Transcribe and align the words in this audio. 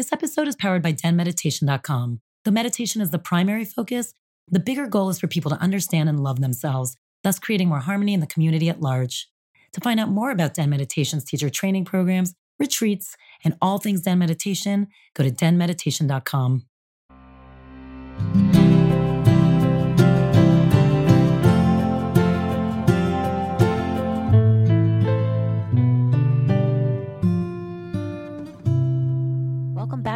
This 0.00 0.14
episode 0.14 0.48
is 0.48 0.56
powered 0.56 0.82
by 0.82 0.94
denmeditation.com. 0.94 2.20
The 2.46 2.50
meditation 2.50 3.02
is 3.02 3.10
the 3.10 3.18
primary 3.18 3.66
focus. 3.66 4.14
The 4.50 4.58
bigger 4.58 4.86
goal 4.86 5.10
is 5.10 5.20
for 5.20 5.26
people 5.26 5.50
to 5.50 5.60
understand 5.60 6.08
and 6.08 6.18
love 6.18 6.40
themselves, 6.40 6.96
thus 7.22 7.38
creating 7.38 7.68
more 7.68 7.80
harmony 7.80 8.14
in 8.14 8.20
the 8.20 8.26
community 8.26 8.70
at 8.70 8.80
large. 8.80 9.28
To 9.74 9.80
find 9.82 10.00
out 10.00 10.08
more 10.08 10.30
about 10.30 10.54
Den 10.54 10.70
Meditation's 10.70 11.24
teacher 11.24 11.50
training 11.50 11.84
programs, 11.84 12.34
retreats, 12.58 13.14
and 13.44 13.58
all 13.60 13.76
things 13.76 14.00
Den 14.00 14.18
Meditation, 14.18 14.86
go 15.12 15.22
to 15.22 15.30
denmeditation.com. 15.30 16.64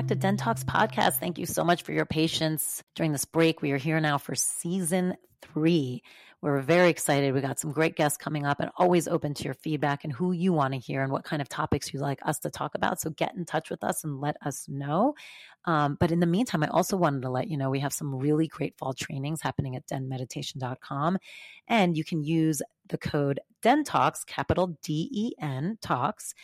back 0.04 0.08
to 0.08 0.14
Den 0.16 0.36
Talks 0.36 0.64
podcast. 0.64 1.14
Thank 1.14 1.38
you 1.38 1.46
so 1.46 1.64
much 1.64 1.82
for 1.82 1.92
your 1.92 2.04
patience 2.04 2.82
during 2.94 3.12
this 3.12 3.24
break. 3.24 3.62
We 3.62 3.72
are 3.72 3.78
here 3.78 4.00
now 4.00 4.18
for 4.18 4.34
season 4.34 5.16
three. 5.40 6.02
We're 6.42 6.60
very 6.60 6.90
excited. 6.90 7.32
We 7.32 7.40
got 7.40 7.58
some 7.58 7.72
great 7.72 7.96
guests 7.96 8.18
coming 8.18 8.44
up 8.44 8.60
and 8.60 8.70
always 8.76 9.08
open 9.08 9.32
to 9.32 9.44
your 9.44 9.54
feedback 9.54 10.04
and 10.04 10.12
who 10.12 10.32
you 10.32 10.52
want 10.52 10.74
to 10.74 10.78
hear 10.78 11.02
and 11.02 11.10
what 11.10 11.24
kind 11.24 11.40
of 11.40 11.48
topics 11.48 11.90
you'd 11.90 12.02
like 12.02 12.18
us 12.22 12.40
to 12.40 12.50
talk 12.50 12.74
about. 12.74 13.00
So 13.00 13.08
get 13.08 13.34
in 13.34 13.46
touch 13.46 13.70
with 13.70 13.82
us 13.82 14.04
and 14.04 14.20
let 14.20 14.36
us 14.44 14.68
know. 14.68 15.14
Um, 15.64 15.96
but 15.98 16.12
in 16.12 16.20
the 16.20 16.26
meantime, 16.26 16.62
I 16.62 16.68
also 16.68 16.98
wanted 16.98 17.22
to 17.22 17.30
let 17.30 17.48
you 17.48 17.56
know 17.56 17.70
we 17.70 17.80
have 17.80 17.94
some 17.94 18.14
really 18.14 18.46
great 18.46 18.76
fall 18.76 18.92
trainings 18.92 19.40
happening 19.40 19.74
at 19.74 19.86
denmeditation.com. 19.86 21.16
And 21.66 21.96
you 21.96 22.04
can 22.04 22.22
use 22.22 22.60
the 22.90 22.98
code 22.98 23.40
DENTALKS, 23.62 24.26
capital 24.26 24.76
D 24.82 25.08
E 25.10 25.32
N 25.40 25.78
Talks 25.80 26.34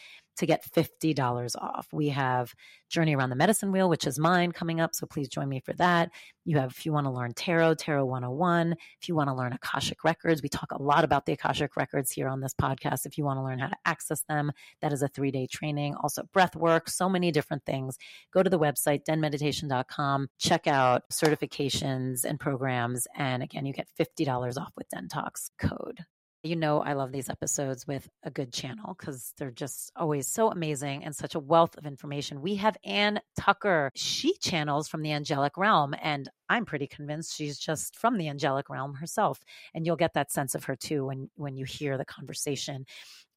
to 0.41 0.47
get 0.47 0.65
$50 0.73 1.57
off. 1.57 1.87
We 1.93 2.09
have 2.09 2.55
Journey 2.89 3.15
Around 3.15 3.31
the 3.31 3.37
Medicine 3.37 3.71
Wheel, 3.71 3.89
which 3.89 4.07
is 4.07 4.19
mine 4.19 4.53
coming 4.53 4.81
up. 4.81 4.95
So 4.95 5.07
please 5.07 5.29
join 5.29 5.49
me 5.49 5.61
for 5.61 5.73
that. 5.75 6.11
You 6.45 6.59
have, 6.59 6.73
if 6.73 6.85
you 6.85 6.93
want 6.93 7.07
to 7.07 7.11
learn 7.11 7.33
Tarot, 7.35 7.75
Tarot 7.75 8.05
101. 8.05 8.75
If 9.01 9.09
you 9.09 9.15
want 9.15 9.29
to 9.29 9.35
learn 9.35 9.53
Akashic 9.53 10.03
Records, 10.03 10.43
we 10.43 10.49
talk 10.49 10.73
a 10.73 10.83
lot 10.83 11.05
about 11.05 11.27
the 11.27 11.33
Akashic 11.33 11.77
Records 11.77 12.11
here 12.11 12.27
on 12.27 12.41
this 12.41 12.55
podcast. 12.55 13.07
If 13.07 13.17
you 13.17 13.25
want 13.25 13.39
to 13.39 13.45
learn 13.45 13.59
how 13.59 13.69
to 13.69 13.77
access 13.85 14.23
them, 14.23 14.51
that 14.81 14.93
is 14.93 15.03
a 15.03 15.09
three 15.09 15.31
day 15.31 15.47
training. 15.47 15.95
Also, 16.03 16.23
breath 16.33 16.57
work, 16.57 16.89
so 16.89 17.09
many 17.09 17.31
different 17.31 17.65
things. 17.65 17.97
Go 18.33 18.43
to 18.43 18.51
the 18.51 18.59
website, 18.59 19.05
denmeditation.com, 19.09 20.29
check 20.39 20.67
out 20.67 21.03
certifications 21.13 22.25
and 22.25 22.41
programs. 22.41 23.07
And 23.15 23.43
again, 23.43 23.67
you 23.67 23.73
get 23.73 23.89
$50 23.99 24.57
off 24.57 24.73
with 24.77 24.89
Den 24.89 25.09
Talks 25.09 25.51
code. 25.59 26.05
You 26.43 26.57
know, 26.57 26.81
I 26.81 26.95
love 26.95 27.13
these 27.13 27.29
episodes 27.29 27.87
with 27.87 28.09
a 28.23 28.31
good 28.31 28.51
channel 28.51 28.97
because 28.99 29.35
they're 29.37 29.51
just 29.51 29.93
always 29.95 30.27
so 30.27 30.51
amazing 30.51 31.05
and 31.05 31.15
such 31.15 31.35
a 31.35 31.39
wealth 31.39 31.77
of 31.77 31.85
information. 31.85 32.41
We 32.41 32.55
have 32.57 32.79
Anne 32.83 33.21
Tucker. 33.39 33.91
She 33.95 34.35
channels 34.39 34.89
from 34.89 35.03
the 35.03 35.13
angelic 35.13 35.59
realm, 35.59 35.95
and 36.01 36.31
I'm 36.51 36.67
pretty 36.67 36.87
convinced 36.87 37.35
she's 37.35 37.59
just 37.59 37.97
from 37.97 38.19
the 38.19 38.29
angelic 38.29 38.69
realm 38.69 38.95
herself. 38.95 39.41
And 39.73 39.87
you'll 39.87 39.97
get 39.97 40.15
that 40.15 40.33
sense 40.33 40.55
of 40.55 40.65
her 40.65 40.77
too 40.77 41.07
when 41.07 41.31
when 41.37 41.57
you 41.57 41.65
hear 41.65 41.97
the 41.97 42.05
conversation. 42.05 42.85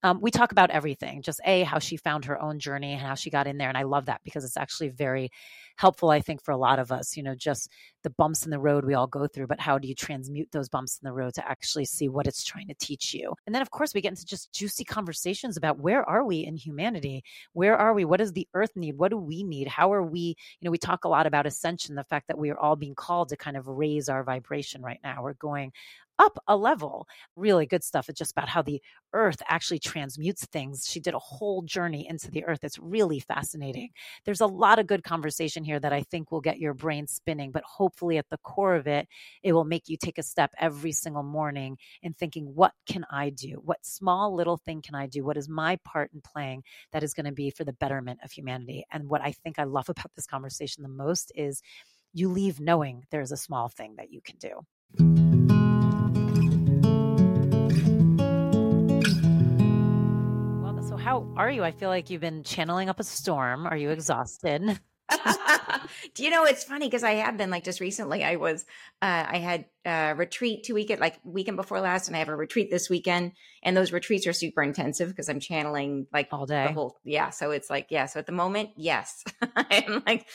Um, 0.06 0.20
we 0.22 0.32
talk 0.32 0.52
about 0.52 0.70
everything, 0.70 1.22
just 1.22 1.40
a 1.46 1.64
how 1.64 1.80
she 1.80 1.96
found 1.96 2.26
her 2.26 2.42
own 2.42 2.60
journey 2.60 2.92
and 2.92 3.02
how 3.02 3.16
she 3.16 3.30
got 3.30 3.48
in 3.48 3.58
there, 3.58 3.70
and 3.70 3.78
I 3.78 3.84
love 3.84 4.08
that 4.08 4.20
because 4.26 4.44
it's 4.44 4.58
actually 4.58 4.90
very 4.90 5.32
helpful, 5.78 6.10
I 6.10 6.20
think, 6.20 6.44
for 6.44 6.52
a 6.52 6.58
lot 6.58 6.78
of 6.78 6.92
us. 6.92 7.16
You 7.16 7.24
know, 7.24 7.36
just 7.36 7.70
the 8.04 8.10
bumps 8.10 8.44
in 8.44 8.52
the 8.52 8.60
road 8.60 8.84
we 8.84 8.96
all 8.96 9.08
go 9.08 9.28
through, 9.28 9.48
but 9.48 9.62
how 9.62 9.78
do 9.78 9.88
you 9.88 9.96
transmute 9.96 10.50
those 10.52 10.68
bumps 10.68 11.00
in 11.02 11.08
the 11.08 11.14
road 11.14 11.34
to 11.36 11.50
actually 11.50 11.86
see 11.86 12.10
what 12.10 12.28
it's 12.28 12.44
trying 12.44 12.68
to 12.68 12.76
teach 12.82 13.14
you? 13.14 13.34
And 13.46 13.56
then, 13.56 13.62
of 13.62 13.72
course, 13.72 13.94
we 13.94 14.02
get 14.02 14.10
into 14.10 14.26
just 14.26 14.52
juicy 14.54 14.84
conversations 14.84 15.56
about 15.56 15.80
where 15.80 16.08
are 16.08 16.26
we 16.26 16.40
in 16.46 16.58
humanity? 16.58 17.24
Where 17.54 17.78
are 17.78 17.94
we? 17.94 18.04
What 18.04 18.18
does 18.18 18.34
the 18.34 18.48
earth 18.54 18.72
need? 18.76 18.98
What 18.98 19.12
do 19.12 19.18
we 19.18 19.44
need? 19.44 19.70
How 19.70 19.94
are 19.94 20.04
we? 20.04 20.36
You 20.60 20.66
know, 20.66 20.72
we 20.72 20.78
talk 20.78 21.06
a 21.06 21.10
lot 21.10 21.28
about 21.28 21.46
ascension, 21.46 21.96
the 21.96 22.04
fact 22.04 22.28
that 22.28 22.38
we 22.38 22.50
are 22.50 22.60
all 22.60 22.76
being 22.76 22.96
called 23.04 23.30
to 23.30 23.38
kind 23.38 23.58
of 23.58 23.68
raise 23.68 24.08
our 24.08 24.24
vibration 24.24 24.82
right 24.82 25.00
now. 25.04 25.24
We're 25.24 25.34
going 25.34 25.74
up 26.20 26.38
a 26.48 26.56
level. 26.56 27.08
Really 27.36 27.66
good 27.66 27.84
stuff. 27.84 28.10
It's 28.10 28.20
just 28.20 28.32
about 28.32 28.50
how 28.50 28.62
the 28.62 28.82
earth 29.14 29.42
actually 29.48 29.80
transmutes 29.80 30.46
things. 30.46 30.88
She 30.88 31.00
did 31.00 31.14
a 31.14 31.20
whole 31.20 31.62
journey 31.62 32.08
into 32.08 32.32
the 32.32 32.46
earth. 32.46 32.64
It's 32.64 32.80
really 32.80 33.20
fascinating. 33.20 33.90
There's 34.26 34.42
a 34.42 34.48
lot 34.48 34.80
of 34.80 34.88
good 34.88 35.04
conversation 35.04 35.64
here 35.64 35.80
that 35.80 35.94
I 35.94 36.02
think 36.02 36.32
will 36.32 36.42
get 36.42 36.60
your 36.60 36.74
brain 36.74 37.08
spinning, 37.08 37.52
but 37.52 37.64
hopefully 37.64 38.18
at 38.18 38.30
the 38.30 38.38
core 38.38 38.76
of 38.76 38.88
it, 38.88 39.08
it 39.44 39.54
will 39.54 39.66
make 39.66 39.88
you 39.88 39.98
take 39.98 40.18
a 40.18 40.24
step 40.24 40.52
every 40.60 40.92
single 40.92 41.24
morning 41.24 41.78
in 42.02 42.14
thinking, 42.14 42.46
what 42.56 42.74
can 42.88 43.06
I 43.12 43.30
do? 43.30 43.62
What 43.64 43.86
small 43.86 44.36
little 44.36 44.58
thing 44.58 44.82
can 44.82 44.96
I 44.96 45.08
do? 45.08 45.24
What 45.24 45.38
is 45.38 45.50
my 45.50 45.78
part 45.84 46.12
in 46.14 46.22
playing 46.22 46.64
that 46.92 47.04
is 47.04 47.14
going 47.14 47.26
to 47.26 47.32
be 47.32 47.50
for 47.50 47.64
the 47.64 47.74
betterment 47.74 48.20
of 48.24 48.32
humanity? 48.32 48.86
And 48.92 49.10
what 49.10 49.22
I 49.22 49.32
think 49.32 49.60
I 49.60 49.64
love 49.64 49.90
about 49.90 50.12
this 50.16 50.28
conversation 50.28 50.84
the 50.84 50.90
most 50.90 51.32
is 51.36 51.62
you 52.14 52.30
leave 52.30 52.60
knowing 52.60 53.06
there's 53.10 53.32
a 53.32 53.38
small 53.38 53.68
thing 53.68 53.96
that 53.98 54.12
you 54.12 54.22
can 54.22 54.38
do. 54.38 54.62
Well, 60.64 60.84
so 60.88 60.96
how 60.96 61.28
are 61.36 61.50
you? 61.50 61.64
I 61.64 61.72
feel 61.72 61.90
like 61.90 62.12
you've 62.12 62.22
been 62.22 62.44
channeling 62.44 62.88
up 62.90 63.00
a 63.00 63.04
storm. 63.04 63.66
Are 63.66 63.76
you 63.76 63.90
exhausted? 63.90 64.80
Do 66.16 66.24
you 66.24 66.30
know 66.30 66.46
it's 66.46 66.64
funny 66.64 66.88
because 66.88 67.04
I 67.04 67.16
have 67.16 67.38
been 67.38 67.50
like 67.50 67.64
just 67.64 67.80
recently. 67.80 68.24
I 68.24 68.36
was 68.36 68.64
uh, 69.02 69.26
I 69.28 69.38
had 69.38 69.66
a 69.86 70.14
retreat 70.16 70.64
two 70.64 70.76
weekend 70.76 71.02
like 71.02 71.20
weekend 71.24 71.58
before 71.58 71.82
last, 71.82 72.08
and 72.08 72.16
I 72.16 72.20
have 72.20 72.30
a 72.30 72.36
retreat 72.36 72.70
this 72.70 72.90
weekend. 72.90 73.34
And 73.64 73.76
those 73.76 73.92
retreats 73.92 74.28
are 74.28 74.34
super 74.34 74.62
intensive 74.62 75.10
because 75.10 75.30
I'm 75.30 75.40
channeling 75.40 76.08
like 76.14 76.30
all 76.32 76.46
day. 76.46 76.68
The 76.68 76.74
whole 76.74 77.00
yeah. 77.04 77.32
So 77.32 77.52
it's 77.52 77.70
like 77.70 77.88
yeah. 77.90 78.06
So 78.06 78.20
at 78.20 78.28
the 78.28 78.32
moment, 78.32 78.70
yes, 78.76 79.24
I'm 79.56 80.04
like 80.06 80.28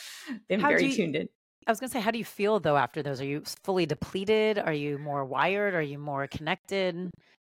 been 0.47 0.59
how 0.59 0.69
very 0.69 0.87
you, 0.87 0.95
tuned 0.95 1.15
in. 1.15 1.29
I 1.69 1.71
was 1.71 1.79
gonna 1.79 1.91
say, 1.91 1.99
how 1.99 2.09
do 2.09 2.17
you 2.17 2.25
feel 2.25 2.59
though 2.59 2.77
after 2.77 3.03
those? 3.03 3.21
Are 3.21 3.25
you 3.25 3.43
fully 3.63 3.85
depleted? 3.85 4.57
Are 4.57 4.73
you 4.73 4.97
more 4.97 5.23
wired? 5.23 5.75
Are 5.75 5.83
you 5.83 5.99
more 5.99 6.25
connected? 6.25 7.11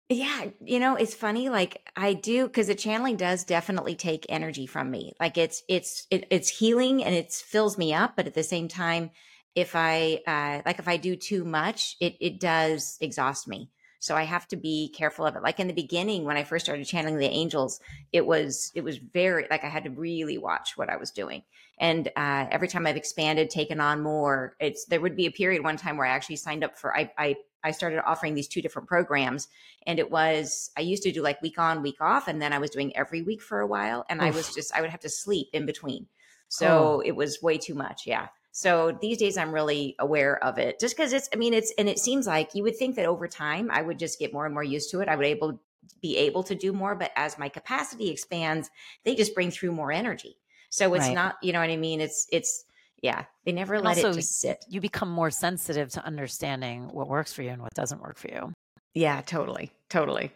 Yeah, 0.07 0.49
you 0.63 0.79
know, 0.79 0.95
it's 0.95 1.15
funny. 1.15 1.49
Like 1.49 1.81
I 1.95 2.13
do 2.13 2.45
because 2.45 2.67
the 2.67 2.75
channeling 2.75 3.17
does 3.17 3.43
definitely 3.43 3.95
take 3.95 4.27
energy 4.29 4.67
from 4.67 4.91
me. 4.91 5.13
Like 5.19 5.39
it's 5.39 5.63
it's 5.67 6.05
it, 6.11 6.27
it's 6.29 6.47
healing 6.47 7.03
and 7.03 7.15
it 7.15 7.33
fills 7.33 7.75
me 7.75 7.91
up, 7.91 8.15
but 8.15 8.27
at 8.27 8.35
the 8.35 8.43
same 8.43 8.67
time, 8.67 9.09
if 9.55 9.75
I 9.75 10.19
uh, 10.27 10.61
like 10.63 10.77
if 10.77 10.87
I 10.87 10.97
do 10.97 11.15
too 11.15 11.43
much, 11.43 11.95
it 11.99 12.15
it 12.21 12.39
does 12.39 12.99
exhaust 13.01 13.47
me. 13.47 13.71
So 14.03 14.17
I 14.17 14.23
have 14.23 14.49
to 14.49 14.57
be 14.57 14.89
careful 14.89 15.25
of 15.25 15.37
it. 15.37 15.43
Like 15.43 15.61
in 15.61 15.67
the 15.67 15.73
beginning, 15.73 16.25
when 16.25 16.35
I 16.35 16.43
first 16.43 16.65
started 16.65 16.85
channeling 16.85 17.19
the 17.19 17.25
angels, 17.29 17.79
it 18.11 18.25
was 18.25 18.69
it 18.75 18.83
was 18.83 18.97
very 18.97 19.47
like 19.49 19.63
I 19.63 19.69
had 19.69 19.85
to 19.85 19.91
really 19.91 20.37
watch 20.37 20.75
what 20.75 20.89
I 20.89 20.97
was 20.97 21.09
doing. 21.09 21.41
And 21.77 22.09
uh, 22.17 22.47
every 22.51 22.67
time 22.67 22.85
I've 22.85 22.97
expanded, 22.97 23.49
taken 23.49 23.79
on 23.79 24.03
more, 24.03 24.57
it's 24.59 24.83
there 24.87 24.99
would 24.99 25.15
be 25.15 25.25
a 25.25 25.31
period 25.31 25.63
one 25.63 25.77
time 25.77 25.95
where 25.95 26.05
I 26.05 26.09
actually 26.09 26.35
signed 26.35 26.65
up 26.65 26.77
for 26.77 26.93
I 26.93 27.13
I 27.17 27.37
I 27.63 27.71
started 27.71 28.05
offering 28.05 28.35
these 28.35 28.49
two 28.49 28.61
different 28.61 28.89
programs. 28.89 29.47
And 29.87 29.99
it 29.99 30.11
was, 30.11 30.71
I 30.77 30.81
used 30.81 31.03
to 31.03 31.13
do 31.13 31.21
like 31.21 31.41
week 31.41 31.57
on, 31.57 31.81
week 31.81 32.01
off. 32.01 32.27
And 32.27 32.41
then 32.41 32.51
I 32.51 32.59
was 32.59 32.71
doing 32.71 32.93
every 32.97 33.21
week 33.21 33.41
for 33.41 33.61
a 33.61 33.67
while. 33.67 34.05
And 34.09 34.19
Oof. 34.19 34.27
I 34.27 34.31
was 34.31 34.53
just, 34.53 34.75
I 34.75 34.81
would 34.81 34.89
have 34.89 34.99
to 34.99 35.09
sleep 35.09 35.47
in 35.53 35.65
between. 35.65 36.07
So 36.49 36.67
oh. 36.67 36.99
it 36.99 37.15
was 37.15 37.41
way 37.41 37.57
too 37.57 37.73
much. 37.73 38.05
Yeah. 38.05 38.27
So 38.55 38.95
these 39.01 39.17
days 39.17 39.35
I'm 39.35 39.51
really 39.51 39.95
aware 39.97 40.41
of 40.43 40.59
it 40.59 40.79
just 40.79 40.95
because 40.95 41.11
it's, 41.11 41.27
I 41.33 41.37
mean, 41.37 41.55
it's, 41.55 41.73
and 41.79 41.89
it 41.89 41.97
seems 41.97 42.27
like 42.27 42.53
you 42.53 42.61
would 42.61 42.77
think 42.77 42.95
that 42.95 43.07
over 43.07 43.27
time 43.27 43.71
I 43.71 43.81
would 43.81 43.97
just 43.97 44.19
get 44.19 44.31
more 44.31 44.45
and 44.45 44.53
more 44.53 44.63
used 44.63 44.91
to 44.91 45.01
it. 45.01 45.09
I 45.09 45.15
would 45.15 45.25
able 45.25 45.59
be 46.01 46.17
able 46.17 46.43
to 46.43 46.53
do 46.53 46.71
more, 46.71 46.93
but 46.93 47.11
as 47.15 47.39
my 47.39 47.49
capacity 47.49 48.11
expands, 48.11 48.69
they 49.03 49.15
just 49.15 49.33
bring 49.33 49.49
through 49.49 49.71
more 49.71 49.91
energy. 49.91 50.37
So 50.69 50.93
it's 50.93 51.07
right. 51.07 51.15
not, 51.15 51.37
you 51.41 51.51
know 51.51 51.59
what 51.59 51.71
I 51.71 51.77
mean? 51.77 51.99
It's, 51.99 52.27
it's, 52.31 52.65
yeah, 53.01 53.25
they 53.43 53.51
never 53.51 53.75
and 53.75 53.83
let 53.83 53.97
also, 53.97 54.11
it 54.11 54.15
just 54.15 54.39
sit. 54.39 54.63
You 54.69 54.79
become 54.79 55.09
more 55.09 55.31
sensitive 55.31 55.89
to 55.89 56.05
understanding 56.05 56.89
what 56.91 57.07
works 57.07 57.33
for 57.33 57.41
you 57.41 57.49
and 57.49 57.61
what 57.61 57.73
doesn't 57.73 58.01
work 58.01 58.17
for 58.17 58.27
you. 58.29 58.53
Yeah, 58.93 59.21
totally. 59.21 59.71
Totally. 59.89 60.31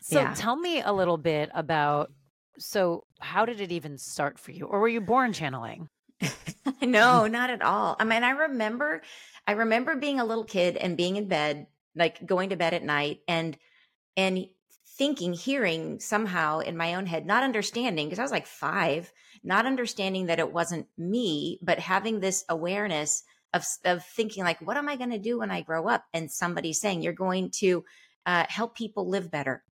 So 0.00 0.20
yeah. 0.20 0.34
tell 0.34 0.56
me 0.56 0.82
a 0.82 0.92
little 0.92 1.16
bit 1.16 1.48
about 1.54 2.10
so 2.58 3.04
how 3.20 3.46
did 3.46 3.60
it 3.60 3.72
even 3.72 3.98
start 3.98 4.38
for 4.38 4.50
you? 4.50 4.66
Or 4.66 4.80
were 4.80 4.88
you 4.88 5.00
born 5.00 5.32
channeling? 5.32 5.88
no, 6.82 7.26
not 7.26 7.50
at 7.50 7.62
all. 7.62 7.96
I 7.98 8.04
mean, 8.04 8.22
I 8.22 8.30
remember 8.30 9.02
I 9.46 9.52
remember 9.52 9.96
being 9.96 10.20
a 10.20 10.24
little 10.24 10.44
kid 10.44 10.76
and 10.76 10.96
being 10.96 11.16
in 11.16 11.28
bed, 11.28 11.66
like 11.96 12.24
going 12.24 12.50
to 12.50 12.56
bed 12.56 12.74
at 12.74 12.84
night 12.84 13.20
and 13.26 13.56
and 14.16 14.46
thinking, 14.96 15.32
hearing 15.32 16.00
somehow 16.00 16.60
in 16.60 16.76
my 16.76 16.94
own 16.94 17.06
head, 17.06 17.26
not 17.26 17.42
understanding, 17.42 18.06
because 18.06 18.18
I 18.18 18.22
was 18.22 18.30
like 18.30 18.46
five, 18.46 19.10
not 19.42 19.66
understanding 19.66 20.26
that 20.26 20.38
it 20.38 20.52
wasn't 20.52 20.86
me, 20.98 21.58
but 21.62 21.78
having 21.78 22.20
this 22.20 22.44
awareness 22.48 23.24
of, 23.54 23.64
of 23.84 24.04
thinking 24.04 24.44
like, 24.44 24.60
what 24.60 24.76
am 24.76 24.88
I 24.88 24.96
going 24.96 25.10
to 25.10 25.18
do 25.18 25.38
when 25.38 25.50
I 25.50 25.62
grow 25.62 25.88
up? 25.88 26.04
And 26.12 26.30
somebody 26.30 26.72
saying, 26.72 27.02
you're 27.02 27.14
going 27.14 27.50
to 27.56 27.84
uh, 28.26 28.44
help 28.48 28.76
people 28.76 29.08
live 29.08 29.30
better. 29.30 29.62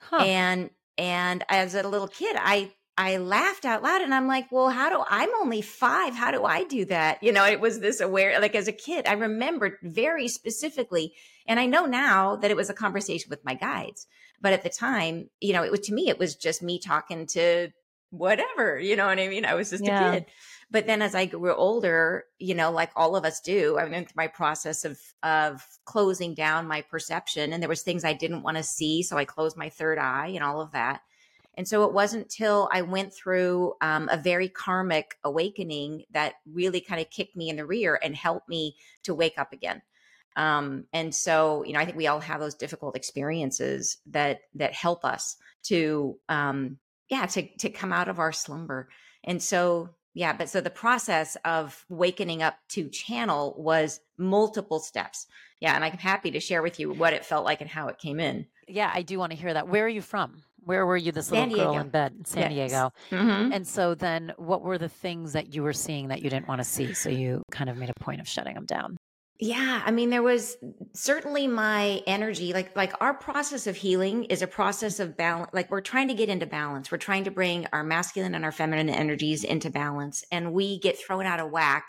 Huh. 0.00 0.24
And, 0.24 0.70
and 0.98 1.44
as 1.48 1.74
a 1.74 1.86
little 1.86 2.08
kid, 2.08 2.36
I, 2.38 2.72
I 2.98 3.18
laughed 3.18 3.64
out 3.66 3.82
loud 3.82 4.00
and 4.00 4.14
I'm 4.14 4.26
like, 4.26 4.50
well, 4.50 4.70
how 4.70 4.88
do 4.88 5.04
I'm 5.08 5.28
only 5.40 5.60
five? 5.60 6.14
How 6.14 6.30
do 6.30 6.44
I 6.44 6.64
do 6.64 6.86
that? 6.86 7.22
You 7.22 7.32
know, 7.32 7.44
it 7.44 7.60
was 7.60 7.80
this 7.80 8.00
aware, 8.00 8.40
like 8.40 8.54
as 8.54 8.68
a 8.68 8.72
kid, 8.72 9.06
I 9.06 9.12
remembered 9.12 9.76
very 9.82 10.28
specifically. 10.28 11.12
And 11.46 11.60
I 11.60 11.66
know 11.66 11.84
now 11.84 12.36
that 12.36 12.50
it 12.50 12.56
was 12.56 12.70
a 12.70 12.74
conversation 12.74 13.28
with 13.28 13.44
my 13.44 13.54
guides. 13.54 14.06
But 14.40 14.54
at 14.54 14.62
the 14.62 14.70
time, 14.70 15.28
you 15.40 15.52
know, 15.52 15.62
it 15.62 15.70
was 15.70 15.80
to 15.80 15.94
me, 15.94 16.08
it 16.08 16.18
was 16.18 16.36
just 16.36 16.62
me 16.62 16.78
talking 16.78 17.26
to 17.28 17.70
whatever, 18.10 18.78
you 18.78 18.96
know 18.96 19.06
what 19.06 19.18
I 19.18 19.28
mean? 19.28 19.44
I 19.44 19.54
was 19.54 19.70
just 19.70 19.84
yeah. 19.84 20.12
a 20.12 20.12
kid. 20.14 20.26
but 20.70 20.86
then 20.86 21.02
as 21.02 21.14
I 21.14 21.26
grew 21.26 21.54
older, 21.54 22.24
you 22.38 22.54
know, 22.54 22.70
like 22.70 22.90
all 22.96 23.16
of 23.16 23.24
us 23.24 23.40
do, 23.40 23.76
I 23.78 23.84
went 23.84 24.08
through 24.08 24.22
my 24.22 24.28
process 24.28 24.84
of 24.84 24.98
of 25.22 25.66
closing 25.84 26.34
down 26.34 26.68
my 26.68 26.82
perception, 26.82 27.52
and 27.52 27.62
there 27.62 27.68
was 27.68 27.82
things 27.82 28.04
I 28.04 28.12
didn't 28.14 28.42
want 28.42 28.56
to 28.56 28.62
see, 28.62 29.02
so 29.02 29.16
I 29.16 29.24
closed 29.24 29.56
my 29.56 29.68
third 29.68 29.98
eye 29.98 30.32
and 30.34 30.44
all 30.44 30.60
of 30.60 30.72
that. 30.72 31.00
And 31.56 31.66
so 31.66 31.84
it 31.84 31.92
wasn't 31.92 32.28
till 32.28 32.68
I 32.72 32.82
went 32.82 33.14
through 33.14 33.74
um, 33.80 34.08
a 34.10 34.16
very 34.16 34.48
karmic 34.48 35.16
awakening 35.24 36.04
that 36.10 36.34
really 36.50 36.80
kind 36.80 37.00
of 37.00 37.10
kicked 37.10 37.36
me 37.36 37.48
in 37.48 37.56
the 37.56 37.66
rear 37.66 37.98
and 38.02 38.14
helped 38.14 38.48
me 38.48 38.76
to 39.04 39.14
wake 39.14 39.38
up 39.38 39.52
again. 39.52 39.80
Um, 40.36 40.84
and 40.92 41.14
so, 41.14 41.64
you 41.64 41.72
know, 41.72 41.80
I 41.80 41.86
think 41.86 41.96
we 41.96 42.08
all 42.08 42.20
have 42.20 42.40
those 42.40 42.54
difficult 42.54 42.94
experiences 42.94 43.96
that 44.06 44.40
that 44.54 44.74
help 44.74 45.04
us 45.04 45.36
to, 45.64 46.18
um, 46.28 46.76
yeah, 47.08 47.24
to 47.26 47.48
to 47.58 47.70
come 47.70 47.92
out 47.92 48.08
of 48.08 48.18
our 48.18 48.32
slumber. 48.32 48.90
And 49.24 49.42
so, 49.42 49.90
yeah, 50.12 50.34
but 50.34 50.50
so 50.50 50.60
the 50.60 50.70
process 50.70 51.36
of 51.44 51.84
wakening 51.88 52.42
up 52.42 52.58
to 52.70 52.90
channel 52.90 53.54
was 53.56 54.00
multiple 54.18 54.78
steps. 54.78 55.26
Yeah, 55.60 55.74
and 55.74 55.82
I'm 55.82 55.92
happy 55.92 56.32
to 56.32 56.40
share 56.40 56.62
with 56.62 56.78
you 56.78 56.92
what 56.92 57.14
it 57.14 57.24
felt 57.24 57.46
like 57.46 57.62
and 57.62 57.70
how 57.70 57.88
it 57.88 57.98
came 57.98 58.20
in. 58.20 58.46
Yeah, 58.68 58.90
I 58.92 59.00
do 59.02 59.18
want 59.18 59.32
to 59.32 59.38
hear 59.38 59.54
that. 59.54 59.68
Where 59.68 59.86
are 59.86 59.88
you 59.88 60.02
from? 60.02 60.42
Where 60.66 60.84
were 60.84 60.96
you, 60.96 61.12
this 61.12 61.28
San 61.28 61.48
little 61.50 61.72
girl 61.72 61.78
in 61.80 61.90
bed? 61.90 62.26
San 62.26 62.50
Yes. 62.50 62.70
Diego. 62.70 62.90
Mhm. 63.12 63.54
And 63.54 63.66
so 63.68 63.94
then 63.94 64.32
what 64.36 64.62
were 64.62 64.78
the 64.78 64.88
things 64.88 65.32
that 65.34 65.54
you 65.54 65.62
were 65.62 65.72
seeing 65.72 66.08
that 66.08 66.22
you 66.22 66.28
didn't 66.28 66.48
want 66.48 66.60
to 66.60 66.64
see? 66.64 66.92
So 66.92 67.08
you 67.08 67.42
kind 67.52 67.70
of 67.70 67.76
made 67.76 67.88
a 67.88 67.94
point 68.04 68.20
of 68.20 68.26
shutting 68.26 68.54
them 68.54 68.66
down. 68.66 68.96
Yeah, 69.38 69.82
I 69.84 69.90
mean 69.92 70.10
there 70.10 70.22
was 70.24 70.56
certainly 70.94 71.46
my 71.46 72.02
energy 72.06 72.52
like 72.54 72.74
like 72.74 72.94
our 73.00 73.14
process 73.14 73.66
of 73.66 73.76
healing 73.76 74.24
is 74.24 74.40
a 74.42 74.46
process 74.46 74.98
of 74.98 75.14
balance 75.16 75.50
like 75.52 75.70
we're 75.70 75.82
trying 75.82 76.08
to 76.08 76.14
get 76.14 76.28
into 76.30 76.46
balance. 76.46 76.90
We're 76.90 76.96
trying 76.98 77.24
to 77.24 77.30
bring 77.30 77.66
our 77.72 77.84
masculine 77.84 78.34
and 78.34 78.44
our 78.44 78.50
feminine 78.50 78.88
energies 78.88 79.44
into 79.44 79.70
balance 79.70 80.24
and 80.32 80.52
we 80.52 80.80
get 80.80 80.98
thrown 80.98 81.26
out 81.26 81.38
of 81.38 81.50
whack. 81.50 81.86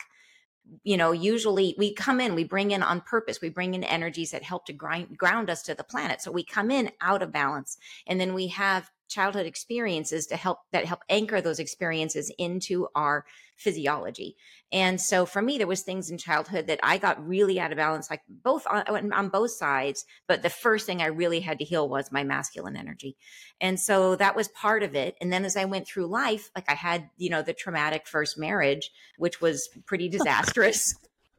You 0.82 0.96
know, 0.96 1.12
usually 1.12 1.74
we 1.78 1.94
come 1.94 2.20
in, 2.20 2.34
we 2.34 2.44
bring 2.44 2.72
in 2.72 2.82
on 2.82 3.00
purpose. 3.00 3.40
We 3.40 3.48
bring 3.48 3.74
in 3.74 3.84
energies 3.84 4.30
that 4.32 4.42
help 4.42 4.66
to 4.66 4.72
grind 4.72 5.16
ground 5.16 5.50
us 5.50 5.62
to 5.64 5.74
the 5.74 5.84
planet. 5.84 6.20
So 6.20 6.30
we 6.30 6.44
come 6.44 6.70
in 6.70 6.90
out 7.00 7.22
of 7.22 7.32
balance 7.32 7.78
and 8.06 8.20
then 8.20 8.34
we 8.34 8.48
have 8.48 8.90
childhood 9.08 9.46
experiences 9.46 10.26
to 10.26 10.36
help 10.36 10.58
that 10.72 10.84
help 10.84 11.00
anchor 11.08 11.40
those 11.40 11.58
experiences 11.58 12.30
into 12.38 12.88
our 12.94 13.24
physiology. 13.58 14.36
And 14.70 15.00
so 15.00 15.26
for 15.26 15.42
me, 15.42 15.58
there 15.58 15.66
was 15.66 15.82
things 15.82 16.10
in 16.10 16.18
childhood 16.18 16.68
that 16.68 16.80
I 16.82 16.98
got 16.98 17.26
really 17.26 17.58
out 17.58 17.72
of 17.72 17.76
balance, 17.76 18.08
like 18.10 18.22
both 18.28 18.66
on, 18.66 19.12
on 19.12 19.28
both 19.28 19.50
sides. 19.50 20.04
But 20.26 20.42
the 20.42 20.50
first 20.50 20.86
thing 20.86 21.02
I 21.02 21.06
really 21.06 21.40
had 21.40 21.58
to 21.58 21.64
heal 21.64 21.88
was 21.88 22.12
my 22.12 22.22
masculine 22.22 22.76
energy. 22.76 23.16
And 23.60 23.80
so 23.80 24.14
that 24.16 24.36
was 24.36 24.48
part 24.48 24.82
of 24.82 24.94
it. 24.94 25.16
And 25.20 25.32
then 25.32 25.44
as 25.44 25.56
I 25.56 25.64
went 25.64 25.86
through 25.86 26.06
life, 26.06 26.50
like 26.54 26.70
I 26.70 26.74
had, 26.74 27.10
you 27.16 27.30
know, 27.30 27.42
the 27.42 27.52
traumatic 27.52 28.06
first 28.06 28.38
marriage, 28.38 28.90
which 29.16 29.40
was 29.40 29.68
pretty 29.86 30.06
oh, 30.08 30.18
disastrous. 30.18 30.94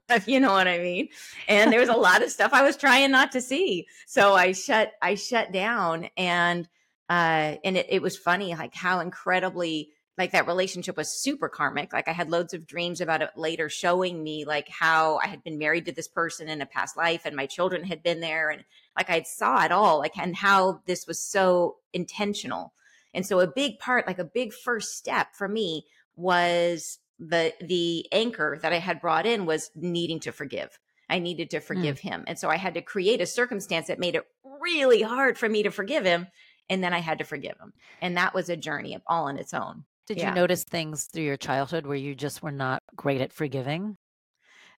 if 0.10 0.27
you 0.27 0.39
know 0.39 0.51
what 0.51 0.68
I 0.68 0.80
mean. 0.80 1.10
And 1.48 1.71
there 1.71 1.80
was 1.80 1.89
a 1.89 1.94
lot 1.94 2.24
of 2.24 2.31
stuff 2.31 2.51
I 2.51 2.63
was 2.63 2.75
trying 2.75 3.12
not 3.12 3.31
to 3.33 3.42
see. 3.42 3.88
So 4.07 4.33
I 4.33 4.51
shut, 4.51 4.92
I 5.01 5.16
shut 5.16 5.51
down 5.51 6.10
and, 6.18 6.68
uh, 7.09 7.56
and 7.63 7.77
it, 7.77 7.88
it 7.89 8.01
was 8.01 8.17
funny, 8.17 8.56
like 8.56 8.75
how 8.75 9.00
incredibly 9.00 9.89
like 10.19 10.31
that 10.33 10.47
relationship 10.47 10.97
was 10.97 11.09
super 11.09 11.47
karmic. 11.47 11.94
Like 11.94 12.09
I 12.09 12.11
had 12.11 12.29
loads 12.29 12.53
of 12.53 12.67
dreams 12.67 13.00
about 13.00 13.21
it 13.21 13.29
later 13.38 13.69
showing 13.69 14.21
me 14.21 14.44
like 14.44 14.67
how 14.67 15.17
I 15.23 15.27
had 15.27 15.44
been 15.44 15.57
married 15.57 15.85
to 15.85 15.94
this 15.94 16.09
person 16.09 16.50
in 16.50 16.61
a 16.61 16.65
past 16.65 16.97
life 16.97 17.21
and 17.23 17.38
my 17.38 17.45
children 17.45 17.85
had 17.85 18.03
been 18.03 18.19
there. 18.19 18.50
And 18.50 18.65
like 18.97 19.09
I 19.09 19.21
saw 19.23 19.63
it 19.63 19.71
all, 19.71 20.00
like, 20.00 20.17
and 20.17 20.35
how 20.35 20.81
this 20.85 21.07
was 21.07 21.19
so 21.19 21.77
intentional. 21.94 22.73
And 23.13 23.25
so 23.25 23.39
a 23.39 23.47
big 23.47 23.79
part, 23.79 24.07
like 24.07 24.19
a 24.19 24.25
big 24.25 24.53
first 24.53 24.97
step 24.97 25.35
for 25.35 25.47
me 25.47 25.85
was 26.17 27.00
the, 27.17 27.53
the 27.61 28.06
anchor 28.11 28.59
that 28.61 28.73
I 28.73 28.79
had 28.79 29.00
brought 29.00 29.25
in 29.25 29.45
was 29.45 29.71
needing 29.73 30.19
to 30.21 30.33
forgive. 30.33 30.77
I 31.09 31.19
needed 31.19 31.50
to 31.51 31.61
forgive 31.61 31.97
him. 32.00 32.25
And 32.27 32.38
so 32.38 32.50
I 32.50 32.57
had 32.57 32.75
to 32.75 32.81
create 32.81 33.21
a 33.21 33.25
circumstance 33.25 33.88
that 33.88 34.00
made 34.00 34.15
it 34.15 34.27
really 34.61 35.01
hard 35.01 35.38
for 35.38 35.50
me 35.50 35.63
to 35.63 35.71
forgive 35.71 36.06
him. 36.06 36.27
And 36.69 36.83
then 36.83 36.94
I 36.94 37.00
had 37.00 37.18
to 37.19 37.24
forgive 37.25 37.57
him. 37.60 37.74
And 38.01 38.18
that 38.18 38.33
was 38.33 38.50
a 38.50 38.57
journey 38.57 38.94
of 38.95 39.01
all 39.07 39.25
on 39.25 39.38
its 39.38 39.54
own. 39.54 39.86
Did 40.07 40.18
Yeah. 40.18 40.30
you 40.30 40.36
notice 40.36 40.63
things 40.63 41.06
through 41.06 41.24
your 41.24 41.38
childhood 41.38 41.86
where 41.86 41.98
you 41.98 42.16
just 42.16 42.42
were 42.42 42.51
not 42.51 42.81
great 42.95 43.21
at 43.21 43.33
forgiving? 43.33 43.95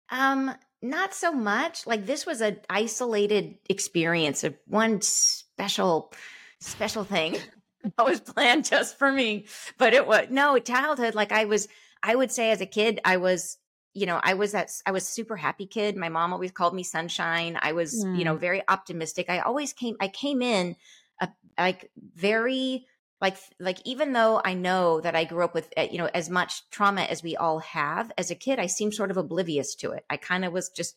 Um, 0.10 0.56
not 0.82 1.14
so 1.14 1.32
much. 1.32 1.86
Like 1.86 2.06
this 2.06 2.26
was 2.26 2.42
an 2.42 2.60
isolated 2.70 3.58
experience 3.70 4.44
of 4.44 4.56
one 4.66 5.02
special, 5.02 6.14
special 6.60 7.04
thing 7.04 7.38
that 7.98 8.06
was 8.06 8.22
planned 8.22 8.66
just 8.66 8.98
for 8.98 9.12
me. 9.12 9.46
But 9.78 9.94
it 9.94 10.08
was 10.08 10.28
no 10.30 10.58
childhood. 10.60 11.16
Like 11.16 11.32
I 11.32 11.46
was, 11.46 11.68
I 12.02 12.16
would 12.16 12.32
say 12.32 12.52
as 12.52 12.62
a 12.62 12.66
kid, 12.66 13.00
I 13.06 13.18
was, 13.18 13.58
you 13.94 14.06
know, 14.06 14.20
I 14.24 14.36
was 14.36 14.54
that 14.54 14.72
I 14.86 14.92
was 14.92 15.06
super 15.06 15.36
happy 15.36 15.66
kid. 15.66 15.98
My 15.98 16.10
mom 16.10 16.32
always 16.32 16.52
called 16.52 16.74
me 16.74 16.84
sunshine. 16.84 17.60
I 17.62 17.74
was, 17.74 18.06
you 18.14 18.24
know, 18.24 18.36
very 18.36 18.62
optimistic. 18.68 19.30
I 19.30 19.40
always 19.40 19.74
came, 19.74 19.96
I 20.00 20.08
came 20.08 20.42
in 20.42 20.76
uh, 21.22 21.28
like 21.58 21.90
very 22.16 22.86
like 23.22 23.38
like 23.60 23.80
even 23.86 24.14
though 24.14 24.42
i 24.46 24.54
know 24.54 25.02
that 25.02 25.16
i 25.16 25.24
grew 25.24 25.44
up 25.44 25.54
with 25.54 25.72
uh, 25.78 25.88
you 25.92 25.98
know 25.98 26.10
as 26.14 26.30
much 26.30 26.70
trauma 26.70 27.02
as 27.02 27.24
we 27.24 27.36
all 27.36 27.60
have 27.60 28.12
as 28.18 28.32
a 28.32 28.36
kid 28.36 28.60
i 28.60 28.66
seemed 28.66 28.94
sort 28.94 29.12
of 29.12 29.18
oblivious 29.18 29.76
to 29.76 29.92
it. 29.92 30.06
I 30.10 30.18
kind 30.18 30.46
of 30.46 30.54
was 30.54 30.70
just 30.70 30.96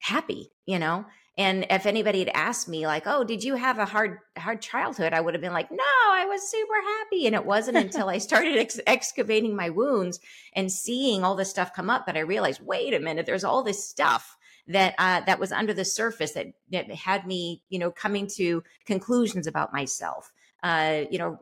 happy 0.00 0.50
you 0.66 0.78
know? 0.78 1.06
And 1.38 1.66
if 1.68 1.84
anybody 1.84 2.20
had 2.20 2.30
asked 2.30 2.68
me 2.68 2.86
like 2.86 3.04
oh 3.06 3.24
did 3.24 3.42
you 3.44 3.56
have 3.56 3.78
a 3.78 3.84
hard 3.84 4.18
hard 4.38 4.62
childhood? 4.62 5.12
I 5.12 5.20
would 5.20 5.34
have 5.34 5.40
been 5.40 5.52
like 5.52 5.70
no 5.70 5.84
i 6.08 6.24
was 6.26 6.48
super 6.48 6.80
happy. 6.82 7.26
And 7.26 7.34
it 7.34 7.44
wasn't 7.44 7.76
until 7.84 8.08
i 8.08 8.18
started 8.18 8.56
ex- 8.56 8.80
excavating 8.86 9.56
my 9.56 9.70
wounds 9.70 10.20
and 10.54 10.70
seeing 10.70 11.24
all 11.24 11.34
this 11.34 11.50
stuff 11.50 11.74
come 11.74 11.90
up 11.90 12.06
that 12.06 12.16
i 12.16 12.20
realized 12.20 12.60
wait 12.62 12.94
a 12.94 13.00
minute 13.00 13.26
there's 13.26 13.44
all 13.44 13.62
this 13.62 13.88
stuff 13.88 14.35
that 14.68 14.94
uh, 14.98 15.20
that 15.26 15.38
was 15.38 15.52
under 15.52 15.72
the 15.72 15.84
surface 15.84 16.32
that, 16.32 16.46
that 16.72 16.90
had 16.90 17.26
me, 17.26 17.62
you 17.68 17.78
know, 17.78 17.90
coming 17.90 18.26
to 18.36 18.62
conclusions 18.84 19.46
about 19.46 19.72
myself. 19.72 20.32
Uh, 20.62 21.04
you 21.10 21.18
know, 21.18 21.38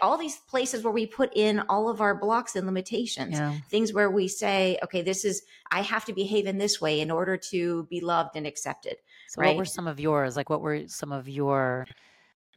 all 0.00 0.16
these 0.16 0.36
places 0.48 0.84
where 0.84 0.92
we 0.92 1.04
put 1.04 1.32
in 1.34 1.60
all 1.68 1.88
of 1.88 2.00
our 2.00 2.14
blocks 2.14 2.54
and 2.54 2.66
limitations, 2.66 3.32
Yeah. 3.32 3.54
things 3.68 3.92
where 3.92 4.10
we 4.10 4.28
say, 4.28 4.78
okay, 4.84 5.02
this 5.02 5.24
is 5.24 5.42
I 5.72 5.80
have 5.82 6.04
to 6.04 6.12
behave 6.12 6.46
in 6.46 6.58
this 6.58 6.80
way 6.80 7.00
in 7.00 7.10
order 7.10 7.36
to 7.50 7.84
be 7.84 8.00
loved 8.00 8.36
and 8.36 8.46
accepted. 8.46 8.96
So 9.28 9.42
what 9.42 9.56
were 9.56 9.64
some 9.64 9.88
of 9.88 9.98
yours? 9.98 10.36
Like 10.36 10.50
what 10.50 10.60
were 10.60 10.86
some 10.86 11.10
of 11.10 11.28
your, 11.28 11.86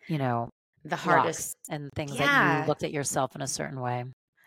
you 0.08 0.20
know, 0.20 0.50
The 0.86 0.98
hardest 0.98 1.56
and 1.70 1.90
things 1.96 2.18
that 2.18 2.28
you 2.28 2.68
looked 2.68 2.84
at 2.84 2.92
yourself 2.92 3.36
in 3.36 3.42
a 3.42 3.48
certain 3.48 3.80
way? 3.80 4.04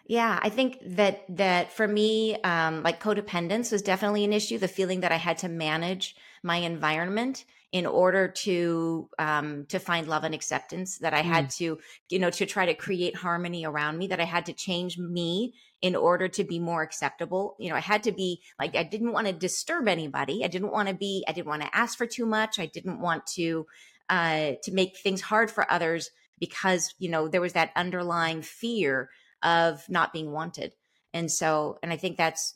Yeah, 0.08 0.38
I 0.40 0.50
think 0.50 0.78
that 0.96 1.24
that 1.36 1.72
for 1.72 1.86
me, 1.88 2.36
um, 2.42 2.82
like 2.84 3.02
codependence 3.02 3.72
was 3.72 3.82
definitely 3.82 4.24
an 4.24 4.32
issue. 4.32 4.58
The 4.58 4.68
feeling 4.68 5.00
that 5.00 5.10
I 5.10 5.16
had 5.16 5.38
to 5.38 5.48
manage 5.48 6.14
my 6.44 6.58
environment 6.58 7.44
in 7.72 7.86
order 7.86 8.28
to 8.28 9.08
um, 9.18 9.66
to 9.68 9.80
find 9.80 10.06
love 10.06 10.22
and 10.22 10.34
acceptance. 10.34 10.98
That 10.98 11.12
I 11.12 11.22
had 11.22 11.50
to, 11.58 11.78
you 12.08 12.18
know, 12.20 12.30
to 12.30 12.46
try 12.46 12.66
to 12.66 12.74
create 12.74 13.16
harmony 13.16 13.66
around 13.66 13.98
me. 13.98 14.06
That 14.06 14.20
I 14.20 14.24
had 14.24 14.46
to 14.46 14.52
change 14.52 14.96
me 14.96 15.54
in 15.82 15.96
order 15.96 16.28
to 16.28 16.44
be 16.44 16.60
more 16.60 16.82
acceptable. 16.82 17.56
You 17.58 17.70
know, 17.70 17.76
I 17.76 17.80
had 17.80 18.04
to 18.04 18.12
be 18.12 18.42
like 18.60 18.76
I 18.76 18.84
didn't 18.84 19.12
want 19.12 19.26
to 19.26 19.32
disturb 19.32 19.88
anybody. 19.88 20.44
I 20.44 20.48
didn't 20.48 20.70
want 20.70 20.88
to 20.88 20.94
be. 20.94 21.24
I 21.26 21.32
didn't 21.32 21.48
want 21.48 21.62
to 21.62 21.76
ask 21.76 21.98
for 21.98 22.06
too 22.06 22.26
much. 22.26 22.60
I 22.60 22.66
didn't 22.66 23.00
want 23.00 23.26
to 23.34 23.66
uh, 24.08 24.52
to 24.62 24.72
make 24.72 24.98
things 24.98 25.20
hard 25.20 25.50
for 25.50 25.70
others 25.70 26.10
because 26.38 26.94
you 27.00 27.08
know 27.08 27.26
there 27.26 27.40
was 27.40 27.54
that 27.54 27.72
underlying 27.74 28.42
fear 28.42 29.10
of 29.46 29.88
not 29.88 30.12
being 30.12 30.32
wanted. 30.32 30.74
And 31.14 31.32
so, 31.32 31.78
and 31.82 31.92
I 31.92 31.96
think 31.96 32.18
that's, 32.18 32.52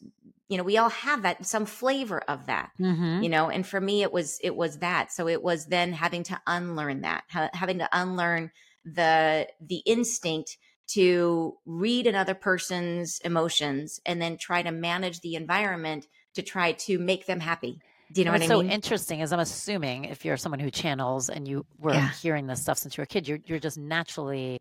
you 0.49 0.59
know, 0.59 0.65
we 0.65 0.77
all 0.77 0.91
have 0.91 1.23
that, 1.23 1.47
some 1.47 1.65
flavor 1.65 2.21
of 2.29 2.47
that, 2.47 2.73
Mm-hmm. 2.79 3.23
you 3.23 3.31
know, 3.31 3.49
and 3.49 3.67
for 3.67 3.81
me, 3.81 4.03
it 4.03 4.13
was, 4.13 4.39
it 4.43 4.55
was 4.55 4.79
that. 4.79 5.13
So 5.13 5.29
it 5.29 5.43
was 5.43 5.67
then 5.67 5.93
having 5.95 6.25
to 6.25 6.41
unlearn 6.47 7.03
that, 7.03 7.25
ha- 7.31 7.51
having 7.55 7.79
to 7.79 7.89
unlearn 7.93 8.51
the, 8.85 9.47
the 9.61 9.83
instinct 9.87 10.59
to 10.89 11.57
read 11.67 12.07
another 12.07 12.35
person's 12.35 13.21
emotions 13.25 14.01
and 14.05 14.21
then 14.21 14.37
try 14.37 14.61
to 14.63 14.73
manage 14.73 15.21
the 15.21 15.37
environment 15.37 16.07
to 16.35 16.43
try 16.43 16.73
to 16.73 16.99
make 16.99 17.27
them 17.27 17.41
happy. 17.41 17.79
Do 18.13 18.21
you 18.21 18.25
know 18.25 18.33
What's 18.33 18.43
what 18.43 18.53
I 18.53 18.55
so 18.55 18.63
mean? 18.63 18.71
So 18.71 18.75
interesting 18.75 19.21
is 19.21 19.33
I'm 19.33 19.39
assuming 19.41 20.05
if 20.05 20.25
you're 20.25 20.37
someone 20.37 20.59
who 20.59 20.71
channels 20.71 21.31
and 21.31 21.47
you 21.47 21.65
were 21.79 21.93
Yeah. 21.95 22.09
hearing 22.11 22.47
this 22.49 22.61
stuff 22.61 22.79
since 22.79 22.97
you 22.97 23.03
were 23.03 23.05
a 23.05 23.07
kid, 23.07 23.29
you're 23.29 23.39
you're 23.47 23.61
just 23.61 23.79
naturally 23.79 24.59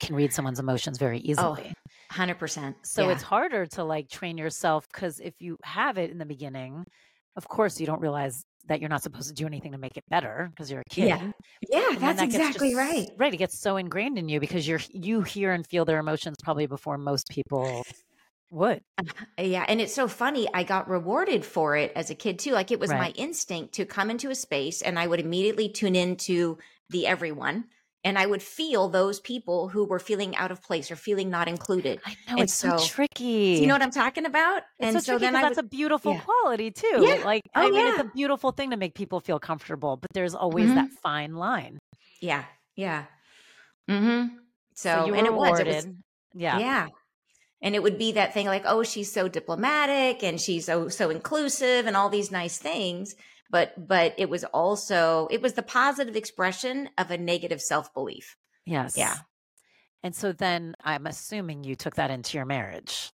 can 0.00 0.14
read 0.14 0.32
someone's 0.32 0.58
emotions 0.58 0.98
very 0.98 1.18
oh, 1.18 1.30
easily. 1.30 1.72
Hundred 2.10 2.38
percent. 2.38 2.76
So 2.82 3.08
it's 3.10 3.22
harder 3.22 3.66
to 3.66 3.84
like 3.84 4.08
train 4.08 4.36
yourself 4.36 4.88
because 4.92 5.20
if 5.20 5.34
you 5.38 5.56
have 5.62 5.98
it 5.98 6.10
in 6.10 6.18
the 6.18 6.26
beginning, 6.26 6.84
of 7.36 7.46
course 7.46 7.78
you 7.78 7.86
don't 7.86 8.00
realize 8.00 8.44
that 8.66 8.80
you're 8.80 8.88
not 8.88 9.02
supposed 9.02 9.28
to 9.28 9.34
do 9.34 9.46
anything 9.46 9.72
to 9.72 9.78
make 9.78 9.96
it 9.96 10.04
better 10.08 10.48
because 10.50 10.70
you're 10.70 10.80
a 10.80 10.90
kid. 10.90 11.08
Yeah. 11.08 11.30
yeah, 11.70 11.96
that's 11.98 12.18
that 12.18 12.24
exactly 12.24 12.70
just- 12.70 12.78
right. 12.78 13.08
Right. 13.16 13.32
It 13.32 13.36
gets 13.36 13.58
so 13.58 13.76
ingrained 13.76 14.18
in 14.18 14.28
you 14.28 14.40
because 14.40 14.66
you're 14.66 14.80
you 14.92 15.22
hear 15.22 15.52
and 15.52 15.66
feel 15.66 15.84
their 15.84 15.98
emotions 15.98 16.36
probably 16.42 16.66
before 16.66 16.98
most 16.98 17.28
people 17.28 17.84
would. 18.50 18.82
Yeah, 19.38 19.64
and 19.66 19.80
it's 19.80 19.94
so 19.94 20.06
funny. 20.06 20.48
I 20.52 20.64
got 20.64 20.88
rewarded 20.88 21.44
for 21.44 21.76
it 21.76 21.92
as 21.96 22.10
a 22.10 22.14
kid 22.14 22.38
too. 22.38 22.52
Like 22.52 22.70
it 22.70 22.78
was 22.78 22.90
my 22.90 23.10
instinct 23.16 23.74
to 23.74 23.86
come 23.86 24.10
into 24.10 24.30
a 24.30 24.34
space 24.34 24.82
and 24.82 24.98
I 24.98 25.06
would 25.06 25.20
immediately 25.20 25.68
tune 25.70 25.96
into 25.96 26.58
the 26.90 27.06
everyone 27.06 27.64
and 28.04 28.18
I 28.18 28.24
would 28.26 28.42
feel 28.42 28.88
those 28.88 29.20
people 29.20 29.68
who 29.68 29.84
were 29.84 29.98
feeling 29.98 30.34
out 30.36 30.50
of 30.50 30.62
place 30.62 30.90
or 30.90 30.96
feeling 30.96 31.28
not 31.30 31.48
included. 31.48 32.00
I 32.06 32.10
know 32.10 32.16
And 32.28 32.40
it's 32.40 32.54
so, 32.54 32.76
so- 32.78 32.86
tricky. 32.86 33.56
Do 33.56 33.60
you 33.62 33.66
know 33.66 33.74
what 33.74 33.82
I'm 33.82 33.90
talking 33.90 34.24
about? 34.26 34.62
It's 34.78 34.94
and 34.94 35.02
so, 35.04 35.18
'cause 35.18 35.22
I 35.28 35.32
that's 35.32 35.56
would- 35.56 35.64
a 35.66 35.68
beautiful 35.68 36.14
yeah. 36.14 36.20
quality 36.20 36.70
too. 36.70 36.98
Yeah. 37.02 37.22
Like 37.24 37.42
Oh, 37.54 37.60
I 37.66 37.70
mean, 37.70 37.86
it's 37.88 37.98
a 38.00 38.10
beautiful 38.14 38.52
thing 38.52 38.70
to 38.70 38.76
make 38.76 38.94
people 38.94 39.20
feel 39.20 39.38
comfortable, 39.38 39.96
but 39.96 40.10
there's 40.14 40.34
always 40.34 40.70
Mhm. 40.70 40.74
that 40.76 40.88
fine 41.02 41.34
line. 41.34 41.78
yeah, 42.20 42.44
yeah. 42.76 43.04
Mm-hmm. 43.90 44.36
So, 44.74 45.06
you 45.06 45.14
and 45.14 45.26
it 45.26 45.34
was, 45.34 45.58
it 45.60 45.66
was 45.66 45.86
yeah. 46.34 46.58
Yeah. 46.58 46.86
And 47.62 47.74
it 47.74 47.82
would 47.82 47.98
be 47.98 48.12
that 48.12 48.32
thing 48.32 48.46
like, 48.46 48.62
oh, 48.64 48.82
she's 48.82 49.12
so 49.12 49.28
diplomatic 49.28 50.22
and 50.22 50.40
she's 50.40 50.64
so 50.66 50.88
so 50.88 51.10
inclusive 51.10 51.86
and 51.86 51.96
all 51.96 52.08
these 52.08 52.30
nice 52.30 52.56
things. 52.58 53.14
But 53.50 53.88
but 53.88 54.14
it 54.16 54.30
was 54.30 54.44
also 54.44 55.28
it 55.30 55.42
was 55.42 55.54
the 55.54 55.62
positive 55.62 56.16
expression 56.16 56.88
of 56.96 57.10
a 57.10 57.18
negative 57.18 57.60
self-belief. 57.60 58.36
Yes. 58.64 58.96
Yeah. 58.96 59.16
And 60.02 60.14
so 60.14 60.32
then 60.32 60.74
I'm 60.82 61.06
assuming 61.06 61.64
you 61.64 61.76
took 61.76 61.96
that 61.96 62.10
into 62.10 62.38
your 62.38 62.46
marriage. 62.46 63.12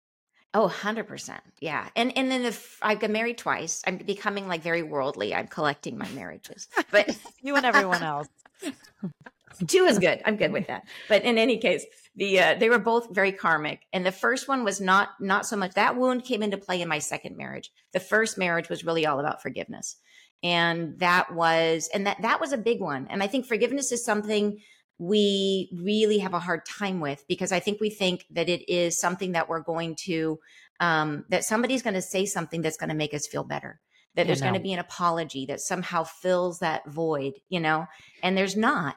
Oh, 0.52 0.68
100%. 0.68 1.40
Yeah. 1.60 1.88
And 1.96 2.16
and 2.16 2.30
then 2.30 2.44
if 2.44 2.78
I 2.82 2.94
got 2.94 3.10
married 3.10 3.38
twice, 3.38 3.82
I'm 3.86 3.98
becoming 3.98 4.46
like 4.46 4.62
very 4.62 4.82
worldly. 4.82 5.34
I'm 5.34 5.48
collecting 5.48 5.98
my 5.98 6.08
marriages. 6.10 6.68
But 6.90 7.16
You 7.42 7.56
and 7.56 7.66
everyone 7.66 8.02
else. 8.02 8.28
two 9.66 9.84
is 9.84 9.98
good. 9.98 10.22
I'm 10.24 10.36
good 10.36 10.52
with 10.52 10.66
that. 10.68 10.84
But 11.08 11.22
in 11.22 11.38
any 11.38 11.58
case, 11.58 11.84
the 12.16 12.38
uh, 12.38 12.54
they 12.54 12.70
were 12.70 12.78
both 12.78 13.10
very 13.10 13.32
karmic, 13.32 13.80
and 13.92 14.06
the 14.06 14.12
first 14.12 14.46
one 14.46 14.64
was 14.64 14.80
not 14.80 15.10
not 15.20 15.46
so 15.46 15.56
much 15.56 15.74
that 15.74 15.96
wound 15.96 16.24
came 16.24 16.42
into 16.42 16.56
play 16.56 16.80
in 16.80 16.88
my 16.88 17.00
second 17.00 17.36
marriage. 17.36 17.72
The 17.92 18.00
first 18.00 18.38
marriage 18.38 18.68
was 18.68 18.84
really 18.84 19.06
all 19.06 19.18
about 19.18 19.42
forgiveness, 19.42 19.96
and 20.44 20.98
that 21.00 21.34
was 21.34 21.88
and 21.92 22.06
that 22.06 22.20
that 22.22 22.40
was 22.40 22.52
a 22.52 22.58
big 22.58 22.80
one. 22.80 23.08
And 23.08 23.22
I 23.22 23.26
think 23.26 23.46
forgiveness 23.46 23.90
is 23.90 24.04
something 24.04 24.60
we 24.98 25.70
really 25.82 26.18
have 26.18 26.34
a 26.34 26.38
hard 26.38 26.64
time 26.66 27.00
with 27.00 27.24
because 27.26 27.50
I 27.50 27.58
think 27.58 27.80
we 27.80 27.90
think 27.90 28.26
that 28.30 28.48
it 28.48 28.70
is 28.70 29.00
something 29.00 29.32
that 29.32 29.48
we're 29.48 29.62
going 29.62 29.96
to 30.04 30.38
um, 30.78 31.24
that 31.30 31.44
somebody's 31.44 31.82
going 31.82 31.94
to 31.94 32.02
say 32.02 32.26
something 32.26 32.60
that's 32.60 32.76
going 32.76 32.90
to 32.90 32.94
make 32.94 33.14
us 33.14 33.26
feel 33.26 33.42
better. 33.42 33.80
That 34.14 34.28
there's 34.28 34.42
going 34.42 34.54
to 34.54 34.60
be 34.60 34.72
an 34.72 34.78
apology 34.78 35.46
that 35.46 35.60
somehow 35.60 36.04
fills 36.04 36.60
that 36.60 36.88
void, 36.88 37.32
you 37.48 37.58
know, 37.58 37.86
and 38.22 38.38
there's 38.38 38.56
not. 38.56 38.94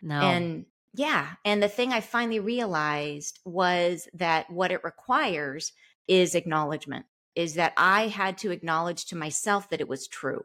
No. 0.00 0.20
And 0.20 0.66
yeah. 0.94 1.26
And 1.44 1.60
the 1.60 1.68
thing 1.68 1.92
I 1.92 2.00
finally 2.00 2.38
realized 2.38 3.40
was 3.44 4.06
that 4.14 4.48
what 4.48 4.70
it 4.70 4.84
requires 4.84 5.72
is 6.06 6.36
acknowledgement, 6.36 7.06
is 7.34 7.54
that 7.54 7.72
I 7.76 8.06
had 8.06 8.38
to 8.38 8.52
acknowledge 8.52 9.06
to 9.06 9.16
myself 9.16 9.70
that 9.70 9.80
it 9.80 9.88
was 9.88 10.06
true. 10.06 10.42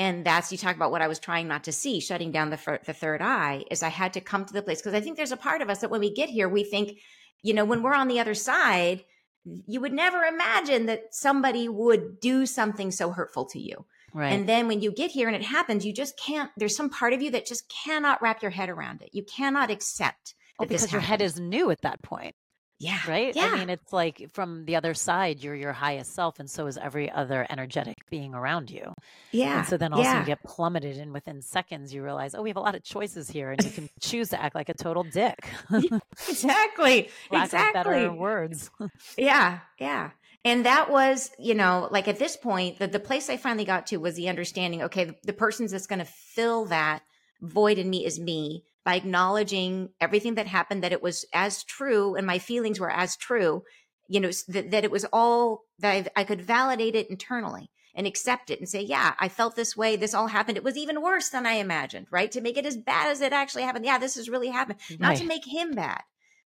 And 0.00 0.24
that's, 0.24 0.50
you 0.50 0.56
talk 0.56 0.76
about 0.76 0.90
what 0.90 1.02
I 1.02 1.08
was 1.08 1.18
trying 1.18 1.46
not 1.46 1.64
to 1.64 1.72
see, 1.72 2.00
shutting 2.00 2.32
down 2.32 2.48
the, 2.48 2.56
fir- 2.56 2.80
the 2.86 2.94
third 2.94 3.20
eye, 3.20 3.64
is 3.70 3.82
I 3.82 3.90
had 3.90 4.14
to 4.14 4.22
come 4.22 4.46
to 4.46 4.52
the 4.54 4.62
place. 4.62 4.80
Because 4.80 4.94
I 4.94 5.00
think 5.02 5.18
there's 5.18 5.30
a 5.30 5.36
part 5.36 5.60
of 5.60 5.68
us 5.68 5.82
that 5.82 5.90
when 5.90 6.00
we 6.00 6.10
get 6.10 6.30
here, 6.30 6.48
we 6.48 6.64
think, 6.64 7.00
you 7.42 7.52
know, 7.52 7.66
when 7.66 7.82
we're 7.82 7.92
on 7.92 8.08
the 8.08 8.18
other 8.18 8.32
side, 8.32 9.04
you 9.44 9.78
would 9.82 9.92
never 9.92 10.22
imagine 10.22 10.86
that 10.86 11.14
somebody 11.14 11.68
would 11.68 12.18
do 12.18 12.46
something 12.46 12.90
so 12.90 13.10
hurtful 13.10 13.44
to 13.50 13.60
you. 13.60 13.84
right. 14.14 14.32
And 14.32 14.48
then 14.48 14.68
when 14.68 14.80
you 14.80 14.90
get 14.90 15.10
here 15.10 15.28
and 15.28 15.36
it 15.36 15.42
happens, 15.42 15.84
you 15.84 15.92
just 15.92 16.18
can't, 16.18 16.50
there's 16.56 16.76
some 16.76 16.88
part 16.88 17.12
of 17.12 17.20
you 17.20 17.32
that 17.32 17.44
just 17.44 17.70
cannot 17.84 18.22
wrap 18.22 18.40
your 18.40 18.52
head 18.52 18.70
around 18.70 19.02
it. 19.02 19.10
You 19.12 19.22
cannot 19.22 19.70
accept. 19.70 20.34
oh, 20.58 20.64
because 20.64 20.92
your 20.92 21.02
head 21.02 21.20
is 21.20 21.38
new 21.38 21.70
at 21.70 21.82
that 21.82 22.00
point, 22.00 22.34
Yeah. 22.80 22.98
right? 23.06 23.36
Yeah. 23.36 23.50
I 23.52 23.58
mean, 23.58 23.68
it's 23.68 23.92
like 23.92 24.30
from 24.32 24.64
the 24.64 24.76
other 24.76 24.94
side, 24.94 25.40
you're 25.40 25.54
your 25.54 25.72
highest 25.72 26.14
self, 26.14 26.40
and 26.40 26.50
so 26.50 26.66
is 26.66 26.78
every 26.78 27.10
other 27.10 27.46
energetic 27.50 27.98
being 28.08 28.34
around 28.34 28.70
you. 28.70 28.94
yeah. 29.32 29.58
And 29.58 29.68
so 29.68 29.76
then 29.76 29.92
also 29.92 30.04
yeah. 30.04 30.20
you 30.20 30.26
get 30.26 30.42
plummeted, 30.42 30.96
and 30.96 31.12
within 31.12 31.42
seconds 31.42 31.92
you 31.92 32.02
realize, 32.02 32.34
oh, 32.34 32.42
we 32.42 32.48
have 32.48 32.56
a 32.56 32.60
lot 32.60 32.74
of 32.74 32.82
choices 32.82 33.28
here, 33.28 33.50
and 33.50 33.62
you 33.62 33.70
can 33.70 33.88
choose 34.00 34.30
to 34.30 34.42
act 34.42 34.54
like 34.54 34.70
a 34.70 34.74
total 34.74 35.04
dick. 35.04 35.38
exactly. 36.28 37.10
Lack 37.30 37.44
exactly. 37.44 37.80
of 37.80 37.84
better 37.84 38.12
words. 38.12 38.70
Yeah, 39.16 39.60
yeah. 39.78 40.10
And 40.44 40.64
that 40.64 40.90
was, 40.90 41.30
you 41.38 41.54
know, 41.54 41.88
like 41.90 42.08
at 42.08 42.18
this 42.18 42.36
point, 42.36 42.78
the, 42.78 42.86
the 42.86 43.00
place 43.00 43.28
I 43.28 43.36
finally 43.36 43.64
got 43.64 43.88
to 43.88 43.98
was 43.98 44.14
the 44.14 44.28
understanding 44.28 44.82
okay, 44.82 45.04
the, 45.04 45.14
the 45.24 45.32
person 45.32 45.66
that's 45.66 45.86
going 45.86 45.98
to 45.98 46.04
fill 46.06 46.64
that 46.66 47.02
void 47.42 47.78
in 47.78 47.90
me 47.90 48.06
is 48.06 48.18
me 48.18 48.64
by 48.84 48.94
acknowledging 48.94 49.90
everything 50.00 50.34
that 50.34 50.46
happened, 50.46 50.82
that 50.82 50.92
it 50.92 51.02
was 51.02 51.24
as 51.32 51.64
true 51.64 52.14
and 52.14 52.26
my 52.26 52.38
feelings 52.38 52.80
were 52.80 52.90
as 52.90 53.16
true, 53.16 53.62
you 54.08 54.20
know, 54.20 54.30
that, 54.48 54.70
that 54.70 54.84
it 54.84 54.90
was 54.90 55.04
all 55.12 55.62
that 55.78 55.92
I've, 55.92 56.08
I 56.16 56.24
could 56.24 56.42
validate 56.42 56.94
it 56.94 57.10
internally 57.10 57.70
and 57.94 58.06
accept 58.06 58.50
it 58.50 58.58
and 58.58 58.68
say, 58.68 58.80
yeah, 58.80 59.14
I 59.18 59.28
felt 59.28 59.56
this 59.56 59.76
way. 59.76 59.96
This 59.96 60.14
all 60.14 60.28
happened. 60.28 60.56
It 60.56 60.64
was 60.64 60.76
even 60.76 61.02
worse 61.02 61.28
than 61.28 61.46
I 61.46 61.54
imagined, 61.54 62.06
right? 62.10 62.30
To 62.32 62.40
make 62.40 62.56
it 62.56 62.66
as 62.66 62.76
bad 62.76 63.10
as 63.10 63.20
it 63.20 63.32
actually 63.32 63.64
happened. 63.64 63.84
Yeah, 63.84 63.98
this 63.98 64.14
has 64.14 64.28
really 64.28 64.48
happened. 64.48 64.78
Not 64.98 65.16
to 65.16 65.26
make 65.26 65.44
him 65.46 65.72
bad, 65.72 66.02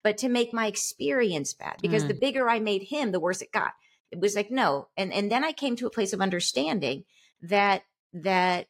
but 0.04 0.18
to 0.20 0.30
make 0.30 0.54
my 0.54 0.68
experience 0.68 1.54
bad 1.54 1.78
because 1.82 2.08
the 2.08 2.14
mm. 2.14 2.20
bigger 2.20 2.50
I 2.50 2.60
made 2.60 2.84
him, 2.84 3.12
the 3.12 3.20
worse 3.20 3.42
it 3.42 3.52
got. 3.52 3.72
It 4.12 4.20
was 4.20 4.36
like, 4.36 4.52
no. 4.52 4.90
And, 4.98 5.12
and 5.12 5.32
then 5.32 5.44
I 5.44 5.52
came 5.52 5.76
to 5.78 5.88
a 5.88 5.92
place 5.92 6.14
of 6.14 6.22
understanding 6.22 7.06
that, 7.42 7.84
that 8.14 8.68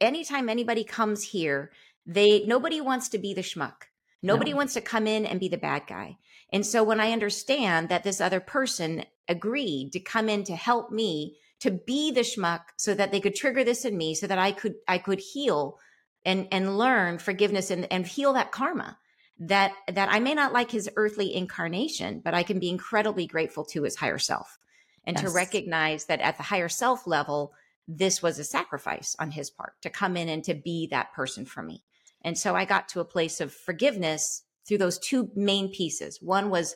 anytime 0.00 0.48
anybody 0.48 0.84
comes 0.84 1.22
here, 1.22 1.70
they, 2.06 2.44
nobody 2.46 2.80
wants 2.80 3.08
to 3.10 3.18
be 3.18 3.34
the 3.34 3.42
schmuck. 3.42 3.84
Nobody 4.22 4.52
No. 4.52 4.56
wants 4.58 4.74
to 4.74 4.80
come 4.80 5.06
in 5.06 5.26
and 5.26 5.40
be 5.40 5.48
the 5.48 5.58
bad 5.58 5.86
guy. 5.86 6.18
And 6.52 6.64
so 6.64 6.82
when 6.82 7.00
I 7.00 7.12
understand 7.12 7.88
that 7.88 8.04
this 8.04 8.20
other 8.20 8.40
person 8.40 9.04
agreed 9.28 9.92
to 9.92 10.00
come 10.00 10.28
in 10.28 10.44
to 10.44 10.56
help 10.56 10.90
me 10.90 11.36
to 11.60 11.70
be 11.70 12.12
the 12.12 12.20
schmuck 12.20 12.60
so 12.76 12.94
that 12.94 13.10
they 13.10 13.20
could 13.20 13.34
trigger 13.34 13.64
this 13.64 13.84
in 13.84 13.96
me 13.96 14.14
so 14.14 14.26
that 14.26 14.38
I 14.38 14.52
could, 14.52 14.74
I 14.86 14.98
could 14.98 15.18
heal 15.18 15.78
and, 16.24 16.48
and 16.52 16.78
learn 16.78 17.18
forgiveness 17.18 17.70
and, 17.70 17.90
and 17.92 18.06
heal 18.06 18.32
that 18.34 18.52
karma 18.52 18.98
that 19.38 19.72
that 19.92 20.08
I 20.10 20.18
may 20.18 20.34
not 20.34 20.52
like 20.52 20.70
his 20.70 20.88
earthly 20.96 21.34
incarnation, 21.34 22.20
but 22.24 22.34
I 22.34 22.42
can 22.42 22.58
be 22.58 22.70
incredibly 22.70 23.26
grateful 23.26 23.64
to 23.66 23.82
his 23.82 23.96
higher 23.96 24.18
self 24.18 24.58
and 25.04 25.16
to 25.18 25.28
recognize 25.30 26.06
that 26.06 26.20
at 26.20 26.36
the 26.36 26.42
higher 26.42 26.68
self 26.68 27.06
level, 27.06 27.52
this 27.86 28.22
was 28.22 28.38
a 28.38 28.44
sacrifice 28.44 29.14
on 29.18 29.30
his 29.30 29.50
part 29.50 29.74
to 29.82 29.90
come 29.90 30.16
in 30.16 30.28
and 30.28 30.42
to 30.44 30.54
be 30.54 30.88
that 30.88 31.12
person 31.12 31.44
for 31.44 31.62
me. 31.62 31.82
And 32.26 32.36
so 32.36 32.56
I 32.56 32.64
got 32.64 32.88
to 32.88 33.00
a 33.00 33.04
place 33.04 33.40
of 33.40 33.52
forgiveness 33.52 34.42
through 34.66 34.78
those 34.78 34.98
two 34.98 35.30
main 35.36 35.70
pieces. 35.72 36.18
One 36.20 36.50
was 36.50 36.74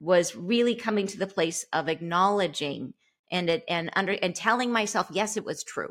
was 0.00 0.36
really 0.36 0.74
coming 0.74 1.06
to 1.06 1.18
the 1.18 1.26
place 1.26 1.64
of 1.72 1.88
acknowledging 1.88 2.94
and 3.30 3.48
it, 3.48 3.64
and 3.68 3.90
under 3.94 4.12
and 4.12 4.34
telling 4.34 4.72
myself 4.72 5.08
yes 5.10 5.36
it 5.36 5.44
was 5.44 5.64
true 5.64 5.90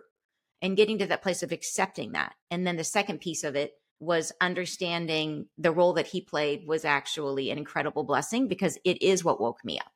and 0.61 0.77
getting 0.77 0.97
to 0.99 1.05
that 1.07 1.23
place 1.23 1.41
of 1.41 1.51
accepting 1.51 2.11
that. 2.11 2.33
And 2.51 2.67
then 2.67 2.75
the 2.75 2.83
second 2.83 3.19
piece 3.19 3.43
of 3.43 3.55
it 3.55 3.73
was 3.99 4.33
understanding 4.41 5.45
the 5.57 5.71
role 5.71 5.93
that 5.93 6.07
he 6.07 6.21
played 6.21 6.67
was 6.67 6.83
actually 6.83 7.49
an 7.49 7.57
incredible 7.57 8.03
blessing 8.03 8.47
because 8.47 8.77
it 8.83 9.01
is 9.01 9.23
what 9.23 9.41
woke 9.41 9.63
me 9.63 9.79
up. 9.79 9.91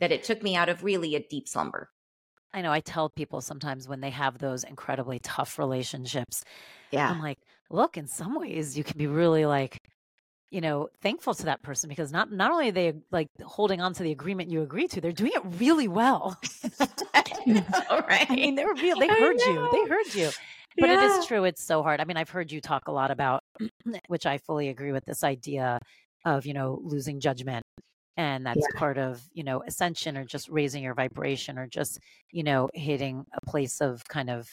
That 0.00 0.12
it 0.12 0.24
took 0.24 0.42
me 0.42 0.56
out 0.56 0.68
of 0.68 0.84
really 0.84 1.14
a 1.14 1.20
deep 1.20 1.48
slumber. 1.48 1.90
I 2.54 2.62
know 2.62 2.72
I 2.72 2.80
tell 2.80 3.10
people 3.10 3.42
sometimes 3.42 3.88
when 3.88 4.00
they 4.00 4.10
have 4.10 4.38
those 4.38 4.64
incredibly 4.64 5.18
tough 5.18 5.58
relationships, 5.58 6.44
Yeah. 6.90 7.10
I'm 7.10 7.20
like, 7.20 7.38
look, 7.70 7.96
in 7.96 8.06
some 8.06 8.34
ways 8.38 8.76
you 8.76 8.84
can 8.84 8.98
be 8.98 9.06
really 9.06 9.46
like, 9.46 9.78
you 10.50 10.60
know, 10.62 10.88
thankful 11.02 11.34
to 11.34 11.44
that 11.46 11.62
person 11.62 11.88
because 11.88 12.12
not 12.12 12.32
not 12.32 12.50
only 12.52 12.70
are 12.70 12.72
they 12.72 12.94
like 13.12 13.28
holding 13.44 13.80
on 13.80 13.94
to 13.94 14.02
the 14.02 14.12
agreement 14.12 14.50
you 14.50 14.62
agreed 14.62 14.90
to, 14.92 15.00
they're 15.00 15.12
doing 15.12 15.32
it 15.34 15.42
really 15.44 15.88
well. 15.88 16.40
All 17.90 18.00
right. 18.08 18.26
I 18.30 18.36
mean, 18.36 18.54
they're 18.54 18.74
real. 18.74 18.96
They 18.96 19.10
heard 19.10 19.44
you. 19.44 19.68
They 19.68 19.84
heard 19.84 20.14
you. 20.14 20.32
But 20.80 20.90
it 20.90 21.00
Yeah. 21.00 21.02
is 21.02 21.24
true. 21.24 21.44
It's 21.44 21.64
so 21.64 21.82
hard. 21.82 22.00
I 22.00 22.04
mean, 22.04 22.16
I've 22.16 22.30
heard 22.30 22.52
you 22.52 22.60
talk 22.60 22.88
a 22.88 22.92
lot 22.92 23.10
about, 23.10 23.42
which 24.08 24.26
I 24.26 24.38
fully 24.38 24.68
agree 24.68 24.92
with 24.92 25.04
this 25.06 25.24
idea 25.24 25.78
of, 26.24 26.46
you 26.46 26.54
know, 26.54 26.80
losing 26.82 27.20
judgment. 27.20 27.64
And 28.16 28.44
that's 28.44 28.66
part 28.68 28.98
of, 28.98 29.22
you 29.32 29.44
know, 29.44 29.62
ascension 29.66 30.16
or 30.16 30.24
just 30.24 30.48
raising 30.48 30.82
your 30.82 30.94
vibration 30.94 31.58
or 31.58 31.68
just, 31.68 31.98
you 32.32 32.42
know, 32.42 32.68
hitting 32.74 33.24
a 33.32 33.40
place 33.46 33.80
of 33.80 34.04
kind 34.08 34.30
of 34.30 34.48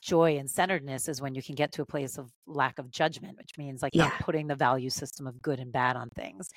joy 0.00 0.36
and 0.38 0.50
centeredness 0.50 1.08
is 1.08 1.20
when 1.20 1.34
you 1.34 1.42
can 1.42 1.54
get 1.54 1.72
to 1.72 1.82
a 1.82 1.86
place 1.86 2.18
of 2.18 2.30
lack 2.46 2.78
of 2.78 2.90
judgment, 2.90 3.36
which 3.36 3.50
means 3.58 3.82
like 3.82 3.94
not 3.94 4.12
putting 4.20 4.46
the 4.46 4.54
value 4.56 4.90
system 4.90 5.26
of 5.26 5.40
good 5.42 5.60
and 5.60 5.72
bad 5.72 5.96
on 5.96 6.08
things. 6.10 6.48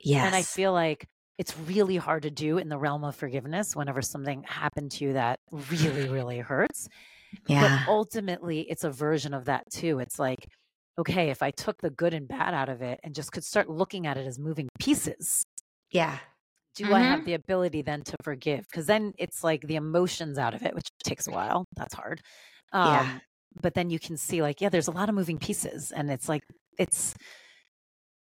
Yes. 0.00 0.26
And 0.26 0.34
I 0.34 0.42
feel 0.42 0.72
like 0.72 1.06
it's 1.38 1.56
really 1.58 1.96
hard 1.96 2.22
to 2.22 2.30
do 2.30 2.58
in 2.58 2.68
the 2.68 2.78
realm 2.78 3.04
of 3.04 3.14
forgiveness 3.16 3.74
whenever 3.76 4.00
something 4.02 4.42
happened 4.44 4.90
to 4.92 5.04
you 5.04 5.12
that 5.14 5.40
really, 5.50 6.08
really 6.08 6.38
hurts. 6.38 6.88
yeah. 7.46 7.84
But 7.84 7.90
ultimately, 7.90 8.60
it's 8.70 8.84
a 8.84 8.90
version 8.90 9.34
of 9.34 9.46
that 9.46 9.64
too. 9.70 9.98
It's 9.98 10.18
like, 10.18 10.46
okay, 10.98 11.30
if 11.30 11.42
I 11.42 11.50
took 11.50 11.80
the 11.82 11.90
good 11.90 12.14
and 12.14 12.26
bad 12.28 12.54
out 12.54 12.68
of 12.68 12.80
it 12.82 13.00
and 13.02 13.14
just 13.14 13.32
could 13.32 13.44
start 13.44 13.68
looking 13.68 14.06
at 14.06 14.16
it 14.16 14.26
as 14.26 14.38
moving 14.38 14.68
pieces, 14.78 15.44
yeah. 15.90 16.18
do 16.74 16.86
I 16.94 17.00
Mm-hmm. 17.00 17.10
have 17.10 17.24
the 17.26 17.34
ability 17.34 17.82
then 17.82 18.02
to 18.04 18.16
forgive? 18.22 18.66
Because 18.70 18.86
then 18.86 19.12
it's 19.18 19.42
like 19.44 19.62
the 19.66 19.76
emotions 19.76 20.38
out 20.38 20.54
of 20.54 20.62
it, 20.62 20.74
which 20.74 20.88
takes 21.04 21.26
a 21.26 21.30
while. 21.30 21.64
That's 21.76 21.94
hard. 21.94 22.22
Um, 22.72 22.92
Yeah. 22.92 23.18
But 23.62 23.74
then 23.74 23.88
you 23.88 23.98
can 23.98 24.16
see, 24.18 24.42
like, 24.42 24.60
yeah, 24.60 24.68
there's 24.68 24.88
a 24.88 24.92
lot 24.92 25.08
of 25.08 25.14
moving 25.14 25.38
pieces. 25.38 25.90
And 25.90 26.10
it's 26.10 26.28
like, 26.28 26.42
it's, 26.78 27.14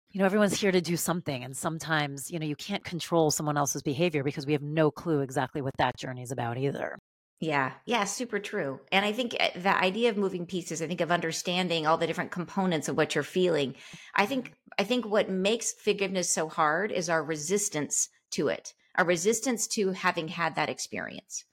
you 0.10 0.19
know, 0.19 0.25
everyone's 0.25 0.60
here 0.60 0.71
to 0.74 0.81
do 0.81 0.98
something. 0.98 1.43
And 1.43 1.55
sometimes, 1.55 2.29
you 2.29 2.38
know, 2.39 2.45
you 2.45 2.55
can't 2.57 2.83
control 2.83 3.31
someone 3.31 3.57
else's 3.57 3.81
behavior 3.81 4.24
because 4.24 4.45
we 4.45 4.53
have 4.53 4.62
no 4.62 4.91
clue 4.91 5.21
exactly 5.21 5.62
what 5.62 5.77
that 5.77 5.98
journey 5.98 6.21
is 6.21 6.31
about 6.31 6.57
either. 6.57 6.98
Yeah, 7.39 7.74
yeah, 7.86 8.03
super 8.03 8.39
true. 8.39 8.79
And 8.91 9.03
I 9.03 9.13
think 9.13 9.36
eh, 9.39 9.57
the 9.60 9.75
idea 9.75 10.10
of 10.12 10.17
moving 10.17 10.45
pieces, 10.45 10.81
I 10.81 10.88
think 10.88 11.01
of 11.01 11.12
understanding 11.12 11.88
all 11.88 11.98
the 11.98 12.05
different 12.05 12.29
components 12.31 12.88
of 12.88 12.95
what 12.95 13.15
you're 13.15 13.24
feeling. 13.24 13.75
I 14.15 14.27
think 14.27 14.53
I 14.77 14.83
think 14.83 15.05
what 15.05 15.29
makes 15.29 15.74
forgiveness 15.74 16.29
so 16.29 16.50
hard 16.50 16.91
is 16.91 17.10
our 17.10 17.24
resistance 17.24 18.10
to 18.31 18.50
it, 18.50 18.74
our 18.95 19.05
resistance 19.05 19.67
to 19.69 19.91
having 19.91 20.27
had 20.27 20.55
that 20.55 20.69
experience. 20.69 21.43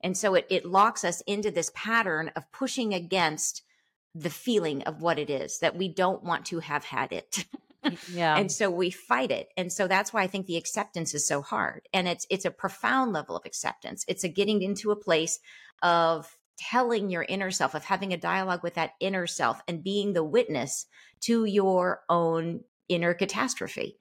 And 0.00 0.16
so 0.16 0.34
it 0.34 0.46
it 0.48 0.64
locks 0.64 1.04
us 1.04 1.20
into 1.22 1.50
this 1.50 1.70
pattern 1.74 2.30
of 2.36 2.50
pushing 2.52 2.94
against 2.94 3.62
the 4.14 4.30
feeling 4.30 4.82
of 4.82 5.02
what 5.02 5.18
it 5.18 5.30
is 5.30 5.58
that 5.60 5.76
we 5.76 5.88
don't 5.88 6.24
want 6.24 6.46
to 6.46 6.60
have 6.60 6.84
had 6.84 7.12
it. 7.12 7.44
yeah. 8.12 8.36
and 8.36 8.50
so 8.50 8.70
we 8.70 8.90
fight 8.90 9.30
it. 9.30 9.48
And 9.56 9.72
so 9.72 9.86
that's 9.86 10.12
why 10.12 10.22
I 10.22 10.26
think 10.26 10.46
the 10.46 10.56
acceptance 10.56 11.14
is 11.14 11.26
so 11.26 11.42
hard. 11.42 11.88
And 11.92 12.08
it's 12.08 12.26
it's 12.30 12.44
a 12.44 12.50
profound 12.50 13.12
level 13.12 13.36
of 13.36 13.46
acceptance. 13.46 14.04
It's 14.08 14.24
a 14.24 14.28
getting 14.28 14.62
into 14.62 14.90
a 14.90 14.96
place 14.96 15.40
of 15.82 16.36
telling 16.58 17.08
your 17.08 17.22
inner 17.22 17.50
self, 17.52 17.74
of 17.74 17.84
having 17.84 18.12
a 18.12 18.16
dialogue 18.16 18.62
with 18.62 18.74
that 18.74 18.92
inner 18.98 19.26
self 19.26 19.60
and 19.68 19.84
being 19.84 20.12
the 20.12 20.24
witness 20.24 20.86
to 21.20 21.44
your 21.44 22.02
own 22.08 22.60
inner 22.88 23.14
catastrophe 23.14 23.98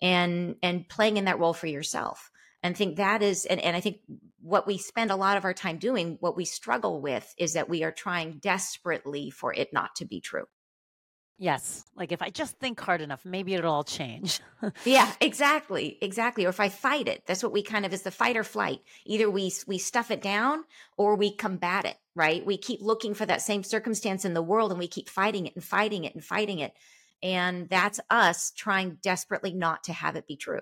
and 0.00 0.56
and 0.62 0.88
playing 0.88 1.16
in 1.16 1.26
that 1.26 1.38
role 1.38 1.52
for 1.52 1.66
yourself 1.66 2.29
and 2.62 2.76
think 2.76 2.96
that 2.96 3.22
is 3.22 3.46
and, 3.46 3.60
and 3.60 3.76
i 3.76 3.80
think 3.80 3.98
what 4.40 4.66
we 4.66 4.78
spend 4.78 5.10
a 5.10 5.16
lot 5.16 5.36
of 5.36 5.44
our 5.44 5.54
time 5.54 5.78
doing 5.78 6.16
what 6.20 6.36
we 6.36 6.44
struggle 6.44 7.00
with 7.00 7.34
is 7.38 7.52
that 7.54 7.68
we 7.68 7.82
are 7.84 7.92
trying 7.92 8.38
desperately 8.38 9.30
for 9.30 9.52
it 9.52 9.72
not 9.72 9.94
to 9.96 10.04
be 10.04 10.20
true 10.20 10.46
Yes. 11.40 11.86
Like 11.96 12.12
if 12.12 12.20
I 12.20 12.28
just 12.28 12.58
think 12.58 12.78
hard 12.78 13.00
enough, 13.00 13.24
maybe 13.24 13.54
it'll 13.54 13.72
all 13.72 13.82
change. 13.82 14.40
yeah, 14.84 15.10
exactly. 15.22 15.96
Exactly. 16.02 16.44
Or 16.44 16.50
if 16.50 16.60
I 16.60 16.68
fight 16.68 17.08
it, 17.08 17.22
that's 17.24 17.42
what 17.42 17.50
we 17.50 17.62
kind 17.62 17.86
of 17.86 17.94
is 17.94 18.02
the 18.02 18.10
fight 18.10 18.36
or 18.36 18.44
flight. 18.44 18.80
Either 19.06 19.30
we 19.30 19.50
we 19.66 19.78
stuff 19.78 20.10
it 20.10 20.20
down 20.20 20.64
or 20.98 21.16
we 21.16 21.34
combat 21.34 21.86
it, 21.86 21.96
right? 22.14 22.44
We 22.44 22.58
keep 22.58 22.82
looking 22.82 23.14
for 23.14 23.24
that 23.24 23.40
same 23.40 23.64
circumstance 23.64 24.26
in 24.26 24.34
the 24.34 24.42
world 24.42 24.70
and 24.70 24.78
we 24.78 24.86
keep 24.86 25.08
fighting 25.08 25.46
it 25.46 25.54
and 25.54 25.64
fighting 25.64 26.04
it 26.04 26.14
and 26.14 26.22
fighting 26.22 26.58
it. 26.58 26.74
And 27.22 27.70
that's 27.70 28.00
us 28.10 28.50
trying 28.54 28.98
desperately 29.00 29.54
not 29.54 29.84
to 29.84 29.94
have 29.94 30.16
it 30.16 30.26
be 30.26 30.36
true. 30.36 30.60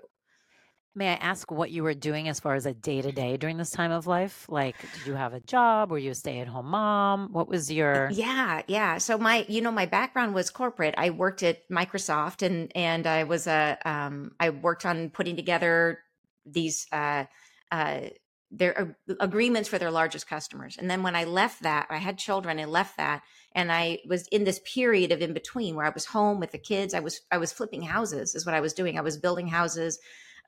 May 0.95 1.11
I 1.11 1.15
ask 1.15 1.51
what 1.51 1.69
you 1.69 1.83
were 1.83 1.93
doing 1.93 2.27
as 2.27 2.39
far 2.39 2.55
as 2.55 2.65
a 2.65 2.73
day 2.73 3.01
to 3.01 3.11
day 3.11 3.37
during 3.37 3.57
this 3.57 3.69
time 3.69 3.91
of 3.91 4.07
life? 4.07 4.47
Like, 4.49 4.75
did 4.81 5.05
you 5.05 5.13
have 5.13 5.33
a 5.33 5.39
job? 5.39 5.91
Were 5.91 5.99
you 5.99 6.11
a 6.11 6.15
stay 6.15 6.39
at 6.39 6.47
home 6.47 6.65
mom? 6.65 7.29
What 7.31 7.47
was 7.47 7.71
your? 7.71 8.09
Yeah, 8.11 8.63
yeah. 8.67 8.97
So 8.97 9.17
my, 9.17 9.45
you 9.47 9.61
know, 9.61 9.71
my 9.71 9.85
background 9.85 10.33
was 10.33 10.49
corporate. 10.49 10.95
I 10.97 11.11
worked 11.11 11.43
at 11.43 11.69
Microsoft, 11.69 12.41
and 12.41 12.71
and 12.75 13.05
I 13.05 13.23
was 13.23 13.45
a, 13.45 13.77
um, 13.85 14.31
I 14.39 14.49
worked 14.49 14.85
on 14.85 15.11
putting 15.11 15.35
together 15.35 15.99
these, 16.43 16.87
uh, 16.91 17.25
uh, 17.71 18.01
their 18.49 18.95
uh, 19.07 19.13
agreements 19.19 19.69
for 19.69 19.77
their 19.77 19.91
largest 19.91 20.27
customers. 20.27 20.75
And 20.79 20.89
then 20.89 21.03
when 21.03 21.15
I 21.15 21.25
left 21.25 21.61
that, 21.61 21.85
I 21.91 21.97
had 21.97 22.17
children 22.17 22.59
I 22.59 22.65
left 22.65 22.97
that, 22.97 23.21
and 23.53 23.71
I 23.71 23.99
was 24.07 24.27
in 24.29 24.43
this 24.43 24.59
period 24.65 25.11
of 25.11 25.21
in 25.21 25.33
between 25.33 25.75
where 25.75 25.85
I 25.85 25.91
was 25.91 26.05
home 26.05 26.39
with 26.39 26.51
the 26.51 26.57
kids. 26.57 26.95
I 26.95 26.99
was 26.99 27.21
I 27.31 27.37
was 27.37 27.53
flipping 27.53 27.83
houses, 27.83 28.33
is 28.33 28.43
what 28.43 28.55
I 28.55 28.59
was 28.59 28.73
doing. 28.73 28.97
I 28.97 29.01
was 29.01 29.17
building 29.17 29.47
houses 29.47 29.99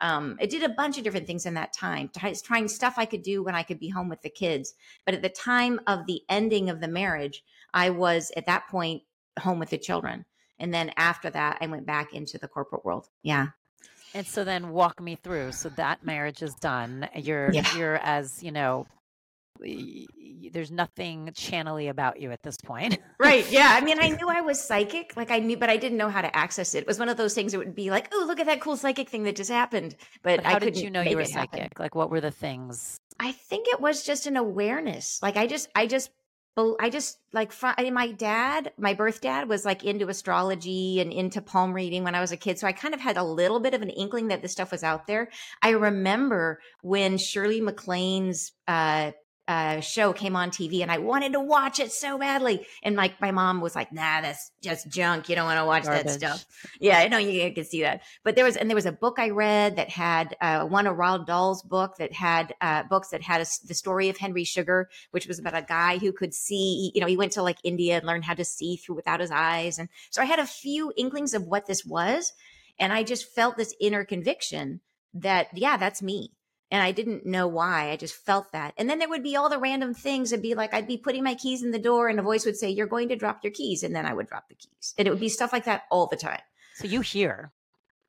um, 0.01 0.37
I 0.41 0.47
did 0.47 0.63
a 0.63 0.69
bunch 0.69 0.97
of 0.97 1.03
different 1.03 1.27
things 1.27 1.45
in 1.45 1.53
that 1.53 1.73
time, 1.73 2.09
trying 2.13 2.67
stuff 2.67 2.95
I 2.97 3.05
could 3.05 3.21
do 3.21 3.43
when 3.43 3.55
I 3.55 3.63
could 3.63 3.79
be 3.79 3.89
home 3.89 4.09
with 4.09 4.21
the 4.23 4.29
kids. 4.29 4.73
But 5.05 5.13
at 5.13 5.21
the 5.21 5.29
time 5.29 5.79
of 5.87 6.07
the 6.07 6.23
ending 6.27 6.69
of 6.69 6.81
the 6.81 6.87
marriage, 6.87 7.43
I 7.73 7.91
was 7.91 8.31
at 8.35 8.47
that 8.47 8.67
point 8.67 9.03
home 9.39 9.59
with 9.59 9.69
the 9.69 9.77
children. 9.77 10.25
And 10.59 10.73
then 10.73 10.91
after 10.97 11.29
that, 11.29 11.59
I 11.61 11.67
went 11.67 11.85
back 11.85 12.13
into 12.13 12.37
the 12.37 12.47
corporate 12.47 12.83
world. 12.83 13.07
Yeah. 13.23 13.47
And 14.13 14.27
so 14.27 14.43
then 14.43 14.69
walk 14.69 14.99
me 14.99 15.15
through. 15.15 15.53
So 15.53 15.69
that 15.69 16.03
marriage 16.03 16.41
is 16.41 16.53
done. 16.55 17.07
You're 17.15 17.51
yeah. 17.53 17.77
you're 17.77 17.97
as, 17.97 18.43
you 18.43 18.51
know, 18.51 18.87
there's 19.59 20.71
nothing 20.71 21.27
channely 21.33 21.89
about 21.89 22.19
you 22.19 22.31
at 22.31 22.43
this 22.43 22.57
point. 22.57 22.97
right. 23.19 23.49
Yeah. 23.51 23.69
I 23.69 23.81
mean, 23.83 23.99
I 23.99 24.09
knew 24.19 24.27
I 24.27 24.41
was 24.41 24.63
psychic. 24.63 25.15
Like 25.15 25.31
I 25.31 25.39
knew, 25.39 25.57
but 25.57 25.69
I 25.69 25.77
didn't 25.77 25.97
know 25.97 26.09
how 26.09 26.21
to 26.21 26.35
access 26.35 26.75
it. 26.75 26.79
It 26.79 26.87
was 26.87 26.99
one 26.99 27.09
of 27.09 27.17
those 27.17 27.33
things 27.33 27.51
that 27.51 27.59
would 27.59 27.75
be 27.75 27.89
like, 27.89 28.09
oh, 28.13 28.25
look 28.27 28.39
at 28.39 28.47
that 28.47 28.61
cool 28.61 28.77
psychic 28.77 29.09
thing 29.09 29.23
that 29.23 29.35
just 29.35 29.51
happened. 29.51 29.95
But, 30.23 30.37
but 30.37 30.45
how 30.45 30.55
I 30.55 30.59
did 30.59 30.77
you 30.77 30.89
know 30.89 31.01
you 31.01 31.17
were 31.17 31.25
psychic? 31.25 31.61
Happen. 31.61 31.77
Like 31.79 31.95
what 31.95 32.09
were 32.09 32.21
the 32.21 32.31
things? 32.31 32.97
I 33.19 33.31
think 33.31 33.67
it 33.67 33.79
was 33.79 34.03
just 34.03 34.25
an 34.25 34.37
awareness. 34.37 35.19
Like 35.21 35.37
I 35.37 35.47
just, 35.47 35.69
I 35.75 35.87
just, 35.87 36.09
I 36.57 36.89
just 36.89 37.17
like 37.31 37.53
my 37.61 38.11
dad, 38.11 38.73
my 38.77 38.93
birth 38.93 39.21
dad 39.21 39.47
was 39.47 39.63
like 39.63 39.85
into 39.85 40.09
astrology 40.09 40.99
and 40.99 41.11
into 41.11 41.41
palm 41.41 41.73
reading 41.73 42.03
when 42.03 42.13
I 42.13 42.19
was 42.19 42.31
a 42.31 42.37
kid. 42.37 42.59
So 42.59 42.67
I 42.67 42.73
kind 42.73 42.93
of 42.93 42.99
had 42.99 43.15
a 43.15 43.23
little 43.23 43.61
bit 43.61 43.73
of 43.73 43.81
an 43.81 43.89
inkling 43.89 44.27
that 44.27 44.41
this 44.41 44.51
stuff 44.51 44.71
was 44.71 44.83
out 44.83 45.07
there. 45.07 45.29
I 45.61 45.69
remember 45.69 46.59
when 46.81 47.17
Shirley 47.17 47.61
MacLaine's 47.61 48.51
uh, 48.67 49.11
uh, 49.47 49.79
show 49.79 50.13
came 50.13 50.35
on 50.35 50.49
TV 50.49 50.81
and 50.81 50.91
I 50.91 50.99
wanted 50.99 51.33
to 51.33 51.39
watch 51.39 51.79
it 51.79 51.91
so 51.91 52.17
badly. 52.17 52.65
And 52.83 52.95
like 52.95 53.19
my, 53.19 53.31
mom 53.31 53.59
was 53.61 53.75
like, 53.75 53.91
nah, 53.91 54.21
that's 54.21 54.51
just 54.61 54.89
junk. 54.89 55.27
You 55.27 55.35
don't 55.35 55.45
want 55.45 55.59
to 55.59 55.65
watch 55.65 55.83
Garbage. 55.83 56.05
that 56.05 56.13
stuff. 56.13 56.45
Yeah, 56.79 56.99
I 56.99 57.07
know 57.07 57.17
you 57.17 57.51
can 57.53 57.65
see 57.65 57.81
that. 57.81 58.01
But 58.23 58.35
there 58.35 58.45
was, 58.45 58.55
and 58.55 58.69
there 58.69 58.75
was 58.75 58.85
a 58.85 58.91
book 58.91 59.19
I 59.19 59.29
read 59.29 59.77
that 59.77 59.89
had 59.89 60.35
uh, 60.41 60.65
one 60.65 60.87
of 60.87 60.95
Roald 60.95 61.25
Dahl's 61.25 61.63
book 61.63 61.97
that 61.97 62.13
had 62.13 62.53
uh, 62.61 62.83
books 62.83 63.09
that 63.09 63.21
had 63.21 63.41
a, 63.41 63.45
the 63.65 63.73
story 63.73 64.09
of 64.09 64.17
Henry 64.17 64.43
Sugar, 64.43 64.89
which 65.11 65.27
was 65.27 65.39
about 65.39 65.57
a 65.57 65.63
guy 65.63 65.97
who 65.97 66.11
could 66.11 66.33
see, 66.33 66.91
you 66.93 67.01
know, 67.01 67.07
he 67.07 67.17
went 67.17 67.31
to 67.33 67.43
like 67.43 67.57
India 67.63 67.97
and 67.97 68.05
learned 68.05 68.25
how 68.25 68.35
to 68.35 68.45
see 68.45 68.75
through 68.75 68.95
without 68.95 69.19
his 69.19 69.31
eyes. 69.31 69.79
And 69.79 69.89
so 70.11 70.21
I 70.21 70.25
had 70.25 70.39
a 70.39 70.45
few 70.45 70.93
inklings 70.95 71.33
of 71.33 71.43
what 71.43 71.65
this 71.65 71.85
was. 71.85 72.33
And 72.79 72.93
I 72.93 73.03
just 73.03 73.33
felt 73.33 73.57
this 73.57 73.75
inner 73.79 74.05
conviction 74.05 74.81
that, 75.13 75.47
yeah, 75.53 75.77
that's 75.77 76.01
me 76.01 76.31
and 76.71 76.81
I 76.81 76.91
didn't 76.93 77.25
know 77.25 77.47
why. 77.47 77.91
I 77.91 77.97
just 77.97 78.15
felt 78.15 78.53
that. 78.53 78.73
And 78.77 78.89
then 78.89 78.97
there 78.97 79.09
would 79.09 79.23
be 79.23 79.35
all 79.35 79.49
the 79.49 79.59
random 79.59 79.93
things. 79.93 80.31
It'd 80.31 80.41
be 80.41 80.55
like 80.55 80.73
I'd 80.73 80.87
be 80.87 80.97
putting 80.97 81.23
my 81.23 81.35
keys 81.35 81.63
in 81.63 81.71
the 81.71 81.79
door, 81.79 82.07
and 82.07 82.17
a 82.17 82.23
voice 82.23 82.45
would 82.45 82.57
say, 82.57 82.69
"You're 82.69 82.87
going 82.87 83.09
to 83.09 83.15
drop 83.15 83.43
your 83.43 83.51
keys," 83.51 83.83
and 83.83 83.93
then 83.93 84.05
I 84.05 84.13
would 84.13 84.27
drop 84.27 84.47
the 84.47 84.55
keys, 84.55 84.95
and 84.97 85.07
it 85.07 85.11
would 85.11 85.19
be 85.19 85.29
stuff 85.29 85.51
like 85.51 85.65
that 85.65 85.83
all 85.91 86.07
the 86.07 86.15
time. 86.15 86.41
So 86.75 86.87
you 86.87 87.01
hear? 87.01 87.51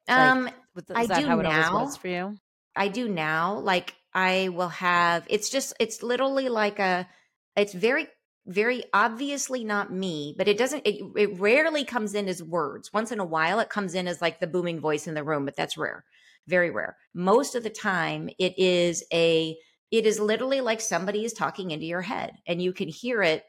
Um, 0.09 0.48
like, 0.88 1.09
I 1.11 1.20
do 1.20 1.42
now. 1.42 1.87
for 1.88 2.09
you? 2.09 2.37
I 2.77 2.88
do 2.88 3.09
now. 3.09 3.59
Like 3.59 3.94
I 4.14 4.48
will 4.51 4.68
have. 4.68 5.27
It's 5.29 5.51
just. 5.51 5.75
It's 5.81 6.03
literally 6.03 6.48
like 6.48 6.79
a. 6.79 7.09
It's 7.57 7.75
very 7.75 8.07
very 8.44 8.83
obviously 8.92 9.62
not 9.62 9.92
me, 9.92 10.35
but 10.37 10.48
it 10.48 10.59
doesn't, 10.59 10.85
it, 10.85 11.01
it 11.14 11.38
rarely 11.38 11.85
comes 11.85 12.12
in 12.12 12.27
as 12.27 12.42
words. 12.42 12.92
Once 12.92 13.12
in 13.12 13.20
a 13.20 13.25
while, 13.25 13.61
it 13.61 13.68
comes 13.68 13.94
in 13.94 14.09
as 14.09 14.20
like 14.20 14.40
the 14.40 14.48
booming 14.48 14.81
voice 14.81 15.07
in 15.07 15.14
the 15.14 15.22
room, 15.22 15.44
but 15.44 15.55
that's 15.55 15.77
rare 15.77 16.05
very 16.46 16.70
rare. 16.70 16.96
Most 17.14 17.55
of 17.55 17.62
the 17.62 17.70
time, 17.70 18.28
it 18.38 18.59
is 18.59 19.05
a, 19.12 19.57
it 19.90 20.07
is 20.07 20.18
literally 20.18 20.61
like 20.61 20.81
somebody 20.81 21.24
is 21.24 21.33
talking 21.33 21.70
into 21.70 21.87
your 21.87 22.02
head 22.02 22.33
and 22.46 22.62
you 22.62 22.72
can 22.72 22.88
hear 22.88 23.22
it 23.22 23.44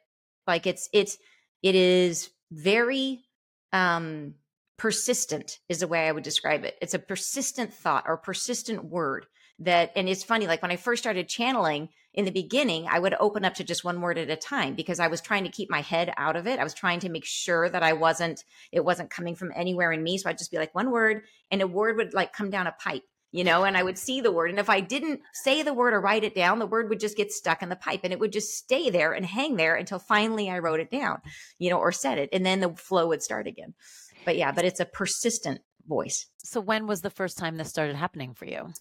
like 0.46 0.68
it's, 0.68 0.90
it's, 0.94 1.18
it 1.62 1.76
is 1.76 2.30
very, 2.52 3.24
um, 3.72 4.36
persistent 4.78 5.60
is 5.70 5.80
the 5.80 5.88
way 5.88 6.08
I 6.08 6.12
would 6.12 6.24
describe 6.24 6.66
it. 6.66 6.76
It's 6.82 6.94
a 6.94 7.00
persistent 7.00 7.74
thought 7.74 8.06
or 8.08 8.18
persistent 8.18 8.84
word 8.84 9.26
that, 9.60 9.92
and 9.96 10.10
it's 10.10 10.24
funny, 10.24 10.48
like 10.48 10.62
when 10.62 10.72
I 10.72 10.76
first 10.76 11.02
started 11.02 11.30
channeling, 11.30 11.90
in 12.14 12.26
the 12.26 12.32
beginning, 12.32 12.88
I 12.88 13.00
would 13.00 13.16
open 13.20 13.44
up 13.44 13.56
to 13.56 13.64
just 13.64 13.84
one 13.84 14.00
word 14.00 14.18
at 14.18 14.30
a 14.30 14.36
time 14.36 14.76
because 14.76 15.00
I 15.00 15.08
was 15.08 15.20
trying 15.20 15.44
to 15.46 15.50
keep 15.50 15.70
my 15.70 15.82
head 15.82 16.14
out 16.16 16.36
of 16.36 16.46
it. 16.46 16.60
I 16.60 16.64
was 16.64 16.74
trying 16.74 17.00
to 17.02 17.10
make 17.10 17.26
sure 17.26 17.68
that 17.70 17.82
I 17.84 17.94
wasn't, 17.94 18.44
it 18.72 18.86
wasn't 18.86 19.10
coming 19.10 19.36
from 19.36 19.52
anywhere 19.56 19.92
in 19.92 20.04
me. 20.04 20.18
So 20.18 20.30
I'd 20.30 20.38
just 20.38 20.52
be 20.52 20.58
like 20.58 20.76
one 20.76 20.92
word 20.92 21.24
and 21.50 21.62
a 21.62 21.68
word 21.68 21.98
would 21.98 22.14
like 22.14 22.32
come 22.32 22.52
down 22.52 22.68
a 22.68 22.72
pipe, 22.72 23.04
you 23.32 23.44
know, 23.44 23.64
and 23.64 23.76
I 23.76 23.82
would 23.82 23.98
see 23.98 24.22
the 24.22 24.32
word. 24.32 24.52
And 24.52 24.60
if 24.60 24.70
I 24.70 24.80
didn't 24.80 25.22
say 25.34 25.64
the 25.64 25.74
word 25.74 25.94
or 25.94 26.02
write 26.02 26.24
it 26.24 26.36
down, 26.36 26.60
the 26.60 26.68
word 26.68 26.90
would 26.90 27.00
just 27.00 27.18
get 27.18 27.32
stuck 27.32 27.64
in 27.64 27.70
the 27.70 27.76
pipe 27.76 28.02
and 28.04 28.14
it 28.14 28.20
would 28.20 28.32
just 28.32 28.56
stay 28.56 28.92
there 28.92 29.14
and 29.14 29.26
hang 29.26 29.56
there 29.56 29.76
until 29.76 29.98
finally 29.98 30.52
I 30.52 30.60
wrote 30.60 30.80
it 30.80 30.92
down, 30.92 31.20
you 31.58 31.72
know, 31.72 31.80
or 31.80 31.92
said 31.92 32.20
it. 32.20 32.30
And 32.32 32.46
then 32.46 32.60
the 32.60 32.76
flow 32.76 33.08
would 33.08 33.24
start 33.24 33.48
again. 33.48 33.74
But 34.24 34.38
yeah, 34.38 34.52
but 34.52 34.66
it's 34.66 34.80
a 34.80 34.86
persistent 34.86 35.62
voice. 35.88 36.28
So 36.44 36.62
when 36.62 36.86
was 36.86 37.02
the 37.02 37.10
first 37.10 37.40
time 37.40 37.58
this 37.58 37.70
started 37.70 37.96
happening 37.96 38.36
for 38.36 38.46
you? 38.46 38.72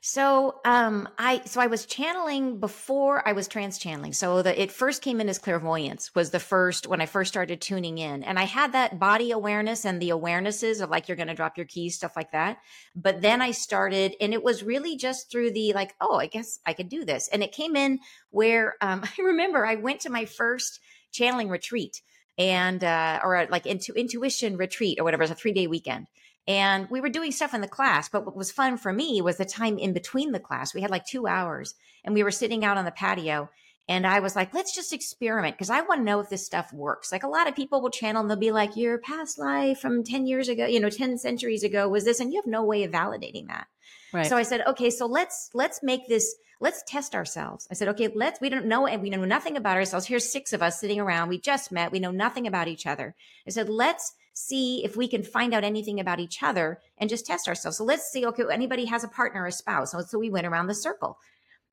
So 0.00 0.60
um 0.64 1.08
I 1.18 1.42
so 1.44 1.60
I 1.60 1.66
was 1.66 1.84
channeling 1.84 2.60
before 2.60 3.26
I 3.26 3.32
was 3.32 3.48
trance 3.48 3.78
channeling. 3.78 4.12
So 4.12 4.42
the 4.42 4.60
it 4.60 4.70
first 4.70 5.02
came 5.02 5.20
in 5.20 5.28
as 5.28 5.38
clairvoyance 5.38 6.14
was 6.14 6.30
the 6.30 6.40
first 6.40 6.86
when 6.86 7.00
I 7.00 7.06
first 7.06 7.32
started 7.32 7.60
tuning 7.60 7.98
in. 7.98 8.22
And 8.22 8.38
I 8.38 8.44
had 8.44 8.72
that 8.72 8.98
body 8.98 9.32
awareness 9.32 9.84
and 9.84 10.00
the 10.00 10.10
awarenesses 10.10 10.80
of 10.80 10.90
like 10.90 11.08
you're 11.08 11.16
gonna 11.16 11.34
drop 11.34 11.56
your 11.56 11.66
keys, 11.66 11.96
stuff 11.96 12.16
like 12.16 12.32
that. 12.32 12.58
But 12.94 13.22
then 13.22 13.42
I 13.42 13.50
started 13.50 14.14
and 14.20 14.32
it 14.32 14.42
was 14.42 14.62
really 14.62 14.96
just 14.96 15.30
through 15.30 15.50
the 15.52 15.72
like, 15.72 15.94
oh, 16.00 16.16
I 16.16 16.26
guess 16.26 16.60
I 16.64 16.72
could 16.74 16.88
do 16.88 17.04
this. 17.04 17.28
And 17.28 17.42
it 17.42 17.52
came 17.52 17.74
in 17.74 17.98
where 18.30 18.76
um 18.80 19.02
I 19.18 19.22
remember 19.22 19.66
I 19.66 19.74
went 19.74 20.00
to 20.02 20.10
my 20.10 20.24
first 20.24 20.80
channeling 21.10 21.48
retreat 21.48 22.02
and 22.38 22.84
uh 22.84 23.18
or 23.24 23.48
like 23.50 23.66
into 23.66 23.92
intuition 23.94 24.56
retreat 24.56 25.00
or 25.00 25.04
whatever, 25.04 25.22
it 25.22 25.24
was 25.24 25.32
a 25.32 25.34
three 25.34 25.52
day 25.52 25.66
weekend. 25.66 26.06
And 26.48 26.88
we 26.88 27.02
were 27.02 27.10
doing 27.10 27.30
stuff 27.30 27.52
in 27.52 27.60
the 27.60 27.68
class, 27.68 28.08
but 28.08 28.24
what 28.24 28.34
was 28.34 28.50
fun 28.50 28.78
for 28.78 28.90
me 28.90 29.20
was 29.20 29.36
the 29.36 29.44
time 29.44 29.76
in 29.76 29.92
between 29.92 30.32
the 30.32 30.40
class. 30.40 30.74
We 30.74 30.80
had 30.80 30.90
like 30.90 31.04
two 31.04 31.26
hours 31.26 31.74
and 32.04 32.14
we 32.14 32.22
were 32.22 32.30
sitting 32.30 32.64
out 32.64 32.78
on 32.78 32.86
the 32.86 32.90
patio. 32.90 33.50
And 33.86 34.06
I 34.06 34.20
was 34.20 34.34
like, 34.34 34.54
let's 34.54 34.74
just 34.74 34.94
experiment 34.94 35.56
because 35.56 35.68
I 35.68 35.82
want 35.82 36.00
to 36.00 36.04
know 36.04 36.20
if 36.20 36.30
this 36.30 36.46
stuff 36.46 36.72
works. 36.72 37.12
Like 37.12 37.22
a 37.22 37.28
lot 37.28 37.48
of 37.48 37.54
people 37.54 37.82
will 37.82 37.90
channel 37.90 38.22
and 38.22 38.30
they'll 38.30 38.38
be 38.38 38.50
like, 38.50 38.76
your 38.76 38.96
past 38.96 39.38
life 39.38 39.78
from 39.78 40.02
10 40.02 40.26
years 40.26 40.48
ago, 40.48 40.64
you 40.64 40.80
know, 40.80 40.88
10 40.88 41.18
centuries 41.18 41.64
ago 41.64 41.86
was 41.86 42.06
this. 42.06 42.18
And 42.18 42.32
you 42.32 42.38
have 42.38 42.50
no 42.50 42.64
way 42.64 42.82
of 42.84 42.92
validating 42.92 43.48
that. 43.48 43.66
Right. 44.14 44.26
So 44.26 44.38
I 44.38 44.42
said, 44.42 44.62
okay, 44.66 44.88
so 44.88 45.04
let's, 45.04 45.50
let's 45.52 45.82
make 45.82 46.08
this, 46.08 46.34
let's 46.60 46.82
test 46.86 47.14
ourselves. 47.14 47.68
I 47.70 47.74
said, 47.74 47.88
okay, 47.88 48.08
let's, 48.14 48.40
we 48.40 48.48
don't 48.48 48.66
know, 48.66 48.86
and 48.86 49.02
we 49.02 49.10
know 49.10 49.24
nothing 49.26 49.58
about 49.58 49.76
ourselves. 49.76 50.06
Here's 50.06 50.30
six 50.30 50.54
of 50.54 50.62
us 50.62 50.80
sitting 50.80 50.98
around. 50.98 51.28
We 51.28 51.38
just 51.38 51.70
met. 51.72 51.92
We 51.92 52.00
know 52.00 52.10
nothing 52.10 52.46
about 52.46 52.68
each 52.68 52.86
other. 52.86 53.14
I 53.46 53.50
said, 53.50 53.68
let's 53.68 54.14
see 54.38 54.84
if 54.84 54.96
we 54.96 55.08
can 55.08 55.22
find 55.22 55.52
out 55.52 55.64
anything 55.64 55.98
about 55.98 56.20
each 56.20 56.42
other 56.42 56.80
and 56.96 57.10
just 57.10 57.26
test 57.26 57.48
ourselves. 57.48 57.76
So 57.76 57.84
let's 57.84 58.10
see, 58.10 58.24
okay, 58.26 58.44
anybody 58.50 58.84
has 58.86 59.04
a 59.04 59.08
partner, 59.08 59.42
or 59.42 59.46
a 59.46 59.52
spouse. 59.52 59.94
So 60.08 60.18
we 60.18 60.30
went 60.30 60.46
around 60.46 60.68
the 60.68 60.74
circle. 60.74 61.18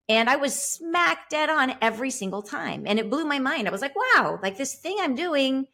And 0.08 0.30
I 0.30 0.36
was 0.36 0.54
smack 0.60 1.30
dead 1.30 1.50
on 1.50 1.76
every 1.82 2.12
single 2.12 2.42
time. 2.42 2.84
And 2.86 3.00
it 3.00 3.10
blew 3.10 3.26
my 3.26 3.40
mind. 3.40 3.68
I 3.68 3.72
was 3.72 3.82
like, 3.82 3.96
wow, 3.96 4.40
like 4.42 4.58
this 4.58 4.76
thing 4.76 4.98
I'm 5.00 5.16
doing 5.16 5.68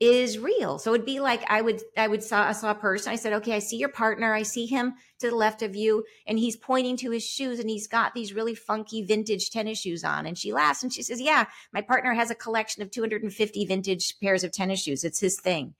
is 0.00 0.38
real. 0.38 0.78
So 0.78 0.94
it'd 0.94 1.06
be 1.06 1.18
like 1.18 1.42
I 1.48 1.60
would 1.60 1.82
I 1.96 2.06
would 2.06 2.22
saw 2.22 2.48
I 2.48 2.52
saw 2.52 2.70
a 2.70 2.74
person. 2.74 3.12
I 3.12 3.16
said, 3.16 3.32
okay, 3.34 3.54
I 3.54 3.58
see 3.58 3.76
your 3.76 3.88
partner. 3.88 4.32
I 4.32 4.42
see 4.42 4.66
him 4.66 4.94
to 5.18 5.30
the 5.30 5.36
left 5.36 5.62
of 5.62 5.74
you, 5.74 6.04
and 6.26 6.38
he's 6.38 6.56
pointing 6.56 6.96
to 6.98 7.10
his 7.10 7.24
shoes, 7.24 7.58
and 7.58 7.68
he's 7.68 7.88
got 7.88 8.14
these 8.14 8.32
really 8.32 8.54
funky 8.54 9.02
vintage 9.02 9.50
tennis 9.50 9.80
shoes 9.80 10.04
on. 10.04 10.24
And 10.26 10.38
she 10.38 10.52
laughs 10.52 10.84
and 10.84 10.92
she 10.92 11.02
says, 11.02 11.20
Yeah, 11.20 11.46
my 11.72 11.80
partner 11.80 12.14
has 12.14 12.30
a 12.30 12.36
collection 12.36 12.82
of 12.82 12.92
250 12.92 13.64
vintage 13.64 14.20
pairs 14.20 14.44
of 14.44 14.52
tennis 14.52 14.82
shoes. 14.82 15.02
It's 15.02 15.20
his 15.20 15.40
thing. 15.40 15.74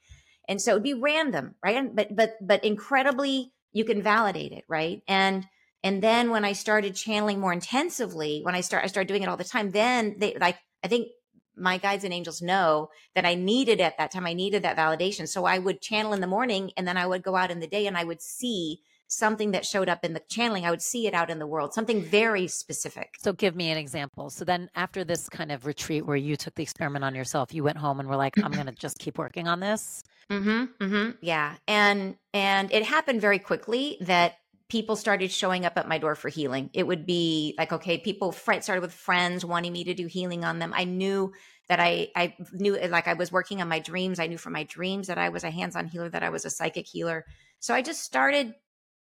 And 0.49 0.61
so 0.61 0.73
it'd 0.73 0.83
be 0.83 0.95
random, 0.95 1.55
right? 1.63 1.95
But 1.95 2.17
but 2.17 2.37
but 2.41 2.65
incredibly, 2.65 3.53
you 3.73 3.85
can 3.85 4.03
validate 4.03 4.53
it, 4.53 4.65
right? 4.69 5.03
And 5.07 5.47
and 5.85 6.03
then 6.03 6.31
when 6.31 6.45
I 6.45 6.53
started 6.55 6.97
channeling 6.97 7.39
more 7.39 7.53
intensively, 7.53 8.41
when 8.43 8.55
I 8.55 8.63
start 8.63 8.85
I 8.85 8.89
started 8.89 9.09
doing 9.09 9.23
it 9.23 9.29
all 9.29 9.37
the 9.37 9.45
time, 9.45 9.71
then 9.71 10.17
they 10.19 10.35
like 10.41 10.59
I 10.83 10.89
think 10.89 11.09
my 11.57 11.77
guides 11.79 12.05
and 12.05 12.15
angels 12.15 12.41
know 12.41 12.89
that 13.15 13.27
I 13.27 13.35
needed 13.35 13.81
at 13.81 13.99
that 13.99 14.11
time, 14.11 14.27
I 14.27 14.33
needed 14.33 14.63
that 14.63 14.77
validation. 14.77 15.29
So 15.29 15.45
I 15.45 15.59
would 15.59 15.81
channel 15.81 16.13
in 16.13 16.21
the 16.21 16.27
morning 16.27 16.71
and 16.77 16.87
then 16.87 16.97
I 16.97 17.07
would 17.07 17.23
go 17.23 17.37
out 17.37 17.51
in 17.51 17.61
the 17.61 17.67
day 17.67 17.87
and 17.87 17.97
I 17.97 18.05
would 18.05 18.23
see 18.23 18.81
something 19.09 19.53
that 19.53 19.65
showed 19.67 19.89
up 19.89 20.05
in 20.05 20.13
the 20.13 20.23
channeling. 20.29 20.65
I 20.65 20.71
would 20.71 20.83
see 20.83 21.07
it 21.07 21.15
out 21.15 21.31
in 21.31 21.39
the 21.39 21.47
world, 21.47 21.75
something 21.75 22.03
very 22.03 22.47
specific. 22.47 23.15
So 23.19 23.33
give 23.33 23.57
me 23.57 23.71
an 23.71 23.79
example. 23.79 24.31
So 24.31 24.45
then 24.45 24.71
after 24.75 25.03
this 25.03 25.29
kind 25.29 25.51
of 25.51 25.67
retreat 25.67 26.07
where 26.07 26.17
you 26.17 26.37
took 26.37 26.55
the 26.55 26.63
experiment 26.63 27.05
on 27.05 27.15
yourself, 27.15 27.53
you 27.53 27.65
went 27.65 27.79
home 27.79 28.01
and 28.01 28.09
were 28.09 28.17
like, 28.17 28.39
I'm 28.43 28.53
going 28.53 28.67
to 28.67 28.73
just 28.73 28.99
keep 28.99 29.19
working 29.19 29.49
on 29.49 29.61
this. 29.61 30.05
Mm-hmm, 30.31 30.85
mm-hmm, 30.85 31.11
yeah. 31.23 31.55
And, 31.67 32.17
and 32.35 32.71
it 32.71 32.85
happened 32.85 33.23
very 33.23 33.39
quickly 33.39 33.97
that 34.03 34.35
people 34.69 34.97
started 34.97 35.33
showing 35.33 35.65
up 35.65 35.79
at 35.79 35.89
my 35.89 35.97
door 35.97 36.15
for 36.15 36.29
healing. 36.29 36.69
It 36.75 36.87
would 36.87 37.07
be 37.07 37.55
like, 37.57 37.73
okay, 37.73 37.97
people 37.97 38.33
started 38.33 38.83
with 38.83 38.93
friends 38.93 39.43
wanting 39.43 39.73
me 39.73 39.85
to 39.85 39.95
do 39.95 40.07
healing 40.07 40.45
on 40.45 40.59
them. 40.59 40.75
I 40.77 40.85
knew 40.85 41.33
that 41.69 41.81
I, 41.81 42.09
I 42.15 42.37
knew 42.53 42.77
like 42.89 43.09
I 43.09 43.15
was 43.15 43.33
working 43.33 43.63
on 43.63 43.69
my 43.69 43.79
dreams. 43.79 44.19
I 44.19 44.27
knew 44.27 44.37
from 44.37 44.53
my 44.53 44.65
dreams 44.65 45.07
that 45.07 45.17
I 45.17 45.31
was 45.31 45.45
a 45.45 45.51
hands 45.51 45.77
on 45.77 45.87
healer, 45.87 46.11
that 46.11 46.23
I 46.23 46.29
was 46.29 46.45
a 46.45 46.51
psychic 46.51 46.87
healer. 46.87 47.25
So 47.61 47.75
I 47.75 47.81
just 47.81 48.03
started 48.03 48.55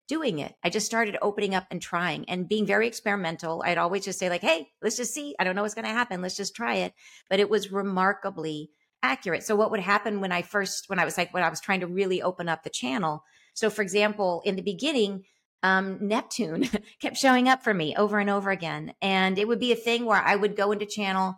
doing 0.08 0.38
it. 0.38 0.54
I 0.62 0.70
just 0.70 0.86
started 0.86 1.16
opening 1.22 1.54
up 1.54 1.66
and 1.70 1.80
trying 1.80 2.28
and 2.28 2.48
being 2.48 2.66
very 2.66 2.86
experimental. 2.86 3.62
I'd 3.64 3.78
always 3.78 4.04
just 4.04 4.18
say, 4.18 4.28
like, 4.28 4.42
hey, 4.42 4.68
let's 4.82 4.96
just 4.96 5.14
see. 5.14 5.34
I 5.38 5.44
don't 5.44 5.54
know 5.54 5.62
what's 5.62 5.74
going 5.74 5.86
to 5.86 5.90
happen. 5.90 6.22
Let's 6.22 6.36
just 6.36 6.54
try 6.54 6.74
it. 6.76 6.94
But 7.30 7.40
it 7.40 7.48
was 7.48 7.72
remarkably 7.72 8.70
accurate. 9.02 9.42
So 9.42 9.56
what 9.56 9.70
would 9.70 9.80
happen 9.80 10.20
when 10.20 10.32
I 10.32 10.42
first, 10.42 10.88
when 10.88 10.98
I 10.98 11.04
was 11.04 11.16
like, 11.16 11.32
when 11.32 11.42
I 11.42 11.50
was 11.50 11.60
trying 11.60 11.80
to 11.80 11.86
really 11.86 12.22
open 12.22 12.48
up 12.48 12.62
the 12.62 12.70
channel? 12.70 13.24
So 13.54 13.70
for 13.70 13.82
example, 13.82 14.42
in 14.44 14.56
the 14.56 14.62
beginning, 14.62 15.24
um, 15.62 15.98
Neptune 16.00 16.68
kept 17.00 17.16
showing 17.16 17.48
up 17.48 17.62
for 17.62 17.72
me 17.72 17.94
over 17.96 18.18
and 18.18 18.30
over 18.30 18.50
again. 18.50 18.94
And 19.00 19.38
it 19.38 19.48
would 19.48 19.60
be 19.60 19.72
a 19.72 19.76
thing 19.76 20.04
where 20.04 20.20
I 20.20 20.36
would 20.36 20.56
go 20.56 20.72
into 20.72 20.86
channel 20.86 21.36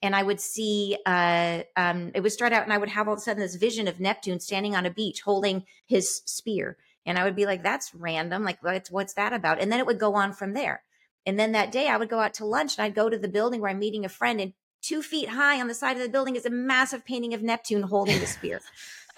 and 0.00 0.14
I 0.14 0.22
would 0.22 0.40
see, 0.40 0.96
uh, 1.06 1.62
um, 1.76 2.12
it 2.14 2.20
would 2.20 2.32
start 2.32 2.52
out 2.52 2.62
and 2.62 2.72
I 2.72 2.78
would 2.78 2.88
have 2.88 3.08
all 3.08 3.14
of 3.14 3.18
a 3.18 3.22
sudden 3.22 3.42
this 3.42 3.56
vision 3.56 3.88
of 3.88 4.00
Neptune 4.00 4.40
standing 4.40 4.76
on 4.76 4.86
a 4.86 4.90
beach 4.90 5.22
holding 5.22 5.64
his 5.86 6.22
spear. 6.24 6.76
And 7.08 7.18
I 7.18 7.24
would 7.24 7.36
be 7.36 7.46
like, 7.46 7.62
that's 7.62 7.94
random. 7.94 8.44
Like, 8.44 8.62
what's, 8.62 8.90
what's 8.90 9.14
that 9.14 9.32
about? 9.32 9.60
And 9.60 9.72
then 9.72 9.80
it 9.80 9.86
would 9.86 9.98
go 9.98 10.14
on 10.14 10.32
from 10.32 10.54
there. 10.54 10.82
And 11.26 11.38
then 11.38 11.52
that 11.52 11.72
day 11.72 11.88
I 11.88 11.96
would 11.96 12.08
go 12.08 12.20
out 12.20 12.34
to 12.34 12.44
lunch 12.44 12.78
and 12.78 12.84
I'd 12.84 12.94
go 12.94 13.08
to 13.08 13.18
the 13.18 13.28
building 13.28 13.60
where 13.60 13.70
I'm 13.70 13.78
meeting 13.78 14.04
a 14.04 14.08
friend 14.08 14.40
and 14.40 14.52
two 14.82 15.02
feet 15.02 15.30
high 15.30 15.60
on 15.60 15.66
the 15.66 15.74
side 15.74 15.96
of 15.96 16.02
the 16.02 16.08
building 16.08 16.36
is 16.36 16.46
a 16.46 16.50
massive 16.50 17.04
painting 17.04 17.34
of 17.34 17.42
Neptune 17.42 17.82
holding 17.82 18.20
the 18.20 18.26
spear 18.26 18.60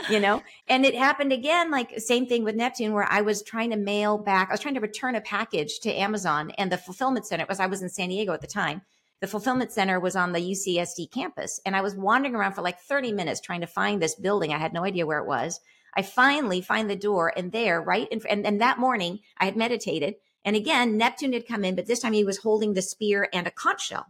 you 0.08 0.20
know 0.20 0.42
and 0.68 0.86
it 0.86 0.94
happened 0.94 1.32
again 1.32 1.70
like 1.70 1.98
same 1.98 2.26
thing 2.26 2.44
with 2.44 2.54
neptune 2.54 2.92
where 2.92 3.10
i 3.10 3.20
was 3.20 3.42
trying 3.42 3.70
to 3.70 3.76
mail 3.76 4.16
back 4.16 4.48
i 4.48 4.52
was 4.52 4.60
trying 4.60 4.74
to 4.74 4.80
return 4.80 5.14
a 5.14 5.20
package 5.20 5.80
to 5.80 5.92
amazon 5.92 6.50
and 6.56 6.72
the 6.72 6.78
fulfillment 6.78 7.26
center 7.26 7.44
was 7.48 7.60
i 7.60 7.66
was 7.66 7.82
in 7.82 7.88
san 7.88 8.08
diego 8.08 8.32
at 8.32 8.40
the 8.40 8.46
time 8.46 8.82
the 9.20 9.26
fulfillment 9.26 9.72
center 9.72 10.00
was 10.00 10.16
on 10.16 10.32
the 10.32 10.40
ucsd 10.40 11.10
campus 11.10 11.60
and 11.66 11.76
i 11.76 11.80
was 11.80 11.94
wandering 11.94 12.34
around 12.34 12.54
for 12.54 12.62
like 12.62 12.78
30 12.78 13.12
minutes 13.12 13.40
trying 13.40 13.60
to 13.60 13.66
find 13.66 14.00
this 14.00 14.14
building 14.14 14.52
i 14.52 14.58
had 14.58 14.72
no 14.72 14.84
idea 14.84 15.06
where 15.06 15.18
it 15.18 15.26
was 15.26 15.60
i 15.94 16.02
finally 16.02 16.60
find 16.60 16.88
the 16.88 16.96
door 16.96 17.32
and 17.36 17.52
there 17.52 17.80
right 17.80 18.08
in, 18.10 18.20
and, 18.28 18.46
and 18.46 18.60
that 18.60 18.78
morning 18.78 19.20
i 19.38 19.44
had 19.44 19.56
meditated 19.56 20.14
and 20.44 20.56
again 20.56 20.96
neptune 20.96 21.32
had 21.32 21.46
come 21.46 21.64
in 21.64 21.74
but 21.74 21.86
this 21.86 22.00
time 22.00 22.12
he 22.12 22.24
was 22.24 22.38
holding 22.38 22.74
the 22.74 22.82
spear 22.82 23.28
and 23.32 23.46
a 23.46 23.50
conch 23.50 23.86
shell 23.86 24.06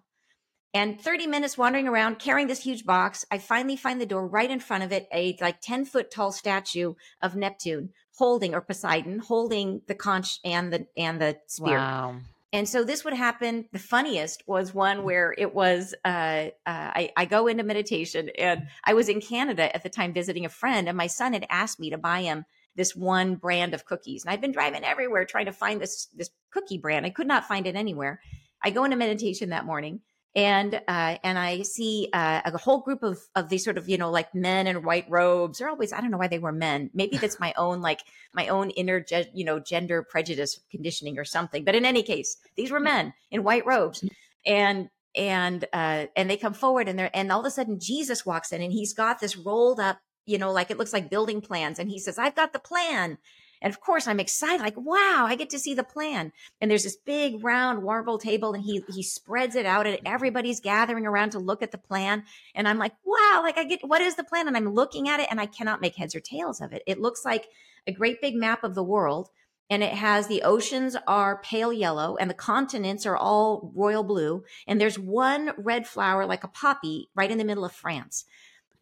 and 0.73 1.01
30 1.01 1.27
minutes 1.27 1.59
wandering 1.59 1.88
around 1.88 2.19
carrying 2.19 2.47
this 2.47 2.62
huge 2.62 2.85
box 2.85 3.25
i 3.31 3.38
finally 3.38 3.77
find 3.77 4.01
the 4.01 4.07
door 4.07 4.27
right 4.27 4.51
in 4.51 4.61
front 4.61 4.85
of 4.85 4.93
it 4.93 5.09
a 5.12 5.37
like 5.40 5.61
10 5.61 5.85
foot 5.85 6.11
tall 6.11 6.33
statue 6.33 6.95
of 7.23 7.37
neptune 7.37 7.90
holding 8.16 8.55
or 8.55 8.61
poseidon 8.61 9.19
holding 9.19 9.83
the 9.87 9.95
conch 9.95 10.38
and 10.45 10.73
the 10.73 10.87
and 10.97 11.21
the 11.21 11.38
spear 11.47 11.77
wow. 11.77 12.16
And 12.52 12.68
so 12.68 12.82
this 12.84 13.04
would 13.04 13.14
happen 13.14 13.66
the 13.72 13.78
funniest 13.78 14.42
was 14.46 14.74
one 14.74 15.04
where 15.04 15.34
it 15.36 15.54
was 15.54 15.94
uh, 16.04 16.08
uh, 16.08 16.50
I, 16.66 17.10
I 17.16 17.24
go 17.24 17.46
into 17.46 17.62
meditation 17.62 18.30
and 18.38 18.68
i 18.84 18.94
was 18.94 19.08
in 19.08 19.20
canada 19.20 19.74
at 19.74 19.82
the 19.82 19.90
time 19.90 20.12
visiting 20.12 20.44
a 20.44 20.50
friend 20.50 20.88
and 20.88 20.96
my 20.96 21.06
son 21.06 21.32
had 21.32 21.46
asked 21.48 21.80
me 21.80 21.90
to 21.90 21.98
buy 21.98 22.22
him 22.22 22.44
this 22.76 22.94
one 22.94 23.36
brand 23.36 23.74
of 23.74 23.84
cookies. 23.84 24.24
And 24.24 24.32
i've 24.32 24.40
been 24.40 24.52
driving 24.52 24.84
everywhere 24.84 25.24
trying 25.24 25.46
to 25.46 25.52
find 25.52 25.80
this 25.80 26.06
this 26.16 26.30
cookie 26.50 26.78
brand. 26.78 27.06
I 27.06 27.10
could 27.10 27.26
not 27.26 27.46
find 27.46 27.66
it 27.66 27.76
anywhere. 27.76 28.20
I 28.62 28.70
go 28.70 28.84
into 28.84 28.96
meditation 28.96 29.50
that 29.50 29.64
morning 29.64 30.00
and 30.35 30.81
uh, 30.87 31.16
and 31.25 31.38
I 31.38 31.62
see 31.62 32.09
uh, 32.12 32.43
a 32.45 32.59
whole 32.59 32.81
group 32.81 33.03
of 33.03 33.19
of 33.35 33.49
these 33.49 33.64
sort 33.64 33.79
of 33.79 33.88
you 33.88 33.99
know 33.99 34.11
like 34.11 34.35
men 34.35 34.66
in 34.66 34.83
white 34.83 35.07
robes. 35.09 35.59
They're 35.59 35.69
always 35.69 35.93
I 35.93 36.01
don't 36.01 36.11
know 36.11 36.19
why 36.19 36.29
they 36.29 36.38
were 36.38 36.53
men. 36.53 36.90
Maybe 36.95 37.16
that's 37.16 37.40
my 37.40 37.53
own 37.57 37.81
like 37.81 38.01
my 38.33 38.49
own 38.49 38.71
inner 38.71 39.01
ge- 39.01 39.31
you 39.35 39.45
know 39.45 39.59
gender 39.59 40.03
prejudice 40.03 40.61
conditioning 40.71 41.19
or 41.19 41.25
something. 41.25 41.64
But 41.64 41.75
in 41.75 41.85
any 41.85 42.03
case, 42.03 42.37
these 42.57 42.71
were 42.71 42.81
men 42.81 43.12
in 43.31 43.43
white 43.43 43.66
robes, 43.66 44.05
and 44.47 44.88
and 45.16 45.64
uh, 45.73 46.07
and 46.14 46.31
they 46.31 46.37
come 46.37 46.55
forward 46.55 46.88
and 46.88 46.99
they're 46.99 47.11
and 47.12 47.33
all 47.33 47.40
of 47.40 47.47
a 47.47 47.51
sudden 47.51 47.81
Jesus 47.81 48.25
walks 48.25 48.53
in 48.53 48.62
and 48.62 48.73
he's 48.73 48.93
got 48.93 49.21
this 49.21 49.37
rolled 49.37 49.81
up 49.81 49.99
you 50.27 50.38
know 50.38 50.53
like 50.53 50.71
it 50.71 50.79
looks 50.79 50.93
like 50.93 51.11
building 51.11 51.40
plans 51.40 51.79
and 51.79 51.90
he 51.90 51.99
says 51.99 52.19
I've 52.19 52.37
got 52.37 52.53
the 52.53 52.61
plan 52.61 53.19
and 53.62 53.73
of 53.73 53.81
course, 53.81 54.09
I'm 54.09 54.20
excited, 54.20 54.62
like, 54.62 54.77
wow, 54.77 55.27
I 55.29 55.35
get 55.37 55.51
to 55.51 55.59
see 55.59 55.75
the 55.75 55.85
plan. 55.85 56.33
And 56.61 56.70
there's 56.70 56.85
this 56.85 56.96
big 56.96 57.44
round 57.44 57.85
marble 57.85 58.18
table 58.18 58.55
and 58.55 58.64
he 58.64 58.83
he 58.88 59.03
spreads 59.03 59.55
it 59.55 59.66
out 59.66 59.87
and 59.87 59.99
everybody's 60.07 60.61
gathering 60.61 61.07
around 61.07 61.31
to 61.31 61.38
look 61.38 61.62
at 61.62 61.70
the 61.70 61.79
plan. 61.79 62.25
And 62.55 62.66
I'm 62.66 62.79
like, 62.79 62.94
wow, 63.05 63.40
like 63.42 63.59
I 63.59 63.64
get 63.64 63.81
what 63.83 64.01
is 64.01 64.16
the 64.16 64.25
plan? 64.25 64.49
And 64.49 64.57
I'm 64.57 64.73
looking 64.73 65.09
at 65.09 65.20
it 65.20 65.29
and 65.31 65.40
I 65.40 65.46
cannot 65.46 65.81
make 65.81 65.96
heads 65.96 66.14
or 66.14 66.20
tails 66.20 66.61
of 66.61 66.73
it. 66.73 66.83
It 66.87 67.01
looks 67.01 67.25
like 67.25 67.49
a 67.87 67.92
great 67.92 68.20
big 68.20 68.35
map 68.35 68.64
of 68.64 68.75
the 68.75 68.85
world. 68.85 69.29
And 69.68 69.85
it 69.85 69.92
has 69.92 70.27
the 70.27 70.42
oceans 70.42 70.96
are 71.07 71.40
pale 71.42 71.73
yellow 71.73 72.16
and 72.16 72.29
the 72.29 72.35
continents 72.35 73.07
are 73.07 73.16
all 73.16 73.73
royal 73.77 74.03
blue. 74.03 74.42
And 74.66 74.81
there's 74.81 74.99
one 74.99 75.53
red 75.57 75.87
flower 75.87 76.27
like 76.27 76.42
a 76.42 76.49
poppy 76.49 77.09
right 77.14 77.31
in 77.31 77.38
the 77.38 77.44
middle 77.44 77.64
of 77.64 77.73
France. 77.73 78.25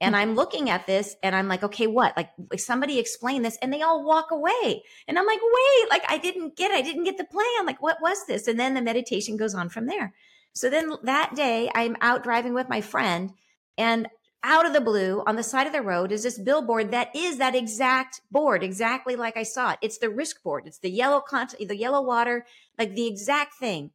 And 0.00 0.14
mm-hmm. 0.14 0.22
I'm 0.22 0.34
looking 0.34 0.70
at 0.70 0.86
this 0.86 1.16
and 1.22 1.34
I'm 1.34 1.48
like, 1.48 1.62
okay, 1.62 1.86
what? 1.86 2.16
Like 2.16 2.30
somebody 2.56 2.98
explain 2.98 3.42
this 3.42 3.58
and 3.60 3.72
they 3.72 3.82
all 3.82 4.04
walk 4.04 4.30
away. 4.30 4.82
And 5.06 5.18
I'm 5.18 5.26
like, 5.26 5.40
wait, 5.42 5.90
like 5.90 6.04
I 6.08 6.18
didn't 6.18 6.56
get, 6.56 6.70
I 6.70 6.82
didn't 6.82 7.04
get 7.04 7.18
the 7.18 7.24
plan. 7.24 7.66
Like 7.66 7.82
what 7.82 7.98
was 8.00 8.26
this? 8.26 8.46
And 8.46 8.58
then 8.58 8.74
the 8.74 8.82
meditation 8.82 9.36
goes 9.36 9.54
on 9.54 9.68
from 9.68 9.86
there. 9.86 10.14
So 10.52 10.70
then 10.70 10.92
that 11.04 11.34
day 11.34 11.70
I'm 11.74 11.96
out 12.00 12.22
driving 12.22 12.54
with 12.54 12.68
my 12.68 12.80
friend 12.80 13.32
and 13.76 14.08
out 14.44 14.66
of 14.66 14.72
the 14.72 14.80
blue 14.80 15.22
on 15.26 15.36
the 15.36 15.42
side 15.42 15.66
of 15.66 15.72
the 15.72 15.82
road 15.82 16.12
is 16.12 16.22
this 16.22 16.38
billboard 16.38 16.92
that 16.92 17.14
is 17.14 17.38
that 17.38 17.56
exact 17.56 18.20
board, 18.30 18.62
exactly 18.62 19.16
like 19.16 19.36
I 19.36 19.42
saw 19.42 19.72
it. 19.72 19.78
It's 19.82 19.98
the 19.98 20.10
risk 20.10 20.42
board. 20.42 20.64
It's 20.66 20.78
the 20.78 20.90
yellow 20.90 21.20
con- 21.20 21.48
the 21.58 21.76
yellow 21.76 22.02
water, 22.02 22.46
like 22.78 22.94
the 22.94 23.06
exact 23.06 23.54
thing. 23.54 23.90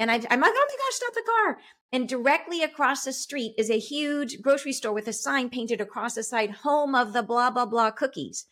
And 0.00 0.10
I, 0.10 0.14
I'm 0.14 0.40
like, 0.40 0.52
oh 0.54 0.66
my 0.68 0.76
gosh, 0.76 0.94
stop 0.94 1.12
the 1.12 1.22
car. 1.26 1.58
And 1.92 2.08
directly 2.08 2.62
across 2.62 3.04
the 3.04 3.12
street 3.12 3.52
is 3.58 3.68
a 3.68 3.78
huge 3.78 4.40
grocery 4.40 4.72
store 4.72 4.94
with 4.94 5.06
a 5.06 5.12
sign 5.12 5.50
painted 5.50 5.78
across 5.82 6.14
the 6.14 6.22
side, 6.22 6.50
home 6.50 6.94
of 6.94 7.12
the 7.12 7.22
blah, 7.22 7.50
blah, 7.50 7.66
blah 7.66 7.90
cookies. 7.90 8.46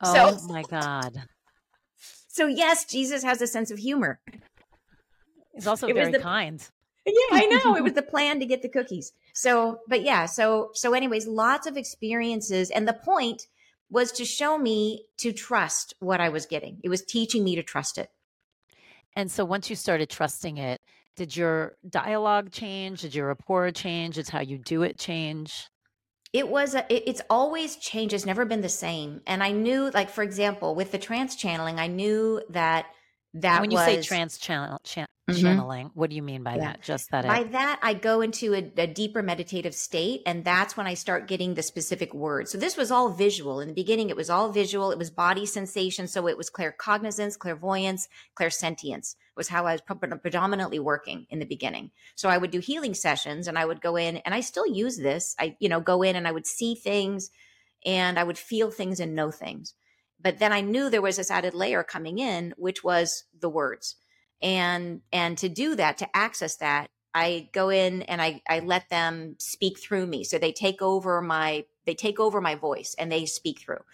Oh 0.00 0.36
so, 0.36 0.46
my 0.46 0.62
God. 0.62 1.24
So, 2.28 2.46
yes, 2.46 2.84
Jesus 2.84 3.24
has 3.24 3.42
a 3.42 3.48
sense 3.48 3.72
of 3.72 3.78
humor. 3.78 4.20
He's 5.52 5.66
also 5.66 5.88
it 5.88 5.94
very 5.94 6.12
the, 6.12 6.20
kind. 6.20 6.64
Yeah, 7.04 7.12
I 7.32 7.46
know. 7.46 7.74
it 7.74 7.82
was 7.82 7.94
the 7.94 8.02
plan 8.02 8.38
to 8.38 8.46
get 8.46 8.62
the 8.62 8.68
cookies. 8.68 9.12
So, 9.32 9.80
but 9.88 10.02
yeah, 10.02 10.26
so, 10.26 10.70
so, 10.74 10.94
anyways, 10.94 11.26
lots 11.26 11.66
of 11.66 11.76
experiences. 11.76 12.70
And 12.70 12.86
the 12.86 12.94
point 12.94 13.48
was 13.90 14.12
to 14.12 14.24
show 14.24 14.58
me 14.58 15.06
to 15.18 15.32
trust 15.32 15.94
what 15.98 16.20
I 16.20 16.28
was 16.28 16.46
getting, 16.46 16.78
it 16.84 16.88
was 16.88 17.02
teaching 17.02 17.42
me 17.42 17.56
to 17.56 17.64
trust 17.64 17.98
it. 17.98 18.10
And 19.16 19.30
so, 19.30 19.44
once 19.44 19.70
you 19.70 19.76
started 19.76 20.10
trusting 20.10 20.58
it, 20.58 20.80
did 21.16 21.36
your 21.36 21.76
dialogue 21.88 22.50
change? 22.50 23.02
Did 23.02 23.14
your 23.14 23.28
rapport 23.28 23.70
change? 23.70 24.16
Did 24.16 24.28
how 24.28 24.40
you 24.40 24.58
do 24.58 24.82
it 24.82 24.98
change? 24.98 25.68
It 26.32 26.48
was, 26.48 26.74
a, 26.74 26.80
it, 26.92 27.04
it's 27.06 27.22
always 27.30 27.76
changed. 27.76 28.12
It's 28.12 28.26
never 28.26 28.44
been 28.44 28.60
the 28.60 28.68
same. 28.68 29.20
And 29.26 29.40
I 29.42 29.52
knew, 29.52 29.90
like, 29.94 30.10
for 30.10 30.24
example, 30.24 30.74
with 30.74 30.90
the 30.90 30.98
trance 30.98 31.36
channeling, 31.36 31.78
I 31.78 31.86
knew 31.86 32.42
that 32.50 32.86
that 33.34 33.60
when 33.60 33.70
you 33.70 33.76
was, 33.76 33.84
say 33.84 34.02
trance 34.02 34.38
channel, 34.38 34.80
mm-hmm. 34.84 35.40
channeling. 35.40 35.90
What 35.94 36.10
do 36.10 36.16
you 36.16 36.22
mean 36.22 36.42
by 36.42 36.54
yeah. 36.54 36.60
that? 36.60 36.82
Just 36.82 37.10
that 37.10 37.24
by 37.24 37.40
it- 37.40 37.52
that 37.52 37.80
I 37.82 37.94
go 37.94 38.20
into 38.20 38.54
a, 38.54 38.72
a, 38.76 38.86
deeper 38.86 39.22
meditative 39.22 39.74
state, 39.74 40.22
and 40.26 40.44
that's 40.44 40.76
when 40.76 40.86
I 40.86 40.94
start 40.94 41.26
getting 41.26 41.54
the 41.54 41.62
specific 41.62 42.14
words. 42.14 42.50
So 42.52 42.58
this 42.58 42.76
was 42.76 42.90
all 42.90 43.10
visual 43.10 43.60
in 43.60 43.68
the 43.68 43.74
beginning. 43.74 44.08
It 44.08 44.16
was 44.16 44.30
all 44.30 44.50
visual. 44.50 44.92
It 44.92 44.98
was 44.98 45.10
body 45.10 45.46
sensation. 45.46 46.06
So 46.06 46.28
it 46.28 46.36
was 46.36 46.50
claircognizance, 46.50 47.38
clairvoyance, 47.38 48.08
clairsentience 48.38 49.16
was 49.36 49.48
how 49.48 49.66
I 49.66 49.72
was 49.72 49.80
predominantly 50.20 50.78
working 50.78 51.26
in 51.28 51.40
the 51.40 51.44
beginning. 51.44 51.90
So 52.14 52.28
I 52.28 52.38
would 52.38 52.52
do 52.52 52.60
healing 52.60 52.94
sessions, 52.94 53.48
and 53.48 53.58
I 53.58 53.64
would 53.64 53.80
go 53.80 53.96
in, 53.96 54.18
and 54.18 54.32
I 54.32 54.40
still 54.40 54.66
use 54.66 54.96
this. 54.96 55.34
I 55.38 55.56
you 55.58 55.68
know 55.68 55.80
go 55.80 56.02
in 56.02 56.14
and 56.14 56.28
I 56.28 56.32
would 56.32 56.46
see 56.46 56.74
things, 56.74 57.30
and 57.84 58.18
I 58.18 58.24
would 58.24 58.38
feel 58.38 58.70
things 58.70 59.00
and 59.00 59.14
know 59.14 59.30
things. 59.30 59.74
But 60.20 60.38
then 60.38 60.52
I 60.52 60.60
knew 60.60 60.88
there 60.88 61.02
was 61.02 61.16
this 61.16 61.30
added 61.30 61.54
layer 61.54 61.82
coming 61.82 62.18
in, 62.18 62.54
which 62.56 62.82
was 62.82 63.24
the 63.38 63.48
words. 63.48 63.96
And 64.42 65.00
and 65.12 65.38
to 65.38 65.48
do 65.48 65.74
that 65.76 65.98
to 65.98 66.16
access 66.16 66.56
that 66.56 66.88
i 67.14 67.48
go 67.52 67.70
in 67.70 68.02
and 68.02 68.20
i 68.20 68.42
i 68.48 68.58
let 68.58 68.90
them 68.90 69.36
speak 69.38 69.78
through 69.78 70.06
me. 70.06 70.24
So 70.24 70.38
they 70.38 70.52
take 70.52 70.82
over 70.82 71.22
my 71.22 71.64
they 71.86 71.94
take 71.94 72.18
over 72.20 72.40
my 72.40 72.54
voice 72.54 72.94
and 72.98 73.10
they 73.10 73.26
speak 73.26 73.60
through. 73.60 73.84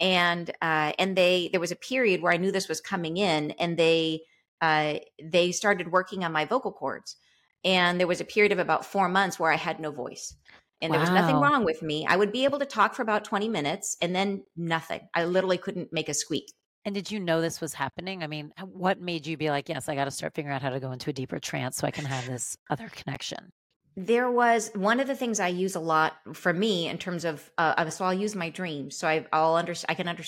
And 0.00 0.50
uh 0.62 0.92
and 0.98 1.16
they 1.16 1.48
there 1.50 1.60
was 1.60 1.72
a 1.72 1.76
period 1.76 2.22
where 2.22 2.32
i 2.32 2.36
knew 2.36 2.52
this 2.52 2.68
was 2.68 2.80
coming 2.80 3.16
in 3.16 3.50
and 3.52 3.76
they 3.76 4.22
uh 4.60 4.94
they 5.22 5.52
started 5.52 5.92
working 5.92 6.24
on 6.24 6.32
my 6.32 6.44
vocal 6.44 6.72
cords. 6.72 7.16
And 7.64 8.00
there 8.00 8.08
was 8.08 8.20
a 8.20 8.24
period 8.24 8.52
of 8.52 8.58
about 8.58 8.86
four 8.86 9.08
months 9.08 9.38
where 9.38 9.52
i 9.52 9.56
had 9.56 9.80
no 9.80 9.90
voice 9.90 10.34
and 10.82 10.90
wow. 10.90 10.98
there 10.98 11.00
was 11.00 11.10
nothing 11.10 11.36
wrong 11.36 11.64
with 11.64 11.80
me 11.82 12.04
i 12.06 12.16
would 12.16 12.32
be 12.32 12.44
able 12.44 12.58
to 12.58 12.66
talk 12.66 12.94
for 12.94 13.02
about 13.02 13.24
20 13.24 13.48
minutes 13.48 13.96
and 14.02 14.14
then 14.14 14.42
nothing 14.56 15.00
i 15.14 15.24
literally 15.24 15.58
couldn't 15.58 15.92
make 15.92 16.08
a 16.08 16.14
squeak 16.14 16.52
and 16.84 16.94
did 16.94 17.10
you 17.10 17.20
know 17.20 17.40
this 17.40 17.60
was 17.60 17.74
happening? 17.74 18.22
I 18.22 18.26
mean, 18.26 18.52
what 18.64 19.00
made 19.00 19.26
you 19.26 19.36
be 19.36 19.50
like, 19.50 19.68
yes, 19.68 19.88
I 19.88 19.94
got 19.94 20.06
to 20.06 20.10
start 20.10 20.34
figuring 20.34 20.54
out 20.54 20.62
how 20.62 20.70
to 20.70 20.80
go 20.80 20.90
into 20.90 21.10
a 21.10 21.12
deeper 21.12 21.38
trance 21.38 21.76
so 21.76 21.86
I 21.86 21.92
can 21.92 22.04
have 22.04 22.26
this 22.26 22.56
other 22.70 22.88
connection? 22.88 23.52
There 23.94 24.30
was 24.30 24.70
one 24.74 25.00
of 25.00 25.06
the 25.06 25.14
things 25.14 25.38
I 25.38 25.48
use 25.48 25.76
a 25.76 25.80
lot 25.80 26.14
for 26.32 26.52
me 26.52 26.88
in 26.88 26.98
terms 26.98 27.24
of, 27.24 27.48
uh, 27.58 27.88
so 27.90 28.04
I'll 28.04 28.14
use 28.14 28.34
my 28.34 28.48
dreams. 28.48 28.96
So 28.96 29.06
I, 29.06 29.26
will 29.32 29.54
under, 29.54 29.74
I 29.88 29.94
can 29.94 30.08
under, 30.08 30.24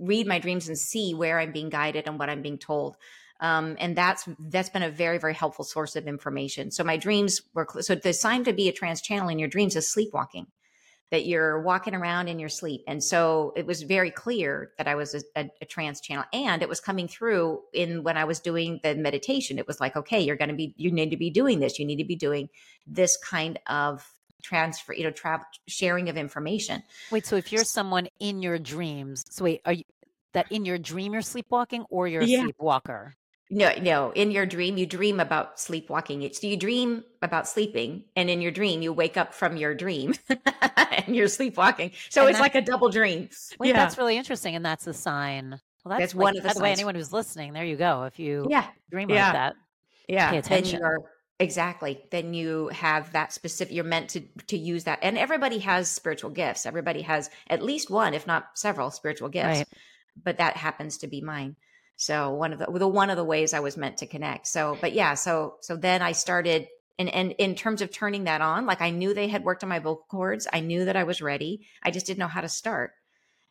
read 0.00 0.26
my 0.26 0.38
dreams 0.38 0.68
and 0.68 0.78
see 0.78 1.12
where 1.12 1.38
I'm 1.38 1.52
being 1.52 1.70
guided 1.70 2.06
and 2.06 2.18
what 2.18 2.30
I'm 2.30 2.40
being 2.40 2.58
told. 2.58 2.96
Um, 3.40 3.76
and 3.80 3.96
that's 3.96 4.28
that's 4.38 4.68
been 4.68 4.82
a 4.82 4.90
very 4.90 5.18
very 5.18 5.34
helpful 5.34 5.64
source 5.64 5.96
of 5.96 6.06
information. 6.06 6.70
So 6.70 6.84
my 6.84 6.96
dreams 6.96 7.42
were 7.54 7.66
so 7.80 7.94
the 7.94 8.12
sign 8.12 8.44
to 8.44 8.52
be 8.52 8.68
a 8.68 8.72
trance 8.72 9.00
channel 9.00 9.28
in 9.28 9.38
your 9.38 9.48
dreams 9.48 9.76
is 9.76 9.90
sleepwalking 9.90 10.46
that 11.10 11.26
you're 11.26 11.60
walking 11.60 11.94
around 11.94 12.28
in 12.28 12.38
your 12.38 12.48
sleep. 12.48 12.82
And 12.86 13.02
so 13.02 13.52
it 13.56 13.66
was 13.66 13.82
very 13.82 14.10
clear 14.10 14.72
that 14.78 14.86
I 14.86 14.94
was 14.94 15.14
a, 15.14 15.22
a, 15.36 15.50
a, 15.60 15.64
trance 15.64 16.00
channel 16.00 16.24
and 16.32 16.62
it 16.62 16.68
was 16.68 16.80
coming 16.80 17.08
through 17.08 17.62
in 17.72 18.04
when 18.04 18.16
I 18.16 18.24
was 18.24 18.38
doing 18.38 18.78
the 18.84 18.94
meditation. 18.94 19.58
It 19.58 19.66
was 19.66 19.80
like, 19.80 19.96
okay, 19.96 20.20
you're 20.20 20.36
going 20.36 20.50
to 20.50 20.54
be, 20.54 20.72
you 20.76 20.92
need 20.92 21.10
to 21.10 21.16
be 21.16 21.30
doing 21.30 21.58
this. 21.58 21.80
You 21.80 21.84
need 21.84 21.96
to 21.96 22.04
be 22.04 22.14
doing 22.14 22.48
this 22.86 23.16
kind 23.16 23.58
of 23.66 24.08
transfer, 24.42 24.94
you 24.94 25.02
know, 25.02 25.10
travel, 25.10 25.46
sharing 25.66 26.08
of 26.08 26.16
information. 26.16 26.82
Wait, 27.10 27.26
so 27.26 27.36
if 27.36 27.52
you're 27.52 27.64
someone 27.64 28.08
in 28.20 28.40
your 28.40 28.58
dreams, 28.58 29.24
so 29.30 29.44
wait, 29.44 29.62
are 29.64 29.72
you, 29.72 29.84
that 30.32 30.50
in 30.52 30.64
your 30.64 30.78
dream 30.78 31.12
you're 31.12 31.22
sleepwalking 31.22 31.84
or 31.90 32.06
you're 32.06 32.22
a 32.22 32.26
yeah. 32.26 32.42
sleepwalker? 32.42 33.16
No, 33.52 33.72
no. 33.80 34.12
In 34.12 34.30
your 34.30 34.46
dream, 34.46 34.78
you 34.78 34.86
dream 34.86 35.18
about 35.18 35.58
sleepwalking. 35.58 36.28
So 36.32 36.46
you 36.46 36.56
dream 36.56 37.02
about 37.20 37.48
sleeping, 37.48 38.04
and 38.14 38.30
in 38.30 38.40
your 38.40 38.52
dream, 38.52 38.80
you 38.80 38.92
wake 38.92 39.16
up 39.16 39.34
from 39.34 39.56
your 39.56 39.74
dream 39.74 40.14
and 40.76 41.16
you're 41.16 41.26
sleepwalking. 41.26 41.90
So 42.10 42.22
and 42.22 42.30
it's 42.30 42.38
like 42.38 42.54
a 42.54 42.62
double 42.62 42.90
dream. 42.90 43.28
Wait, 43.58 43.68
yeah. 43.68 43.74
that's 43.74 43.98
really 43.98 44.16
interesting, 44.16 44.54
and 44.54 44.64
that's 44.64 44.86
a 44.86 44.94
sign. 44.94 45.60
Well, 45.84 45.90
that's, 45.90 46.00
that's 46.00 46.14
like, 46.14 46.22
one 46.22 46.36
of 46.36 46.44
the. 46.44 46.48
By 46.48 46.54
the 46.54 46.60
way, 46.60 46.70
anyone 46.70 46.94
who's 46.94 47.12
listening, 47.12 47.52
there 47.52 47.64
you 47.64 47.76
go. 47.76 48.04
If 48.04 48.20
you 48.20 48.46
yeah 48.48 48.66
dream 48.88 49.10
yeah. 49.10 49.24
like 49.24 49.32
that, 49.32 49.56
yeah, 50.08 50.30
pay 50.30 50.38
attention. 50.38 50.80
Then 50.80 50.88
you're, 50.88 51.00
exactly. 51.40 52.04
Then 52.12 52.32
you 52.34 52.68
have 52.68 53.10
that 53.12 53.32
specific. 53.32 53.74
You're 53.74 53.82
meant 53.82 54.10
to 54.10 54.20
to 54.46 54.56
use 54.56 54.84
that, 54.84 55.00
and 55.02 55.18
everybody 55.18 55.58
has 55.58 55.90
spiritual 55.90 56.30
gifts. 56.30 56.66
Everybody 56.66 57.02
has 57.02 57.30
at 57.48 57.62
least 57.62 57.90
one, 57.90 58.14
if 58.14 58.28
not 58.28 58.50
several, 58.54 58.92
spiritual 58.92 59.28
gifts. 59.28 59.58
Right. 59.58 59.68
But 60.22 60.38
that 60.38 60.56
happens 60.56 60.98
to 60.98 61.08
be 61.08 61.20
mine. 61.20 61.56
So 62.00 62.30
one 62.30 62.54
of 62.54 62.58
the, 62.58 62.78
the 62.78 62.88
one 62.88 63.10
of 63.10 63.18
the 63.18 63.24
ways 63.24 63.52
I 63.52 63.60
was 63.60 63.76
meant 63.76 63.98
to 63.98 64.06
connect. 64.06 64.46
So, 64.46 64.78
but 64.80 64.94
yeah, 64.94 65.12
so 65.12 65.56
so 65.60 65.76
then 65.76 66.00
I 66.00 66.12
started 66.12 66.66
and 66.98 67.10
and 67.10 67.32
in 67.32 67.54
terms 67.54 67.82
of 67.82 67.90
turning 67.90 68.24
that 68.24 68.40
on, 68.40 68.64
like 68.64 68.80
I 68.80 68.88
knew 68.88 69.12
they 69.12 69.28
had 69.28 69.44
worked 69.44 69.62
on 69.62 69.68
my 69.68 69.80
vocal 69.80 70.06
cords. 70.10 70.48
I 70.50 70.60
knew 70.60 70.86
that 70.86 70.96
I 70.96 71.04
was 71.04 71.20
ready. 71.20 71.60
I 71.82 71.90
just 71.90 72.06
didn't 72.06 72.20
know 72.20 72.26
how 72.26 72.40
to 72.40 72.48
start. 72.48 72.92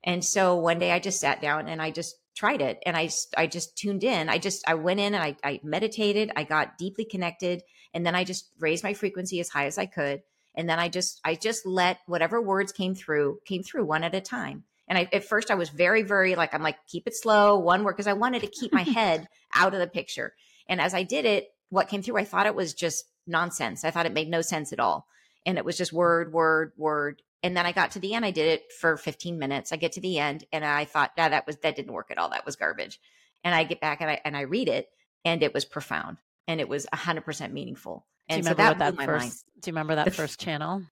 And 0.03 0.25
so 0.25 0.55
one 0.55 0.79
day 0.79 0.91
I 0.91 0.97
just 0.97 1.19
sat 1.19 1.43
down 1.43 1.67
and 1.67 1.79
I 1.79 1.91
just 1.91 2.15
tried 2.35 2.61
it 2.61 2.81
and 2.87 2.97
I 2.97 3.11
I 3.37 3.45
just 3.45 3.77
tuned 3.77 4.03
in. 4.03 4.29
I 4.29 4.39
just 4.39 4.67
I 4.67 4.73
went 4.73 4.99
in 4.99 5.13
and 5.13 5.23
I 5.23 5.35
I 5.43 5.59
meditated. 5.63 6.31
I 6.35 6.43
got 6.43 6.79
deeply 6.79 7.05
connected 7.05 7.61
and 7.93 8.03
then 8.03 8.15
I 8.15 8.23
just 8.23 8.49
raised 8.57 8.83
my 8.83 8.95
frequency 8.95 9.39
as 9.39 9.49
high 9.49 9.67
as 9.67 9.77
I 9.77 9.85
could 9.85 10.23
and 10.55 10.67
then 10.67 10.79
I 10.79 10.89
just 10.89 11.21
I 11.23 11.35
just 11.35 11.67
let 11.67 11.99
whatever 12.07 12.41
words 12.41 12.71
came 12.71 12.95
through 12.95 13.39
came 13.45 13.61
through 13.61 13.85
one 13.85 14.03
at 14.03 14.15
a 14.15 14.21
time. 14.21 14.63
And 14.89 14.97
I, 14.97 15.07
at 15.13 15.23
first 15.23 15.51
I 15.51 15.55
was 15.55 15.69
very, 15.69 16.01
very 16.01 16.35
like, 16.35 16.53
I'm 16.53 16.63
like, 16.63 16.77
keep 16.87 17.05
it 17.07 17.15
slow, 17.15 17.57
one 17.57 17.83
word, 17.83 17.93
because 17.93 18.07
I 18.07 18.13
wanted 18.13 18.41
to 18.41 18.47
keep 18.47 18.73
my 18.73 18.83
head 18.97 19.29
out 19.55 19.73
of 19.73 19.79
the 19.79 19.87
picture. 19.87 20.33
And 20.67 20.81
as 20.81 20.93
I 20.93 21.03
did 21.03 21.25
it, 21.25 21.49
what 21.69 21.87
came 21.87 22.01
through, 22.01 22.17
I 22.17 22.25
thought 22.25 22.47
it 22.47 22.55
was 22.55 22.73
just 22.73 23.05
nonsense. 23.27 23.85
I 23.85 23.91
thought 23.91 24.07
it 24.07 24.13
made 24.13 24.29
no 24.29 24.41
sense 24.41 24.73
at 24.73 24.79
all. 24.79 25.07
And 25.45 25.57
it 25.57 25.65
was 25.65 25.77
just 25.77 25.93
word, 25.93 26.33
word, 26.33 26.73
word. 26.75 27.21
And 27.43 27.55
then 27.55 27.65
I 27.65 27.71
got 27.71 27.91
to 27.91 27.99
the 27.99 28.15
end. 28.15 28.25
I 28.25 28.31
did 28.31 28.47
it 28.47 28.73
for 28.79 28.97
15 28.97 29.39
minutes. 29.39 29.71
I 29.71 29.77
get 29.77 29.93
to 29.93 30.01
the 30.01 30.17
end 30.17 30.43
and 30.51 30.65
I 30.65 30.85
thought, 30.85 31.11
nah, 31.17 31.29
that 31.29 31.47
was, 31.47 31.57
that 31.57 31.75
didn't 31.75 31.93
work 31.93 32.11
at 32.11 32.17
all. 32.17 32.29
That 32.29 32.45
was 32.45 32.55
garbage. 32.55 32.99
And 33.43 33.55
I 33.55 33.63
get 33.63 33.79
back 33.79 34.01
and 34.01 34.09
I, 34.09 34.19
and 34.25 34.35
I 34.35 34.41
read 34.41 34.67
it 34.67 34.89
and 35.23 35.41
it 35.43 35.53
was 35.53 35.63
profound 35.63 36.17
and 36.47 36.59
it 36.59 36.67
was 36.67 36.85
100% 36.93 37.51
meaningful. 37.51 38.05
And 38.27 38.43
do 38.43 38.49
you 38.49 38.55
remember 38.55 38.73
so 38.73 38.79
that, 38.79 38.97
that 38.97 39.05
first, 39.05 39.23
mind. 39.23 39.33
do 39.61 39.69
you 39.69 39.73
remember 39.73 39.95
that 39.95 40.13
first 40.13 40.39
channel? 40.41 40.83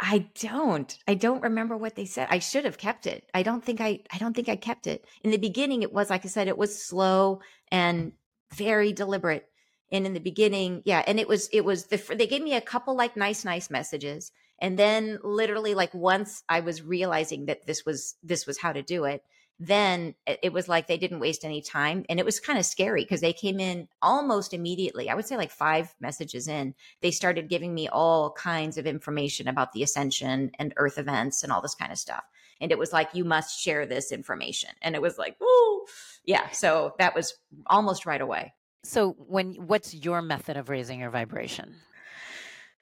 I 0.00 0.28
don't. 0.40 0.96
I 1.08 1.14
don't 1.14 1.42
remember 1.42 1.76
what 1.76 1.96
they 1.96 2.04
said. 2.04 2.28
I 2.30 2.38
should 2.38 2.64
have 2.64 2.78
kept 2.78 3.06
it. 3.06 3.28
I 3.34 3.42
don't 3.42 3.64
think 3.64 3.80
I 3.80 4.00
I 4.12 4.18
don't 4.18 4.34
think 4.34 4.48
I 4.48 4.56
kept 4.56 4.86
it. 4.86 5.04
In 5.24 5.30
the 5.30 5.38
beginning 5.38 5.82
it 5.82 5.92
was 5.92 6.10
like 6.10 6.24
I 6.24 6.28
said 6.28 6.48
it 6.48 6.58
was 6.58 6.84
slow 6.84 7.40
and 7.72 8.12
very 8.54 8.92
deliberate. 8.92 9.46
And 9.90 10.06
in 10.06 10.12
the 10.12 10.20
beginning, 10.20 10.82
yeah, 10.84 11.02
and 11.06 11.18
it 11.18 11.26
was 11.26 11.48
it 11.52 11.64
was 11.64 11.86
the 11.86 11.96
they 12.14 12.26
gave 12.26 12.42
me 12.42 12.54
a 12.54 12.60
couple 12.60 12.96
like 12.96 13.16
nice 13.16 13.44
nice 13.44 13.70
messages 13.70 14.30
and 14.60 14.78
then 14.78 15.18
literally 15.22 15.74
like 15.74 15.94
once 15.94 16.42
I 16.48 16.60
was 16.60 16.82
realizing 16.82 17.46
that 17.46 17.66
this 17.66 17.84
was 17.84 18.16
this 18.22 18.46
was 18.46 18.58
how 18.58 18.72
to 18.72 18.82
do 18.82 19.04
it, 19.04 19.22
then 19.60 20.14
it 20.26 20.52
was 20.52 20.68
like 20.68 20.86
they 20.86 20.98
didn't 20.98 21.20
waste 21.20 21.44
any 21.44 21.60
time 21.60 22.04
and 22.08 22.20
it 22.20 22.24
was 22.24 22.38
kind 22.38 22.58
of 22.58 22.64
scary 22.64 23.02
because 23.02 23.20
they 23.20 23.32
came 23.32 23.58
in 23.58 23.88
almost 24.02 24.54
immediately 24.54 25.10
i 25.10 25.14
would 25.14 25.26
say 25.26 25.36
like 25.36 25.50
five 25.50 25.94
messages 26.00 26.46
in 26.46 26.74
they 27.00 27.10
started 27.10 27.48
giving 27.48 27.74
me 27.74 27.88
all 27.88 28.30
kinds 28.32 28.78
of 28.78 28.86
information 28.86 29.48
about 29.48 29.72
the 29.72 29.82
ascension 29.82 30.50
and 30.60 30.72
earth 30.76 30.96
events 30.96 31.42
and 31.42 31.52
all 31.52 31.60
this 31.60 31.74
kind 31.74 31.90
of 31.90 31.98
stuff 31.98 32.24
and 32.60 32.70
it 32.70 32.78
was 32.78 32.92
like 32.92 33.08
you 33.14 33.24
must 33.24 33.60
share 33.60 33.84
this 33.84 34.12
information 34.12 34.70
and 34.82 34.94
it 34.94 35.02
was 35.02 35.18
like 35.18 35.36
oh 35.40 35.86
yeah 36.24 36.48
so 36.52 36.94
that 36.98 37.14
was 37.14 37.34
almost 37.66 38.06
right 38.06 38.20
away. 38.20 38.52
So 38.84 39.16
when 39.18 39.54
what's 39.54 39.94
your 39.94 40.22
method 40.22 40.56
of 40.56 40.68
raising 40.68 41.00
your 41.00 41.10
vibration? 41.10 41.76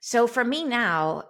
So 0.01 0.27
for 0.27 0.45
me 0.45 0.65
now, 0.65 1.25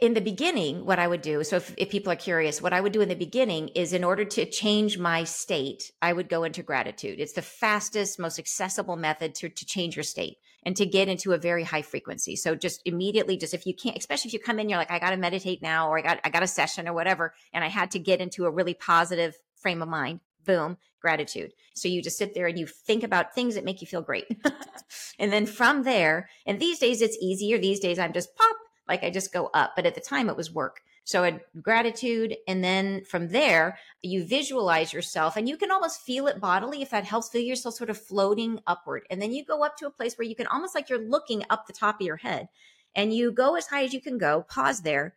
in 0.00 0.14
the 0.14 0.20
beginning, 0.20 0.84
what 0.84 0.98
I 0.98 1.08
would 1.08 1.22
do, 1.22 1.42
so 1.44 1.56
if, 1.56 1.74
if, 1.76 1.90
people 1.90 2.12
are 2.12 2.16
curious, 2.16 2.60
what 2.60 2.72
I 2.72 2.80
would 2.80 2.92
do 2.92 3.00
in 3.00 3.08
the 3.08 3.14
beginning 3.14 3.68
is 3.68 3.92
in 3.92 4.04
order 4.04 4.24
to 4.24 4.44
change 4.44 4.98
my 4.98 5.24
state, 5.24 5.92
I 6.02 6.12
would 6.12 6.28
go 6.28 6.44
into 6.44 6.62
gratitude. 6.62 7.20
It's 7.20 7.32
the 7.32 7.42
fastest, 7.42 8.18
most 8.18 8.38
accessible 8.38 8.96
method 8.96 9.34
to, 9.36 9.48
to 9.48 9.66
change 9.66 9.96
your 9.96 10.02
state 10.02 10.38
and 10.64 10.76
to 10.76 10.86
get 10.86 11.08
into 11.08 11.32
a 11.32 11.38
very 11.38 11.64
high 11.64 11.82
frequency. 11.82 12.36
So 12.36 12.54
just 12.54 12.82
immediately, 12.84 13.36
just 13.36 13.54
if 13.54 13.66
you 13.66 13.74
can't, 13.74 13.96
especially 13.96 14.28
if 14.28 14.34
you 14.34 14.40
come 14.40 14.58
in, 14.58 14.68
you're 14.68 14.78
like, 14.78 14.90
I 14.90 14.98
got 14.98 15.10
to 15.10 15.16
meditate 15.16 15.62
now, 15.62 15.88
or 15.88 15.98
I 15.98 16.02
got, 16.02 16.20
I 16.24 16.30
got 16.30 16.42
a 16.42 16.48
session 16.48 16.86
or 16.86 16.92
whatever. 16.92 17.34
And 17.52 17.64
I 17.64 17.68
had 17.68 17.90
to 17.92 17.98
get 17.98 18.20
into 18.20 18.44
a 18.44 18.50
really 18.50 18.74
positive 18.74 19.34
frame 19.56 19.82
of 19.82 19.88
mind 19.88 20.20
boom, 20.44 20.76
gratitude. 21.00 21.52
So 21.74 21.88
you 21.88 22.02
just 22.02 22.18
sit 22.18 22.34
there 22.34 22.46
and 22.46 22.58
you 22.58 22.66
think 22.66 23.02
about 23.02 23.34
things 23.34 23.54
that 23.54 23.64
make 23.64 23.80
you 23.80 23.86
feel 23.86 24.02
great. 24.02 24.26
and 25.18 25.32
then 25.32 25.46
from 25.46 25.84
there, 25.84 26.28
and 26.46 26.58
these 26.58 26.78
days 26.78 27.00
it's 27.00 27.16
easier. 27.20 27.58
These 27.58 27.80
days 27.80 27.98
I'm 27.98 28.12
just 28.12 28.34
pop, 28.36 28.56
like 28.88 29.02
I 29.04 29.10
just 29.10 29.32
go 29.32 29.50
up. 29.54 29.72
But 29.76 29.86
at 29.86 29.94
the 29.94 30.00
time 30.00 30.28
it 30.28 30.36
was 30.36 30.52
work. 30.52 30.80
So 31.04 31.24
a 31.24 31.40
gratitude. 31.60 32.36
And 32.46 32.62
then 32.62 33.04
from 33.04 33.28
there, 33.28 33.78
you 34.02 34.24
visualize 34.24 34.92
yourself 34.92 35.36
and 35.36 35.48
you 35.48 35.56
can 35.56 35.70
almost 35.70 36.02
feel 36.02 36.26
it 36.26 36.40
bodily 36.40 36.82
if 36.82 36.90
that 36.90 37.04
helps 37.04 37.28
feel 37.28 37.42
yourself 37.42 37.74
sort 37.74 37.90
of 37.90 37.98
floating 37.98 38.60
upward. 38.66 39.04
And 39.10 39.20
then 39.20 39.32
you 39.32 39.44
go 39.44 39.64
up 39.64 39.76
to 39.78 39.86
a 39.86 39.90
place 39.90 40.16
where 40.16 40.26
you 40.26 40.36
can 40.36 40.46
almost 40.46 40.74
like 40.74 40.88
you're 40.88 40.98
looking 40.98 41.44
up 41.50 41.66
the 41.66 41.72
top 41.72 42.00
of 42.00 42.06
your 42.06 42.16
head 42.16 42.48
and 42.94 43.12
you 43.12 43.32
go 43.32 43.56
as 43.56 43.66
high 43.66 43.84
as 43.84 43.92
you 43.92 44.00
can 44.00 44.18
go, 44.18 44.44
pause 44.48 44.82
there 44.82 45.14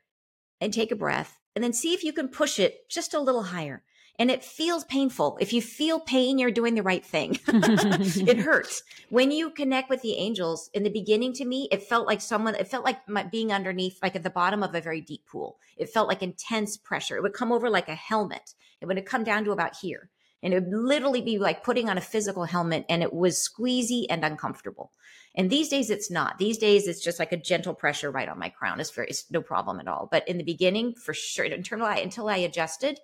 and 0.60 0.74
take 0.74 0.92
a 0.92 0.96
breath 0.96 1.40
and 1.56 1.64
then 1.64 1.74
see 1.74 1.94
if 1.94 2.04
you 2.04 2.14
can 2.14 2.28
push 2.28 2.60
it 2.60 2.90
just 2.90 3.14
a 3.14 3.20
little 3.20 3.44
higher 3.44 3.84
and 4.18 4.32
it 4.32 4.44
feels 4.44 4.84
painful. 4.86 5.38
If 5.42 5.54
you 5.54 5.62
feel 5.62 6.00
pain, 6.00 6.38
you're 6.38 6.52
doing 6.52 6.76
the 6.76 6.84
right 6.84 7.06
thing. 7.06 7.40
it 7.48 8.38
hurts. 8.38 8.84
When 9.10 9.32
you 9.32 9.50
connect 9.50 9.90
with 9.90 10.02
the 10.02 10.16
angels 10.16 10.70
in 10.74 10.84
the 10.84 10.90
beginning 10.90 11.34
to 11.34 11.46
me, 11.46 11.68
it 11.72 11.84
felt 11.84 12.08
like 12.08 12.22
someone, 12.22 12.56
it 12.56 12.68
felt 12.68 12.86
like 12.86 13.08
my, 13.08 13.24
being 13.24 13.52
underneath, 13.52 14.00
like 14.02 14.16
at 14.16 14.24
the 14.24 14.30
bottom 14.30 14.64
of 14.64 14.74
a 14.74 14.82
very 14.82 15.02
deep 15.02 15.26
pool. 15.26 15.60
It 15.78 15.90
felt 15.90 16.08
like 16.08 16.24
intense 16.24 16.78
pressure. 16.78 17.18
It 17.18 17.24
would 17.24 17.34
come 17.34 17.52
over 17.52 17.70
like 17.70 17.90
a 17.90 17.96
helmet. 17.96 18.54
It 18.82 18.86
would 18.86 19.06
come 19.06 19.24
down 19.24 19.44
to 19.46 19.52
about 19.52 19.78
here. 19.78 20.10
And 20.44 20.54
it 20.54 20.64
would 20.64 20.74
literally 20.74 21.22
be 21.22 21.40
like 21.40 21.64
putting 21.64 21.90
on 21.90 21.98
a 21.98 22.02
physical 22.02 22.44
helmet 22.46 22.86
and 22.88 23.02
it 23.02 23.14
was 23.14 23.38
squeezy 23.38 24.06
and 24.10 24.24
uncomfortable. 24.24 24.92
And 25.34 25.50
these 25.50 25.70
days 25.70 25.90
it's 25.90 26.12
not. 26.12 26.38
These 26.38 26.60
days 26.60 26.88
it's 26.88 27.04
just 27.04 27.20
like 27.20 27.32
a 27.32 27.38
gentle 27.38 27.74
pressure 27.74 28.12
right 28.12 28.30
on 28.30 28.40
my 28.40 28.50
crown. 28.50 28.80
It's 28.80 28.92
very, 28.92 29.08
it's 29.08 29.30
no 29.32 29.42
problem 29.42 29.80
at 29.80 29.88
all. 29.88 30.08
But 30.10 30.28
in 30.28 30.38
the 30.38 30.44
beginning, 30.44 30.94
for 30.94 31.14
sure, 31.14 31.46
until 31.46 31.84
I, 31.84 31.98
until 31.98 32.30
I 32.30 32.38
adjusted, 32.38 33.00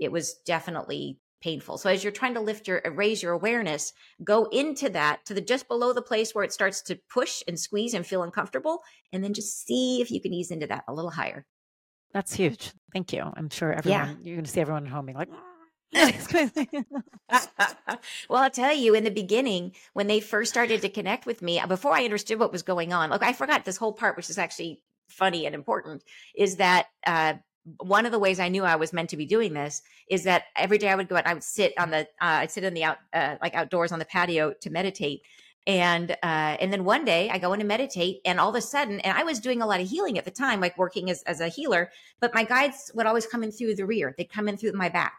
it 0.00 0.10
was 0.10 0.34
definitely 0.46 1.18
painful. 1.40 1.78
So 1.78 1.88
as 1.88 2.02
you're 2.02 2.12
trying 2.12 2.34
to 2.34 2.40
lift 2.40 2.68
your 2.68 2.82
raise 2.92 3.22
your 3.22 3.32
awareness, 3.32 3.92
go 4.22 4.44
into 4.46 4.88
that 4.90 5.24
to 5.26 5.34
the 5.34 5.40
just 5.40 5.68
below 5.68 5.92
the 5.92 6.02
place 6.02 6.34
where 6.34 6.44
it 6.44 6.52
starts 6.52 6.82
to 6.82 6.98
push 7.12 7.42
and 7.46 7.58
squeeze 7.58 7.94
and 7.94 8.06
feel 8.06 8.22
uncomfortable 8.22 8.82
and 9.12 9.24
then 9.24 9.34
just 9.34 9.66
see 9.66 10.00
if 10.00 10.10
you 10.10 10.20
can 10.20 10.32
ease 10.32 10.50
into 10.50 10.66
that 10.66 10.84
a 10.88 10.92
little 10.92 11.10
higher. 11.10 11.46
That's 12.12 12.34
huge. 12.34 12.72
Thank 12.92 13.12
you. 13.12 13.22
I'm 13.36 13.50
sure 13.50 13.72
everyone 13.72 14.08
yeah. 14.08 14.14
you're 14.22 14.36
going 14.36 14.44
to 14.44 14.50
see 14.50 14.60
everyone 14.60 14.86
at 14.86 14.92
home 14.92 15.06
being 15.06 15.16
like 15.16 15.28
well, 18.28 18.42
I'll 18.42 18.50
tell 18.50 18.74
you, 18.74 18.94
in 18.94 19.02
the 19.02 19.10
beginning, 19.10 19.72
when 19.92 20.06
they 20.06 20.20
first 20.20 20.52
started 20.52 20.82
to 20.82 20.88
connect 20.88 21.26
with 21.26 21.42
me, 21.42 21.60
before 21.66 21.92
I 21.92 22.04
understood 22.04 22.38
what 22.38 22.52
was 22.52 22.62
going 22.62 22.92
on, 22.92 23.10
look, 23.10 23.24
I 23.24 23.32
forgot 23.32 23.64
this 23.64 23.76
whole 23.76 23.92
part, 23.92 24.16
which 24.16 24.30
is 24.30 24.38
actually 24.38 24.84
funny 25.08 25.46
and 25.46 25.54
important, 25.54 26.04
is 26.36 26.56
that 26.56 26.86
uh, 27.06 27.34
one 27.78 28.06
of 28.06 28.12
the 28.12 28.18
ways 28.18 28.40
I 28.40 28.48
knew 28.48 28.64
I 28.64 28.76
was 28.76 28.92
meant 28.92 29.10
to 29.10 29.16
be 29.16 29.26
doing 29.26 29.54
this 29.54 29.82
is 30.08 30.24
that 30.24 30.44
every 30.56 30.78
day 30.78 30.88
I 30.88 30.94
would 30.94 31.08
go 31.08 31.16
out, 31.16 31.24
and 31.24 31.28
I 31.28 31.34
would 31.34 31.44
sit 31.44 31.72
on 31.78 31.90
the, 31.90 32.00
uh, 32.00 32.04
I'd 32.20 32.50
sit 32.50 32.64
in 32.64 32.74
the 32.74 32.84
out, 32.84 32.98
uh, 33.12 33.36
like 33.42 33.54
outdoors 33.54 33.92
on 33.92 33.98
the 33.98 34.04
patio 34.04 34.52
to 34.60 34.70
meditate. 34.70 35.22
And, 35.66 36.12
uh, 36.12 36.56
and 36.58 36.72
then 36.72 36.84
one 36.84 37.04
day 37.04 37.28
I 37.30 37.38
go 37.38 37.52
in 37.52 37.60
to 37.60 37.66
meditate 37.66 38.20
and 38.24 38.40
all 38.40 38.48
of 38.48 38.54
a 38.54 38.60
sudden, 38.60 38.98
and 39.00 39.16
I 39.16 39.24
was 39.24 39.40
doing 39.40 39.60
a 39.62 39.66
lot 39.66 39.80
of 39.80 39.88
healing 39.88 40.16
at 40.18 40.24
the 40.24 40.30
time, 40.30 40.60
like 40.60 40.78
working 40.78 41.10
as, 41.10 41.22
as 41.24 41.40
a 41.40 41.48
healer, 41.48 41.90
but 42.18 42.34
my 42.34 42.44
guides 42.44 42.90
would 42.94 43.06
always 43.06 43.26
come 43.26 43.42
in 43.42 43.52
through 43.52 43.74
the 43.74 43.86
rear. 43.86 44.14
They'd 44.16 44.32
come 44.32 44.48
in 44.48 44.56
through 44.56 44.72
my 44.72 44.88
back. 44.88 45.12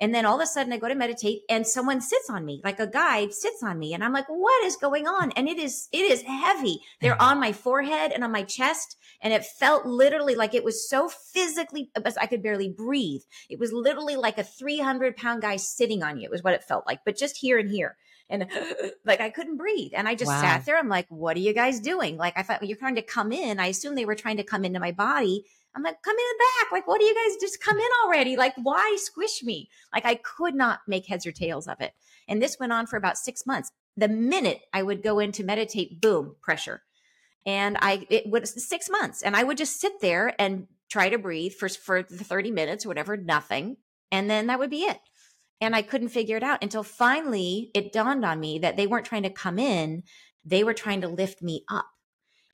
And 0.00 0.14
then 0.14 0.26
all 0.26 0.36
of 0.36 0.42
a 0.42 0.46
sudden 0.46 0.72
I 0.72 0.78
go 0.78 0.88
to 0.88 0.94
meditate 0.94 1.42
and 1.48 1.66
someone 1.66 2.00
sits 2.00 2.28
on 2.28 2.44
me, 2.44 2.60
like 2.64 2.80
a 2.80 2.86
guide 2.86 3.32
sits 3.32 3.62
on 3.62 3.78
me. 3.78 3.94
And 3.94 4.02
I'm 4.02 4.12
like, 4.12 4.26
what 4.28 4.64
is 4.64 4.76
going 4.76 5.06
on? 5.06 5.30
And 5.32 5.48
it 5.48 5.58
is, 5.58 5.88
it 5.92 6.10
is 6.10 6.22
heavy. 6.22 6.80
They're 7.00 7.12
mm-hmm. 7.12 7.22
on 7.22 7.40
my 7.40 7.52
forehead 7.52 8.12
and 8.12 8.24
on 8.24 8.32
my 8.32 8.42
chest. 8.42 8.96
And 9.20 9.32
it 9.32 9.44
felt 9.44 9.86
literally 9.86 10.34
like 10.34 10.52
it 10.52 10.64
was 10.64 10.88
so 10.88 11.08
physically, 11.08 11.90
I 12.20 12.26
could 12.26 12.42
barely 12.42 12.68
breathe. 12.68 13.22
It 13.48 13.58
was 13.58 13.72
literally 13.72 14.16
like 14.16 14.38
a 14.38 14.44
300 14.44 15.16
pound 15.16 15.42
guy 15.42 15.56
sitting 15.56 16.02
on 16.02 16.18
you, 16.18 16.30
is 16.32 16.42
what 16.42 16.54
it 16.54 16.64
felt 16.64 16.86
like, 16.86 17.00
but 17.04 17.16
just 17.16 17.36
here 17.36 17.58
and 17.58 17.70
here. 17.70 17.96
And 18.28 18.50
like 19.04 19.20
I 19.20 19.30
couldn't 19.30 19.58
breathe. 19.58 19.92
And 19.94 20.08
I 20.08 20.16
just 20.16 20.30
wow. 20.30 20.40
sat 20.40 20.66
there. 20.66 20.76
I'm 20.76 20.88
like, 20.88 21.06
what 21.08 21.36
are 21.36 21.40
you 21.40 21.54
guys 21.54 21.78
doing? 21.78 22.16
Like 22.16 22.36
I 22.36 22.42
thought 22.42 22.60
well, 22.60 22.68
you're 22.68 22.78
trying 22.78 22.96
to 22.96 23.02
come 23.02 23.32
in. 23.32 23.60
I 23.60 23.66
assume 23.66 23.94
they 23.94 24.06
were 24.06 24.16
trying 24.16 24.38
to 24.38 24.44
come 24.44 24.64
into 24.64 24.80
my 24.80 24.92
body 24.92 25.44
I'm 25.74 25.82
like, 25.82 26.02
come 26.02 26.16
in 26.16 26.16
the 26.16 26.44
back. 26.60 26.72
Like, 26.72 26.86
what 26.86 27.00
do 27.00 27.06
you 27.06 27.14
guys 27.14 27.36
just 27.40 27.60
come 27.60 27.78
in 27.78 27.88
already? 28.04 28.36
Like, 28.36 28.54
why 28.56 28.96
squish 29.00 29.42
me? 29.42 29.68
Like, 29.92 30.04
I 30.04 30.14
could 30.14 30.54
not 30.54 30.80
make 30.86 31.06
heads 31.06 31.26
or 31.26 31.32
tails 31.32 31.66
of 31.66 31.80
it. 31.80 31.92
And 32.28 32.40
this 32.40 32.58
went 32.60 32.72
on 32.72 32.86
for 32.86 32.96
about 32.96 33.18
six 33.18 33.46
months. 33.46 33.70
The 33.96 34.08
minute 34.08 34.60
I 34.72 34.82
would 34.82 35.02
go 35.02 35.18
in 35.18 35.32
to 35.32 35.44
meditate, 35.44 36.00
boom, 36.00 36.36
pressure. 36.40 36.82
And 37.46 37.76
I, 37.80 38.06
it 38.08 38.28
was 38.28 38.66
six 38.66 38.88
months. 38.88 39.22
And 39.22 39.36
I 39.36 39.42
would 39.42 39.58
just 39.58 39.80
sit 39.80 40.00
there 40.00 40.34
and 40.38 40.66
try 40.90 41.08
to 41.08 41.18
breathe 41.18 41.54
for, 41.54 41.68
for 41.68 42.02
the 42.02 42.24
30 42.24 42.50
minutes 42.50 42.86
whatever, 42.86 43.16
nothing. 43.16 43.76
And 44.12 44.30
then 44.30 44.46
that 44.46 44.58
would 44.58 44.70
be 44.70 44.82
it. 44.82 45.00
And 45.60 45.74
I 45.74 45.82
couldn't 45.82 46.08
figure 46.08 46.36
it 46.36 46.42
out 46.42 46.62
until 46.62 46.82
finally 46.82 47.70
it 47.74 47.92
dawned 47.92 48.24
on 48.24 48.40
me 48.40 48.58
that 48.60 48.76
they 48.76 48.86
weren't 48.86 49.06
trying 49.06 49.22
to 49.24 49.30
come 49.30 49.58
in. 49.58 50.02
They 50.44 50.62
were 50.62 50.74
trying 50.74 51.00
to 51.00 51.08
lift 51.08 51.42
me 51.42 51.64
up 51.68 51.86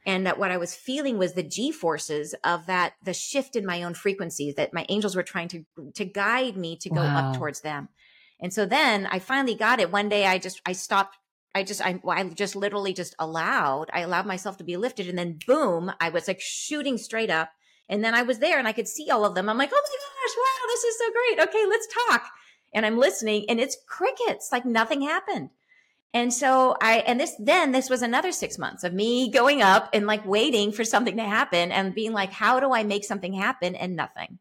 and 0.07 0.27
that 0.27 0.39
what 0.39 0.51
I 0.51 0.57
was 0.57 0.75
feeling 0.75 1.19
was 1.19 1.35
the 1.35 1.43
G 1.43 1.71
forces 1.71 2.35
of 2.45 2.67
that, 2.67 2.95
the 3.03 3.13
shift 3.13 3.57
in 3.57 3.67
my 3.67 3.83
own 3.83 3.95
frequencies 3.95 4.55
that 4.55 4.73
my 4.73 4.87
angels 4.89 5.15
were 5.15 5.23
trying 5.23 5.49
to, 5.49 5.65
to 5.95 6.05
guide 6.05 6.57
me 6.57 6.77
to 6.79 6.89
go 6.91 7.03
wow. 7.03 7.31
up 7.31 7.37
towards 7.37 7.61
them. 7.61 7.89
And 8.41 8.53
so 8.53 8.65
then 8.65 9.07
I 9.11 9.19
finally 9.19 9.55
got 9.55 9.81
it. 9.81 9.93
One 9.93 10.09
day 10.09 10.27
I 10.27 10.39
just, 10.39 10.61
I 10.65 10.73
stopped. 10.73 11.17
I 11.55 11.65
just, 11.65 11.85
I, 11.85 12.01
I 12.09 12.25
just 12.29 12.55
literally 12.55 12.93
just 12.93 13.15
allowed, 13.19 13.91
I 13.93 14.01
allowed 14.01 14.25
myself 14.25 14.57
to 14.59 14.65
be 14.65 14.77
lifted. 14.77 15.09
And 15.09 15.19
then 15.19 15.39
boom, 15.47 15.93
I 16.01 16.09
was 16.09 16.29
like 16.29 16.41
shooting 16.41 16.97
straight 16.97 17.31
up. 17.31 17.51
And 17.89 18.05
then 18.05 18.15
I 18.15 18.23
was 18.23 18.39
there 18.39 18.59
and 18.59 18.69
I 18.69 18.73
could 18.73 18.87
see 18.87 19.11
all 19.11 19.25
of 19.25 19.35
them. 19.35 19.49
I'm 19.49 19.59
like, 19.59 19.71
oh 19.73 19.83
my 19.83 19.97
gosh, 20.27 20.37
wow, 20.39 20.67
this 20.69 20.85
is 20.85 20.99
so 20.99 21.05
great. 21.11 21.49
Okay, 21.49 21.67
let's 21.69 21.89
talk. 22.09 22.23
And 22.73 22.87
I'm 22.87 22.99
listening 22.99 23.47
and 23.49 23.59
it's 23.59 23.77
crickets, 23.89 24.51
like 24.53 24.65
nothing 24.65 25.03
happened. 25.03 25.51
And 26.13 26.35
so 26.35 26.77
I, 26.83 26.99
and 27.07 27.21
this, 27.21 27.35
then 27.39 27.71
this 27.71 27.89
was 27.89 28.03
another 28.03 28.33
six 28.33 28.59
months 28.59 28.83
of 28.83 28.93
me 28.93 29.31
going 29.31 29.63
up 29.63 29.91
and 29.93 30.07
like 30.07 30.27
waiting 30.27 30.73
for 30.73 30.85
something 30.85 31.17
to 31.17 31.23
happen 31.23 31.71
and 31.71 31.95
being 31.95 32.13
like, 32.13 32.33
how 32.33 32.59
do 32.59 32.73
I 32.73 32.83
make 32.83 33.05
something 33.05 33.33
happen? 33.33 33.77
And 33.77 33.95
nothing. 33.95 34.39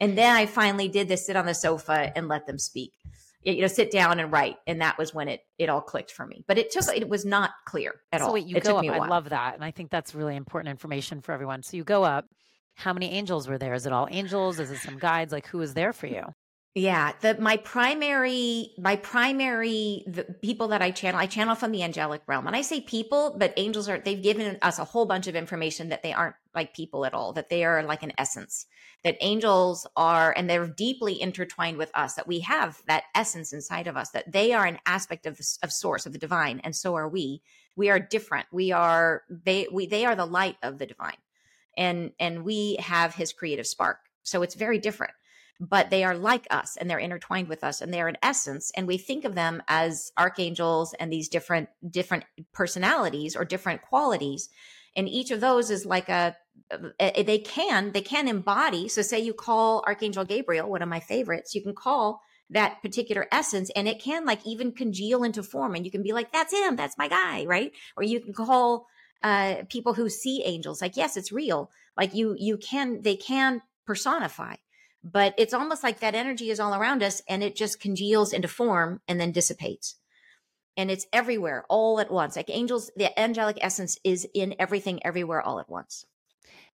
And 0.00 0.16
then 0.16 0.34
I 0.34 0.46
finally 0.46 0.88
did 0.88 1.08
this 1.08 1.26
sit 1.26 1.36
on 1.36 1.46
the 1.46 1.54
sofa 1.54 2.10
and 2.16 2.28
let 2.28 2.46
them 2.46 2.58
speak, 2.58 2.92
you 3.42 3.60
know, 3.60 3.66
sit 3.66 3.90
down 3.90 4.20
and 4.20 4.32
write. 4.32 4.56
And 4.66 4.80
that 4.80 4.96
was 4.96 5.12
when 5.12 5.28
it, 5.28 5.42
it 5.58 5.68
all 5.68 5.82
clicked 5.82 6.12
for 6.12 6.26
me, 6.26 6.44
but 6.48 6.56
it 6.56 6.72
took, 6.72 6.88
it 6.88 7.08
was 7.08 7.24
not 7.26 7.50
clear 7.66 7.94
at 8.10 8.20
so 8.20 8.28
all. 8.28 8.32
Wait, 8.32 8.46
you 8.46 8.56
it 8.56 8.64
go 8.64 8.78
up. 8.78 8.84
I 8.86 9.06
love 9.06 9.28
that. 9.28 9.54
And 9.54 9.62
I 9.62 9.70
think 9.70 9.90
that's 9.90 10.14
really 10.14 10.34
important 10.34 10.70
information 10.70 11.20
for 11.20 11.32
everyone. 11.32 11.62
So 11.62 11.76
you 11.76 11.84
go 11.84 12.04
up, 12.04 12.24
how 12.74 12.94
many 12.94 13.10
angels 13.10 13.48
were 13.48 13.58
there? 13.58 13.74
Is 13.74 13.84
it 13.84 13.92
all 13.92 14.08
angels? 14.10 14.58
Is 14.58 14.70
it 14.70 14.78
some 14.78 14.98
guides? 14.98 15.30
Like 15.30 15.46
who 15.46 15.58
was 15.58 15.74
there 15.74 15.92
for 15.92 16.06
you? 16.06 16.24
Yeah, 16.74 17.12
the 17.20 17.38
my 17.38 17.58
primary 17.58 18.72
my 18.78 18.96
primary 18.96 20.04
the 20.06 20.24
people 20.40 20.68
that 20.68 20.80
I 20.80 20.90
channel 20.90 21.20
I 21.20 21.26
channel 21.26 21.54
from 21.54 21.70
the 21.70 21.82
angelic 21.82 22.22
realm. 22.26 22.46
And 22.46 22.56
I 22.56 22.62
say 22.62 22.80
people, 22.80 23.36
but 23.38 23.52
angels 23.58 23.90
are 23.90 23.98
they've 23.98 24.22
given 24.22 24.56
us 24.62 24.78
a 24.78 24.84
whole 24.84 25.04
bunch 25.04 25.26
of 25.26 25.36
information 25.36 25.90
that 25.90 26.02
they 26.02 26.14
aren't 26.14 26.36
like 26.54 26.74
people 26.74 27.04
at 27.04 27.12
all, 27.12 27.34
that 27.34 27.50
they 27.50 27.64
are 27.64 27.82
like 27.82 28.02
an 28.02 28.14
essence. 28.16 28.64
That 29.04 29.18
angels 29.20 29.86
are 29.96 30.32
and 30.34 30.48
they're 30.48 30.66
deeply 30.66 31.20
intertwined 31.20 31.76
with 31.76 31.90
us, 31.92 32.14
that 32.14 32.26
we 32.26 32.40
have 32.40 32.80
that 32.86 33.04
essence 33.14 33.52
inside 33.52 33.86
of 33.86 33.98
us, 33.98 34.08
that 34.12 34.32
they 34.32 34.54
are 34.54 34.64
an 34.64 34.78
aspect 34.86 35.26
of 35.26 35.38
of 35.62 35.70
source 35.70 36.06
of 36.06 36.14
the 36.14 36.18
divine 36.18 36.58
and 36.64 36.74
so 36.74 36.94
are 36.94 37.08
we. 37.08 37.42
We 37.76 37.90
are 37.90 38.00
different. 38.00 38.46
We 38.50 38.72
are 38.72 39.24
they 39.28 39.68
we 39.70 39.84
they 39.86 40.06
are 40.06 40.16
the 40.16 40.24
light 40.24 40.56
of 40.62 40.78
the 40.78 40.86
divine. 40.86 41.18
And 41.76 42.12
and 42.18 42.44
we 42.44 42.76
have 42.76 43.14
his 43.14 43.34
creative 43.34 43.66
spark. 43.66 43.98
So 44.22 44.40
it's 44.40 44.54
very 44.54 44.78
different 44.78 45.12
but 45.68 45.90
they 45.90 46.02
are 46.02 46.16
like 46.16 46.46
us 46.50 46.76
and 46.76 46.90
they're 46.90 46.98
intertwined 46.98 47.48
with 47.48 47.62
us 47.62 47.80
and 47.80 47.94
they're 47.94 48.08
an 48.08 48.18
essence 48.22 48.72
and 48.76 48.86
we 48.86 48.98
think 48.98 49.24
of 49.24 49.36
them 49.36 49.62
as 49.68 50.10
archangels 50.18 50.92
and 50.98 51.12
these 51.12 51.28
different 51.28 51.68
different 51.88 52.24
personalities 52.52 53.36
or 53.36 53.44
different 53.44 53.80
qualities 53.82 54.48
and 54.96 55.08
each 55.08 55.30
of 55.30 55.40
those 55.40 55.70
is 55.70 55.86
like 55.86 56.08
a, 56.08 56.36
a 56.98 57.22
they 57.22 57.38
can 57.38 57.92
they 57.92 58.00
can 58.00 58.26
embody 58.26 58.88
so 58.88 59.02
say 59.02 59.20
you 59.20 59.32
call 59.32 59.84
archangel 59.86 60.24
gabriel 60.24 60.68
one 60.68 60.82
of 60.82 60.88
my 60.88 61.00
favorites 61.00 61.54
you 61.54 61.62
can 61.62 61.74
call 61.74 62.20
that 62.50 62.82
particular 62.82 63.26
essence 63.32 63.70
and 63.74 63.88
it 63.88 64.00
can 64.00 64.26
like 64.26 64.44
even 64.46 64.72
congeal 64.72 65.24
into 65.24 65.42
form 65.42 65.74
and 65.74 65.84
you 65.84 65.90
can 65.90 66.02
be 66.02 66.12
like 66.12 66.32
that's 66.32 66.52
him 66.52 66.76
that's 66.76 66.98
my 66.98 67.08
guy 67.08 67.44
right? 67.46 67.72
Or 67.96 68.02
you 68.02 68.20
can 68.20 68.32
call 68.32 68.86
uh 69.22 69.62
people 69.68 69.94
who 69.94 70.08
see 70.08 70.42
angels 70.44 70.82
like 70.82 70.96
yes 70.96 71.16
it's 71.16 71.32
real 71.32 71.70
like 71.96 72.14
you 72.14 72.36
you 72.38 72.56
can 72.56 73.00
they 73.02 73.16
can 73.16 73.62
personify 73.86 74.54
but 75.04 75.34
it's 75.36 75.54
almost 75.54 75.82
like 75.82 76.00
that 76.00 76.14
energy 76.14 76.50
is 76.50 76.60
all 76.60 76.74
around 76.74 77.02
us 77.02 77.22
and 77.28 77.42
it 77.42 77.56
just 77.56 77.80
congeals 77.80 78.32
into 78.32 78.48
form 78.48 79.00
and 79.08 79.20
then 79.20 79.32
dissipates 79.32 79.96
and 80.76 80.90
it's 80.90 81.06
everywhere 81.12 81.64
all 81.68 82.00
at 82.00 82.10
once 82.10 82.36
like 82.36 82.48
angels 82.48 82.90
the 82.96 83.18
angelic 83.18 83.58
essence 83.60 83.98
is 84.04 84.26
in 84.34 84.54
everything 84.58 85.04
everywhere 85.04 85.42
all 85.42 85.58
at 85.58 85.68
once 85.68 86.04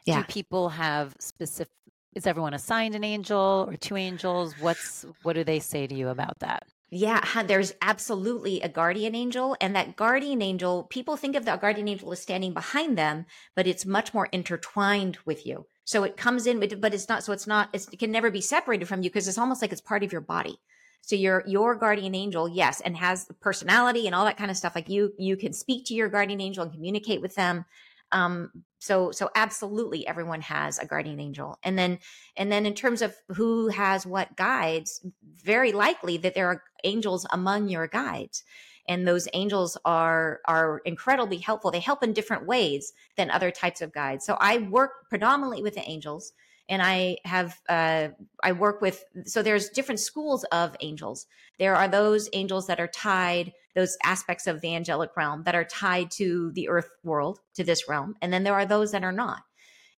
yeah. 0.05 0.19
do 0.19 0.25
people 0.25 0.69
have 0.69 1.15
specific 1.19 1.73
is 2.15 2.27
everyone 2.27 2.55
assigned 2.55 2.95
an 2.95 3.05
angel 3.05 3.67
or 3.69 3.77
two 3.77 3.97
angels 3.97 4.55
what's 4.61 5.05
what 5.23 5.35
do 5.35 5.45
they 5.45 5.59
say 5.59 5.87
to 5.87 5.95
you 5.95 6.09
about 6.09 6.39
that 6.41 6.65
yeah, 6.91 7.43
there's 7.43 7.75
absolutely 7.83 8.63
a 8.63 8.69
guardian 8.69 9.15
angel. 9.15 9.57
And 9.61 9.77
that 9.77 9.97
guardian 9.97 10.41
angel, 10.41 10.85
people 10.85 11.17
think 11.17 11.37
of 11.37 11.45
the 11.45 11.57
guardian 11.57 11.87
angel 11.87 12.13
as 12.13 12.23
standing 12.23 12.55
behind 12.55 12.97
them, 12.97 13.27
but 13.55 13.67
it's 13.67 13.85
much 13.85 14.15
more 14.15 14.27
intertwined 14.33 15.19
with 15.27 15.45
you. 15.45 15.67
So 15.89 16.05
it 16.05 16.19
comes 16.19 16.47
in, 16.47 16.61
but 16.61 16.93
it's 16.93 17.09
not, 17.09 17.25
so 17.25 17.33
it's 17.33 17.47
not, 17.47 17.71
it's, 17.73 17.89
it 17.89 17.99
can 17.99 18.11
never 18.11 18.31
be 18.31 18.43
separated 18.43 18.87
from 18.87 19.03
you 19.03 19.09
because 19.09 19.27
it's 19.27 19.39
almost 19.39 19.63
like 19.63 19.73
it's 19.73 19.81
part 19.81 20.05
of 20.05 20.13
your 20.13 20.21
body. 20.21 20.59
So 21.01 21.17
your, 21.17 21.43
your 21.47 21.75
guardian 21.77 22.15
angel, 22.15 22.47
yes, 22.47 22.83
and 22.83 22.95
has 22.99 23.27
personality 23.41 24.05
and 24.05 24.15
all 24.15 24.27
that 24.27 24.37
kind 24.37 24.51
of 24.51 24.59
stuff. 24.59 24.75
Like 24.75 24.91
you, 24.91 25.15
you 25.17 25.35
can 25.35 25.55
speak 25.55 25.87
to 25.87 25.95
your 25.95 26.11
guardian 26.11 26.43
angel 26.43 26.63
and 26.63 26.71
communicate 26.71 27.23
with 27.23 27.35
them. 27.37 27.65
Um, 28.13 28.51
so, 28.79 29.13
so 29.13 29.31
absolutely 29.35 30.07
everyone 30.07 30.43
has 30.43 30.79
a 30.79 30.85
guardian 30.85 31.21
angel. 31.21 31.59
And 31.63 31.79
then, 31.79 32.01
and 32.37 32.53
then 32.53 32.67
in 32.67 32.75
terms 32.75 33.01
of 33.01 33.17
who 33.29 33.69
has 33.69 34.05
what 34.05 34.37
guides, 34.37 35.03
very 35.43 35.73
likely 35.73 36.19
that 36.19 36.35
there 36.35 36.49
are 36.49 36.65
angels 36.85 37.27
among 37.33 37.71
your 37.71 37.87
guides 37.87 38.45
and 38.89 39.07
those 39.07 39.29
angels 39.35 39.77
are 39.85 40.41
are 40.47 40.81
incredibly 40.85 41.39
helpful. 41.39 41.71
They 41.71 41.81
help 41.81 42.03
in 42.03 42.13
different 42.13 42.47
ways 42.47 42.93
than 43.17 43.31
other 43.31 43.51
types 43.51 43.83
of 43.83 43.93
guides. 43.93 44.25
So 44.25 44.37
i 44.41 44.59
work 44.59 45.09
predominantly 45.11 45.63
with 45.63 45.75
the 45.75 45.89
angels 45.89 46.33
and 46.69 46.83
i 46.83 47.19
have 47.25 47.61
uh, 47.69 48.09
i 48.43 48.53
work 48.53 48.81
with 48.81 49.05
so 49.25 49.43
there's 49.43 49.69
different 49.69 50.01
schools 50.01 50.45
of 50.45 50.75
angels. 50.81 51.27
There 51.59 51.77
are 51.77 51.89
those 51.89 52.29
angels 52.33 52.67
that 52.67 52.81
are 52.81 52.89
tied 52.89 53.53
those 53.75 53.97
aspects 54.03 54.47
of 54.49 54.61
the 54.61 54.75
angelic 54.75 55.11
realm 55.17 55.45
that 55.45 55.55
are 55.55 55.65
tied 55.65 56.11
to 56.11 56.51
the 56.53 56.69
earth 56.69 56.91
world 57.05 57.39
to 57.55 57.63
this 57.63 57.89
realm. 57.89 58.17
And 58.21 58.33
then 58.33 58.43
there 58.43 58.55
are 58.55 58.67
those 58.67 58.91
that 58.91 59.05
are 59.05 59.13
not. 59.13 59.43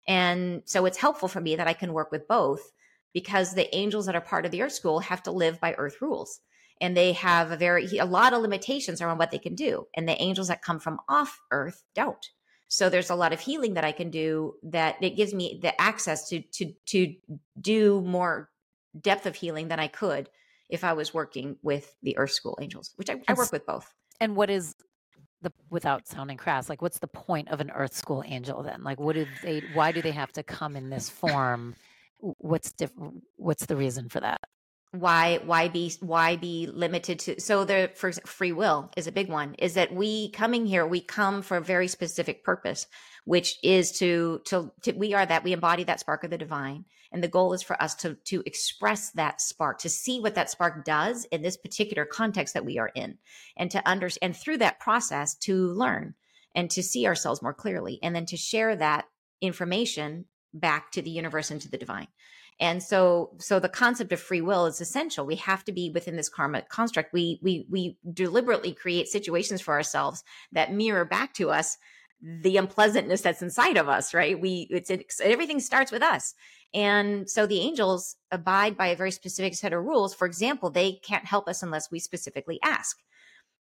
And 0.07 0.61
so 0.65 0.85
it's 0.85 0.97
helpful 0.97 1.29
for 1.29 1.41
me 1.41 1.55
that 1.55 1.67
i 1.67 1.73
can 1.73 1.93
work 1.93 2.11
with 2.11 2.27
both 2.27 2.71
because 3.13 3.53
the 3.53 3.73
angels 3.75 4.05
that 4.05 4.15
are 4.15 4.21
part 4.21 4.45
of 4.45 4.51
the 4.51 4.61
earth 4.61 4.73
school 4.73 4.99
have 4.99 5.23
to 5.23 5.31
live 5.31 5.59
by 5.59 5.73
earth 5.73 6.01
rules 6.01 6.39
and 6.81 6.97
they 6.97 7.13
have 7.13 7.51
a 7.51 7.57
very 7.57 7.85
a 7.97 8.05
lot 8.05 8.33
of 8.33 8.41
limitations 8.41 9.01
around 9.01 9.17
what 9.17 9.31
they 9.31 9.37
can 9.37 9.55
do 9.55 9.87
and 9.95 10.09
the 10.09 10.21
angels 10.21 10.49
that 10.49 10.61
come 10.61 10.79
from 10.79 10.99
off 11.07 11.39
earth 11.51 11.83
don't. 11.95 12.25
So 12.67 12.89
there's 12.89 13.09
a 13.09 13.15
lot 13.15 13.33
of 13.33 13.39
healing 13.39 13.75
that 13.75 13.85
i 13.85 13.91
can 13.91 14.09
do 14.09 14.55
that 14.63 14.95
it 15.01 15.11
gives 15.11 15.33
me 15.33 15.59
the 15.61 15.79
access 15.79 16.27
to 16.29 16.41
to 16.41 16.73
to 16.87 17.15
do 17.59 18.01
more 18.01 18.49
depth 18.99 19.25
of 19.25 19.35
healing 19.35 19.69
than 19.69 19.79
i 19.79 19.87
could 19.87 20.29
if 20.69 20.83
i 20.83 20.93
was 20.93 21.13
working 21.13 21.57
with 21.61 21.95
the 22.03 22.17
earth 22.17 22.31
school 22.31 22.57
angels 22.61 22.91
which 22.97 23.09
i, 23.09 23.21
I 23.27 23.33
work 23.33 23.51
with 23.51 23.65
both. 23.65 23.93
and 24.19 24.35
what 24.35 24.49
is 24.49 24.75
the 25.41 25.51
without 25.69 26.07
sounding 26.07 26.37
crass 26.37 26.69
like 26.69 26.81
what's 26.81 26.99
the 26.99 27.07
point 27.07 27.49
of 27.49 27.61
an 27.61 27.71
earth 27.71 27.93
school 27.93 28.23
angel 28.25 28.63
then? 28.63 28.83
Like 28.83 28.99
what 28.99 29.15
do 29.15 29.25
they 29.43 29.63
why 29.73 29.91
do 29.91 30.01
they 30.01 30.11
have 30.11 30.31
to 30.33 30.43
come 30.43 30.75
in 30.75 30.89
this 30.89 31.09
form? 31.09 31.75
What's 32.19 32.71
different 32.71 33.23
what's 33.37 33.65
the 33.65 33.75
reason 33.75 34.09
for 34.09 34.19
that 34.19 34.41
why 34.91 35.37
why 35.45 35.69
be 35.69 35.93
why 36.01 36.35
be 36.35 36.67
limited 36.67 37.17
to 37.17 37.39
so 37.39 37.63
the 37.63 37.89
for 37.95 38.11
free 38.11 38.51
will 38.51 38.91
is 38.97 39.07
a 39.07 39.11
big 39.11 39.29
one 39.29 39.55
is 39.57 39.75
that 39.75 39.93
we 39.93 40.29
coming 40.31 40.65
here 40.65 40.85
we 40.85 40.99
come 40.99 41.41
for 41.41 41.55
a 41.57 41.61
very 41.61 41.87
specific 41.87 42.43
purpose 42.43 42.87
which 43.23 43.57
is 43.63 43.93
to 43.93 44.41
to, 44.43 44.69
to 44.81 44.91
we 44.91 45.13
are 45.13 45.25
that 45.25 45.45
we 45.45 45.53
embody 45.53 45.85
that 45.85 46.01
spark 46.01 46.25
of 46.25 46.29
the 46.29 46.37
divine 46.37 46.83
and 47.13 47.23
the 47.23 47.29
goal 47.29 47.53
is 47.53 47.61
for 47.61 47.81
us 47.81 47.95
to 47.95 48.15
to 48.25 48.43
express 48.45 49.11
that 49.11 49.39
spark 49.39 49.79
to 49.79 49.87
see 49.87 50.19
what 50.19 50.35
that 50.35 50.49
spark 50.49 50.83
does 50.83 51.23
in 51.31 51.41
this 51.41 51.55
particular 51.55 52.03
context 52.03 52.53
that 52.53 52.65
we 52.65 52.77
are 52.77 52.91
in 52.93 53.17
and 53.55 53.71
to 53.71 53.87
understand 53.87 54.33
and 54.33 54.35
through 54.35 54.57
that 54.57 54.79
process 54.81 55.35
to 55.35 55.67
learn 55.67 56.13
and 56.53 56.69
to 56.69 56.83
see 56.83 57.07
ourselves 57.07 57.41
more 57.41 57.53
clearly 57.53 57.97
and 58.03 58.13
then 58.13 58.25
to 58.25 58.35
share 58.35 58.75
that 58.75 59.05
information 59.39 60.25
back 60.53 60.91
to 60.91 61.01
the 61.01 61.09
universe 61.09 61.49
and 61.49 61.61
to 61.61 61.71
the 61.71 61.77
divine 61.77 62.07
and 62.61 62.83
so 62.83 63.31
so 63.39 63.59
the 63.59 63.67
concept 63.67 64.13
of 64.13 64.21
free 64.21 64.39
will 64.39 64.67
is 64.67 64.79
essential. 64.79 65.25
We 65.25 65.35
have 65.37 65.63
to 65.65 65.71
be 65.71 65.89
within 65.89 66.15
this 66.15 66.29
karma 66.29 66.61
construct. 66.61 67.11
We 67.11 67.39
we 67.41 67.65
we 67.69 67.97
deliberately 68.13 68.71
create 68.71 69.07
situations 69.07 69.61
for 69.61 69.73
ourselves 69.73 70.23
that 70.51 70.71
mirror 70.71 71.03
back 71.03 71.33
to 71.33 71.49
us 71.49 71.77
the 72.21 72.57
unpleasantness 72.57 73.21
that's 73.21 73.41
inside 73.41 73.77
of 73.77 73.89
us 73.89 74.13
right? 74.13 74.39
We 74.39 74.67
it's, 74.69 75.19
everything 75.19 75.59
starts 75.59 75.91
with 75.91 76.03
us. 76.03 76.35
And 76.71 77.27
so 77.27 77.47
the 77.47 77.59
angels 77.59 78.15
abide 78.31 78.77
by 78.77 78.87
a 78.87 78.95
very 78.95 79.11
specific 79.11 79.55
set 79.55 79.73
of 79.73 79.83
rules. 79.83 80.13
For 80.13 80.27
example 80.27 80.69
they 80.69 80.99
can't 81.03 81.25
help 81.25 81.47
us 81.49 81.63
unless 81.63 81.89
we 81.89 81.99
specifically 81.99 82.59
ask. 82.63 82.95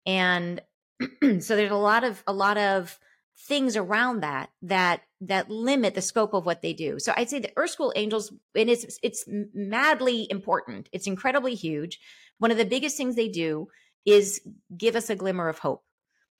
And 0.05 0.61
so 1.39 1.55
there's 1.55 1.71
a 1.71 1.75
lot 1.75 2.03
of 2.03 2.23
a 2.27 2.33
lot 2.33 2.59
of 2.59 2.99
things 3.37 3.75
around 3.75 4.21
that 4.21 4.49
that 4.61 5.01
that 5.21 5.49
limit 5.49 5.95
the 5.95 6.01
scope 6.01 6.33
of 6.33 6.45
what 6.45 6.61
they 6.61 6.73
do. 6.73 6.99
So 6.99 7.13
I'd 7.15 7.29
say 7.29 7.39
the 7.39 7.51
Earth 7.55 7.71
School 7.71 7.93
Angels, 7.95 8.33
and 8.55 8.69
it's 8.69 8.99
it's 9.01 9.25
madly 9.27 10.27
important. 10.29 10.89
It's 10.91 11.07
incredibly 11.07 11.55
huge. 11.55 11.99
One 12.39 12.51
of 12.51 12.57
the 12.57 12.65
biggest 12.65 12.97
things 12.97 13.15
they 13.15 13.29
do 13.29 13.67
is 14.05 14.41
give 14.77 14.95
us 14.95 15.09
a 15.09 15.15
glimmer 15.15 15.47
of 15.47 15.59
hope. 15.59 15.83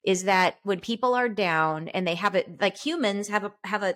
Is 0.03 0.25
that 0.25 0.55
when 0.63 0.81
people 0.81 1.15
are 1.15 1.29
down 1.29 1.87
and 1.87 2.05
they 2.05 2.15
have 2.15 2.35
it 2.35 2.59
like 2.61 2.77
humans 2.77 3.29
have 3.29 3.45
a 3.45 3.53
have 3.63 3.83
a 3.83 3.95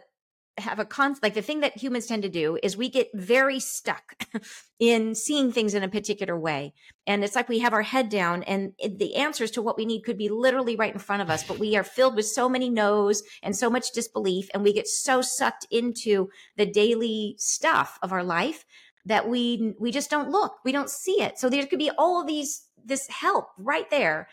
have 0.57 0.79
a 0.79 0.85
con 0.85 1.15
like 1.21 1.33
the 1.33 1.41
thing 1.41 1.59
that 1.59 1.77
humans 1.77 2.07
tend 2.07 2.23
to 2.23 2.29
do 2.29 2.57
is 2.63 2.75
we 2.75 2.89
get 2.89 3.09
very 3.13 3.59
stuck 3.59 4.25
in 4.79 5.13
seeing 5.13 5.51
things 5.51 5.73
in 5.73 5.83
a 5.83 5.89
particular 5.89 6.37
way. 6.37 6.73
And 7.05 7.23
it's 7.23 7.35
like 7.35 7.49
we 7.49 7.59
have 7.59 7.73
our 7.73 7.83
head 7.83 8.09
down 8.09 8.43
and 8.43 8.73
the 8.83 9.15
answers 9.15 9.51
to 9.51 9.61
what 9.61 9.77
we 9.77 9.85
need 9.85 10.01
could 10.01 10.17
be 10.17 10.29
literally 10.29 10.75
right 10.75 10.93
in 10.93 10.99
front 10.99 11.21
of 11.21 11.29
us 11.29 11.43
but 11.43 11.59
we 11.59 11.75
are 11.75 11.83
filled 11.83 12.15
with 12.15 12.25
so 12.25 12.49
many 12.49 12.69
no's 12.69 13.23
and 13.43 13.55
so 13.55 13.69
much 13.69 13.91
disbelief 13.91 14.49
and 14.53 14.63
we 14.63 14.73
get 14.73 14.87
so 14.87 15.21
sucked 15.21 15.67
into 15.71 16.29
the 16.55 16.65
daily 16.65 17.35
stuff 17.37 17.99
of 18.01 18.11
our 18.11 18.23
life 18.23 18.65
that 19.05 19.29
we 19.29 19.73
we 19.79 19.91
just 19.91 20.09
don't 20.09 20.29
look 20.29 20.55
we 20.65 20.71
don't 20.71 20.89
see 20.89 21.21
it. 21.21 21.37
So 21.37 21.49
there 21.49 21.65
could 21.65 21.79
be 21.79 21.91
all 21.97 22.25
these 22.25 22.67
this 22.83 23.07
help 23.07 23.49
right 23.57 23.89
there. 23.89 24.27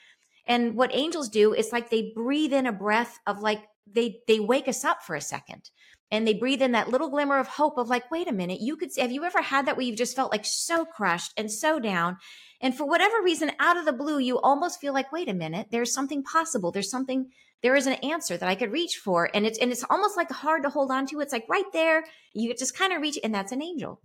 And 0.47 0.75
what 0.75 0.95
angels 0.95 1.29
do 1.29 1.55
is 1.55 1.73
like 1.73 1.91
they 1.91 2.13
breathe 2.15 2.53
in 2.53 2.67
a 2.67 2.73
breath 2.73 3.19
of 3.27 3.41
like 3.41 3.65
they 3.87 4.21
they 4.27 4.41
wake 4.41 4.69
us 4.69 4.85
up 4.85 5.03
for 5.03 5.15
a 5.15 5.21
second 5.21 5.71
and 6.15 6.29
they 6.29 6.35
breathe 6.35 6.63
in 6.63 6.73
that 6.73 6.89
little 6.89 7.09
glimmer 7.09 7.39
of 7.39 7.49
hope 7.49 7.77
of 7.77 7.89
like, 7.89 8.09
wait 8.11 8.29
a 8.29 8.33
minute, 8.33 8.61
you 8.61 8.77
could, 8.77 8.91
have 8.99 9.11
you 9.11 9.25
ever 9.25 9.43
had 9.43 9.67
that 9.67 9.77
where 9.77 9.85
you've 9.85 9.99
just 9.99 10.15
felt 10.15 10.31
like 10.31 10.45
so 10.45 10.85
crushed 10.85 11.33
and 11.37 11.51
so 11.51 11.81
down? 11.81 12.19
And 12.61 12.73
for 12.77 12.87
whatever 12.87 13.21
reason, 13.21 13.51
out 13.59 13.77
of 13.77 13.85
the 13.85 13.93
blue, 13.93 14.21
you 14.21 14.39
almost 14.39 14.81
feel 14.81 14.93
like, 14.93 15.11
wait 15.11 15.29
a 15.29 15.35
minute, 15.35 15.69
there's 15.71 15.93
something 15.93 16.23
possible. 16.23 16.71
There's 16.71 16.91
something, 16.91 17.31
there 17.63 17.75
is 17.75 17.89
an 17.89 17.95
answer 17.95 18.37
that 18.37 18.49
I 18.49 18.55
could 18.55 18.71
reach 18.71 18.97
for. 18.97 19.29
And 19.35 19.45
it's, 19.45 19.59
and 19.59 19.73
it's 19.73 19.85
almost 19.91 20.17
like 20.17 20.31
hard 20.31 20.63
to 20.63 20.71
hold 20.71 20.93
on 20.93 21.07
to. 21.07 21.21
It's 21.21 21.33
like 21.33 21.47
right 21.49 21.65
there, 21.73 22.05
you 22.33 22.55
just 22.55 22.79
kind 22.79 22.93
of 22.93 23.03
reach, 23.03 23.19
and 23.25 23.35
that's 23.35 23.53
an 23.53 23.63
angel. 23.63 24.01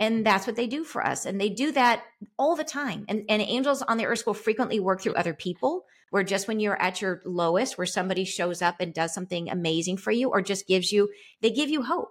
And 0.00 0.24
that's 0.24 0.46
what 0.46 0.56
they 0.56 0.66
do 0.66 0.84
for 0.84 1.06
us. 1.06 1.26
And 1.26 1.38
they 1.40 1.50
do 1.50 1.70
that 1.72 2.02
all 2.38 2.56
the 2.56 2.64
time. 2.64 3.04
And, 3.08 3.24
and 3.28 3.42
angels 3.42 3.82
on 3.82 3.98
the 3.98 4.06
earth 4.06 4.24
will 4.26 4.34
frequently 4.34 4.80
work 4.80 5.02
through 5.02 5.14
other 5.14 5.34
people 5.34 5.84
where 6.12 6.22
just 6.22 6.46
when 6.46 6.60
you're 6.60 6.80
at 6.80 7.00
your 7.00 7.22
lowest, 7.24 7.78
where 7.78 7.86
somebody 7.86 8.26
shows 8.26 8.60
up 8.60 8.76
and 8.80 8.92
does 8.92 9.14
something 9.14 9.48
amazing 9.48 9.96
for 9.96 10.10
you 10.10 10.28
or 10.28 10.42
just 10.42 10.66
gives 10.68 10.92
you, 10.92 11.08
they 11.40 11.50
give 11.50 11.70
you 11.70 11.82
hope. 11.82 12.10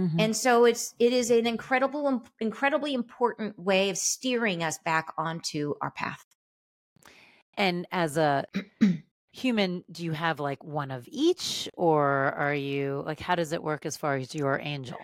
Mm-hmm. 0.00 0.18
And 0.18 0.34
so 0.34 0.64
it's 0.64 0.94
it 0.98 1.12
is 1.12 1.30
an 1.30 1.46
incredible 1.46 2.22
incredibly 2.40 2.94
important 2.94 3.58
way 3.58 3.90
of 3.90 3.98
steering 3.98 4.62
us 4.62 4.78
back 4.78 5.12
onto 5.18 5.74
our 5.82 5.90
path. 5.90 6.24
And 7.58 7.86
as 7.92 8.16
a 8.16 8.46
human, 9.32 9.84
do 9.92 10.04
you 10.04 10.12
have 10.12 10.40
like 10.40 10.64
one 10.64 10.90
of 10.90 11.06
each 11.06 11.68
or 11.74 12.32
are 12.32 12.54
you 12.54 13.02
like 13.04 13.20
how 13.20 13.34
does 13.34 13.52
it 13.52 13.62
work 13.62 13.84
as 13.84 13.98
far 13.98 14.16
as 14.16 14.34
your 14.34 14.58
angel? 14.58 14.98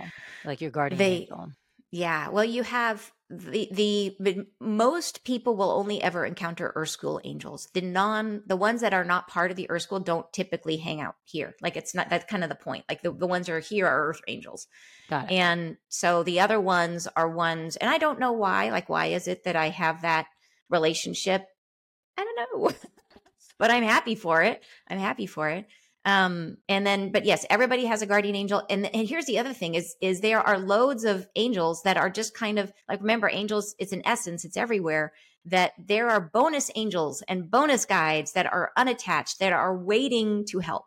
Like 0.46 0.62
your 0.62 0.70
guardian 0.70 0.98
they, 0.98 1.16
angel? 1.18 1.52
Yeah. 1.90 2.28
Well, 2.28 2.44
you 2.44 2.62
have 2.62 3.12
the 3.30 4.16
the 4.18 4.46
most 4.60 5.24
people 5.24 5.56
will 5.56 5.70
only 5.70 6.02
ever 6.02 6.24
encounter 6.24 6.72
Earth 6.74 6.90
School 6.90 7.20
angels. 7.24 7.68
The 7.74 7.80
non 7.80 8.42
the 8.46 8.56
ones 8.56 8.80
that 8.80 8.92
are 8.94 9.04
not 9.04 9.28
part 9.28 9.50
of 9.50 9.56
the 9.56 9.70
Earth 9.70 9.82
School 9.82 10.00
don't 10.00 10.32
typically 10.32 10.76
hang 10.76 11.00
out 11.00 11.14
here. 11.24 11.54
Like 11.60 11.76
it's 11.76 11.94
not 11.94 12.10
that's 12.10 12.30
kind 12.30 12.42
of 12.42 12.48
the 12.48 12.56
point. 12.56 12.84
Like 12.88 13.02
the, 13.02 13.12
the 13.12 13.26
ones 13.26 13.46
that 13.46 13.52
are 13.52 13.60
here 13.60 13.86
are 13.86 14.08
Earth 14.08 14.20
angels. 14.28 14.66
Got 15.08 15.30
it. 15.30 15.34
And 15.34 15.76
so 15.88 16.22
the 16.22 16.40
other 16.40 16.60
ones 16.60 17.08
are 17.16 17.28
ones, 17.28 17.76
and 17.76 17.88
I 17.88 17.98
don't 17.98 18.20
know 18.20 18.32
why. 18.32 18.70
Like 18.70 18.88
why 18.88 19.06
is 19.06 19.28
it 19.28 19.44
that 19.44 19.56
I 19.56 19.68
have 19.68 20.02
that 20.02 20.26
relationship? 20.68 21.46
I 22.16 22.24
don't 22.24 22.62
know. 22.62 22.70
but 23.58 23.70
I'm 23.70 23.84
happy 23.84 24.16
for 24.16 24.42
it. 24.42 24.62
I'm 24.88 24.98
happy 24.98 25.26
for 25.26 25.48
it. 25.48 25.66
Um, 26.06 26.56
and 26.68 26.86
then, 26.86 27.12
but 27.12 27.26
yes, 27.26 27.44
everybody 27.50 27.84
has 27.84 28.00
a 28.00 28.06
guardian 28.06 28.34
angel. 28.34 28.62
And, 28.70 28.86
and 28.94 29.06
here's 29.06 29.26
the 29.26 29.38
other 29.38 29.52
thing 29.52 29.74
is, 29.74 29.96
is 30.00 30.20
there 30.20 30.40
are 30.40 30.58
loads 30.58 31.04
of 31.04 31.28
angels 31.36 31.82
that 31.82 31.98
are 31.98 32.08
just 32.08 32.34
kind 32.34 32.58
of 32.58 32.72
like, 32.88 33.00
remember 33.00 33.28
angels, 33.30 33.74
it's 33.78 33.92
an 33.92 34.02
essence, 34.06 34.44
it's 34.44 34.56
everywhere 34.56 35.12
that 35.44 35.72
there 35.78 36.08
are 36.08 36.20
bonus 36.20 36.70
angels 36.74 37.22
and 37.28 37.50
bonus 37.50 37.84
guides 37.84 38.32
that 38.32 38.46
are 38.46 38.72
unattached 38.76 39.40
that 39.40 39.52
are 39.52 39.76
waiting 39.76 40.46
to 40.46 40.60
help. 40.60 40.86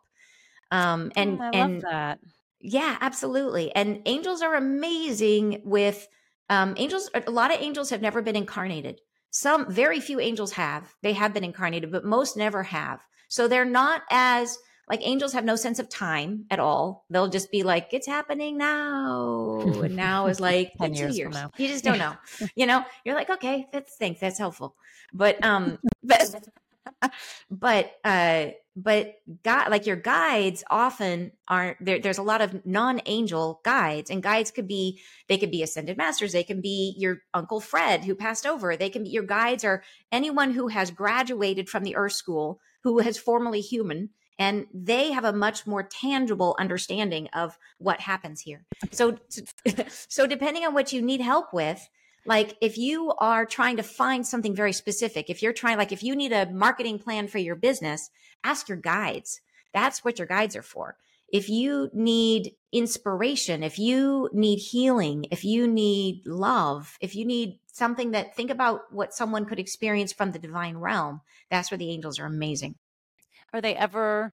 Um, 0.72 1.12
and, 1.14 1.40
oh, 1.40 1.50
and 1.52 1.82
that. 1.82 2.18
Yeah, 2.60 2.96
absolutely. 3.00 3.72
And 3.74 4.02
angels 4.06 4.42
are 4.42 4.56
amazing 4.56 5.62
with, 5.64 6.08
um, 6.50 6.74
angels, 6.76 7.08
a 7.14 7.30
lot 7.30 7.54
of 7.54 7.60
angels 7.60 7.90
have 7.90 8.02
never 8.02 8.20
been 8.20 8.36
incarnated. 8.36 9.00
Some, 9.30 9.70
very 9.70 10.00
few 10.00 10.18
angels 10.18 10.52
have. 10.52 10.92
They 11.02 11.12
have 11.12 11.32
been 11.34 11.44
incarnated, 11.44 11.92
but 11.92 12.04
most 12.04 12.36
never 12.36 12.64
have. 12.64 13.00
So 13.28 13.46
they're 13.46 13.64
not 13.64 14.02
as, 14.10 14.58
like 14.88 15.00
angels 15.02 15.32
have 15.32 15.44
no 15.44 15.56
sense 15.56 15.78
of 15.78 15.88
time 15.88 16.44
at 16.50 16.58
all. 16.58 17.04
They'll 17.10 17.28
just 17.28 17.50
be 17.50 17.62
like, 17.62 17.88
it's 17.92 18.06
happening 18.06 18.58
now. 18.58 19.60
And 19.60 19.96
now 19.96 20.26
is 20.26 20.40
like 20.40 20.72
10 20.78 20.92
two 20.92 20.98
years. 20.98 21.18
years. 21.18 21.36
You 21.56 21.68
just 21.68 21.84
don't 21.84 21.98
know. 21.98 22.16
you 22.54 22.66
know, 22.66 22.84
you're 23.04 23.14
like, 23.14 23.30
okay, 23.30 23.66
that's 23.72 23.96
thanks. 23.96 24.20
That's 24.20 24.38
helpful. 24.38 24.74
But, 25.12 25.42
um, 25.44 25.78
but, 26.02 26.48
but, 27.50 27.92
uh, 28.04 28.46
but 28.76 29.14
God, 29.42 29.70
like 29.70 29.86
your 29.86 29.96
guides 29.96 30.64
often 30.68 31.32
aren't 31.48 31.82
there. 31.82 32.00
There's 32.00 32.18
a 32.18 32.22
lot 32.22 32.42
of 32.42 32.66
non-angel 32.66 33.60
guides 33.64 34.10
and 34.10 34.22
guides 34.22 34.50
could 34.50 34.66
be, 34.66 35.00
they 35.28 35.38
could 35.38 35.52
be 35.52 35.62
ascended 35.62 35.96
masters. 35.96 36.32
They 36.32 36.42
can 36.42 36.60
be 36.60 36.94
your 36.98 37.22
uncle 37.32 37.60
Fred 37.60 38.04
who 38.04 38.14
passed 38.14 38.44
over. 38.44 38.76
They 38.76 38.90
can 38.90 39.04
be 39.04 39.10
your 39.10 39.22
guides 39.22 39.64
or 39.64 39.82
anyone 40.10 40.50
who 40.50 40.68
has 40.68 40.90
graduated 40.90 41.70
from 41.70 41.84
the 41.84 41.96
earth 41.96 42.14
school 42.14 42.60
who 42.82 42.98
has 42.98 43.16
formerly 43.16 43.60
human 43.60 44.10
and 44.38 44.66
they 44.72 45.12
have 45.12 45.24
a 45.24 45.32
much 45.32 45.66
more 45.66 45.82
tangible 45.82 46.56
understanding 46.58 47.28
of 47.32 47.58
what 47.78 48.00
happens 48.00 48.40
here. 48.40 48.64
So, 48.90 49.18
so 49.88 50.26
depending 50.26 50.64
on 50.64 50.74
what 50.74 50.92
you 50.92 51.02
need 51.02 51.20
help 51.20 51.52
with, 51.52 51.88
like 52.26 52.56
if 52.60 52.78
you 52.78 53.12
are 53.18 53.44
trying 53.46 53.76
to 53.76 53.82
find 53.82 54.26
something 54.26 54.54
very 54.54 54.72
specific, 54.72 55.28
if 55.28 55.42
you're 55.42 55.52
trying, 55.52 55.78
like 55.78 55.92
if 55.92 56.02
you 56.02 56.16
need 56.16 56.32
a 56.32 56.50
marketing 56.50 56.98
plan 56.98 57.28
for 57.28 57.38
your 57.38 57.56
business, 57.56 58.10
ask 58.42 58.68
your 58.68 58.78
guides. 58.78 59.40
That's 59.72 60.04
what 60.04 60.18
your 60.18 60.26
guides 60.26 60.56
are 60.56 60.62
for. 60.62 60.96
If 61.32 61.48
you 61.48 61.90
need 61.92 62.52
inspiration, 62.72 63.62
if 63.62 63.78
you 63.78 64.30
need 64.32 64.56
healing, 64.56 65.26
if 65.30 65.44
you 65.44 65.66
need 65.66 66.22
love, 66.26 66.96
if 67.00 67.16
you 67.16 67.24
need 67.24 67.58
something 67.72 68.12
that 68.12 68.36
think 68.36 68.50
about 68.50 68.82
what 68.92 69.12
someone 69.12 69.44
could 69.44 69.58
experience 69.58 70.12
from 70.12 70.30
the 70.30 70.38
divine 70.38 70.76
realm, 70.76 71.22
that's 71.50 71.70
where 71.70 71.78
the 71.78 71.90
angels 71.90 72.18
are 72.20 72.26
amazing. 72.26 72.76
Are 73.54 73.60
they 73.60 73.76
ever 73.76 74.32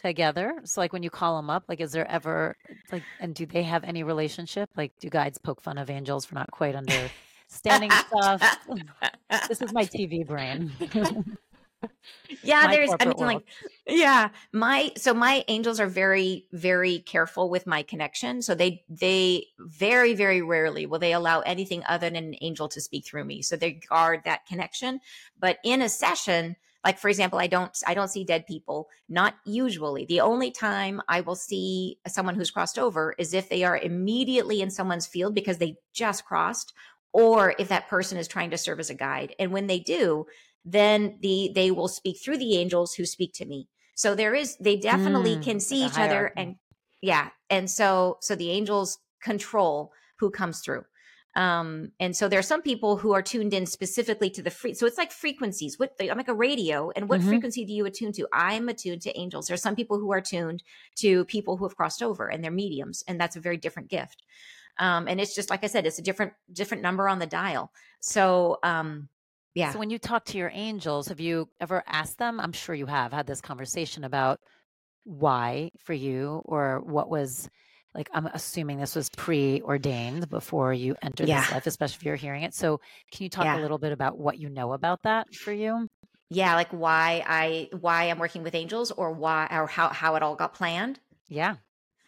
together? 0.00 0.60
So 0.64 0.80
like 0.80 0.92
when 0.92 1.02
you 1.02 1.10
call 1.10 1.36
them 1.36 1.50
up, 1.50 1.64
like 1.68 1.80
is 1.80 1.90
there 1.90 2.08
ever 2.08 2.56
like 2.92 3.02
and 3.18 3.34
do 3.34 3.46
they 3.46 3.64
have 3.64 3.82
any 3.82 4.04
relationship? 4.04 4.70
Like 4.76 4.92
do 5.00 5.10
guides 5.10 5.38
poke 5.38 5.60
fun 5.60 5.76
of 5.76 5.90
angels 5.90 6.24
for 6.24 6.36
not 6.36 6.48
quite 6.52 6.76
understanding 6.76 7.90
stuff. 7.90 8.58
this 9.48 9.60
is 9.60 9.72
my 9.72 9.84
TV 9.84 10.24
brain. 10.24 10.70
yeah, 12.44 12.66
my 12.66 12.76
there's 12.76 12.90
I 13.00 13.06
mean 13.06 13.14
world. 13.16 13.20
like 13.20 13.44
yeah, 13.88 14.28
my 14.52 14.92
so 14.96 15.12
my 15.14 15.44
angels 15.48 15.80
are 15.80 15.88
very 15.88 16.46
very 16.52 17.00
careful 17.00 17.50
with 17.50 17.66
my 17.66 17.82
connection. 17.82 18.40
So 18.40 18.54
they 18.54 18.84
they 18.88 19.46
very 19.58 20.14
very 20.14 20.42
rarely 20.42 20.86
will 20.86 21.00
they 21.00 21.12
allow 21.12 21.40
anything 21.40 21.82
other 21.88 22.08
than 22.08 22.14
an 22.14 22.36
angel 22.40 22.68
to 22.68 22.80
speak 22.80 23.04
through 23.04 23.24
me. 23.24 23.42
So 23.42 23.56
they 23.56 23.72
guard 23.72 24.20
that 24.26 24.46
connection. 24.46 25.00
But 25.36 25.58
in 25.64 25.82
a 25.82 25.88
session, 25.88 26.54
like 26.84 26.98
for 26.98 27.08
example 27.08 27.38
i 27.38 27.46
don't 27.46 27.76
i 27.86 27.94
don't 27.94 28.08
see 28.08 28.24
dead 28.24 28.46
people 28.46 28.88
not 29.08 29.34
usually. 29.44 30.04
The 30.06 30.20
only 30.20 30.50
time 30.50 31.00
i 31.08 31.20
will 31.20 31.34
see 31.34 31.98
someone 32.06 32.34
who's 32.34 32.50
crossed 32.50 32.78
over 32.78 33.14
is 33.18 33.34
if 33.34 33.48
they 33.48 33.64
are 33.64 33.76
immediately 33.76 34.60
in 34.60 34.70
someone's 34.70 35.06
field 35.06 35.34
because 35.34 35.58
they 35.58 35.76
just 35.92 36.24
crossed 36.24 36.72
or 37.12 37.54
if 37.58 37.68
that 37.68 37.88
person 37.88 38.18
is 38.18 38.28
trying 38.28 38.50
to 38.50 38.58
serve 38.58 38.78
as 38.80 38.90
a 38.90 38.94
guide. 38.94 39.34
And 39.38 39.52
when 39.52 39.66
they 39.66 39.80
do 39.80 40.26
then 40.64 41.18
the 41.20 41.50
they 41.54 41.70
will 41.70 41.88
speak 41.88 42.18
through 42.22 42.38
the 42.38 42.56
angels 42.56 42.94
who 42.94 43.04
speak 43.06 43.32
to 43.34 43.46
me. 43.46 43.68
So 43.94 44.14
there 44.14 44.34
is 44.34 44.56
they 44.58 44.76
definitely 44.76 45.36
mm, 45.36 45.42
can 45.42 45.60
see 45.60 45.84
each 45.84 45.98
other 45.98 46.32
and 46.36 46.56
yeah 47.00 47.30
and 47.50 47.70
so 47.70 48.18
so 48.20 48.34
the 48.34 48.50
angels 48.50 48.98
control 49.22 49.92
who 50.18 50.30
comes 50.30 50.60
through 50.60 50.84
um, 51.38 51.92
and 52.00 52.16
so 52.16 52.28
there 52.28 52.40
are 52.40 52.42
some 52.42 52.62
people 52.62 52.96
who 52.96 53.12
are 53.12 53.22
tuned 53.22 53.54
in 53.54 53.64
specifically 53.64 54.28
to 54.30 54.42
the 54.42 54.50
free. 54.50 54.74
So 54.74 54.86
it's 54.86 54.98
like 54.98 55.12
frequencies. 55.12 55.78
What 55.78 55.94
I'm 56.00 56.16
like 56.16 56.26
a 56.26 56.34
radio, 56.34 56.90
and 56.96 57.08
what 57.08 57.20
mm-hmm. 57.20 57.28
frequency 57.28 57.64
do 57.64 57.72
you 57.72 57.86
attune 57.86 58.10
to? 58.14 58.26
I'm 58.32 58.68
attuned 58.68 59.02
to 59.02 59.16
angels. 59.16 59.46
There 59.46 59.54
are 59.54 59.56
some 59.56 59.76
people 59.76 60.00
who 60.00 60.12
are 60.12 60.20
tuned 60.20 60.64
to 60.96 61.24
people 61.26 61.56
who 61.56 61.64
have 61.64 61.76
crossed 61.76 62.02
over, 62.02 62.26
and 62.26 62.42
they're 62.42 62.50
mediums, 62.50 63.04
and 63.06 63.20
that's 63.20 63.36
a 63.36 63.40
very 63.40 63.56
different 63.56 63.88
gift. 63.88 64.24
Um, 64.80 65.06
and 65.06 65.20
it's 65.20 65.32
just 65.32 65.48
like 65.48 65.62
I 65.62 65.68
said, 65.68 65.86
it's 65.86 66.00
a 66.00 66.02
different 66.02 66.32
different 66.52 66.82
number 66.82 67.08
on 67.08 67.20
the 67.20 67.26
dial. 67.26 67.70
So 68.00 68.58
um, 68.64 69.08
yeah. 69.54 69.70
So 69.70 69.78
when 69.78 69.90
you 69.90 70.00
talk 70.00 70.24
to 70.26 70.38
your 70.38 70.50
angels, 70.52 71.06
have 71.06 71.20
you 71.20 71.48
ever 71.60 71.84
asked 71.86 72.18
them? 72.18 72.40
I'm 72.40 72.52
sure 72.52 72.74
you 72.74 72.86
have 72.86 73.12
had 73.12 73.28
this 73.28 73.40
conversation 73.40 74.02
about 74.02 74.40
why 75.04 75.70
for 75.78 75.92
you, 75.92 76.42
or 76.46 76.80
what 76.80 77.08
was 77.08 77.48
like 77.98 78.08
I'm 78.14 78.26
assuming 78.26 78.78
this 78.78 78.94
was 78.94 79.10
preordained 79.10 80.30
before 80.30 80.72
you 80.72 80.94
entered 81.02 81.28
yeah. 81.28 81.40
this 81.40 81.52
life, 81.52 81.66
especially 81.66 81.96
if 81.96 82.04
you're 82.04 82.16
hearing 82.16 82.44
it. 82.44 82.54
So 82.54 82.80
can 83.10 83.24
you 83.24 83.28
talk 83.28 83.44
yeah. 83.44 83.58
a 83.58 83.60
little 83.60 83.76
bit 83.76 83.90
about 83.90 84.16
what 84.16 84.38
you 84.38 84.48
know 84.48 84.72
about 84.72 85.02
that 85.02 85.34
for 85.34 85.52
you? 85.52 85.88
Yeah, 86.30 86.54
like 86.54 86.70
why 86.70 87.24
I 87.26 87.68
why 87.80 88.04
I'm 88.04 88.20
working 88.20 88.44
with 88.44 88.54
angels 88.54 88.92
or 88.92 89.12
why 89.12 89.48
or 89.50 89.66
how 89.66 89.88
how 89.88 90.14
it 90.14 90.22
all 90.22 90.36
got 90.36 90.54
planned. 90.54 91.00
Yeah. 91.28 91.56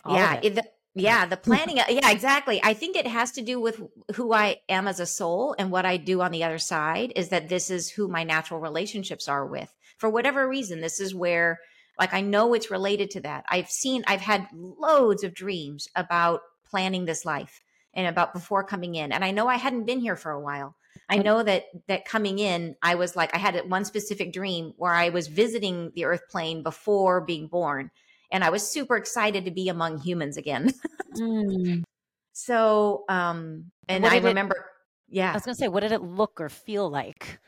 yeah. 0.09 0.38
It. 0.41 0.55
the, 0.55 0.64
yeah, 0.95 1.26
the 1.26 1.36
planning. 1.49 1.78
yeah, 1.78 2.11
exactly. 2.11 2.61
I 2.62 2.72
think 2.74 2.97
it 2.97 3.09
has 3.09 3.32
to 3.32 3.43
do 3.43 3.61
with 3.61 3.82
who 4.14 4.32
I 4.32 4.59
am 4.68 4.86
as 4.86 5.01
a 5.01 5.07
soul 5.07 5.57
and 5.59 5.72
what 5.72 5.86
I 5.86 5.97
do 5.97 6.20
on 6.20 6.30
the 6.30 6.45
other 6.45 6.59
side 6.59 7.12
is 7.16 7.30
that 7.30 7.49
this 7.49 7.68
is 7.68 7.91
who 7.91 8.07
my 8.07 8.22
natural 8.22 8.61
relationships 8.61 9.28
are 9.28 9.45
with. 9.45 9.74
For 9.99 10.09
whatever 10.09 10.49
reason, 10.49 10.80
this 10.80 11.01
is 11.01 11.14
where 11.14 11.59
like 12.01 12.14
I 12.14 12.22
know 12.22 12.55
it's 12.55 12.70
related 12.70 13.11
to 13.11 13.20
that. 13.20 13.44
I've 13.48 13.70
seen, 13.70 14.03
I've 14.07 14.22
had 14.22 14.48
loads 14.53 15.22
of 15.22 15.34
dreams 15.34 15.86
about 15.94 16.40
planning 16.64 17.05
this 17.05 17.26
life 17.26 17.62
and 17.94 18.07
about 18.07 18.32
before 18.32 18.64
coming 18.64 18.94
in. 18.94 19.12
And 19.12 19.22
I 19.22 19.30
know 19.30 19.48
I 19.48 19.57
hadn't 19.57 19.84
been 19.84 20.01
here 20.01 20.16
for 20.16 20.32
a 20.32 20.40
while. 20.40 20.74
I 21.11 21.18
know 21.18 21.42
that 21.42 21.64
that 21.88 22.05
coming 22.05 22.38
in, 22.38 22.76
I 22.82 22.94
was 22.94 23.16
like, 23.16 23.34
I 23.34 23.38
had 23.38 23.68
one 23.68 23.84
specific 23.84 24.32
dream 24.32 24.72
where 24.76 24.94
I 24.94 25.11
was 25.11 25.26
visiting 25.26 25.92
the 25.94 26.05
earth 26.05 26.22
plane 26.30 26.62
before 26.62 27.20
being 27.20 27.48
born. 27.48 27.90
And 28.32 28.44
I 28.44 28.51
was 28.51 28.70
super 28.70 28.96
excited 28.96 29.44
to 29.44 29.51
be 29.51 29.68
among 29.68 29.98
humans 29.98 30.36
again. 30.36 30.72
mm. 31.14 31.84
So, 32.32 33.05
um, 33.09 33.66
and 33.86 34.07
I 34.07 34.16
remember, 34.18 34.55
it, 34.55 35.16
yeah. 35.16 35.30
I 35.30 35.34
was 35.34 35.42
going 35.42 35.55
to 35.55 35.59
say, 35.59 35.68
what 35.68 35.80
did 35.80 35.92
it 35.92 36.01
look 36.01 36.40
or 36.40 36.48
feel 36.48 36.88
like? 36.88 37.38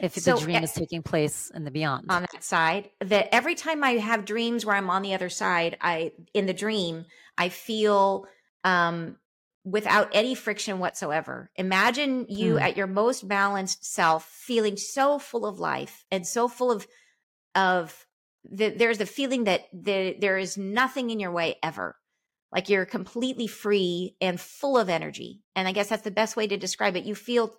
If 0.00 0.14
so, 0.14 0.34
the 0.34 0.40
dream 0.40 0.62
is 0.62 0.72
taking 0.72 1.02
place 1.02 1.50
in 1.54 1.64
the 1.64 1.70
beyond. 1.70 2.06
on 2.08 2.22
that 2.32 2.44
side 2.44 2.90
that 3.00 3.34
every 3.34 3.54
time 3.54 3.82
i 3.82 3.92
have 3.92 4.24
dreams 4.24 4.64
where 4.64 4.76
i'm 4.76 4.90
on 4.90 5.02
the 5.02 5.14
other 5.14 5.28
side 5.28 5.76
i 5.80 6.12
in 6.34 6.46
the 6.46 6.54
dream 6.54 7.04
i 7.36 7.48
feel 7.48 8.26
um 8.64 9.16
without 9.70 10.08
any 10.12 10.34
friction 10.34 10.78
whatsoever. 10.78 11.50
Imagine 11.56 12.26
you 12.28 12.54
hmm. 12.54 12.58
at 12.58 12.76
your 12.76 12.86
most 12.86 13.26
balanced 13.28 13.84
self 13.84 14.24
feeling 14.24 14.76
so 14.76 15.18
full 15.18 15.46
of 15.46 15.58
life 15.58 16.04
and 16.10 16.26
so 16.26 16.48
full 16.48 16.70
of 16.70 16.86
of 17.54 18.06
the, 18.50 18.70
there's 18.70 18.98
the 18.98 19.06
feeling 19.06 19.44
that 19.44 19.62
the, 19.72 20.16
there 20.20 20.38
is 20.38 20.56
nothing 20.56 21.10
in 21.10 21.20
your 21.20 21.32
way 21.32 21.56
ever 21.62 21.96
like 22.52 22.68
you're 22.68 22.86
completely 22.86 23.46
free 23.46 24.16
and 24.20 24.40
full 24.40 24.78
of 24.78 24.88
energy 24.88 25.40
and 25.54 25.68
i 25.68 25.72
guess 25.72 25.88
that's 25.88 26.02
the 26.02 26.10
best 26.10 26.36
way 26.36 26.46
to 26.46 26.56
describe 26.56 26.96
it. 26.96 27.04
You 27.04 27.14
feel 27.14 27.54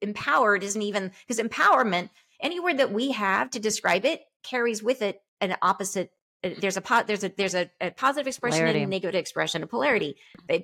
empowered 0.00 0.62
isn't 0.62 0.82
even 0.82 1.12
because 1.26 1.42
empowerment 1.42 2.10
any 2.40 2.60
word 2.60 2.78
that 2.78 2.92
we 2.92 3.12
have 3.12 3.50
to 3.50 3.60
describe 3.60 4.04
it 4.04 4.22
carries 4.42 4.82
with 4.82 5.02
it 5.02 5.20
an 5.40 5.56
opposite 5.62 6.10
uh, 6.42 6.50
there's 6.60 6.76
a 6.76 7.04
there's 7.06 7.24
a 7.24 7.32
there's 7.36 7.54
a, 7.54 7.70
a 7.80 7.90
positive 7.90 8.26
expression 8.26 8.58
polarity. 8.58 8.82
and 8.82 8.92
a 8.92 8.94
negative 8.94 9.18
expression 9.18 9.62
a 9.62 9.66
polarity 9.66 10.16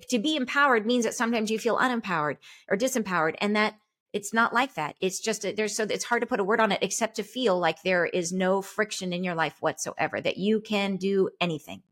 to 0.09 0.19
be 0.19 0.37
empowered 0.37 0.85
means 0.85 1.05
that 1.05 1.15
sometimes 1.15 1.51
you 1.51 1.59
feel 1.59 1.79
unempowered 1.79 2.37
or 2.69 2.77
disempowered 2.77 3.35
and 3.41 3.57
that 3.57 3.75
it's 4.13 4.35
not 4.35 4.53
like 4.53 4.75
that. 4.75 4.97
It's 5.01 5.21
just 5.21 5.45
a, 5.45 5.53
there's 5.53 5.77
so 5.77 5.85
it's 5.89 6.05
hard 6.05 6.23
to 6.23 6.27
put 6.27 6.41
a 6.41 6.45
word 6.45 6.61
on 6.61 6.73
it 6.73 6.81
except 6.83 7.17
to 7.17 7.23
feel 7.23 7.59
like 7.59 7.83
there 7.83 8.07
is 8.07 8.33
no 8.33 8.61
friction 8.61 9.13
in 9.13 9.23
your 9.23 9.35
life 9.35 9.55
whatsoever 9.61 10.21
that 10.21 10.37
you 10.37 10.61
can 10.61 10.97
do 10.97 11.31
anything 11.41 11.83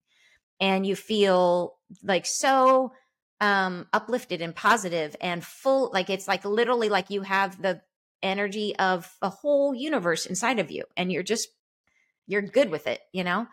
and 0.61 0.87
you 0.87 0.97
feel 0.97 1.77
like 2.03 2.27
so 2.27 2.93
um 3.41 3.87
uplifted 3.93 4.43
and 4.43 4.55
positive 4.55 5.15
and 5.21 5.45
full 5.45 5.91
like 5.93 6.11
it's 6.11 6.27
like 6.27 6.45
literally 6.45 6.89
like 6.89 7.11
you 7.11 7.23
have 7.23 7.61
the 7.63 7.81
energy 8.23 8.75
of 8.77 9.17
a 9.23 9.29
whole 9.29 9.75
universe 9.75 10.27
inside 10.27 10.59
of 10.59 10.71
you 10.71 10.85
and 10.97 11.13
you're 11.13 11.23
just 11.23 11.49
you're 12.27 12.43
good 12.43 12.71
with 12.71 12.87
it 12.87 13.01
you 13.13 13.25
know? 13.25 13.47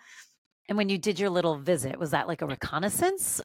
And 0.67 0.79
when 0.79 0.89
you 0.89 0.97
did 0.97 1.19
your 1.19 1.29
little 1.29 1.57
visit 1.57 1.99
was 1.99 2.11
that 2.11 2.27
like 2.27 2.41
a 2.41 2.47
reconnaissance? 2.47 3.41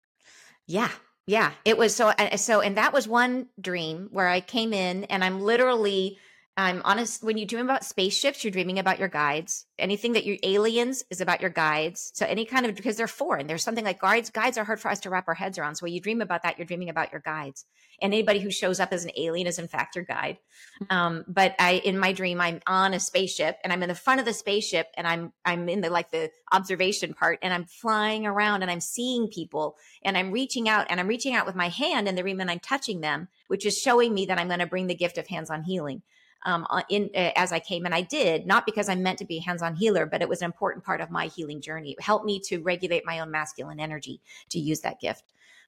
Yeah 0.67 0.91
yeah 1.27 1.53
it 1.65 1.79
was 1.79 1.95
so 1.95 2.13
so 2.37 2.61
and 2.61 2.77
that 2.77 2.93
was 2.93 3.07
one 3.07 3.47
dream 3.61 4.09
where 4.11 4.27
i 4.27 4.41
came 4.41 4.73
in 4.73 5.05
and 5.05 5.23
i'm 5.23 5.41
literally 5.41 6.19
I'm 6.57 6.83
honest. 6.85 7.23
When 7.23 7.39
you 7.39 7.47
dream 7.47 7.65
about 7.65 7.85
spaceships, 7.85 8.45
you're 8.45 8.51
dreaming 8.51 8.79
about 8.79 8.99
your 8.99 9.09
guides. 9.09 9.67
Anything 9.79 10.13
that 10.13 10.27
you 10.27 10.37
aliens 10.43 11.05
is 11.09 11.21
about 11.21 11.41
your 11.41 11.49
guides. 11.49 12.11
So 12.15 12.27
any 12.27 12.45
kind 12.45 12.67
of 12.67 12.75
because 12.75 12.97
they're 12.97 13.07
foreign. 13.07 13.47
There's 13.47 13.63
something 13.63 13.85
like 13.85 14.01
guides. 14.01 14.31
Guides 14.31 14.59
are 14.59 14.65
hard 14.65 14.81
for 14.81 14.91
us 14.91 15.01
to 15.01 15.11
wrap 15.11 15.29
our 15.29 15.35
heads 15.35 15.59
around. 15.59 15.77
So 15.77 15.85
when 15.85 15.95
you 15.95 16.01
dream 16.01 16.21
about 16.21 16.43
that, 16.43 16.59
you're 16.59 16.67
dreaming 16.67 16.91
about 16.91 17.13
your 17.13 17.23
guides. 17.23 17.65
And 18.03 18.13
anybody 18.13 18.41
who 18.41 18.51
shows 18.51 18.81
up 18.81 18.93
as 18.93 19.05
an 19.05 19.13
alien 19.17 19.47
is 19.47 19.59
in 19.59 19.69
fact 19.69 19.95
your 19.95 20.05
guide. 20.05 20.39
Mm-hmm. 20.83 20.97
Um, 20.97 21.25
but 21.29 21.55
I, 21.59 21.75
in 21.85 21.99
my 21.99 22.13
dream, 22.13 22.41
I'm 22.41 22.61
on 22.67 22.95
a 22.95 23.01
spaceship 23.01 23.57
and 23.63 23.73
I'm 23.73 23.83
in 23.83 23.89
the 23.89 23.95
front 23.95 24.21
of 24.21 24.27
the 24.27 24.35
spaceship 24.35 24.89
and 24.97 25.07
I'm 25.07 25.33
I'm 25.45 25.69
in 25.69 25.81
the 25.81 25.89
like 25.89 26.11
the 26.11 26.31
observation 26.53 27.15
part 27.15 27.39
and 27.43 27.55
I'm 27.55 27.65
flying 27.65 28.27
around 28.27 28.63
and 28.63 28.71
I'm 28.71 28.81
seeing 28.81 29.29
people 29.29 29.77
and 30.03 30.19
I'm 30.19 30.31
reaching 30.31 30.69
out 30.69 30.89
and 30.91 31.01
I'm 31.01 31.09
reaching 31.09 31.35
out 31.35 31.47
with 31.47 31.57
my 31.57 31.69
hand 31.69 32.09
in 32.09 32.17
the 32.17 32.23
dream 32.23 32.41
and 32.41 32.51
I'm 32.51 32.61
touching 32.61 33.01
them, 33.01 33.29
which 33.49 33.65
is 33.65 33.79
showing 33.79 34.13
me 34.13 34.27
that 34.27 34.39
I'm 34.39 34.49
going 34.49 34.61
to 34.61 34.67
bring 34.67 34.89
the 34.89 34.95
gift 34.95 35.17
of 35.17 35.27
hands-on 35.27 35.63
healing 35.63 36.03
um, 36.45 36.67
uh, 36.71 36.83
in 36.89 37.11
uh, 37.15 37.31
as 37.37 37.53
I 37.53 37.61
came, 37.61 37.85
and 37.85 37.95
I 37.95 38.03
did 38.03 38.47
not 38.47 38.67
because 38.67 38.89
I'm 38.89 39.03
meant 39.03 39.19
to 39.19 39.25
be 39.25 39.39
a 39.39 39.43
hands-on 39.43 39.75
healer, 39.75 40.07
but 40.07 40.23
it 40.23 40.29
was 40.29 40.43
an 40.43 40.47
important 40.47 40.85
part 40.85 41.01
of 41.01 41.11
my 41.11 41.27
healing 41.27 41.61
journey. 41.61 41.93
It 41.93 42.03
helped 42.03 42.25
me 42.25 42.41
to 42.47 42.59
regulate 42.59 43.05
my 43.05 43.21
own 43.21 43.31
masculine 43.31 43.81
energy 43.81 44.21
to 44.51 44.59
use 44.59 44.81
that 44.81 45.01
gift. 45.01 45.25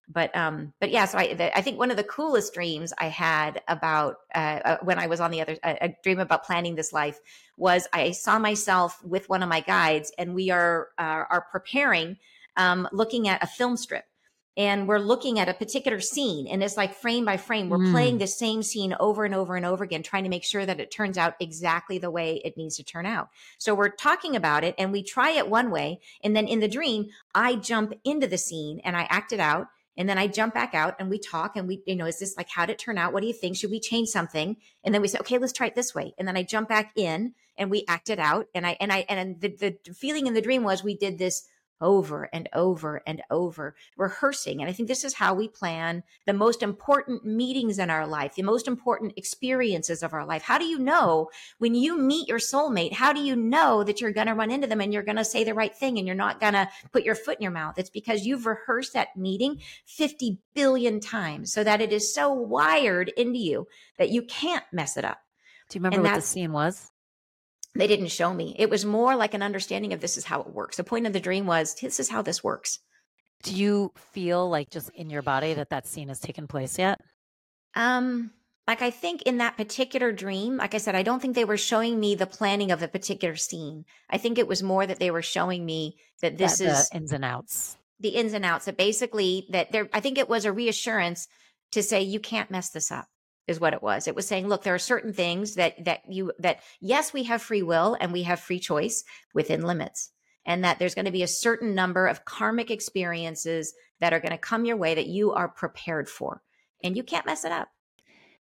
But 0.09 0.35
um, 0.37 0.73
but 0.81 0.91
yeah, 0.91 1.05
so 1.05 1.19
I 1.19 1.35
the, 1.35 1.57
I 1.57 1.63
think 1.63 1.79
one 1.79 1.91
of 1.91 1.97
the 1.97 2.05
coolest 2.05 2.55
dreams 2.55 2.93
I 2.99 3.07
had 3.07 3.63
about 3.69 4.17
uh, 4.35 4.61
uh, 4.65 4.77
when 4.83 4.99
I 4.99 5.07
was 5.07 5.21
on 5.21 5.31
the 5.31 5.41
other 5.41 5.57
a 5.63 5.95
dream 6.03 6.19
about 6.19 6.45
planning 6.45 6.75
this 6.75 6.93
life 6.93 7.21
was 7.57 7.87
I 7.93 8.11
saw 8.11 8.39
myself 8.39 9.03
with 9.05 9.29
one 9.29 9.43
of 9.43 9.49
my 9.49 9.61
guides, 9.61 10.13
and 10.19 10.35
we 10.35 10.51
are 10.51 10.89
uh, 10.99 11.25
are 11.31 11.47
preparing, 11.51 12.19
um, 12.57 12.89
looking 12.93 13.29
at 13.29 13.43
a 13.43 13.47
film 13.47 13.77
strip 13.77 14.05
and 14.57 14.87
we're 14.87 14.99
looking 14.99 15.39
at 15.39 15.49
a 15.49 15.55
particular 15.55 16.01
scene 16.01 16.47
and 16.47 16.63
it's 16.63 16.77
like 16.77 16.95
frame 16.95 17.25
by 17.25 17.37
frame 17.37 17.69
we're 17.69 17.79
mm. 17.79 17.91
playing 17.91 18.19
the 18.19 18.27
same 18.27 18.63
scene 18.63 18.95
over 19.01 19.25
and 19.25 19.35
over 19.35 19.57
and 19.57 19.65
over 19.65 19.85
again 19.85 20.03
trying 20.03 20.25
to 20.25 20.31
make 20.31 20.45
sure 20.45 20.67
that 20.67 20.81
it 20.81 20.91
turns 20.91 21.17
out 21.17 21.35
exactly 21.41 21.99
the 21.99 22.11
way 22.11 22.41
it 22.45 22.57
needs 22.57 22.77
to 22.77 22.85
turn 22.85 23.07
out 23.07 23.29
so 23.59 23.75
we're 23.75 23.89
talking 23.89 24.37
about 24.37 24.65
it 24.65 24.75
and 24.79 24.93
we 24.93 25.03
try 25.03 25.31
it 25.31 25.49
one 25.49 25.71
way 25.71 26.01
and 26.23 26.37
then 26.37 26.47
in 26.47 26.61
the 26.61 26.69
dream 26.69 27.07
i 27.35 27.55
jump 27.55 27.93
into 28.05 28.27
the 28.27 28.39
scene 28.39 28.81
and 28.85 28.97
i 28.97 29.07
act 29.11 29.33
it 29.33 29.41
out 29.41 29.69
and 29.97 30.09
then 30.09 30.19
I 30.19 30.27
jump 30.27 30.55
back 30.55 30.75
out 30.75 30.97
and 30.99 31.11
we 31.11 31.19
talk 31.19 31.57
and 31.57 31.69
we, 31.69 31.83
you 31.87 31.97
know, 31.97 32.07
is 32.07 32.19
this 32.19 32.37
like, 32.37 32.49
how 32.49 32.65
did 32.65 32.73
it 32.73 32.79
turn 32.79 32.97
out? 32.97 33.13
What 33.13 33.21
do 33.21 33.27
you 33.27 33.33
think? 33.33 33.57
Should 33.57 33.71
we 33.71 33.81
change 33.81 34.09
something? 34.09 34.57
And 34.85 34.95
then 34.95 35.03
we 35.03 35.09
say, 35.09 35.19
okay, 35.19 35.39
let's 35.39 35.53
try 35.53 35.67
it 35.67 35.75
this 35.75 35.95
way. 35.95 36.15
And 36.19 36.27
then 36.27 36.37
I 36.37 36.43
jump 36.43 36.69
back 36.69 36.93
in 36.97 37.35
and 37.59 37.71
we 37.71 37.85
act 37.89 38.09
it 38.09 38.19
out. 38.19 38.47
And 38.55 38.67
I, 38.67 38.77
and 38.81 38.93
I, 38.93 39.05
and 39.09 39.41
the, 39.41 39.49
the 39.85 39.93
feeling 39.93 40.27
in 40.27 40.35
the 40.35 40.41
dream 40.41 40.63
was 40.63 40.83
we 40.83 40.97
did 40.97 41.19
this 41.19 41.47
over 41.83 42.29
and 42.33 42.49
over 42.55 43.03
and 43.07 43.21
over, 43.31 43.75
rehearsing. 43.97 44.61
And 44.61 44.71
I 44.71 44.73
think 44.73 44.89
this 44.89 45.05
is 45.05 45.15
how 45.15 45.35
we 45.35 45.49
plan 45.49 46.05
the 46.25 46.33
most 46.33 46.63
important 46.63 47.27
meetings 47.27 47.79
in 47.79 47.91
our 47.91 48.07
life, 48.07 48.37
the 48.37 48.43
most 48.43 48.69
important 48.69 49.15
experiences 49.17 50.03
of 50.03 50.15
our 50.15 50.25
life. 50.25 50.43
How 50.43 50.57
do 50.57 50.65
you 50.65 50.79
know 50.79 51.29
when 51.59 51.75
you 51.75 51.99
meet 51.99 52.29
your 52.29 52.39
soulmate? 52.39 52.93
How 52.93 53.13
do 53.13 53.21
you 53.21 53.35
know 53.35 53.83
that 53.83 54.01
you're 54.01 54.13
going 54.13 54.29
to 54.29 54.35
run 54.35 54.51
into 54.51 54.69
them 54.69 54.81
and 54.81 54.93
you're 54.93 55.03
going 55.03 55.17
to 55.17 55.25
say 55.25 55.43
the 55.45 55.55
right 55.55 55.75
thing 55.75 55.99
and 55.99 56.07
you're 56.07 56.17
not 56.17 56.41
going 56.41 56.55
to 56.55 56.69
put 56.93 57.03
your 57.03 57.17
foot 57.17 57.39
in 57.39 57.43
your 57.43 57.53
mouth? 57.53 57.79
It's 57.79 57.91
because 57.91 58.25
you've 58.25 58.47
rehearsed 58.47 58.95
that 58.95 59.17
meeting 59.17 59.61
50 59.87 60.39
billion 60.55 61.01
times 61.01 61.53
so 61.53 61.65
that 61.65 61.81
it 61.81 61.93
is 61.93 62.15
so 62.15 62.33
wired 62.33 63.09
into 63.17 63.41
you 63.41 63.67
that 63.99 64.11
you 64.11 64.23
can't 64.23 64.65
mess 64.73 64.97
it 64.97 65.05
up. 65.05 65.19
Do 65.69 65.79
you 65.79 65.81
remember 65.81 65.97
and 65.97 66.05
what 66.05 66.21
the 66.21 66.27
scene 66.27 66.53
was? 66.53 66.92
They 67.75 67.87
didn't 67.87 68.09
show 68.09 68.33
me. 68.35 68.55
It 68.59 68.69
was 68.69 68.85
more 68.85 69.17
like 69.17 69.35
an 69.35 69.43
understanding 69.43 69.93
of 69.93 70.01
this 70.01 70.17
is 70.17 70.25
how 70.25 70.41
it 70.43 70.53
works. 70.53 70.77
The 70.77 70.85
point 70.85 71.07
of 71.07 71.13
the 71.13 71.21
dream 71.21 71.47
was 71.47 71.75
this 71.77 72.01
is 72.01 72.11
how 72.11 72.23
this 72.23 72.45
works. 72.45 72.79
Do 73.43 73.55
you 73.55 73.93
feel 73.97 74.49
like 74.49 74.71
just 74.71 74.91
in 74.95 75.11
your 75.11 75.23
body 75.23 75.55
that 75.55 75.71
that 75.71 75.87
scene 75.87 76.09
has 76.09 76.21
taken 76.21 76.47
place 76.47 76.79
yet? 76.79 77.01
Um, 77.75 78.31
like 78.67 78.83
I 78.83 78.91
think 78.91 79.23
in 79.23 79.39
that 79.39 79.57
particular 79.57 80.13
dream, 80.13 80.59
like 80.59 80.75
I 80.75 80.79
said, 80.79 80.95
I 80.95 81.03
don't 81.03 81.21
think 81.21 81.35
they 81.35 81.45
were 81.45 81.57
showing 81.57 81.99
me 81.99 82.15
the 82.15 82.27
planning 82.27 82.71
of 82.71 82.83
a 82.83 82.89
particular 82.89 83.37
scene. 83.37 83.85
I 84.09 84.19
think 84.19 84.39
it 84.39 84.47
was 84.47 84.63
more 84.63 84.87
that 84.87 84.99
they 84.99 85.11
were 85.11 85.23
showing 85.23 85.65
me 85.65 85.97
that 86.21 86.39
this 86.39 86.59
that, 86.59 86.69
is 86.69 86.91
ins 86.93 87.13
and 87.13 87.25
outs. 87.25 87.77
The 87.99 88.11
ins 88.11 88.35
and 88.35 88.45
outs. 88.45 88.67
That 88.67 88.77
basically 88.77 89.47
that 89.51 89.73
there. 89.73 89.89
I 89.93 90.01
think 90.01 90.19
it 90.19 90.29
was 90.29 90.45
a 90.45 90.53
reassurance 90.53 91.27
to 91.73 91.83
say 91.83 92.03
you 92.03 92.21
can't 92.21 92.51
mess 92.51 92.69
this 92.71 92.93
up 92.93 93.07
is 93.49 93.61
what 93.61 93.75
it 93.75 93.83
was. 93.83 94.07
It 94.07 94.15
was 94.15 94.27
saying, 94.27 94.49
look, 94.49 94.63
there 94.63 94.75
are 94.75 94.79
certain 94.79 95.13
things 95.13 95.55
that 95.55 95.85
that 95.85 96.03
you 96.09 96.33
that 96.39 96.61
yes, 96.81 97.13
we 97.13 97.25
have 97.25 97.43
free 97.43 97.63
will 97.63 97.97
and 98.01 98.13
we 98.13 98.23
have 98.23 98.41
free 98.41 98.61
choice 98.61 99.05
within 99.35 99.63
limits. 99.63 100.11
And 100.45 100.65
that 100.65 100.81
there's 100.81 100.97
going 100.97 101.05
to 101.05 101.13
be 101.13 101.23
a 101.23 101.29
certain 101.29 101.73
number 101.75 102.09
of 102.09 102.25
karmic 102.25 102.71
experiences 102.71 103.75
that 104.01 104.13
are 104.13 104.19
going 104.19 104.33
to 104.33 104.39
come 104.39 104.65
your 104.65 104.77
way 104.77 104.95
that 104.95 105.07
you 105.07 105.33
are 105.33 105.49
prepared 105.49 106.09
for. 106.09 106.43
And 106.83 106.97
you 106.97 107.05
can't 107.05 107.27
mess 107.27 107.45
it 107.45 107.53
up. 107.53 107.69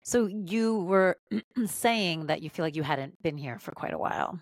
So 0.03 0.27
you 0.27 0.81
were 0.81 1.19
saying 1.67 2.27
that 2.27 2.41
you 2.41 2.49
feel 2.49 2.65
like 2.65 2.77
you 2.77 2.83
hadn't 2.83 3.23
been 3.23 3.37
here 3.37 3.59
for 3.59 3.73
quite 3.73 3.93
a 3.93 3.99
while. 3.99 4.41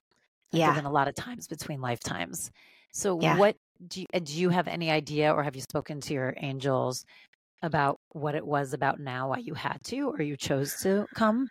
Yeah. 0.52 0.68
Given 0.68 0.84
a 0.84 0.92
lot 0.92 1.08
of 1.08 1.16
times 1.16 1.48
between 1.48 1.80
lifetimes. 1.80 2.52
So 2.92 3.20
yeah. 3.20 3.36
what 3.36 3.56
do 3.86 4.00
you, 4.00 4.20
do 4.20 4.34
you 4.34 4.48
have 4.50 4.66
any 4.68 4.90
idea 4.90 5.32
or 5.32 5.42
have 5.42 5.54
you 5.54 5.62
spoken 5.62 6.00
to 6.02 6.14
your 6.14 6.34
angels 6.38 7.04
about 7.62 7.98
what 8.10 8.34
it 8.34 8.46
was 8.46 8.72
about 8.72 9.00
now, 9.00 9.30
why 9.30 9.38
you 9.38 9.54
had 9.54 9.78
to 9.84 10.10
or 10.10 10.22
you 10.22 10.36
chose 10.36 10.76
to 10.82 11.06
come? 11.14 11.48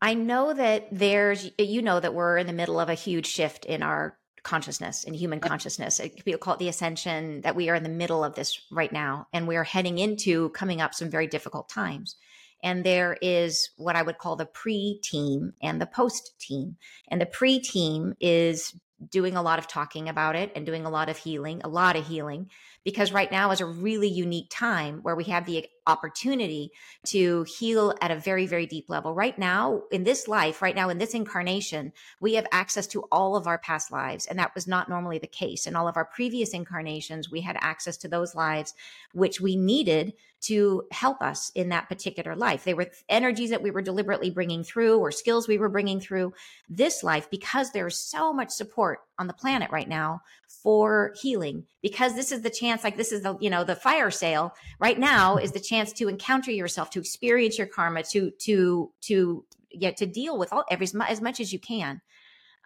I 0.00 0.14
know 0.14 0.52
that 0.52 0.88
there's, 0.92 1.50
you 1.58 1.82
know, 1.82 1.98
that 2.00 2.14
we're 2.14 2.36
in 2.38 2.46
the 2.46 2.52
middle 2.52 2.78
of 2.78 2.88
a 2.88 2.94
huge 2.94 3.26
shift 3.26 3.64
in 3.64 3.82
our 3.82 4.18
consciousness 4.44 5.04
in 5.04 5.14
human 5.14 5.40
consciousness. 5.40 6.00
People 6.24 6.38
call 6.38 6.54
it 6.54 6.58
the 6.58 6.68
ascension, 6.68 7.40
that 7.40 7.56
we 7.56 7.70
are 7.70 7.74
in 7.74 7.82
the 7.82 7.88
middle 7.88 8.22
of 8.22 8.34
this 8.34 8.60
right 8.70 8.92
now. 8.92 9.26
And 9.32 9.48
we're 9.48 9.64
heading 9.64 9.98
into 9.98 10.50
coming 10.50 10.80
up 10.80 10.94
some 10.94 11.10
very 11.10 11.26
difficult 11.26 11.68
times. 11.68 12.16
And 12.62 12.84
there 12.84 13.16
is 13.20 13.70
what 13.76 13.96
I 13.96 14.02
would 14.02 14.18
call 14.18 14.36
the 14.36 14.46
pre 14.46 15.00
team 15.02 15.52
and 15.62 15.80
the 15.80 15.86
post 15.86 16.34
team. 16.38 16.76
And 17.08 17.20
the 17.20 17.26
pre 17.26 17.58
team 17.58 18.14
is 18.20 18.74
doing 19.10 19.36
a 19.36 19.42
lot 19.42 19.58
of 19.58 19.66
talking 19.66 20.08
about 20.08 20.36
it 20.36 20.52
and 20.54 20.64
doing 20.64 20.86
a 20.86 20.90
lot 20.90 21.08
of 21.08 21.18
healing, 21.18 21.60
a 21.64 21.68
lot 21.68 21.96
of 21.96 22.06
healing 22.06 22.48
because 22.84 23.12
right 23.12 23.32
now 23.32 23.50
is 23.50 23.60
a 23.60 23.66
really 23.66 24.08
unique 24.08 24.48
time 24.50 25.00
where 25.02 25.16
we 25.16 25.24
have 25.24 25.46
the 25.46 25.66
opportunity 25.86 26.70
to 27.06 27.44
heal 27.44 27.94
at 28.00 28.10
a 28.10 28.16
very, 28.16 28.46
very 28.46 28.66
deep 28.66 28.88
level. 28.88 29.14
Right 29.14 29.38
now, 29.38 29.82
in 29.90 30.04
this 30.04 30.28
life, 30.28 30.62
right 30.62 30.76
now, 30.76 30.88
in 30.88 30.98
this 30.98 31.14
incarnation, 31.14 31.92
we 32.20 32.34
have 32.34 32.46
access 32.52 32.86
to 32.88 33.02
all 33.10 33.36
of 33.36 33.46
our 33.46 33.58
past 33.58 33.90
lives. 33.90 34.26
And 34.26 34.38
that 34.38 34.54
was 34.54 34.66
not 34.66 34.88
normally 34.88 35.18
the 35.18 35.26
case. 35.26 35.66
In 35.66 35.76
all 35.76 35.88
of 35.88 35.96
our 35.96 36.04
previous 36.04 36.50
incarnations, 36.50 37.30
we 37.30 37.40
had 37.40 37.56
access 37.60 37.96
to 37.98 38.08
those 38.08 38.34
lives, 38.34 38.74
which 39.12 39.40
we 39.40 39.56
needed 39.56 40.12
to 40.44 40.82
help 40.90 41.22
us 41.22 41.50
in 41.54 41.70
that 41.70 41.88
particular 41.88 42.36
life. 42.36 42.64
They 42.64 42.74
were 42.74 42.90
energies 43.08 43.48
that 43.48 43.62
we 43.62 43.70
were 43.70 43.80
deliberately 43.80 44.28
bringing 44.28 44.62
through 44.62 44.98
or 44.98 45.10
skills 45.10 45.48
we 45.48 45.56
were 45.56 45.70
bringing 45.70 46.00
through 46.00 46.34
this 46.68 47.02
life 47.02 47.30
because 47.30 47.72
there's 47.72 47.96
so 47.96 48.30
much 48.30 48.50
support 48.50 49.00
on 49.18 49.26
the 49.26 49.32
planet 49.32 49.70
right 49.70 49.88
now 49.88 50.20
for 50.62 51.14
healing 51.20 51.64
because 51.82 52.14
this 52.14 52.30
is 52.30 52.42
the 52.42 52.50
chance 52.50 52.73
like 52.82 52.96
this 52.96 53.12
is 53.12 53.22
the 53.22 53.36
you 53.40 53.50
know 53.50 53.62
the 53.62 53.76
fire 53.76 54.10
sale 54.10 54.54
right 54.80 54.98
now 54.98 55.36
is 55.36 55.52
the 55.52 55.60
chance 55.60 55.92
to 55.92 56.08
encounter 56.08 56.50
yourself 56.50 56.90
to 56.90 56.98
experience 56.98 57.58
your 57.58 57.66
karma 57.66 58.02
to 58.02 58.32
to 58.40 58.90
to 59.02 59.44
get 59.78 59.96
to 59.98 60.06
deal 60.06 60.38
with 60.38 60.52
all 60.52 60.64
every 60.70 60.88
as 61.06 61.20
much 61.20 61.38
as 61.38 61.52
you 61.52 61.58
can 61.58 62.00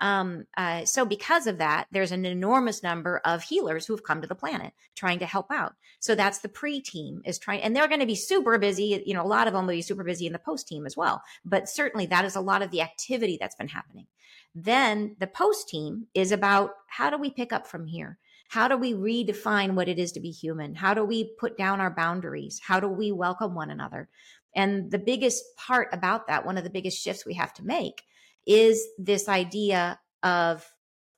um, 0.00 0.46
uh, 0.56 0.84
so 0.84 1.04
because 1.04 1.46
of 1.46 1.58
that, 1.58 1.86
there's 1.90 2.12
an 2.12 2.24
enormous 2.24 2.82
number 2.82 3.20
of 3.24 3.42
healers 3.42 3.86
who 3.86 3.94
have 3.94 4.04
come 4.04 4.20
to 4.20 4.28
the 4.28 4.34
planet 4.34 4.72
trying 4.94 5.18
to 5.18 5.26
help 5.26 5.50
out. 5.50 5.74
So 6.00 6.14
that's 6.14 6.38
the 6.38 6.48
pre 6.48 6.80
team 6.80 7.20
is 7.24 7.38
trying, 7.38 7.62
and 7.62 7.74
they're 7.74 7.88
going 7.88 8.00
to 8.00 8.06
be 8.06 8.14
super 8.14 8.58
busy. 8.58 9.02
You 9.04 9.14
know, 9.14 9.22
a 9.22 9.26
lot 9.26 9.46
of 9.46 9.52
them 9.52 9.66
will 9.66 9.74
be 9.74 9.82
super 9.82 10.04
busy 10.04 10.26
in 10.26 10.32
the 10.32 10.38
post 10.38 10.68
team 10.68 10.86
as 10.86 10.96
well. 10.96 11.22
But 11.44 11.68
certainly 11.68 12.06
that 12.06 12.24
is 12.24 12.36
a 12.36 12.40
lot 12.40 12.62
of 12.62 12.70
the 12.70 12.82
activity 12.82 13.38
that's 13.40 13.56
been 13.56 13.68
happening. 13.68 14.06
Then 14.54 15.16
the 15.18 15.26
post 15.26 15.68
team 15.68 16.06
is 16.14 16.32
about 16.32 16.70
how 16.86 17.10
do 17.10 17.18
we 17.18 17.30
pick 17.30 17.52
up 17.52 17.66
from 17.66 17.86
here? 17.86 18.18
How 18.48 18.66
do 18.66 18.76
we 18.76 18.94
redefine 18.94 19.74
what 19.74 19.88
it 19.88 19.98
is 19.98 20.12
to 20.12 20.20
be 20.20 20.30
human? 20.30 20.74
How 20.74 20.94
do 20.94 21.04
we 21.04 21.32
put 21.38 21.56
down 21.56 21.80
our 21.80 21.90
boundaries? 21.90 22.60
How 22.62 22.80
do 22.80 22.88
we 22.88 23.12
welcome 23.12 23.54
one 23.54 23.70
another? 23.70 24.08
And 24.56 24.90
the 24.90 24.98
biggest 24.98 25.44
part 25.56 25.88
about 25.92 26.26
that, 26.26 26.44
one 26.44 26.58
of 26.58 26.64
the 26.64 26.70
biggest 26.70 26.98
shifts 26.98 27.26
we 27.26 27.34
have 27.34 27.52
to 27.54 27.64
make 27.64 28.02
is 28.46 28.84
this 28.98 29.28
idea 29.28 30.00
of 30.22 30.68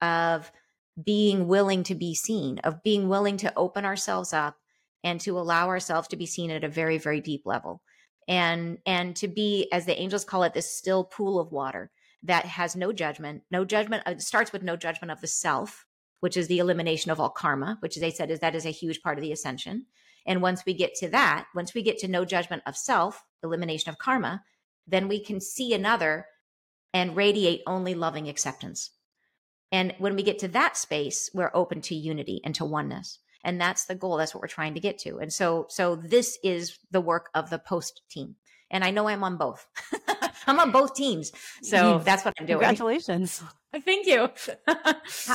of 0.03 0.51
being 1.03 1.47
willing 1.47 1.83
to 1.85 1.95
be 1.95 2.15
seen 2.15 2.59
of 2.59 2.83
being 2.83 3.09
willing 3.09 3.37
to 3.39 3.53
open 3.57 3.85
ourselves 3.85 4.33
up 4.33 4.57
and 5.05 5.21
to 5.21 5.39
allow 5.39 5.69
ourselves 5.69 6.09
to 6.09 6.17
be 6.17 6.27
seen 6.27 6.51
at 6.51 6.65
a 6.65 6.69
very 6.69 6.99
very 6.99 7.21
deep 7.21 7.43
level 7.47 7.81
and 8.29 8.79
and 8.85 9.17
to 9.17 9.29
be 9.29 9.69
as 9.73 9.87
the 9.87 9.99
angels 9.99 10.25
call 10.25 10.43
it 10.43 10.53
this 10.53 10.71
still 10.71 11.05
pool 11.05 11.39
of 11.39 11.53
water 11.53 11.91
that 12.23 12.45
has 12.45 12.77
no 12.77 12.93
judgment 12.93 13.43
no 13.51 13.65
judgment 13.65 14.03
uh, 14.07 14.11
it 14.11 14.21
starts 14.21 14.53
with 14.53 14.63
no 14.63 14.77
judgment 14.77 15.11
of 15.11 15.21
the 15.21 15.27
self 15.27 15.87
which 16.21 16.37
is 16.37 16.49
the 16.49 16.59
elimination 16.59 17.11
of 17.11 17.19
all 17.19 17.31
karma 17.31 17.77
which 17.81 17.97
they 17.97 18.11
said 18.11 18.31
is 18.31 18.41
that 18.41 18.55
is 18.55 18.67
a 18.67 18.71
huge 18.71 19.03
part 19.03 19.19
of 19.19 19.23
the 19.23 19.33
ascension 19.33 19.87
and 20.27 20.43
once 20.43 20.65
we 20.65 20.75
get 20.75 20.95
to 20.95 21.09
that 21.09 21.47
once 21.55 21.75
we 21.75 21.83
get 21.83 21.99
to 21.99 22.09
no 22.09 22.25
judgment 22.25 22.63
of 22.67 22.77
self 22.77 23.25
elimination 23.43 23.91
of 23.91 23.99
karma 23.99 24.43
then 24.87 25.09
we 25.09 25.23
can 25.23 25.41
see 25.41 25.73
another 25.73 26.27
and 26.93 27.17
radiate 27.17 27.63
only 27.67 27.95
loving 27.95 28.29
acceptance. 28.29 28.91
And 29.73 29.95
when 29.99 30.17
we 30.17 30.23
get 30.23 30.41
to 30.41 30.49
that 30.49 30.77
space, 30.77 31.31
we're 31.33 31.53
open 31.55 31.81
to 31.83 31.95
unity 31.95 32.41
and 32.45 32.55
to 32.57 32.65
oneness. 32.65 33.21
And 33.45 33.61
that's 33.61 33.87
the 33.87 33.95
goal. 33.95 34.17
That's 34.17 34.35
what 34.35 34.43
we're 34.43 34.49
trying 34.49 34.75
to 34.75 34.81
get 34.81 34.99
to. 35.01 35.19
And 35.19 35.33
so, 35.33 35.67
so 35.69 35.97
this 35.97 36.39
is 36.43 36.79
the 36.91 37.01
work 37.01 37.31
of 37.35 37.49
the 37.49 37.59
post 37.59 38.03
team. 38.11 38.35
And 38.71 38.85
I 38.85 38.91
know 38.91 39.09
I'm 39.09 39.25
on 39.25 39.37
both. 39.37 39.67
I'm 40.47 40.59
on 40.61 40.71
both 40.71 40.95
teams. 40.95 41.33
So 41.63 42.01
that's 42.05 42.25
what 42.25 42.35
I'm 42.39 42.47
doing. 42.47 42.59
Congratulations. 42.59 43.43
Thank 43.85 44.07
you. 44.07 44.29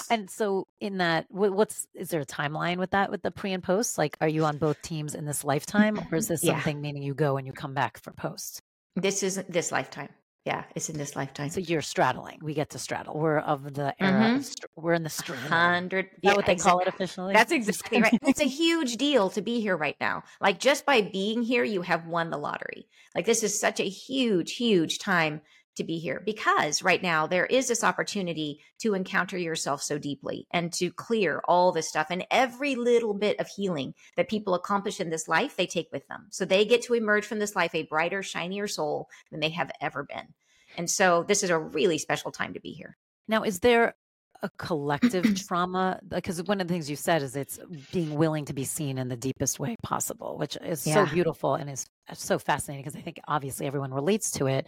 and 0.09 0.29
so 0.29 0.67
in 0.81 0.97
that, 0.97 1.25
what's, 1.29 1.87
is 1.93 2.09
there 2.09 2.21
a 2.21 2.25
timeline 2.25 2.77
with 2.77 2.91
that, 2.91 3.09
with 3.09 3.21
the 3.21 3.31
pre 3.31 3.53
and 3.53 3.63
post? 3.63 3.97
Like, 3.97 4.17
are 4.19 4.27
you 4.27 4.43
on 4.45 4.57
both 4.57 4.81
teams 4.81 5.15
in 5.15 5.25
this 5.25 5.43
lifetime 5.43 5.99
or 6.11 6.17
is 6.17 6.27
this 6.27 6.41
something 6.41 6.81
meaning 6.81 7.03
you 7.03 7.13
go 7.13 7.37
and 7.37 7.47
you 7.47 7.53
come 7.53 7.73
back 7.73 7.97
for 7.97 8.11
post? 8.11 8.59
This 8.95 9.23
isn't 9.23 9.51
this 9.51 9.71
lifetime 9.71 10.09
yeah, 10.45 10.63
it's 10.75 10.89
in 10.89 10.97
this 10.97 11.15
lifetime. 11.15 11.49
So 11.49 11.59
you're 11.59 11.81
straddling. 11.81 12.37
We 12.41 12.53
get 12.53 12.69
to 12.71 12.79
straddle. 12.79 13.17
We're 13.17 13.39
of 13.39 13.73
the 13.73 13.95
era. 14.01 14.37
Mm-hmm. 14.39 14.81
we're 14.81 14.93
in 14.93 15.01
the 15.01 15.09
straddle. 15.09 15.49
Hundred. 15.49 16.07
Yeah, 16.21 16.35
what 16.35 16.45
they 16.45 16.51
exactly. 16.51 16.71
call 16.71 16.79
it 16.81 16.87
officially. 16.87 17.33
That's 17.33 17.51
exactly 17.51 18.01
right. 18.01 18.19
It's 18.21 18.39
a 18.39 18.47
huge 18.47 18.97
deal 18.97 19.31
to 19.31 19.41
be 19.41 19.59
here 19.59 19.75
right 19.75 19.97
now. 19.99 20.23
Like 20.39 20.59
just 20.59 20.85
by 20.85 21.01
being 21.01 21.41
here, 21.41 21.63
you 21.63 21.81
have 21.81 22.05
won 22.05 22.29
the 22.29 22.37
lottery. 22.37 22.87
Like 23.15 23.25
this 23.25 23.41
is 23.41 23.59
such 23.59 23.79
a 23.79 23.89
huge, 23.89 24.55
huge 24.55 24.99
time 24.99 25.41
to 25.75 25.83
be 25.83 25.99
here 25.99 26.21
because 26.25 26.83
right 26.83 27.01
now 27.01 27.27
there 27.27 27.45
is 27.45 27.67
this 27.67 27.83
opportunity 27.83 28.59
to 28.79 28.93
encounter 28.93 29.37
yourself 29.37 29.81
so 29.81 29.97
deeply 29.97 30.47
and 30.51 30.71
to 30.73 30.91
clear 30.91 31.41
all 31.47 31.71
this 31.71 31.89
stuff 31.89 32.07
and 32.09 32.25
every 32.31 32.75
little 32.75 33.13
bit 33.13 33.39
of 33.39 33.47
healing 33.47 33.93
that 34.15 34.29
people 34.29 34.53
accomplish 34.53 34.99
in 34.99 35.09
this 35.09 35.27
life 35.27 35.55
they 35.55 35.67
take 35.67 35.89
with 35.91 36.07
them. 36.07 36.27
So 36.31 36.45
they 36.45 36.65
get 36.65 36.83
to 36.83 36.93
emerge 36.93 37.25
from 37.25 37.39
this 37.39 37.55
life 37.55 37.75
a 37.75 37.83
brighter 37.83 38.23
shinier 38.23 38.67
soul 38.67 39.07
than 39.31 39.39
they 39.39 39.49
have 39.49 39.71
ever 39.81 40.03
been. 40.03 40.33
And 40.77 40.89
so 40.89 41.23
this 41.23 41.43
is 41.43 41.49
a 41.49 41.59
really 41.59 41.97
special 41.97 42.31
time 42.31 42.53
to 42.53 42.59
be 42.59 42.71
here. 42.71 42.97
Now 43.27 43.43
is 43.43 43.59
there 43.59 43.95
a 44.41 44.49
collective 44.57 45.35
trauma? 45.47 45.99
Because 46.07 46.43
one 46.43 46.61
of 46.61 46.67
the 46.67 46.73
things 46.73 46.89
you 46.89 46.95
said 46.95 47.21
is 47.21 47.35
it's 47.35 47.59
being 47.91 48.15
willing 48.15 48.45
to 48.45 48.53
be 48.53 48.63
seen 48.63 48.97
in 48.97 49.07
the 49.07 49.15
deepest 49.15 49.59
way 49.59 49.75
possible 49.83 50.37
which 50.37 50.57
is 50.57 50.85
yeah. 50.85 51.05
so 51.05 51.13
beautiful 51.13 51.55
and 51.55 51.69
is 51.69 51.85
uh, 52.09 52.13
so 52.13 52.37
fascinating 52.37 52.83
because 52.83 52.97
i 52.97 53.01
think 53.01 53.19
obviously 53.27 53.65
everyone 53.65 53.93
relates 53.93 54.31
to 54.31 54.47
it 54.47 54.67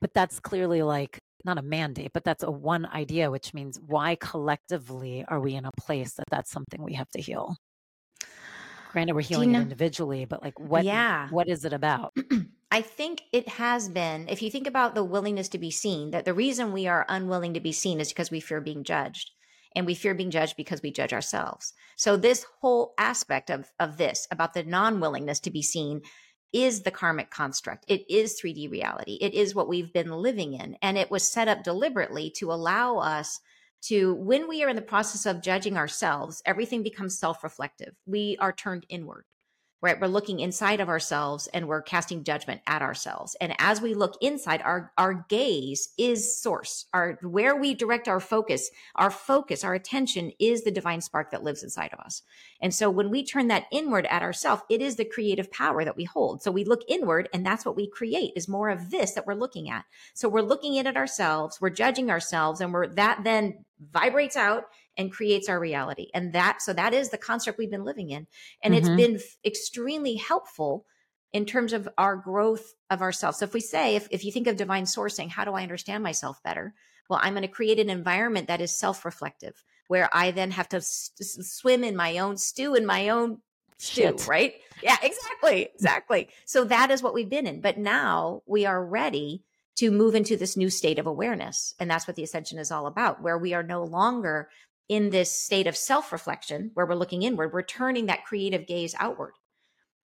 but 0.00 0.14
that's 0.14 0.40
clearly 0.40 0.82
like 0.82 1.18
not 1.44 1.58
a 1.58 1.62
mandate, 1.62 2.12
but 2.12 2.24
that's 2.24 2.42
a 2.42 2.50
one 2.50 2.86
idea, 2.86 3.30
which 3.30 3.54
means 3.54 3.78
why 3.86 4.14
collectively 4.16 5.24
are 5.28 5.40
we 5.40 5.54
in 5.54 5.64
a 5.64 5.72
place 5.78 6.14
that 6.14 6.26
that's 6.30 6.50
something 6.50 6.82
we 6.82 6.94
have 6.94 7.10
to 7.10 7.20
heal? 7.20 7.56
Granted, 8.92 9.14
we're 9.14 9.20
healing 9.22 9.50
you 9.50 9.52
know, 9.54 9.60
it 9.60 9.62
individually, 9.62 10.24
but 10.24 10.42
like 10.42 10.58
what? 10.58 10.84
Yeah, 10.84 11.28
what 11.30 11.48
is 11.48 11.64
it 11.64 11.72
about? 11.72 12.12
I 12.72 12.82
think 12.82 13.22
it 13.32 13.48
has 13.48 13.88
been. 13.88 14.28
If 14.28 14.42
you 14.42 14.50
think 14.50 14.66
about 14.66 14.94
the 14.94 15.04
willingness 15.04 15.48
to 15.50 15.58
be 15.58 15.70
seen, 15.70 16.10
that 16.10 16.24
the 16.24 16.34
reason 16.34 16.72
we 16.72 16.86
are 16.86 17.06
unwilling 17.08 17.54
to 17.54 17.60
be 17.60 17.72
seen 17.72 18.00
is 18.00 18.08
because 18.08 18.30
we 18.30 18.40
fear 18.40 18.60
being 18.60 18.84
judged. 18.84 19.30
and 19.76 19.86
we 19.86 19.94
fear 19.94 20.14
being 20.14 20.30
judged 20.30 20.56
because 20.56 20.82
we 20.82 20.90
judge 20.90 21.12
ourselves. 21.12 21.72
So 21.96 22.16
this 22.16 22.44
whole 22.60 22.94
aspect 22.98 23.50
of 23.50 23.70
of 23.78 23.96
this 23.96 24.26
about 24.30 24.54
the 24.54 24.64
non-willingness 24.64 25.40
to 25.40 25.50
be 25.50 25.62
seen 25.62 26.02
is 26.52 26.82
the 26.82 26.90
karmic 26.90 27.30
construct. 27.30 27.84
It 27.88 28.04
is 28.10 28.40
3D 28.40 28.70
reality. 28.70 29.18
It 29.20 29.34
is 29.34 29.54
what 29.54 29.68
we've 29.68 29.92
been 29.92 30.10
living 30.10 30.54
in 30.54 30.76
and 30.82 30.98
it 30.98 31.10
was 31.10 31.26
set 31.26 31.48
up 31.48 31.62
deliberately 31.62 32.30
to 32.36 32.52
allow 32.52 32.98
us 32.98 33.40
to 33.82 34.14
when 34.14 34.48
we 34.48 34.62
are 34.62 34.68
in 34.68 34.76
the 34.76 34.82
process 34.82 35.26
of 35.26 35.42
judging 35.42 35.76
ourselves, 35.76 36.42
everything 36.44 36.82
becomes 36.82 37.18
self-reflective. 37.18 37.94
We 38.06 38.36
are 38.38 38.52
turned 38.52 38.84
inward 38.88 39.24
right? 39.82 40.00
We're 40.00 40.08
looking 40.08 40.40
inside 40.40 40.80
of 40.80 40.88
ourselves 40.88 41.46
and 41.48 41.66
we're 41.66 41.80
casting 41.80 42.22
judgment 42.22 42.60
at 42.66 42.82
ourselves. 42.82 43.34
And 43.40 43.54
as 43.58 43.80
we 43.80 43.94
look 43.94 44.16
inside, 44.20 44.60
our, 44.62 44.92
our 44.98 45.24
gaze 45.28 45.90
is 45.96 46.38
source. 46.40 46.86
Our, 46.92 47.18
where 47.22 47.56
we 47.56 47.74
direct 47.74 48.06
our 48.06 48.20
focus, 48.20 48.70
our 48.94 49.10
focus, 49.10 49.64
our 49.64 49.74
attention 49.74 50.32
is 50.38 50.62
the 50.62 50.70
divine 50.70 51.00
spark 51.00 51.30
that 51.30 51.42
lives 51.42 51.62
inside 51.62 51.92
of 51.92 52.00
us. 52.00 52.22
And 52.60 52.74
so 52.74 52.90
when 52.90 53.10
we 53.10 53.24
turn 53.24 53.48
that 53.48 53.66
inward 53.72 54.06
at 54.06 54.22
ourselves, 54.22 54.62
it 54.68 54.82
is 54.82 54.96
the 54.96 55.04
creative 55.04 55.50
power 55.50 55.84
that 55.84 55.96
we 55.96 56.04
hold. 56.04 56.42
So 56.42 56.50
we 56.50 56.64
look 56.64 56.82
inward 56.86 57.28
and 57.32 57.44
that's 57.44 57.64
what 57.64 57.76
we 57.76 57.88
create 57.88 58.32
is 58.36 58.48
more 58.48 58.68
of 58.68 58.90
this 58.90 59.12
that 59.12 59.26
we're 59.26 59.34
looking 59.34 59.70
at. 59.70 59.86
So 60.12 60.28
we're 60.28 60.42
looking 60.42 60.74
in 60.74 60.86
at 60.86 60.96
ourselves, 60.96 61.60
we're 61.60 61.70
judging 61.70 62.10
ourselves 62.10 62.60
and 62.60 62.72
we're 62.72 62.88
that 62.88 63.24
then 63.24 63.64
vibrates 63.92 64.36
out 64.36 64.64
and 64.96 65.12
creates 65.12 65.48
our 65.48 65.58
reality. 65.58 66.08
And 66.14 66.32
that, 66.32 66.62
so 66.62 66.72
that 66.72 66.94
is 66.94 67.10
the 67.10 67.18
construct 67.18 67.58
we've 67.58 67.70
been 67.70 67.84
living 67.84 68.10
in. 68.10 68.26
And 68.62 68.74
mm-hmm. 68.74 68.86
it's 68.86 69.02
been 69.02 69.16
f- 69.16 69.36
extremely 69.44 70.16
helpful 70.16 70.84
in 71.32 71.46
terms 71.46 71.72
of 71.72 71.88
our 71.96 72.16
growth 72.16 72.74
of 72.90 73.02
ourselves. 73.02 73.38
So 73.38 73.44
if 73.44 73.54
we 73.54 73.60
say, 73.60 73.96
if, 73.96 74.08
if 74.10 74.24
you 74.24 74.32
think 74.32 74.46
of 74.46 74.56
divine 74.56 74.84
sourcing, 74.84 75.28
how 75.28 75.44
do 75.44 75.52
I 75.52 75.62
understand 75.62 76.02
myself 76.02 76.42
better? 76.42 76.74
Well, 77.08 77.20
I'm 77.22 77.32
going 77.32 77.42
to 77.42 77.48
create 77.48 77.78
an 77.78 77.90
environment 77.90 78.48
that 78.48 78.60
is 78.60 78.76
self 78.76 79.04
reflective, 79.04 79.64
where 79.88 80.08
I 80.12 80.30
then 80.30 80.52
have 80.52 80.68
to 80.70 80.78
s- 80.78 81.10
swim 81.18 81.84
in 81.84 81.96
my 81.96 82.18
own 82.18 82.36
stew, 82.36 82.74
in 82.74 82.86
my 82.86 83.08
own 83.08 83.38
stew, 83.78 84.02
Shit. 84.02 84.26
right? 84.28 84.54
Yeah, 84.82 84.96
exactly. 85.02 85.68
Exactly. 85.74 86.28
So 86.44 86.64
that 86.64 86.90
is 86.90 87.02
what 87.02 87.14
we've 87.14 87.30
been 87.30 87.46
in. 87.46 87.60
But 87.60 87.78
now 87.78 88.42
we 88.46 88.66
are 88.66 88.84
ready 88.84 89.44
to 89.76 89.90
move 89.90 90.14
into 90.14 90.36
this 90.36 90.56
new 90.56 90.68
state 90.68 90.98
of 90.98 91.06
awareness. 91.06 91.74
And 91.80 91.90
that's 91.90 92.06
what 92.06 92.16
the 92.16 92.22
ascension 92.22 92.58
is 92.58 92.70
all 92.70 92.86
about, 92.86 93.22
where 93.22 93.38
we 93.38 93.54
are 93.54 93.62
no 93.62 93.82
longer 93.82 94.50
in 94.90 95.10
this 95.10 95.30
state 95.30 95.68
of 95.68 95.76
self 95.76 96.10
reflection 96.10 96.72
where 96.74 96.84
we're 96.84 96.96
looking 96.96 97.22
inward, 97.22 97.52
we're 97.52 97.62
turning 97.62 98.06
that 98.06 98.24
creative 98.24 98.66
gaze 98.66 98.92
outward. 98.98 99.34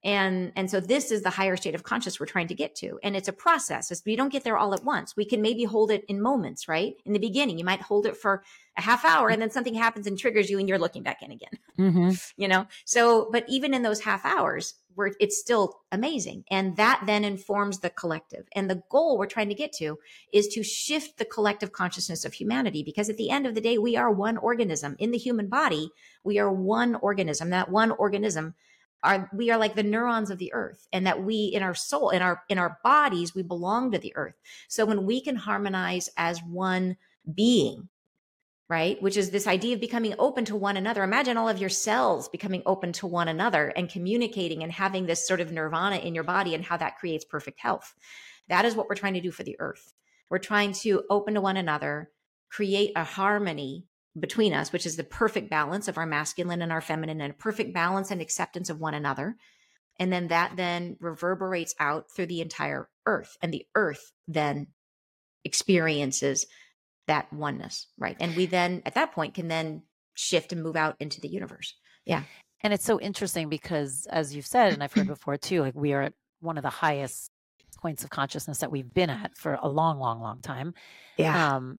And, 0.06 0.52
and 0.54 0.70
so 0.70 0.78
this 0.78 1.10
is 1.10 1.22
the 1.22 1.30
higher 1.30 1.56
state 1.56 1.74
of 1.74 1.82
conscious 1.82 2.20
we're 2.20 2.26
trying 2.26 2.46
to 2.46 2.54
get 2.54 2.76
to. 2.76 2.96
And 3.02 3.16
it's 3.16 3.26
a 3.26 3.32
process. 3.32 3.90
It's, 3.90 4.04
we 4.06 4.14
don't 4.14 4.30
get 4.30 4.44
there 4.44 4.56
all 4.56 4.72
at 4.72 4.84
once. 4.84 5.16
We 5.16 5.24
can 5.24 5.42
maybe 5.42 5.64
hold 5.64 5.90
it 5.90 6.04
in 6.04 6.22
moments, 6.22 6.68
right? 6.68 6.94
In 7.04 7.12
the 7.12 7.18
beginning, 7.18 7.58
you 7.58 7.64
might 7.64 7.82
hold 7.82 8.06
it 8.06 8.16
for 8.16 8.44
a 8.78 8.82
half 8.82 9.04
hour 9.04 9.30
and 9.30 9.42
then 9.42 9.50
something 9.50 9.74
happens 9.74 10.06
and 10.06 10.16
triggers 10.16 10.48
you 10.48 10.60
and 10.60 10.68
you're 10.68 10.78
looking 10.78 11.02
back 11.02 11.24
in 11.24 11.32
again, 11.32 11.50
mm-hmm. 11.76 12.10
you 12.40 12.46
know? 12.46 12.68
So, 12.84 13.28
but 13.32 13.46
even 13.48 13.74
in 13.74 13.82
those 13.82 14.00
half 14.00 14.24
hours, 14.24 14.74
where 14.94 15.12
it's 15.18 15.38
still 15.38 15.80
amazing. 15.90 16.44
And 16.50 16.76
that 16.76 17.02
then 17.04 17.24
informs 17.24 17.80
the 17.80 17.90
collective. 17.90 18.46
And 18.54 18.70
the 18.70 18.82
goal 18.88 19.18
we're 19.18 19.26
trying 19.26 19.48
to 19.48 19.54
get 19.54 19.72
to 19.74 19.98
is 20.32 20.46
to 20.48 20.62
shift 20.62 21.18
the 21.18 21.24
collective 21.24 21.72
consciousness 21.72 22.24
of 22.24 22.32
humanity 22.32 22.82
because 22.82 23.10
at 23.10 23.16
the 23.16 23.30
end 23.30 23.46
of 23.46 23.54
the 23.54 23.60
day, 23.60 23.76
we 23.76 23.96
are 23.96 24.10
one 24.10 24.38
organism. 24.38 24.96
In 24.98 25.10
the 25.10 25.18
human 25.18 25.48
body, 25.48 25.90
we 26.24 26.38
are 26.38 26.50
one 26.50 26.94
organism. 26.94 27.50
That 27.50 27.70
one 27.70 27.90
organism 27.90 28.54
are 29.02 29.30
we 29.32 29.50
are 29.50 29.58
like 29.58 29.74
the 29.74 29.82
neurons 29.82 30.30
of 30.30 30.38
the 30.38 30.52
earth 30.52 30.88
and 30.92 31.06
that 31.06 31.22
we 31.22 31.44
in 31.46 31.62
our 31.62 31.74
soul 31.74 32.10
in 32.10 32.22
our 32.22 32.42
in 32.48 32.58
our 32.58 32.78
bodies 32.82 33.34
we 33.34 33.42
belong 33.42 33.90
to 33.92 33.98
the 33.98 34.14
earth 34.16 34.34
so 34.68 34.84
when 34.84 35.04
we 35.06 35.20
can 35.20 35.36
harmonize 35.36 36.08
as 36.16 36.42
one 36.42 36.96
being 37.34 37.88
right? 38.68 39.00
Which 39.00 39.16
is 39.16 39.30
this 39.30 39.46
idea 39.46 39.74
of 39.74 39.80
becoming 39.80 40.14
open 40.18 40.44
to 40.46 40.56
one 40.56 40.76
another. 40.76 41.04
Imagine 41.04 41.36
all 41.36 41.48
of 41.48 41.58
your 41.58 41.70
cells 41.70 42.28
becoming 42.28 42.62
open 42.66 42.92
to 42.94 43.06
one 43.06 43.28
another 43.28 43.68
and 43.76 43.88
communicating 43.88 44.62
and 44.62 44.72
having 44.72 45.06
this 45.06 45.26
sort 45.26 45.40
of 45.40 45.52
nirvana 45.52 45.96
in 45.96 46.14
your 46.14 46.24
body 46.24 46.54
and 46.54 46.64
how 46.64 46.76
that 46.76 46.98
creates 46.98 47.24
perfect 47.24 47.60
health. 47.60 47.94
That 48.48 48.64
is 48.64 48.74
what 48.74 48.88
we're 48.88 48.96
trying 48.96 49.14
to 49.14 49.20
do 49.20 49.30
for 49.30 49.44
the 49.44 49.56
earth. 49.60 49.92
We're 50.28 50.38
trying 50.38 50.72
to 50.72 51.04
open 51.08 51.34
to 51.34 51.40
one 51.40 51.56
another, 51.56 52.10
create 52.50 52.92
a 52.96 53.04
harmony 53.04 53.86
between 54.18 54.54
us, 54.54 54.72
which 54.72 54.86
is 54.86 54.96
the 54.96 55.04
perfect 55.04 55.50
balance 55.50 55.88
of 55.88 55.98
our 55.98 56.06
masculine 56.06 56.62
and 56.62 56.72
our 56.72 56.80
feminine 56.80 57.20
and 57.20 57.32
a 57.32 57.36
perfect 57.36 57.74
balance 57.74 58.10
and 58.10 58.20
acceptance 58.20 58.70
of 58.70 58.80
one 58.80 58.94
another. 58.94 59.36
And 59.98 60.12
then 60.12 60.28
that 60.28 60.56
then 60.56 60.96
reverberates 61.00 61.74
out 61.78 62.10
through 62.10 62.26
the 62.26 62.40
entire 62.40 62.88
earth 63.06 63.36
and 63.42 63.52
the 63.52 63.66
earth 63.74 64.12
then 64.28 64.68
experiences 65.44 66.46
that 67.06 67.32
oneness, 67.32 67.86
right? 67.96 68.16
And 68.18 68.36
we 68.36 68.46
then 68.46 68.82
at 68.84 68.94
that 68.94 69.12
point 69.12 69.34
can 69.34 69.48
then 69.48 69.82
shift 70.14 70.52
and 70.52 70.62
move 70.62 70.76
out 70.76 70.96
into 70.98 71.20
the 71.20 71.28
universe. 71.28 71.74
Yeah. 72.04 72.22
And 72.62 72.72
it's 72.72 72.84
so 72.84 73.00
interesting 73.00 73.48
because 73.48 74.06
as 74.10 74.34
you've 74.34 74.46
said 74.46 74.72
and 74.72 74.82
I've 74.82 74.92
heard 74.92 75.06
before 75.16 75.36
too, 75.36 75.60
like 75.60 75.74
we 75.74 75.92
are 75.92 76.02
at 76.02 76.14
one 76.40 76.56
of 76.56 76.62
the 76.62 76.70
highest 76.70 77.30
points 77.78 78.04
of 78.04 78.10
consciousness 78.10 78.58
that 78.58 78.72
we've 78.72 78.92
been 78.92 79.10
at 79.10 79.36
for 79.36 79.58
a 79.62 79.68
long 79.68 79.98
long 79.98 80.20
long 80.20 80.40
time. 80.40 80.74
Yeah. 81.16 81.56
Um 81.56 81.78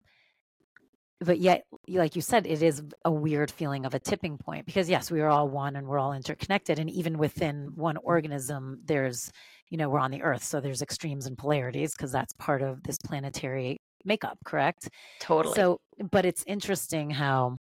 but 1.21 1.39
yet 1.39 1.65
like 1.89 2.15
you 2.15 2.23
said 2.23 2.47
it 2.47 2.63
is 2.63 2.83
a 3.05 3.11
weird 3.11 3.51
feeling 3.51 3.87
of 3.87 3.95
a 3.95 3.99
tipping 3.99 4.37
point 4.37 4.67
because 4.67 4.89
yes 4.89 5.11
we 5.11 5.21
are 5.21 5.29
all 5.29 5.49
one 5.49 5.77
and 5.77 5.87
we're 5.87 5.99
all 5.99 6.13
interconnected 6.13 6.79
and 6.79 6.91
even 6.91 7.17
within 7.17 7.71
one 7.75 7.97
organism 7.99 8.79
there's 8.85 9.31
you 9.71 9.79
know 9.79 9.89
we're 9.89 9.99
on 9.99 10.11
the 10.11 10.23
earth 10.23 10.45
so 10.45 10.61
there's 10.61 10.83
extremes 10.83 11.27
and 11.27 11.39
polarities 11.39 11.95
because 11.95 12.13
that's 12.13 12.35
part 12.35 12.63
of 12.63 12.83
this 12.83 12.99
planetary 12.99 13.79
makeup, 14.07 14.39
correct? 14.45 14.89
Totally. 15.21 15.55
So, 15.55 15.81
but 16.11 16.25
it's 16.25 16.45
interesting 16.47 17.11
how 17.11 17.57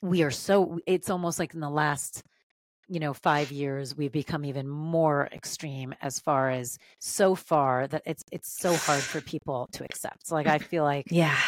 we 0.00 0.22
are 0.22 0.30
so, 0.30 0.78
it's 0.86 1.10
almost 1.10 1.38
like 1.38 1.54
in 1.54 1.60
the 1.60 1.70
last, 1.70 2.22
you 2.88 3.00
know, 3.00 3.12
five 3.12 3.52
years, 3.52 3.96
we've 3.96 4.12
become 4.12 4.44
even 4.44 4.68
more 4.68 5.28
extreme 5.32 5.94
as 6.00 6.18
far 6.18 6.50
as 6.50 6.78
so 7.00 7.34
far 7.34 7.86
that 7.88 8.02
it's, 8.06 8.22
it's 8.32 8.48
so 8.48 8.74
hard 8.74 9.02
for 9.02 9.20
people 9.20 9.68
to 9.72 9.84
accept. 9.84 10.26
So 10.26 10.34
like, 10.34 10.46
I 10.46 10.58
feel 10.58 10.84
like, 10.84 11.06
yeah, 11.10 11.38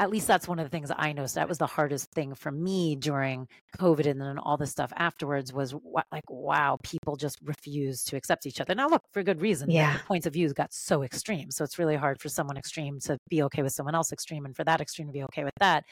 at 0.00 0.10
least 0.10 0.26
that's 0.26 0.48
one 0.48 0.58
of 0.58 0.64
the 0.64 0.70
things 0.70 0.90
I 0.94 1.12
noticed. 1.12 1.36
That 1.36 1.48
was 1.48 1.58
the 1.58 1.66
hardest 1.66 2.10
thing 2.10 2.34
for 2.34 2.50
me 2.50 2.96
during 2.96 3.46
COVID 3.78 4.06
and 4.06 4.20
then 4.20 4.38
all 4.38 4.56
the 4.56 4.66
stuff 4.66 4.92
afterwards 4.96 5.52
was 5.52 5.70
what, 5.70 6.06
like, 6.10 6.28
wow, 6.28 6.78
people 6.82 7.14
just 7.14 7.38
refuse 7.44 8.02
to 8.04 8.16
accept 8.16 8.44
each 8.44 8.60
other. 8.60 8.74
Now, 8.74 8.88
look, 8.88 9.02
for 9.12 9.22
good 9.22 9.40
reason. 9.40 9.70
Yeah. 9.70 9.92
The 9.92 10.04
points 10.04 10.26
of 10.26 10.32
views 10.32 10.52
got 10.52 10.72
so 10.72 11.04
extreme. 11.04 11.52
So 11.52 11.62
it's 11.62 11.78
really 11.78 11.94
hard 11.94 12.20
for 12.20 12.28
someone 12.28 12.56
extreme 12.56 12.98
to 13.00 13.18
be 13.28 13.42
okay 13.44 13.62
with 13.62 13.72
someone 13.72 13.94
else 13.94 14.12
extreme 14.12 14.44
and 14.44 14.56
for 14.56 14.64
that 14.64 14.80
extreme 14.80 15.06
to 15.06 15.12
be 15.12 15.22
okay 15.24 15.44
with 15.44 15.54
that. 15.60 15.84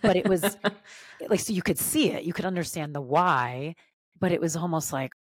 but 0.00 0.16
it 0.16 0.26
was 0.26 0.42
like, 1.28 1.40
so 1.40 1.52
you 1.52 1.62
could 1.62 1.78
see 1.78 2.10
it, 2.10 2.24
you 2.24 2.32
could 2.32 2.46
understand 2.46 2.94
the 2.94 3.02
why, 3.02 3.74
but 4.18 4.32
it 4.32 4.40
was 4.40 4.56
almost 4.56 4.90
like, 4.90 5.12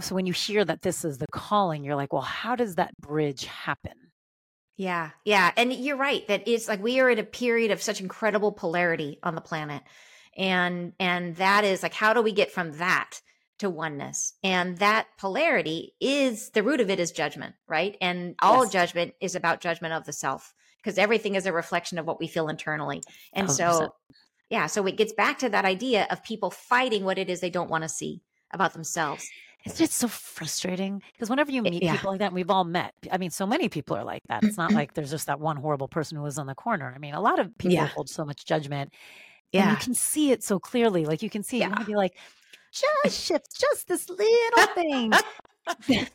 so 0.00 0.14
when 0.14 0.24
you 0.24 0.32
hear 0.32 0.64
that 0.64 0.80
this 0.80 1.04
is 1.04 1.18
the 1.18 1.26
calling, 1.32 1.84
you're 1.84 1.96
like, 1.96 2.14
well, 2.14 2.22
how 2.22 2.56
does 2.56 2.76
that 2.76 2.96
bridge 2.98 3.44
happen? 3.44 3.92
Yeah, 4.76 5.10
yeah. 5.24 5.52
And 5.56 5.72
you're 5.72 5.96
right 5.96 6.26
that 6.28 6.46
it's 6.46 6.68
like 6.68 6.82
we 6.82 7.00
are 7.00 7.08
at 7.08 7.18
a 7.18 7.24
period 7.24 7.70
of 7.70 7.82
such 7.82 8.00
incredible 8.00 8.52
polarity 8.52 9.18
on 9.22 9.34
the 9.34 9.40
planet. 9.40 9.82
And 10.36 10.92
and 11.00 11.36
that 11.36 11.64
is 11.64 11.82
like 11.82 11.94
how 11.94 12.12
do 12.12 12.20
we 12.20 12.32
get 12.32 12.52
from 12.52 12.72
that 12.72 13.20
to 13.58 13.70
oneness? 13.70 14.34
And 14.42 14.76
that 14.78 15.06
polarity 15.18 15.94
is 15.98 16.50
the 16.50 16.62
root 16.62 16.80
of 16.80 16.90
it 16.90 17.00
is 17.00 17.10
judgment, 17.10 17.54
right? 17.66 17.96
And 18.02 18.34
all 18.42 18.64
yes. 18.64 18.72
judgment 18.72 19.14
is 19.20 19.34
about 19.34 19.60
judgment 19.60 19.94
of 19.94 20.04
the 20.04 20.12
self 20.12 20.52
because 20.76 20.98
everything 20.98 21.36
is 21.36 21.46
a 21.46 21.52
reflection 21.52 21.98
of 21.98 22.06
what 22.06 22.20
we 22.20 22.26
feel 22.26 22.48
internally. 22.48 23.02
And 23.32 23.48
100%. 23.48 23.52
so 23.52 23.94
yeah, 24.50 24.66
so 24.66 24.86
it 24.86 24.96
gets 24.96 25.12
back 25.12 25.38
to 25.38 25.48
that 25.48 25.64
idea 25.64 26.06
of 26.10 26.22
people 26.22 26.50
fighting 26.50 27.04
what 27.04 27.18
it 27.18 27.30
is 27.30 27.40
they 27.40 27.50
don't 27.50 27.70
want 27.70 27.82
to 27.82 27.88
see 27.88 28.22
about 28.52 28.74
themselves. 28.74 29.28
It's 29.66 29.78
just 29.78 29.94
so 29.94 30.06
frustrating 30.06 31.02
because 31.12 31.28
whenever 31.28 31.50
you 31.50 31.60
meet 31.60 31.82
yeah. 31.82 31.96
people 31.96 32.12
like 32.12 32.20
that, 32.20 32.26
and 32.26 32.34
we've 32.34 32.50
all 32.50 32.64
met. 32.64 32.94
I 33.10 33.18
mean, 33.18 33.30
so 33.30 33.46
many 33.46 33.68
people 33.68 33.96
are 33.96 34.04
like 34.04 34.22
that. 34.28 34.44
It's 34.44 34.56
not 34.56 34.68
mm-hmm. 34.68 34.76
like 34.76 34.94
there's 34.94 35.10
just 35.10 35.26
that 35.26 35.40
one 35.40 35.56
horrible 35.56 35.88
person 35.88 36.16
who 36.16 36.22
lives 36.22 36.38
on 36.38 36.46
the 36.46 36.54
corner. 36.54 36.92
I 36.94 36.98
mean, 36.98 37.14
a 37.14 37.20
lot 37.20 37.40
of 37.40 37.56
people 37.58 37.74
yeah. 37.74 37.88
hold 37.88 38.08
so 38.08 38.24
much 38.24 38.46
judgment. 38.46 38.92
Yeah. 39.52 39.62
And 39.62 39.70
you 39.72 39.76
can 39.76 39.94
see 39.94 40.30
it 40.30 40.44
so 40.44 40.60
clearly. 40.60 41.04
Like 41.04 41.20
you 41.20 41.30
can 41.30 41.42
see, 41.42 41.58
yeah. 41.58 41.70
you 41.70 41.74
to 41.74 41.84
be 41.84 41.96
like, 41.96 42.16
just 43.04 43.24
shift 43.26 43.58
just 43.58 43.88
this 43.88 44.08
little 44.08 44.66
thing. 44.74 45.10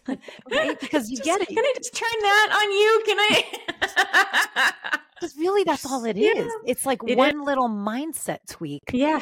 right? 0.49 0.80
Because 0.80 1.10
you 1.10 1.18
just, 1.18 1.26
get 1.26 1.41
it. 1.41 1.49
Can 1.49 1.60
I 1.60 1.74
just 1.78 1.93
turn 1.93 2.22
that 2.22 2.49
on 2.56 2.72
you? 2.72 3.04
Can 3.06 3.18
I? 3.20 4.78
Because 5.22 5.38
really, 5.38 5.64
that's 5.64 5.86
all 5.86 6.04
it 6.06 6.18
is. 6.18 6.36
Yeah. 6.36 6.47
It's 6.66 6.84
like 6.84 6.99
it 7.06 7.16
one 7.16 7.41
is. 7.41 7.45
little 7.45 7.70
mindset 7.70 8.39
tweak. 8.49 8.82
Yeah. 8.91 9.22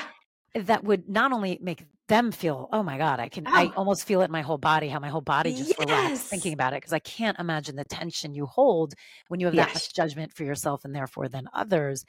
That 0.56 0.84
would 0.84 1.08
not 1.08 1.32
only 1.32 1.60
make 1.62 1.86
them 2.08 2.32
feel, 2.32 2.68
oh 2.74 2.84
my 2.84 2.98
God, 2.98 3.20
I 3.20 3.30
can, 3.30 3.48
oh. 3.48 3.52
I 3.54 3.72
almost 3.78 4.06
feel 4.06 4.22
it 4.22 4.26
in 4.26 4.32
my 4.32 4.42
whole 4.42 4.58
body, 4.58 4.90
how 4.90 5.00
my 5.00 5.10
whole 5.10 5.22
body 5.22 5.54
just 5.54 5.70
yes. 5.70 5.80
relaxed 5.80 6.24
thinking 6.24 6.54
about 6.54 6.74
it. 6.74 6.82
Cause 6.82 6.92
I 6.92 7.00
can't 7.00 7.40
imagine 7.40 7.76
the 7.76 7.86
tension 7.86 8.34
you 8.34 8.46
hold 8.46 8.94
when 9.28 9.40
you 9.40 9.46
have 9.46 9.56
yes. 9.56 9.68
that 9.68 9.76
much 9.76 9.94
judgment 9.94 10.34
for 10.34 10.44
yourself 10.44 10.84
and 10.84 10.96
therefore 10.96 11.30
than 11.30 11.48
others. 11.54 12.04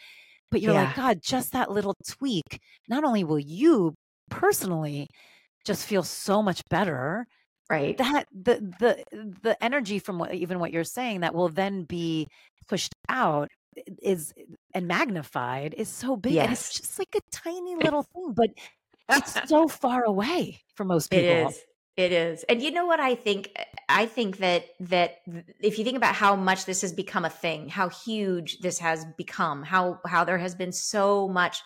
But 0.51 0.63
you're 0.63 0.73
yeah. 0.73 0.85
like, 0.85 0.97
God, 0.97 1.21
just 1.23 1.53
that 1.53 1.71
little 1.71 1.95
tweak, 2.09 2.61
not 2.89 3.05
only 3.05 3.25
will 3.25 3.39
you 3.39 3.95
personally 4.31 5.09
just 5.65 5.87
feel 5.87 6.03
so 6.03 6.43
much 6.43 6.63
better, 6.71 7.27
right? 7.69 7.97
That 7.99 8.27
the, 8.33 8.75
the, 8.81 9.35
the 9.43 9.63
energy 9.63 9.99
from 9.99 10.19
what, 10.19 10.35
even 10.35 10.59
what 10.59 10.73
you're 10.73 10.83
saying 10.83 11.21
that 11.21 11.35
will 11.35 11.51
then 11.51 11.85
be 11.85 12.27
pushed 12.69 12.95
out 13.09 13.49
is 14.03 14.33
and 14.75 14.87
magnified 14.87 15.75
is 15.77 15.89
so 15.89 16.17
big 16.17 16.33
yes. 16.33 16.45
and 16.45 16.53
it's 16.53 16.79
just 16.79 16.99
like 16.99 17.15
a 17.17 17.21
tiny 17.31 17.77
little 17.77 18.03
thing 18.03 18.33
but 18.35 18.51
it's 19.09 19.37
so 19.49 19.69
far 19.69 20.05
away 20.05 20.61
for 20.75 20.85
most 20.85 21.11
people. 21.11 21.27
it 21.27 21.49
is. 21.49 21.61
It 21.97 22.13
is. 22.13 22.45
And 22.45 22.63
you 22.63 22.71
know 22.71 22.87
what 22.87 23.01
i 23.01 23.15
think? 23.15 23.51
I 23.89 24.07
think 24.07 24.39
that 24.39 24.65
that 24.81 25.19
if 25.61 25.79
you 25.79 25.85
think 25.85 25.97
about 25.97 26.15
how 26.15 26.37
much 26.37 26.65
this 26.65 26.83
has 26.83 26.93
become 26.93 27.25
a 27.25 27.31
thing 27.31 27.69
how 27.69 27.89
huge 27.89 28.59
this 28.61 28.79
has 28.79 29.05
become 29.17 29.63
how 29.63 30.01
how 30.07 30.25
there 30.25 30.39
has 30.39 30.55
been 30.55 30.73
so 30.73 31.29
much 31.29 31.63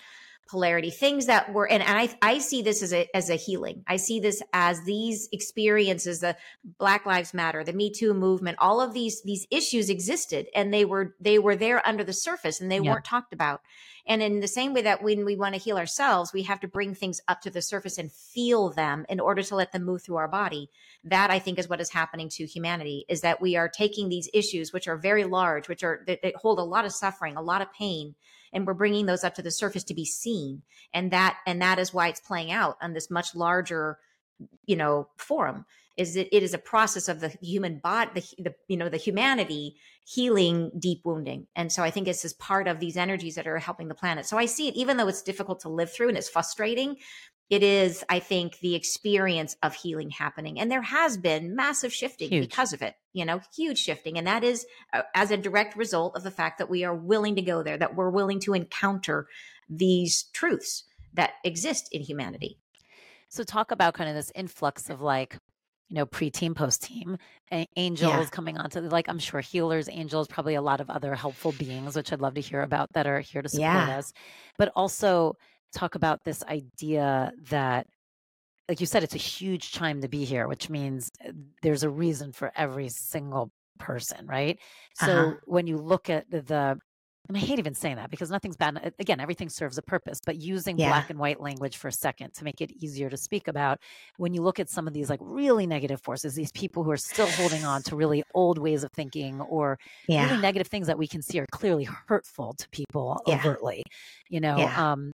polarity 0.47 0.91
things 0.91 1.27
that 1.27 1.53
were 1.53 1.67
and, 1.71 1.83
I, 1.83 2.09
I 2.21 2.39
see 2.39 2.63
this 2.63 2.83
as 2.83 2.93
a 2.93 3.09
as 3.17 3.31
a 3.31 3.37
healing. 3.37 3.85
I 3.87 3.97
see 3.97 4.21
this 4.21 4.43
as 4.53 4.83
these 4.85 5.29
experiences 5.33 6.21
the 6.21 6.37
black 6.79 7.07
lives 7.07 7.33
matter 7.33 7.65
the 7.65 7.73
me 7.73 7.91
too 7.91 8.15
movement 8.15 8.59
all 8.61 8.81
of 8.81 8.93
these 8.93 9.23
these 9.23 9.47
issues 9.51 9.89
existed 9.89 10.47
and 10.55 10.73
they 10.73 10.85
were 10.85 11.15
they 11.21 11.39
were 11.39 11.57
there 11.57 11.87
under 11.87 12.05
the 12.05 12.13
surface 12.13 12.61
and 12.61 12.71
they 12.71 12.79
yeah. 12.81 12.93
weren't 12.93 13.05
talked 13.05 13.33
about. 13.33 13.63
And 14.07 14.23
in 14.23 14.41
the 14.41 14.49
same 14.49 14.75
way 14.75 14.83
that 14.83 15.03
when 15.03 15.25
we 15.25 15.35
want 15.35 15.55
to 15.55 15.61
heal 15.61 15.79
ourselves 15.79 16.33
we 16.33 16.43
have 16.43 16.61
to 16.61 16.69
bring 16.69 16.95
things 16.95 17.21
up 17.27 17.41
to 17.43 17.51
the 17.51 17.63
surface 17.63 17.97
and 17.97 18.13
feel 18.13 18.71
them 18.71 19.07
in 19.09 19.21
order 19.21 19.43
to 19.43 19.57
let 19.57 19.73
them 19.73 19.85
move 19.85 20.03
through 20.03 20.17
our 20.17 20.29
body. 20.29 20.71
That 21.05 21.31
i 21.31 21.39
think 21.39 21.59
is 21.59 21.69
what 21.69 21.81
is 21.81 21.91
happening 21.91 22.29
to 22.31 22.47
humanity 22.47 23.07
is 23.09 23.23
that 23.23 23.41
we 23.41 23.57
are 23.57 23.69
taking 23.69 24.09
these 24.09 24.29
issues 24.35 24.73
which 24.73 24.89
are 24.89 24.97
very 24.97 25.25
large 25.25 25.69
which 25.69 25.83
are 25.83 26.03
that, 26.07 26.23
that 26.23 26.37
hold 26.37 26.59
a 26.59 26.63
lot 26.63 26.85
of 26.85 26.93
suffering 26.93 27.37
a 27.37 27.43
lot 27.43 27.63
of 27.63 27.73
pain 27.73 28.15
and 28.55 28.67
we're 28.67 28.75
bringing 28.75 29.07
those 29.07 29.25
up 29.25 29.35
to 29.35 29.43
the 29.43 29.51
surface 29.51 29.85
to 29.85 29.95
be 29.95 30.05
seen. 30.05 30.63
And 30.95 31.11
that 31.11 31.39
and 31.47 31.61
that 31.61 31.79
is 31.79 31.93
why 31.93 32.09
it's 32.09 32.21
playing 32.21 32.53
out 32.53 32.77
on 32.81 32.95
this 32.95 33.11
much 33.11 33.35
larger 33.35 33.99
you 34.67 34.77
know 34.77 35.09
forum 35.17 35.65
is 35.97 36.15
that 36.15 36.35
it 36.35 36.43
is 36.43 36.55
a 36.55 36.59
process 36.59 37.09
of 37.09 37.21
the 37.21 37.29
human 37.41 37.79
body 37.79 38.11
the, 38.15 38.43
the 38.43 38.55
you 38.69 38.77
know 38.77 38.89
the 38.89 38.97
humanity 38.97 39.77
healing 40.07 40.71
deep 40.79 41.01
wounding. 41.05 41.47
And 41.57 41.73
so 41.73 41.83
i 41.83 41.91
think 41.91 42.07
this 42.07 42.25
is 42.25 42.33
part 42.35 42.69
of 42.69 42.81
these 42.81 42.97
energies 42.97 43.37
that 43.37 43.47
are 43.47 43.59
helping 43.59 43.89
the 43.89 43.95
planet. 43.95 44.27
So 44.27 44.37
i 44.37 44.47
see 44.47 44.69
it 44.69 44.75
even 44.75 44.97
though 44.97 45.09
it's 45.09 45.23
difficult 45.23 45.61
to 45.61 45.69
live 45.69 45.93
through 45.93 46.09
and 46.09 46.19
it's 46.19 46.29
frustrating 46.29 46.97
it 47.55 47.63
is 47.63 48.05
i 48.09 48.19
think 48.19 48.59
the 48.59 48.75
experience 48.75 49.57
of 49.63 49.75
healing 49.75 50.11
happening 50.11 50.59
and 50.59 50.71
there 50.71 50.83
has 50.83 51.17
been 51.17 51.55
massive 51.55 51.93
shifting 51.93 52.29
huge. 52.29 52.49
because 52.49 52.73
of 52.73 52.83
it 52.83 52.95
you 53.13 53.25
know 53.25 53.41
huge 53.55 53.79
shifting 53.79 54.19
and 54.19 54.27
that 54.27 54.43
is 54.43 54.67
uh, 54.93 55.03
as 55.15 55.31
a 55.31 55.37
direct 55.37 55.77
result 55.77 56.17
of 56.17 56.25
the 56.25 56.31
fact 56.31 56.59
that 56.59 56.69
we 56.69 56.85
are 56.85 56.95
willing 56.95 57.37
to 57.37 57.43
go 57.43 57.63
there 57.63 57.79
that 57.79 57.95
we're 57.95 58.11
willing 58.11 58.41
to 58.41 58.55
encounter 58.55 59.29
these 59.69 60.25
truths 60.33 60.85
that 61.13 61.35
exist 61.45 61.89
in 61.93 62.03
humanity 62.03 62.59
so 63.29 63.45
talk 63.45 63.71
about 63.71 63.95
kind 63.95 64.11
of 64.11 64.17
this 64.17 64.33
influx 64.35 64.91
of 64.91 65.01
like 65.01 65.39
you 65.89 65.97
know 65.97 66.07
pre-team 66.07 66.55
post-team 66.55 67.19
angels 67.77 68.11
yeah. 68.11 68.25
coming 68.31 68.59
onto 68.59 68.81
like 68.81 69.09
i'm 69.09 69.19
sure 69.19 69.41
healers 69.41 69.89
angels 69.93 70.27
probably 70.27 70.55
a 70.55 70.63
lot 70.63 70.81
of 70.81 70.91
other 70.91 71.15
helpful 71.15 71.53
beings 71.53 71.95
which 71.95 72.13
i'd 72.13 72.21
love 72.21 72.35
to 72.35 72.41
hear 72.41 72.63
about 72.63 72.93
that 72.95 73.07
are 73.07 73.21
here 73.21 73.43
to 73.43 73.49
support 73.49 73.63
yeah. 73.63 73.99
us 73.99 74.13
but 74.59 74.73
also 74.75 75.37
talk 75.75 75.95
about 75.95 76.25
this 76.25 76.43
idea 76.45 77.33
that 77.51 77.87
like 78.69 78.81
you 78.81 78.87
said 78.87 79.03
it's 79.03 79.15
a 79.15 79.19
huge 79.19 79.73
time 79.73 80.01
to 80.01 80.09
be 80.09 80.25
here 80.25 80.49
which 80.49 80.71
means 80.71 81.11
uh, 81.27 81.33
there's 81.63 81.83
a 81.83 81.91
reason 81.91 82.33
for 82.33 82.53
every 82.57 82.89
single 82.89 83.51
person 83.79 84.27
right 84.27 84.59
so 84.95 85.13
uh-huh. 85.13 85.35
when 85.47 85.67
you 85.67 85.77
look 85.77 86.09
at 86.09 86.31
the, 86.31 86.41
the 86.43 86.79
and 87.29 87.39
I 87.39 87.41
hate 87.41 87.59
even 87.59 87.75
saying 87.75 87.97
that 87.97 88.11
because 88.11 88.31
nothing's 88.31 88.57
bad. 88.57 88.93
Again, 88.99 89.19
everything 89.19 89.49
serves 89.49 89.79
a 89.79 89.83
purpose, 89.83 90.21
but 90.25 90.37
using 90.37 90.79
yeah. 90.79 90.89
black 90.89 91.09
and 91.09 91.19
white 91.19 91.41
language 91.41 91.79
for 91.79 91.89
a 91.89 91.93
second 91.93 92.35
to 92.35 92.45
make 92.45 92.61
it 92.61 92.71
easier 92.71 93.09
to 93.09 93.17
speak 93.17 93.49
about. 93.49 93.79
When 94.19 94.35
you 94.35 94.43
look 94.43 94.61
at 94.61 94.69
some 94.69 94.87
of 94.87 94.93
these 94.93 95.09
like 95.09 95.21
really 95.23 95.67
negative 95.67 96.03
forces, 96.03 96.35
these 96.35 96.53
people 96.53 96.85
who 96.85 96.91
are 96.91 96.99
still 96.99 97.29
holding 97.29 97.65
on 97.65 97.83
to 97.85 97.97
really 97.97 98.23
old 98.35 98.59
ways 98.59 98.85
of 98.85 98.93
thinking 98.93 99.41
or 99.41 99.79
yeah. 100.07 100.27
really 100.27 100.43
negative 100.43 100.67
things 100.67 100.87
that 100.87 100.99
we 100.99 101.07
can 101.07 101.23
see 101.23 101.41
are 101.41 101.47
clearly 101.51 101.85
hurtful 101.85 102.53
to 102.59 102.69
people 102.69 103.19
yeah. 103.27 103.37
overtly, 103.37 103.83
you 104.29 104.41
know, 104.41 104.59
um, 104.59 105.11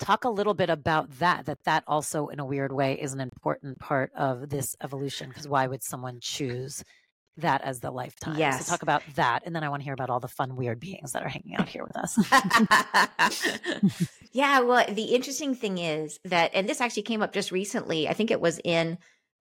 talk 0.00 0.24
a 0.24 0.30
little 0.30 0.54
bit 0.54 0.70
about 0.70 1.10
that 1.18 1.46
that 1.46 1.62
that 1.64 1.84
also 1.86 2.28
in 2.28 2.40
a 2.40 2.44
weird 2.44 2.72
way 2.72 2.94
is 3.00 3.12
an 3.12 3.20
important 3.20 3.78
part 3.78 4.10
of 4.16 4.48
this 4.48 4.76
evolution 4.82 5.28
because 5.28 5.46
why 5.46 5.66
would 5.66 5.82
someone 5.82 6.18
choose 6.20 6.82
that 7.36 7.62
as 7.62 7.80
the 7.80 7.90
lifetime? 7.90 8.36
Yes. 8.36 8.66
so 8.66 8.72
talk 8.72 8.82
about 8.82 9.02
that 9.14 9.42
and 9.46 9.54
then 9.54 9.62
i 9.62 9.68
want 9.68 9.80
to 9.80 9.84
hear 9.84 9.94
about 9.94 10.10
all 10.10 10.20
the 10.20 10.28
fun 10.28 10.56
weird 10.56 10.80
beings 10.80 11.12
that 11.12 11.22
are 11.22 11.28
hanging 11.28 11.54
out 11.56 11.68
here 11.68 11.84
with 11.84 11.96
us. 11.96 12.18
Yeah 14.32 14.60
well 14.60 14.86
the 14.88 15.14
interesting 15.14 15.56
thing 15.56 15.78
is 15.78 16.20
that 16.24 16.52
and 16.54 16.68
this 16.68 16.80
actually 16.80 17.02
came 17.02 17.20
up 17.20 17.32
just 17.32 17.50
recently 17.50 18.08
i 18.08 18.12
think 18.12 18.30
it 18.30 18.40
was 18.40 18.60
in 18.62 18.96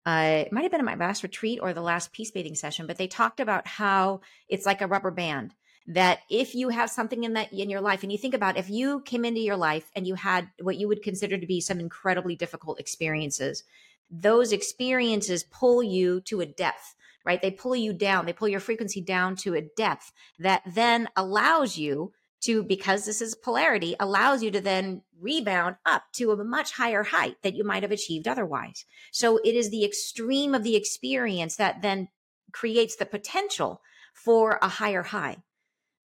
uh, 0.05 0.45
it 0.47 0.51
might 0.51 0.63
have 0.63 0.71
been 0.71 0.79
in 0.79 0.85
my 0.85 0.95
last 0.95 1.21
retreat 1.23 1.59
or 1.61 1.73
the 1.73 1.81
last 1.81 2.11
peace 2.11 2.31
bathing 2.31 2.55
session, 2.55 2.87
but 2.87 2.97
they 2.97 3.07
talked 3.07 3.39
about 3.39 3.67
how 3.67 4.21
it's 4.47 4.65
like 4.65 4.81
a 4.81 4.87
rubber 4.87 5.11
band 5.11 5.53
that 5.89 6.19
if 6.29 6.55
you 6.55 6.69
have 6.69 6.89
something 6.89 7.23
in 7.23 7.33
that 7.33 7.51
in 7.51 7.69
your 7.69 7.81
life 7.81 8.03
and 8.03 8.11
you 8.11 8.17
think 8.17 8.33
about 8.33 8.57
if 8.57 8.69
you 8.69 9.01
came 9.01 9.25
into 9.25 9.41
your 9.41 9.57
life 9.57 9.91
and 9.95 10.07
you 10.07 10.15
had 10.15 10.47
what 10.61 10.77
you 10.77 10.87
would 10.87 11.03
consider 11.03 11.37
to 11.37 11.47
be 11.47 11.59
some 11.59 11.79
incredibly 11.79 12.35
difficult 12.35 12.79
experiences 12.79 13.63
those 14.11 14.51
experiences 14.51 15.43
pull 15.43 15.83
you 15.83 16.21
to 16.21 16.41
a 16.41 16.45
depth 16.45 16.95
right? 17.25 17.41
They 17.41 17.51
pull 17.51 17.75
you 17.75 17.93
down. 17.93 18.25
They 18.25 18.33
pull 18.33 18.47
your 18.47 18.59
frequency 18.59 19.01
down 19.01 19.35
to 19.37 19.53
a 19.53 19.61
depth 19.61 20.11
that 20.39 20.63
then 20.65 21.09
allows 21.15 21.77
you 21.77 22.13
to 22.41 22.63
because 22.63 23.05
this 23.05 23.21
is 23.21 23.35
polarity 23.35 23.95
allows 23.99 24.41
you 24.41 24.49
to 24.51 24.61
then 24.61 25.03
rebound 25.19 25.75
up 25.85 26.03
to 26.13 26.31
a 26.31 26.43
much 26.43 26.71
higher 26.71 27.03
height 27.03 27.35
that 27.43 27.53
you 27.53 27.65
might 27.65 27.83
have 27.83 27.91
achieved 27.91 28.27
otherwise. 28.27 28.85
So 29.11 29.37
it 29.43 29.55
is 29.55 29.69
the 29.69 29.83
extreme 29.83 30.55
of 30.55 30.63
the 30.63 30.75
experience 30.75 31.57
that 31.57 31.81
then 31.81 32.07
creates 32.53 32.95
the 32.95 33.05
potential 33.05 33.81
for 34.13 34.57
a 34.61 34.69
higher 34.69 35.03
high 35.03 35.37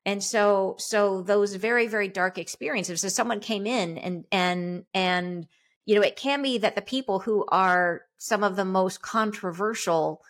and 0.06 0.22
so 0.22 0.76
so 0.78 1.22
those 1.22 1.54
very 1.54 1.86
very 1.86 2.08
dark 2.08 2.38
experiences 2.38 3.00
so 3.00 3.08
someone 3.08 3.40
came 3.40 3.66
in 3.66 3.98
and 3.98 4.24
and 4.30 4.84
and 4.94 5.46
you 5.86 5.94
know 5.94 6.02
it 6.02 6.16
can 6.16 6.42
be 6.42 6.58
that 6.58 6.74
the 6.74 6.82
people 6.82 7.20
who 7.20 7.44
are 7.48 8.02
some 8.18 8.42
of 8.42 8.56
the 8.56 8.64
most 8.64 9.02
controversial 9.02 10.22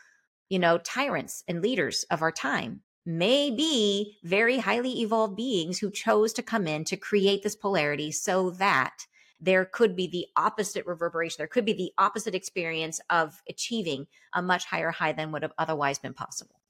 you 0.49 0.59
know 0.59 0.79
tyrants 0.79 1.43
and 1.49 1.63
leaders 1.63 2.05
of 2.11 2.23
our 2.23 2.33
time 2.33 2.81
may 3.07 3.51
be 3.51 4.17
very 4.25 4.59
highly 4.59 5.03
evolved 5.03 5.37
beings 5.37 5.79
who 5.79 5.91
chose 5.91 6.33
to 6.33 6.43
come 6.43 6.67
in 6.67 6.85
to 6.85 6.97
create 6.97 7.43
this 7.43 7.57
polarity 7.57 8.11
so 8.11 8.51
that 8.51 9.07
there 9.41 9.67
could 9.67 9.95
be 9.95 10.07
the 10.07 10.27
opposite 10.37 10.87
reverberation 10.87 11.37
there 11.39 11.47
could 11.47 11.67
be 11.67 11.75
the 11.75 11.93
opposite 11.99 12.35
experience 12.35 13.01
of 13.11 13.43
achieving 13.49 14.07
a 14.33 14.41
much 14.41 14.65
higher 14.65 14.91
high 14.91 15.13
than 15.13 15.33
would 15.33 15.43
have 15.43 15.53
otherwise 15.59 15.99
been 15.99 16.15
possible. 16.15 16.61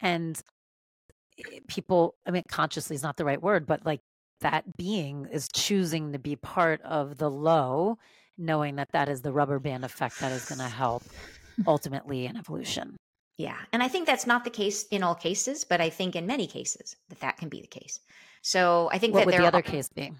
And 0.00 0.40
Eh, 1.38 1.60
people 1.68 2.14
i 2.26 2.30
mean 2.30 2.42
consciously 2.48 2.96
is 2.96 3.02
not 3.02 3.16
the 3.16 3.24
right 3.24 3.42
word 3.42 3.66
but 3.66 3.84
like 3.84 4.00
that 4.40 4.76
being 4.76 5.26
is 5.32 5.48
choosing 5.52 6.12
to 6.12 6.18
be 6.18 6.36
part 6.36 6.80
of 6.82 7.18
the 7.18 7.30
low 7.30 7.98
knowing 8.36 8.76
that 8.76 8.88
that 8.92 9.08
is 9.08 9.22
the 9.22 9.32
rubber 9.32 9.58
band 9.58 9.84
effect 9.84 10.20
that 10.20 10.32
is 10.32 10.44
going 10.44 10.60
to 10.60 10.64
help 10.64 11.02
ultimately 11.66 12.24
in 12.24 12.36
evolution. 12.36 12.96
Yeah 13.36 13.56
and 13.72 13.82
i 13.82 13.88
think 13.88 14.06
that's 14.06 14.26
not 14.26 14.44
the 14.44 14.50
case 14.50 14.84
in 14.90 15.02
all 15.02 15.14
cases 15.14 15.64
but 15.64 15.80
i 15.80 15.90
think 15.90 16.16
in 16.16 16.26
many 16.26 16.46
cases 16.46 16.96
that 17.08 17.20
that 17.20 17.36
can 17.36 17.48
be 17.48 17.60
the 17.60 17.66
case. 17.66 18.00
So 18.42 18.88
i 18.92 18.98
think 18.98 19.14
what 19.14 19.20
that 19.20 19.26
would 19.26 19.34
there 19.34 19.40
the 19.42 19.48
other 19.48 19.62
case 19.62 19.88
be 19.88 20.12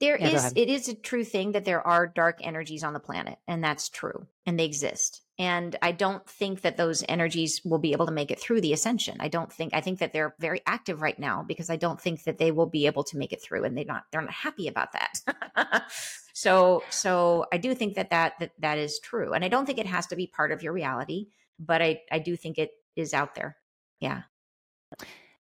there 0.00 0.18
yeah, 0.18 0.28
is 0.28 0.52
it 0.56 0.68
is 0.68 0.88
a 0.88 0.94
true 0.94 1.24
thing 1.24 1.52
that 1.52 1.64
there 1.64 1.86
are 1.86 2.06
dark 2.06 2.38
energies 2.42 2.84
on 2.84 2.92
the 2.92 3.00
planet 3.00 3.38
and 3.48 3.62
that's 3.62 3.88
true 3.88 4.26
and 4.44 4.58
they 4.58 4.64
exist 4.64 5.22
and 5.38 5.76
i 5.82 5.92
don't 5.92 6.28
think 6.28 6.60
that 6.62 6.76
those 6.76 7.04
energies 7.08 7.60
will 7.64 7.78
be 7.78 7.92
able 7.92 8.06
to 8.06 8.12
make 8.12 8.30
it 8.30 8.40
through 8.40 8.60
the 8.60 8.72
ascension. 8.72 9.16
I 9.20 9.28
don't 9.28 9.52
think 9.52 9.74
i 9.74 9.80
think 9.80 9.98
that 10.00 10.12
they're 10.12 10.34
very 10.38 10.60
active 10.66 11.00
right 11.00 11.18
now 11.18 11.44
because 11.46 11.70
i 11.70 11.76
don't 11.76 12.00
think 12.00 12.24
that 12.24 12.38
they 12.38 12.50
will 12.50 12.66
be 12.66 12.86
able 12.86 13.04
to 13.04 13.18
make 13.18 13.32
it 13.32 13.42
through 13.42 13.64
and 13.64 13.76
they're 13.76 13.84
not 13.84 14.04
they're 14.12 14.22
not 14.22 14.30
happy 14.32 14.68
about 14.68 14.92
that. 14.92 15.84
So 16.34 16.82
so 16.90 17.46
i 17.50 17.56
do 17.56 17.74
think 17.74 17.94
that, 17.94 18.10
that 18.10 18.34
that 18.40 18.50
that 18.58 18.76
is 18.76 18.98
true 18.98 19.32
and 19.32 19.42
i 19.42 19.48
don't 19.48 19.64
think 19.64 19.78
it 19.78 19.86
has 19.86 20.06
to 20.08 20.16
be 20.16 20.26
part 20.26 20.52
of 20.52 20.62
your 20.62 20.74
reality 20.74 21.28
but 21.58 21.80
i 21.80 22.02
i 22.12 22.18
do 22.18 22.36
think 22.36 22.58
it 22.58 22.72
is 22.96 23.14
out 23.14 23.34
there. 23.34 23.56
Yeah. 24.00 24.22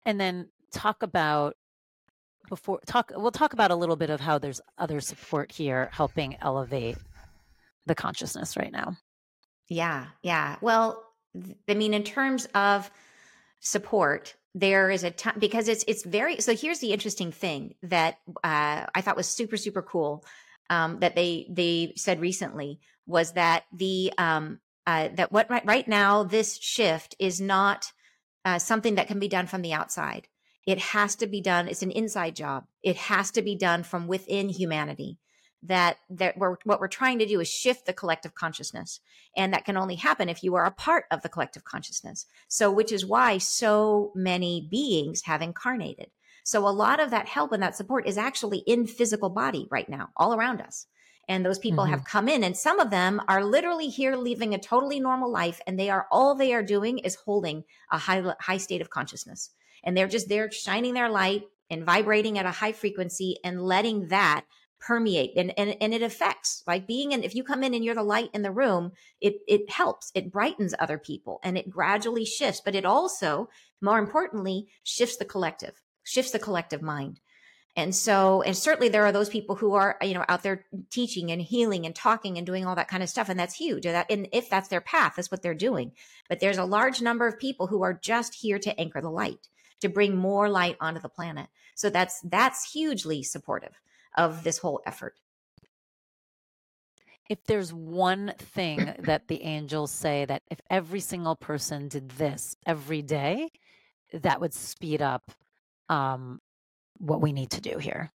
And 0.04 0.20
then 0.20 0.50
talk 0.70 1.02
about 1.02 1.56
before 2.48 2.80
talk 2.86 3.12
we'll 3.16 3.30
talk 3.30 3.52
about 3.52 3.70
a 3.70 3.76
little 3.76 3.96
bit 3.96 4.10
of 4.10 4.20
how 4.20 4.38
there's 4.38 4.60
other 4.78 5.00
support 5.00 5.52
here 5.52 5.88
helping 5.92 6.36
elevate 6.40 6.96
the 7.86 7.94
consciousness 7.94 8.56
right 8.56 8.72
now 8.72 8.96
yeah, 9.68 10.06
yeah. 10.22 10.56
Well, 10.60 11.04
I 11.68 11.74
mean, 11.74 11.94
in 11.94 12.02
terms 12.02 12.46
of 12.54 12.90
support, 13.60 14.34
there 14.54 14.90
is 14.90 15.04
a 15.04 15.10
time 15.10 15.38
because 15.38 15.68
it's 15.68 15.84
it's 15.86 16.04
very. 16.04 16.40
So 16.40 16.56
here's 16.56 16.80
the 16.80 16.92
interesting 16.92 17.32
thing 17.32 17.74
that 17.82 18.18
uh, 18.42 18.86
I 18.94 19.00
thought 19.02 19.16
was 19.16 19.28
super 19.28 19.56
super 19.56 19.82
cool 19.82 20.24
um, 20.70 21.00
that 21.00 21.14
they 21.14 21.46
they 21.50 21.92
said 21.96 22.20
recently 22.20 22.80
was 23.06 23.32
that 23.32 23.64
the 23.72 24.12
um, 24.16 24.58
uh, 24.86 25.08
that 25.14 25.30
what 25.30 25.50
right, 25.50 25.66
right 25.66 25.86
now 25.86 26.24
this 26.24 26.58
shift 26.58 27.14
is 27.18 27.40
not 27.40 27.92
uh, 28.44 28.58
something 28.58 28.94
that 28.94 29.06
can 29.06 29.18
be 29.18 29.28
done 29.28 29.46
from 29.46 29.60
the 29.62 29.74
outside. 29.74 30.28
It 30.68 30.78
has 30.78 31.16
to 31.16 31.26
be 31.26 31.40
done. 31.40 31.66
It's 31.66 31.82
an 31.82 31.90
inside 31.90 32.36
job. 32.36 32.66
It 32.82 32.96
has 32.96 33.30
to 33.30 33.40
be 33.40 33.56
done 33.56 33.84
from 33.84 34.06
within 34.06 34.50
humanity 34.50 35.16
that 35.62 35.96
that 36.10 36.36
we're, 36.36 36.56
what 36.64 36.78
we're 36.78 36.88
trying 36.88 37.18
to 37.20 37.26
do 37.26 37.40
is 37.40 37.48
shift 37.48 37.86
the 37.86 37.92
collective 37.94 38.34
consciousness 38.34 39.00
and 39.34 39.54
that 39.54 39.64
can 39.64 39.78
only 39.78 39.94
happen 39.94 40.28
if 40.28 40.42
you 40.42 40.54
are 40.56 40.66
a 40.66 40.70
part 40.70 41.06
of 41.10 41.22
the 41.22 41.28
collective 41.28 41.64
consciousness 41.64 42.26
so 42.46 42.70
which 42.70 42.92
is 42.92 43.04
why 43.04 43.38
so 43.38 44.12
many 44.14 44.68
beings 44.70 45.22
have 45.22 45.42
incarnated 45.42 46.10
so 46.44 46.68
a 46.68 46.70
lot 46.70 47.00
of 47.00 47.10
that 47.10 47.26
help 47.26 47.50
and 47.50 47.62
that 47.62 47.74
support 47.74 48.06
is 48.06 48.16
actually 48.16 48.58
in 48.68 48.86
physical 48.86 49.30
body 49.30 49.66
right 49.68 49.88
now 49.88 50.10
all 50.16 50.32
around 50.32 50.60
us 50.60 50.86
and 51.28 51.44
those 51.44 51.58
people 51.58 51.82
mm-hmm. 51.82 51.94
have 51.94 52.04
come 52.04 52.28
in 52.28 52.44
and 52.44 52.56
some 52.56 52.78
of 52.78 52.90
them 52.90 53.20
are 53.26 53.44
literally 53.44 53.88
here 53.88 54.14
living 54.14 54.54
a 54.54 54.58
totally 54.58 55.00
normal 55.00 55.32
life 55.32 55.60
and 55.66 55.76
they 55.76 55.90
are 55.90 56.06
all 56.12 56.36
they 56.36 56.52
are 56.52 56.62
doing 56.62 56.98
is 56.98 57.16
holding 57.16 57.64
a 57.90 57.98
high 57.98 58.22
high 58.38 58.58
state 58.58 58.80
of 58.80 58.90
consciousness 58.90 59.50
and 59.84 59.96
they're 59.96 60.08
just 60.08 60.28
there 60.28 60.50
shining 60.50 60.94
their 60.94 61.08
light 61.08 61.44
and 61.70 61.84
vibrating 61.84 62.38
at 62.38 62.46
a 62.46 62.50
high 62.50 62.72
frequency 62.72 63.36
and 63.44 63.62
letting 63.62 64.08
that 64.08 64.44
permeate. 64.80 65.32
And, 65.36 65.52
and 65.58 65.76
and 65.80 65.92
it 65.92 66.02
affects 66.02 66.62
like 66.66 66.86
being 66.86 67.12
in 67.12 67.24
if 67.24 67.34
you 67.34 67.42
come 67.42 67.64
in 67.64 67.74
and 67.74 67.84
you're 67.84 67.94
the 67.94 68.02
light 68.02 68.30
in 68.32 68.42
the 68.42 68.52
room 68.52 68.92
it 69.20 69.36
it 69.46 69.70
helps. 69.70 70.12
It 70.14 70.32
brightens 70.32 70.74
other 70.78 70.98
people 70.98 71.40
and 71.42 71.58
it 71.58 71.70
gradually 71.70 72.24
shifts 72.24 72.62
but 72.64 72.74
it 72.74 72.84
also 72.84 73.48
more 73.80 73.98
importantly 73.98 74.68
shifts 74.84 75.16
the 75.16 75.24
collective 75.24 75.82
shifts 76.04 76.32
the 76.32 76.38
collective 76.38 76.82
mind. 76.82 77.20
And 77.74 77.94
so 77.94 78.42
and 78.42 78.56
certainly 78.56 78.88
there 78.88 79.04
are 79.04 79.12
those 79.12 79.28
people 79.28 79.56
who 79.56 79.74
are 79.74 79.96
you 80.00 80.14
know 80.14 80.24
out 80.28 80.44
there 80.44 80.64
teaching 80.90 81.32
and 81.32 81.42
healing 81.42 81.84
and 81.84 81.94
talking 81.94 82.38
and 82.38 82.46
doing 82.46 82.64
all 82.64 82.76
that 82.76 82.88
kind 82.88 83.02
of 83.02 83.08
stuff 83.08 83.28
and 83.28 83.38
that's 83.38 83.56
huge. 83.56 83.84
And, 83.84 83.96
that, 83.96 84.10
and 84.10 84.28
if 84.32 84.48
that's 84.48 84.68
their 84.68 84.80
path 84.80 85.14
that's 85.16 85.30
what 85.30 85.42
they're 85.42 85.54
doing. 85.54 85.92
But 86.28 86.38
there's 86.38 86.58
a 86.58 86.64
large 86.64 87.02
number 87.02 87.26
of 87.26 87.38
people 87.38 87.66
who 87.66 87.82
are 87.82 87.94
just 87.94 88.36
here 88.36 88.60
to 88.60 88.80
anchor 88.80 89.00
the 89.00 89.10
light 89.10 89.48
to 89.80 89.88
bring 89.88 90.16
more 90.16 90.48
light 90.48 90.76
onto 90.80 91.00
the 91.00 91.08
planet 91.08 91.48
so 91.78 91.90
that's 91.90 92.20
that's 92.22 92.72
hugely 92.72 93.22
supportive 93.22 93.80
of 94.16 94.42
this 94.42 94.58
whole 94.58 94.82
effort. 94.84 95.14
If 97.30 97.44
there's 97.44 97.72
one 97.72 98.34
thing 98.36 98.94
that 98.98 99.28
the 99.28 99.42
angels 99.44 99.92
say 99.92 100.24
that 100.24 100.42
if 100.50 100.60
every 100.68 100.98
single 100.98 101.36
person 101.36 101.86
did 101.86 102.10
this 102.10 102.56
every 102.66 103.00
day, 103.00 103.50
that 104.12 104.40
would 104.40 104.54
speed 104.54 105.00
up 105.00 105.30
um, 105.88 106.40
what 106.98 107.20
we 107.20 107.32
need 107.32 107.50
to 107.50 107.60
do 107.60 107.78
here. 107.78 108.10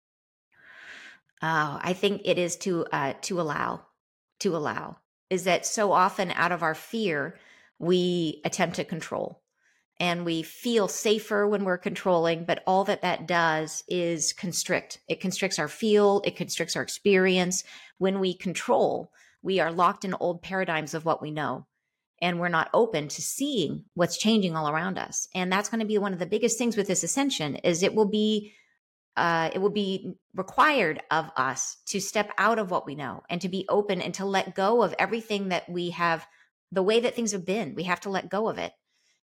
Oh, 1.40 1.78
I 1.80 1.94
think 1.94 2.20
it 2.26 2.38
is 2.38 2.56
to 2.58 2.84
uh, 2.92 3.14
to 3.22 3.40
allow 3.40 3.80
to 4.40 4.56
allow 4.56 4.98
is 5.30 5.44
that 5.44 5.64
so 5.64 5.92
often 5.92 6.30
out 6.32 6.52
of 6.52 6.62
our 6.62 6.74
fear 6.74 7.38
we 7.78 8.42
attempt 8.44 8.76
to 8.76 8.84
control 8.84 9.40
and 10.00 10.24
we 10.24 10.42
feel 10.42 10.88
safer 10.88 11.46
when 11.46 11.64
we're 11.64 11.78
controlling 11.78 12.44
but 12.44 12.62
all 12.66 12.84
that 12.84 13.02
that 13.02 13.26
does 13.26 13.84
is 13.88 14.32
constrict. 14.32 15.00
It 15.08 15.20
constricts 15.20 15.58
our 15.58 15.68
field 15.68 16.26
it 16.26 16.36
constricts 16.36 16.76
our 16.76 16.82
experience. 16.82 17.64
When 17.98 18.20
we 18.20 18.34
control 18.34 19.12
we 19.42 19.60
are 19.60 19.72
locked 19.72 20.04
in 20.04 20.14
old 20.14 20.42
paradigms 20.42 20.94
of 20.94 21.04
what 21.04 21.20
we 21.20 21.30
know 21.30 21.66
and 22.20 22.40
we're 22.40 22.48
not 22.48 22.70
open 22.72 23.08
to 23.08 23.20
seeing 23.20 23.84
what's 23.92 24.16
changing 24.16 24.56
all 24.56 24.68
around 24.68 24.98
us. 24.98 25.28
And 25.34 25.52
that's 25.52 25.68
going 25.68 25.80
to 25.80 25.86
be 25.86 25.98
one 25.98 26.14
of 26.14 26.18
the 26.18 26.26
biggest 26.26 26.56
things 26.56 26.76
with 26.76 26.86
this 26.86 27.02
ascension 27.04 27.56
is 27.56 27.82
it 27.82 27.94
will 27.94 28.08
be 28.08 28.54
uh, 29.16 29.50
it 29.54 29.60
will 29.60 29.70
be 29.70 30.14
required 30.34 31.00
of 31.10 31.30
us 31.36 31.76
to 31.86 32.00
step 32.00 32.32
out 32.36 32.58
of 32.58 32.70
what 32.70 32.84
we 32.84 32.96
know 32.96 33.22
and 33.30 33.40
to 33.40 33.48
be 33.48 33.64
open 33.68 34.00
and 34.00 34.12
to 34.14 34.24
let 34.24 34.56
go 34.56 34.82
of 34.82 34.94
everything 34.98 35.50
that 35.50 35.68
we 35.68 35.90
have 35.90 36.26
the 36.72 36.82
way 36.82 36.98
that 36.98 37.14
things 37.14 37.30
have 37.30 37.44
been. 37.44 37.76
We 37.76 37.84
have 37.84 38.00
to 38.00 38.10
let 38.10 38.28
go 38.28 38.48
of 38.48 38.58
it 38.58 38.72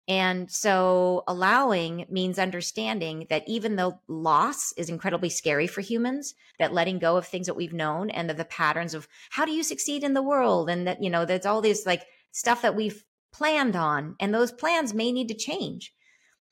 and 0.09 0.51
so 0.51 1.25
allowing 1.27 2.07
means 2.09 2.39
understanding 2.39 3.27
that 3.29 3.43
even 3.49 3.75
though 3.75 4.01
loss 4.07 4.73
is 4.77 4.89
incredibly 4.89 5.29
scary 5.29 5.67
for 5.67 5.81
humans, 5.81 6.35
that 6.61 6.73
letting 6.73 7.01
go 7.01 7.17
of 7.17 7.27
things 7.27 7.47
that 7.47 7.57
we've 7.57 7.73
known 7.73 8.11
and 8.11 8.31
the, 8.31 8.35
the 8.35 8.45
patterns 8.45 8.95
of 8.95 9.09
how 9.31 9.45
do 9.45 9.51
you 9.51 9.65
succeed 9.65 10.05
in 10.05 10.15
the 10.15 10.23
world 10.23 10.71
and 10.71 10.87
that, 10.87 11.03
you 11.03 11.11
know, 11.11 11.25
that's 11.25 11.47
all 11.47 11.61
this 11.61 11.85
like 11.87 12.05
stuff 12.31 12.63
that 12.63 12.77
we've 12.77 13.05
planned 13.33 13.75
on 13.75 14.15
and 14.21 14.33
those 14.33 14.53
plans 14.53 14.95
may 14.95 15.11
need 15.11 15.29
to 15.29 15.35
change. 15.35 15.93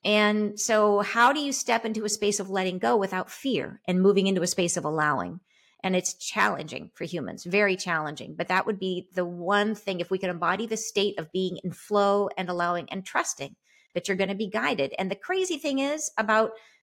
And 0.05 0.59
so 0.59 1.01
how 1.01 1.33
do 1.33 1.41
you 1.41 1.53
step 1.53 1.85
into 1.85 2.05
a 2.05 2.09
space 2.11 2.41
of 2.41 2.51
letting 2.51 2.79
go 2.79 2.97
without 2.97 3.31
fear 3.31 3.81
and 3.87 4.03
moving 4.03 4.27
into 4.27 4.43
a 4.43 4.49
space 4.49 4.77
of 4.77 4.85
allowing? 4.85 5.41
And 5.85 5.95
it's 5.95 6.15
challenging 6.15 6.91
for 6.95 7.05
humans 7.05 7.45
very 7.45 7.77
challenging 7.77 8.35
but 8.35 8.49
that 8.49 8.67
would 8.67 8.81
be 8.81 9.07
the 9.15 9.25
one 9.25 9.77
thing 9.77 10.01
if 10.01 10.11
we 10.11 10.19
could 10.19 10.31
embody 10.31 10.67
the 10.67 10.77
state 10.77 11.19
of 11.19 11.31
being 11.31 11.59
in 11.63 11.71
flow 11.71 12.29
and 12.37 12.49
allowing 12.49 12.89
and 12.91 13.05
trusting 13.05 13.55
that 13.95 14.09
you're 14.09 14.17
going 14.17 14.29
to 14.29 14.35
be 14.35 14.49
guided 14.49 14.93
and 14.99 15.11
the 15.11 15.15
crazy 15.15 15.59
thing 15.59 15.79
is 15.79 16.11
about 16.19 16.51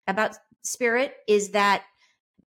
about 0.08 0.36
spirit 0.62 1.16
is 1.28 1.50
that 1.50 1.84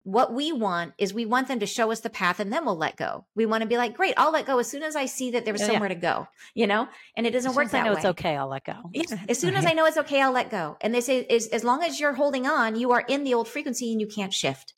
what 0.05 0.35
we 0.35 0.53
want 0.53 0.93
is 0.99 1.15
we 1.15 1.25
want 1.25 1.49
them 1.49 1.61
to 1.61 1.67
show 1.67 1.91
us 1.91 2.01
the 2.01 2.11
path 2.11 2.39
and 2.39 2.53
then 2.53 2.65
we'll 2.67 2.77
let 2.77 2.97
go. 2.97 3.25
We 3.35 3.47
want 3.47 3.63
to 3.63 3.69
be 3.69 3.79
like, 3.79 3.97
great, 3.97 4.13
I'll 4.19 4.33
let 4.33 4.45
go 4.45 4.59
as 4.59 4.69
soon 4.69 4.83
as 4.83 4.97
I 4.97 5.07
see 5.07 5.31
that 5.31 5.47
there's 5.47 5.63
oh, 5.63 5.67
somewhere 5.67 5.89
yeah. 5.89 5.95
to 5.95 6.01
go, 6.01 6.29
you 6.55 6.67
know? 6.67 6.87
And 7.17 7.27
it 7.27 7.31
doesn't 7.31 7.53
as 7.53 7.57
work 7.57 7.71
that 7.71 7.81
I 7.81 7.85
know 7.85 7.93
way. 7.93 7.97
it's 7.97 8.05
okay, 8.05 8.37
I'll 8.37 8.49
let 8.49 8.65
go. 8.65 8.91
as 9.29 9.39
soon 9.39 9.55
as 9.57 9.65
I 9.65 9.73
know 9.73 9.87
it's 9.87 9.97
okay, 9.97 10.21
I'll 10.21 10.33
let 10.33 10.51
go. 10.51 10.77
And 10.83 10.95
they 10.95 11.01
say, 11.01 11.25
as, 11.25 11.47
as 11.49 11.65
long 11.65 11.83
as 11.83 11.99
you're 11.99 12.13
holding 12.13 12.47
on, 12.47 12.77
you 12.77 12.93
are 12.93 13.01
in 13.01 13.25
the 13.25 13.33
old 13.33 13.49
frequency 13.49 13.91
and 13.93 14.01
you 14.01 14.07
can't 14.07 14.33
shift. 14.33 14.75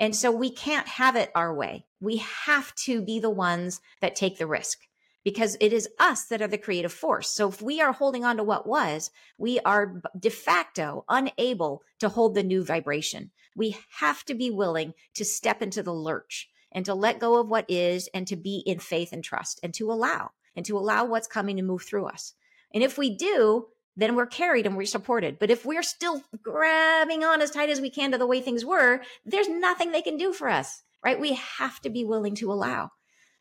And 0.00 0.16
so 0.16 0.30
we 0.30 0.50
can't 0.50 0.88
have 0.88 1.16
it 1.16 1.30
our 1.34 1.54
way. 1.54 1.86
We 2.00 2.16
have 2.16 2.74
to 2.76 3.02
be 3.02 3.20
the 3.20 3.30
ones 3.30 3.80
that 4.00 4.16
take 4.16 4.38
the 4.38 4.46
risk 4.46 4.80
because 5.24 5.56
it 5.60 5.72
is 5.72 5.88
us 5.98 6.24
that 6.24 6.42
are 6.42 6.48
the 6.48 6.58
creative 6.58 6.92
force. 6.92 7.28
So 7.28 7.48
if 7.48 7.62
we 7.62 7.80
are 7.80 7.92
holding 7.92 8.24
on 8.24 8.36
to 8.38 8.42
what 8.42 8.66
was, 8.66 9.10
we 9.38 9.60
are 9.60 10.02
de 10.18 10.30
facto 10.30 11.04
unable 11.08 11.82
to 12.00 12.08
hold 12.08 12.34
the 12.34 12.42
new 12.42 12.64
vibration. 12.64 13.30
We 13.54 13.76
have 13.98 14.24
to 14.24 14.34
be 14.34 14.50
willing 14.50 14.94
to 15.14 15.24
step 15.24 15.62
into 15.62 15.82
the 15.82 15.94
lurch 15.94 16.48
and 16.72 16.84
to 16.86 16.94
let 16.94 17.20
go 17.20 17.38
of 17.38 17.48
what 17.48 17.66
is 17.68 18.08
and 18.14 18.26
to 18.26 18.36
be 18.36 18.62
in 18.66 18.78
faith 18.78 19.12
and 19.12 19.22
trust 19.22 19.60
and 19.62 19.72
to 19.74 19.92
allow 19.92 20.30
and 20.56 20.66
to 20.66 20.76
allow 20.76 21.04
what's 21.04 21.28
coming 21.28 21.56
to 21.56 21.62
move 21.62 21.82
through 21.82 22.06
us. 22.06 22.34
And 22.74 22.82
if 22.82 22.96
we 22.96 23.14
do, 23.14 23.68
then 23.96 24.14
we're 24.14 24.26
carried 24.26 24.66
and 24.66 24.76
we're 24.76 24.86
supported. 24.86 25.38
But 25.38 25.50
if 25.50 25.64
we're 25.64 25.82
still 25.82 26.22
grabbing 26.42 27.24
on 27.24 27.40
as 27.40 27.50
tight 27.50 27.70
as 27.70 27.80
we 27.80 27.90
can 27.90 28.12
to 28.12 28.18
the 28.18 28.26
way 28.26 28.40
things 28.40 28.64
were, 28.64 29.02
there's 29.24 29.48
nothing 29.48 29.92
they 29.92 30.02
can 30.02 30.16
do 30.16 30.32
for 30.32 30.48
us, 30.48 30.82
right? 31.04 31.20
We 31.20 31.34
have 31.58 31.80
to 31.80 31.90
be 31.90 32.04
willing 32.04 32.34
to 32.36 32.52
allow. 32.52 32.90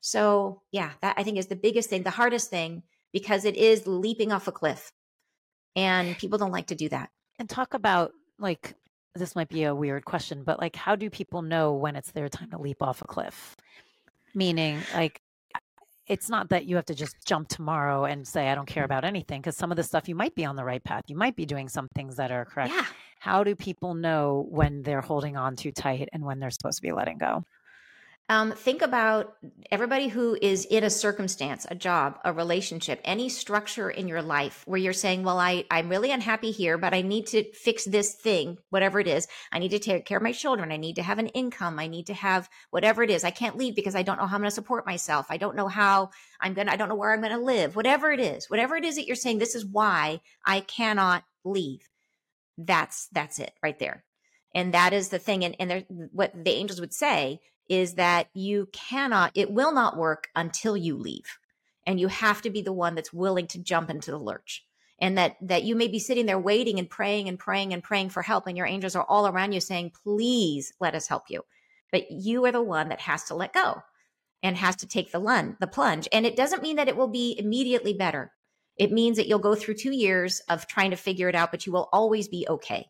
So, 0.02 0.62
yeah, 0.72 0.92
that 1.02 1.16
I 1.18 1.24
think 1.24 1.38
is 1.38 1.48
the 1.48 1.56
biggest 1.56 1.90
thing, 1.90 2.04
the 2.04 2.10
hardest 2.10 2.50
thing, 2.50 2.84
because 3.14 3.46
it 3.46 3.56
is 3.56 3.88
leaping 3.88 4.32
off 4.32 4.48
a 4.48 4.52
cliff. 4.52 4.92
And 5.76 6.18
people 6.18 6.38
don't 6.38 6.52
like 6.52 6.68
to 6.68 6.76
do 6.76 6.90
that. 6.90 7.10
And 7.40 7.50
talk 7.50 7.74
about 7.74 8.12
like, 8.40 8.76
this 9.16 9.36
might 9.36 9.50
be 9.50 9.64
a 9.64 9.76
weird 9.76 10.06
question, 10.06 10.44
but 10.44 10.60
like, 10.60 10.76
how 10.76 10.96
do 10.96 11.10
people 11.10 11.42
know 11.42 11.74
when 11.74 11.96
it's 11.96 12.12
their 12.12 12.30
time 12.30 12.50
to 12.52 12.58
leap 12.58 12.82
off 12.82 13.02
a 13.02 13.08
cliff? 13.08 13.56
Meaning, 14.34 14.80
like, 14.94 15.22
it's 16.08 16.30
not 16.30 16.50
that 16.50 16.66
you 16.66 16.76
have 16.76 16.86
to 16.86 16.96
just 16.96 17.16
jump 17.26 17.48
tomorrow 17.48 18.06
and 18.06 18.28
say 18.28 18.50
i 18.50 18.56
don't 18.56 18.68
care 18.68 18.84
about 18.84 19.04
anything 19.06 19.40
because 19.42 19.56
some 19.56 19.72
of 19.72 19.78
the 19.78 19.84
stuff 19.84 20.10
you 20.10 20.16
might 20.16 20.36
be 20.36 20.46
on 20.46 20.56
the 20.56 20.64
right 20.64 20.84
path. 20.84 21.04
You 21.08 21.16
might 21.16 21.36
be 21.36 21.46
doing 21.46 21.70
some 21.70 21.88
things 21.96 22.16
that 22.16 22.32
are 22.32 22.46
correct. 22.46 22.74
Yeah. 22.74 22.86
how 23.20 23.44
do 23.44 23.56
people 23.56 23.94
know 23.94 24.46
when 24.50 24.82
they're 24.84 25.02
holding 25.02 25.38
on 25.38 25.56
too 25.56 25.72
tight 25.72 26.10
and 26.14 26.24
when 26.24 26.40
they're 26.40 26.50
supposed 26.52 26.78
to 26.78 26.82
be 26.82 26.92
letting 26.92 27.18
go 27.18 27.44
um, 28.32 28.54
think 28.54 28.82
about 28.82 29.36
everybody 29.72 30.08
who 30.08 30.38
is 30.42 30.64
in 30.64 30.86
a 30.86 30.90
circumstance, 30.90 31.68
a 31.70 31.76
job, 31.76 32.18
a 32.24 32.32
relationship, 32.32 33.02
any 33.04 33.28
structure 33.28 33.90
in 33.90 34.08
your 34.08 34.22
life 34.22 34.64
where 34.66 34.80
you're 34.80 34.94
saying, 34.94 35.24
well, 35.24 35.38
I, 35.38 35.66
I'm 35.70 35.90
really 35.90 36.12
unhappy 36.12 36.52
here, 36.52 36.78
but 36.78 36.94
I 36.94 37.02
need 37.02 37.28
to 37.28 37.44
fix 37.52 37.84
this 37.84 38.14
thing, 38.14 38.58
whatever 38.70 39.02
it 39.02 39.08
is. 39.08 39.28
I 39.52 39.60
need 39.60 39.72
to 39.72 39.80
take 39.80 40.06
care 40.06 40.16
of 40.16 40.24
my 40.24 40.32
children. 40.32 40.72
I 40.72 40.78
need 40.78 40.96
to 40.96 41.04
have 41.04 41.20
an 41.20 41.28
income. 41.28 41.78
I 41.78 41.88
need 41.88 42.08
to 42.08 42.14
have 42.14 42.50
whatever 42.70 43.04
it 43.04 43.10
is. 43.10 43.26
I 43.26 43.32
can't 43.32 43.58
leave 43.58 43.76
because 43.76 43.96
I 43.96 44.04
don't 44.04 44.18
know 44.18 44.28
how 44.28 44.38
I'm 44.38 44.42
going 44.42 44.50
to 44.50 44.56
support 44.56 44.86
myself. 44.86 45.26
I 45.30 45.36
don't 45.36 45.58
know 45.58 45.68
how 45.68 46.12
I'm 46.40 46.54
going 46.54 46.68
to, 46.68 46.74
I 46.74 46.78
don't 46.78 46.88
know 46.88 46.96
where 46.96 47.12
I'm 47.12 47.20
going 47.20 47.34
to 47.34 47.38
live, 47.38 47.76
whatever 47.76 48.14
it 48.14 48.22
is, 48.22 48.50
whatever 48.50 48.78
it 48.78 48.86
is 48.86 48.96
that 48.96 49.08
you're 49.08 49.18
saying, 49.18 49.40
this 49.40 49.56
is 49.56 49.66
why 49.66 50.22
I 50.46 50.62
cannot 50.62 51.26
leave. 51.44 51.90
That's, 52.58 53.10
that's 53.12 53.40
it 53.40 53.52
right 53.62 53.78
there. 53.78 54.06
And 54.56 54.74
that 54.74 54.94
is 54.94 55.10
the 55.10 55.20
thing. 55.20 55.44
And, 55.44 55.56
and 55.60 55.70
there, 55.70 55.84
what 56.14 56.32
the 56.34 56.52
angels 56.52 56.80
would 56.80 56.94
say 56.94 57.42
is 57.70 57.96
that 57.96 58.28
you 58.34 58.68
cannot, 58.72 59.32
it 59.36 59.52
will 59.52 59.74
not 59.74 59.98
work 59.98 60.28
until 60.36 60.76
you 60.76 60.98
leave. 60.98 61.38
And 61.86 62.00
you 62.00 62.08
have 62.08 62.42
to 62.44 62.50
be 62.50 62.62
the 62.62 62.74
one 62.74 62.96
that's 62.96 63.14
willing 63.14 63.48
to 63.48 63.64
jump 63.64 63.90
into 63.90 64.12
the 64.12 64.20
lurch. 64.20 64.66
And 65.00 65.18
that 65.18 65.38
that 65.42 65.64
you 65.64 65.76
may 65.76 65.88
be 65.88 65.98
sitting 65.98 66.28
there 66.28 66.38
waiting 66.38 66.78
and 66.78 66.88
praying 66.88 67.28
and 67.28 67.40
praying 67.40 67.74
and 67.74 67.84
praying 67.84 68.10
for 68.10 68.22
help, 68.22 68.46
and 68.46 68.56
your 68.56 68.68
angels 68.68 68.96
are 68.96 69.06
all 69.10 69.28
around 69.28 69.52
you 69.52 69.60
saying, 69.60 69.94
Please 70.04 70.74
let 70.80 70.94
us 70.94 71.08
help 71.08 71.24
you. 71.28 71.42
But 71.92 72.12
you 72.12 72.46
are 72.46 72.52
the 72.52 72.62
one 72.62 72.90
that 72.90 73.02
has 73.02 73.24
to 73.26 73.36
let 73.36 73.52
go 73.52 73.82
and 74.44 74.58
has 74.58 74.76
to 74.78 74.88
take 74.88 75.12
the 75.12 75.20
lun, 75.20 75.58
the 75.60 75.68
plunge. 75.68 76.08
And 76.12 76.26
it 76.26 76.36
doesn't 76.36 76.62
mean 76.62 76.76
that 76.76 76.88
it 76.88 76.98
will 76.98 77.08
be 77.08 77.36
immediately 77.38 77.94
better. 77.94 78.32
It 78.78 78.92
means 78.92 79.18
that 79.18 79.28
you'll 79.28 79.40
go 79.40 79.56
through 79.56 79.76
two 79.76 79.92
years 79.92 80.40
of 80.50 80.68
trying 80.68 80.92
to 80.92 80.98
figure 80.98 81.30
it 81.30 81.36
out, 81.36 81.52
but 81.52 81.66
you 81.66 81.72
will 81.72 81.90
always 81.92 82.28
be 82.28 82.46
okay. 82.48 82.88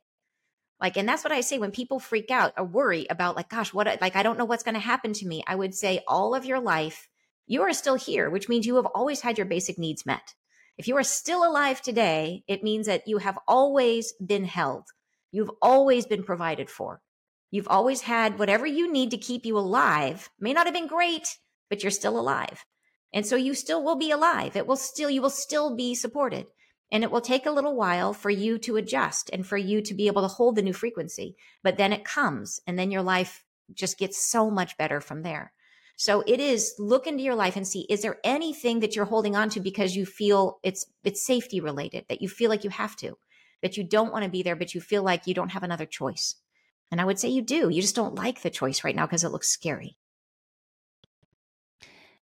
Like, 0.82 0.98
and 0.98 1.08
that's 1.08 1.24
what 1.24 1.32
I 1.32 1.42
say 1.42 1.60
when 1.60 1.72
people 1.72 2.00
freak 2.00 2.32
out 2.32 2.54
or 2.58 2.66
worry 2.66 3.06
about, 3.10 3.36
like, 3.36 3.50
gosh, 3.50 3.72
what, 3.72 3.88
like, 4.02 4.16
I 4.16 4.24
don't 4.24 4.38
know 4.38 4.46
what's 4.46 4.64
going 4.64 4.74
to 4.74 4.80
happen 4.82 5.14
to 5.14 5.28
me. 5.28 5.44
I 5.46 5.56
would 5.56 5.76
say 5.76 6.02
all 6.08 6.34
of 6.34 6.44
your 6.44 6.60
life, 6.60 7.08
you 7.46 7.62
are 7.62 7.74
still 7.74 7.96
here, 7.96 8.30
which 8.30 8.50
means 8.50 8.66
you 8.66 8.78
have 8.78 8.88
always 8.88 9.22
had 9.22 9.38
your 9.38 9.46
basic 9.46 9.78
needs 9.78 10.06
met. 10.06 10.34
If 10.78 10.88
you 10.88 10.98
are 10.98 11.04
still 11.04 11.48
alive 11.48 11.82
today, 11.82 12.44
it 12.48 12.64
means 12.64 12.88
that 12.88 13.08
you 13.08 13.20
have 13.20 13.38
always 13.48 14.14
been 14.14 14.46
held. 14.46 14.86
You've 15.32 15.52
always 15.62 16.08
been 16.08 16.24
provided 16.24 16.70
for. 16.70 17.02
You've 17.52 17.68
always 17.68 18.02
had 18.02 18.40
whatever 18.40 18.66
you 18.66 18.92
need 18.92 19.12
to 19.12 19.18
keep 19.18 19.46
you 19.46 19.58
alive. 19.58 20.30
May 20.40 20.54
not 20.54 20.66
have 20.66 20.74
been 20.74 20.88
great, 20.88 21.38
but 21.70 21.84
you're 21.84 21.92
still 21.92 22.20
alive. 22.20 22.66
And 23.14 23.26
so 23.26 23.36
you 23.36 23.54
still 23.54 23.84
will 23.84 23.98
be 23.98 24.10
alive. 24.10 24.56
It 24.56 24.66
will 24.66 24.78
still, 24.78 25.10
you 25.10 25.22
will 25.22 25.30
still 25.30 25.76
be 25.76 25.94
supported. 25.94 26.48
And 26.92 27.04
it 27.04 27.12
will 27.12 27.22
take 27.22 27.46
a 27.46 27.52
little 27.52 27.76
while 27.76 28.14
for 28.14 28.30
you 28.30 28.58
to 28.60 28.76
adjust 28.76 29.30
and 29.32 29.48
for 29.48 29.58
you 29.58 29.82
to 29.82 29.94
be 29.94 30.08
able 30.08 30.22
to 30.24 30.28
hold 30.28 30.56
the 30.56 30.62
new 30.62 30.74
frequency. 30.74 31.36
But 31.64 31.78
then 31.78 31.94
it 31.94 32.04
comes 32.04 32.60
and 32.68 32.78
then 32.78 32.92
your 32.92 33.02
life 33.02 33.46
just 33.74 33.98
gets 33.98 34.24
so 34.24 34.52
much 34.52 34.78
better 34.78 35.00
from 35.00 35.24
there. 35.24 35.54
So 35.96 36.24
it 36.26 36.40
is 36.40 36.74
look 36.80 37.08
into 37.08 37.24
your 37.24 37.36
life 37.36 37.56
and 37.56 37.68
see 37.68 37.86
is 37.90 38.02
there 38.02 38.18
anything 38.24 38.80
that 38.80 38.96
you're 38.96 39.06
holding 39.06 39.36
on 39.36 39.50
to 39.52 39.60
because 39.60 39.96
you 39.96 40.06
feel 40.06 40.58
it's 40.64 40.88
it's 41.04 41.26
safety 41.26 41.62
related 41.62 42.06
that 42.10 42.22
you 42.22 42.28
feel 42.28 42.50
like 42.50 42.64
you 42.64 42.72
have 42.72 42.96
to 42.98 43.18
that 43.62 43.78
you 43.78 43.84
don't 43.84 44.12
want 44.12 44.24
to 44.24 44.30
be 44.32 44.42
there 44.42 44.56
but 44.56 44.74
you 44.74 44.82
feel 44.82 45.04
like 45.04 45.28
you 45.28 45.34
don't 45.34 45.52
have 45.52 45.64
another 45.64 45.86
choice. 45.86 46.36
And 46.90 47.00
I 47.00 47.06
would 47.06 47.20
say 47.20 47.30
you 47.30 47.42
do. 47.42 47.70
You 47.70 47.82
just 47.82 47.96
don't 47.96 48.16
like 48.16 48.42
the 48.42 48.50
choice 48.50 48.84
right 48.84 48.96
now 48.96 49.06
because 49.06 49.24
it 49.24 49.32
looks 49.32 49.48
scary. 49.48 49.96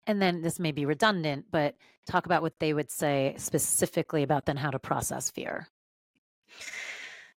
And 0.10 0.20
then 0.20 0.42
this 0.42 0.58
may 0.58 0.72
be 0.72 0.88
redundant, 0.88 1.46
but 1.52 1.76
talk 2.08 2.26
about 2.26 2.42
what 2.42 2.58
they 2.58 2.74
would 2.74 2.90
say 2.90 3.36
specifically 3.38 4.24
about 4.24 4.48
then 4.48 4.58
how 4.58 4.72
to 4.72 4.80
process 4.80 5.30
fear. 5.30 5.68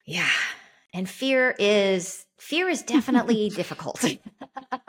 Yeah. 0.05 0.29
And 0.93 1.09
fear 1.09 1.53
is 1.59 2.25
fear 2.37 2.69
is 2.69 2.81
definitely 2.81 3.49
difficult. 3.55 4.01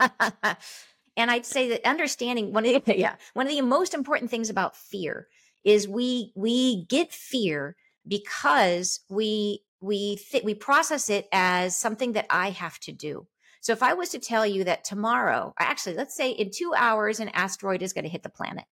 and 1.17 1.29
I'd 1.29 1.45
say 1.45 1.67
that 1.71 1.85
understanding 1.85 2.53
one 2.53 2.65
of 2.65 2.85
the 2.85 2.97
yeah, 2.97 3.15
one 3.33 3.47
of 3.47 3.51
the 3.51 3.59
most 3.59 3.93
important 3.93 4.31
things 4.31 4.49
about 4.49 4.77
fear 4.77 5.27
is 5.65 5.85
we 5.85 6.31
we 6.37 6.85
get 6.85 7.11
fear 7.11 7.75
because 8.07 9.01
we 9.09 9.59
we 9.81 10.15
th- 10.31 10.45
we 10.45 10.55
process 10.55 11.09
it 11.09 11.27
as 11.33 11.75
something 11.75 12.13
that 12.13 12.27
I 12.29 12.51
have 12.51 12.79
to 12.79 12.93
do. 12.93 13.27
So 13.63 13.71
if 13.71 13.81
I 13.81 13.93
was 13.93 14.09
to 14.09 14.19
tell 14.19 14.45
you 14.45 14.65
that 14.65 14.83
tomorrow, 14.83 15.53
actually, 15.57 15.95
let's 15.95 16.13
say 16.13 16.31
in 16.31 16.51
two 16.53 16.73
hours, 16.75 17.21
an 17.21 17.29
asteroid 17.29 17.81
is 17.81 17.93
going 17.93 18.03
to 18.03 18.09
hit 18.09 18.21
the 18.21 18.27
planet. 18.29 18.65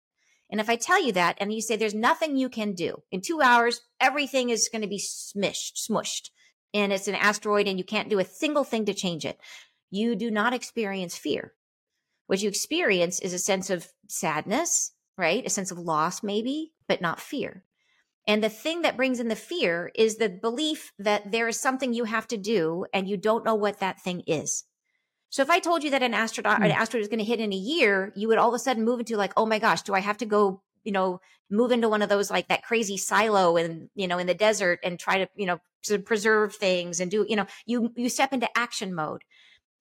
And 0.50 0.60
if 0.60 0.68
I 0.68 0.76
tell 0.76 1.02
you 1.02 1.12
that 1.12 1.38
and 1.40 1.50
you 1.50 1.62
say 1.62 1.76
there's 1.76 1.94
nothing 1.94 2.36
you 2.36 2.50
can 2.50 2.74
do 2.74 3.02
in 3.10 3.22
two 3.22 3.40
hours, 3.40 3.80
everything 3.98 4.50
is 4.50 4.68
going 4.70 4.82
to 4.82 4.88
be 4.88 4.98
smushed, 4.98 5.88
smushed, 5.88 6.28
and 6.74 6.92
it's 6.92 7.08
an 7.08 7.14
asteroid 7.14 7.68
and 7.68 7.78
you 7.78 7.84
can't 7.84 8.10
do 8.10 8.18
a 8.18 8.24
single 8.26 8.64
thing 8.64 8.84
to 8.84 8.92
change 8.92 9.24
it, 9.24 9.38
you 9.90 10.14
do 10.14 10.30
not 10.30 10.52
experience 10.52 11.16
fear. 11.16 11.54
What 12.26 12.42
you 12.42 12.50
experience 12.50 13.18
is 13.18 13.32
a 13.32 13.38
sense 13.38 13.70
of 13.70 13.88
sadness, 14.08 14.92
right? 15.16 15.46
A 15.46 15.50
sense 15.50 15.70
of 15.70 15.78
loss, 15.78 16.22
maybe, 16.22 16.74
but 16.86 17.00
not 17.00 17.18
fear. 17.18 17.64
And 18.26 18.44
the 18.44 18.50
thing 18.50 18.82
that 18.82 18.98
brings 18.98 19.20
in 19.20 19.28
the 19.28 19.36
fear 19.36 19.90
is 19.94 20.16
the 20.16 20.28
belief 20.28 20.92
that 20.98 21.32
there 21.32 21.48
is 21.48 21.58
something 21.58 21.94
you 21.94 22.04
have 22.04 22.28
to 22.28 22.36
do 22.36 22.84
and 22.92 23.08
you 23.08 23.16
don't 23.16 23.46
know 23.46 23.54
what 23.54 23.80
that 23.80 23.98
thing 23.98 24.22
is. 24.26 24.64
So 25.32 25.40
if 25.40 25.48
I 25.48 25.60
told 25.60 25.82
you 25.82 25.90
that 25.90 26.02
an 26.02 26.12
asteroid, 26.12 26.58
mm. 26.58 26.64
an 26.66 26.70
asteroid 26.70 27.00
is 27.00 27.08
going 27.08 27.18
to 27.18 27.24
hit 27.24 27.40
in 27.40 27.54
a 27.54 27.56
year, 27.56 28.12
you 28.14 28.28
would 28.28 28.36
all 28.36 28.50
of 28.50 28.54
a 28.54 28.58
sudden 28.58 28.84
move 28.84 29.00
into 29.00 29.16
like, 29.16 29.32
oh 29.34 29.46
my 29.46 29.58
gosh, 29.58 29.80
do 29.80 29.94
I 29.94 30.00
have 30.00 30.18
to 30.18 30.26
go, 30.26 30.60
you 30.84 30.92
know, 30.92 31.22
move 31.50 31.72
into 31.72 31.88
one 31.88 32.02
of 32.02 32.10
those 32.10 32.30
like 32.30 32.48
that 32.48 32.62
crazy 32.62 32.98
silo 32.98 33.56
and 33.56 33.88
you 33.94 34.06
know 34.06 34.18
in 34.18 34.26
the 34.26 34.34
desert 34.34 34.78
and 34.84 34.98
try 34.98 35.18
to 35.18 35.28
you 35.36 35.46
know 35.46 35.58
to 35.82 35.98
preserve 35.98 36.54
things 36.54 36.98
and 36.98 37.10
do 37.10 37.26
you 37.28 37.36
know 37.36 37.46
you 37.66 37.92
you 37.96 38.08
step 38.08 38.32
into 38.32 38.48
action 38.56 38.94
mode. 38.94 39.22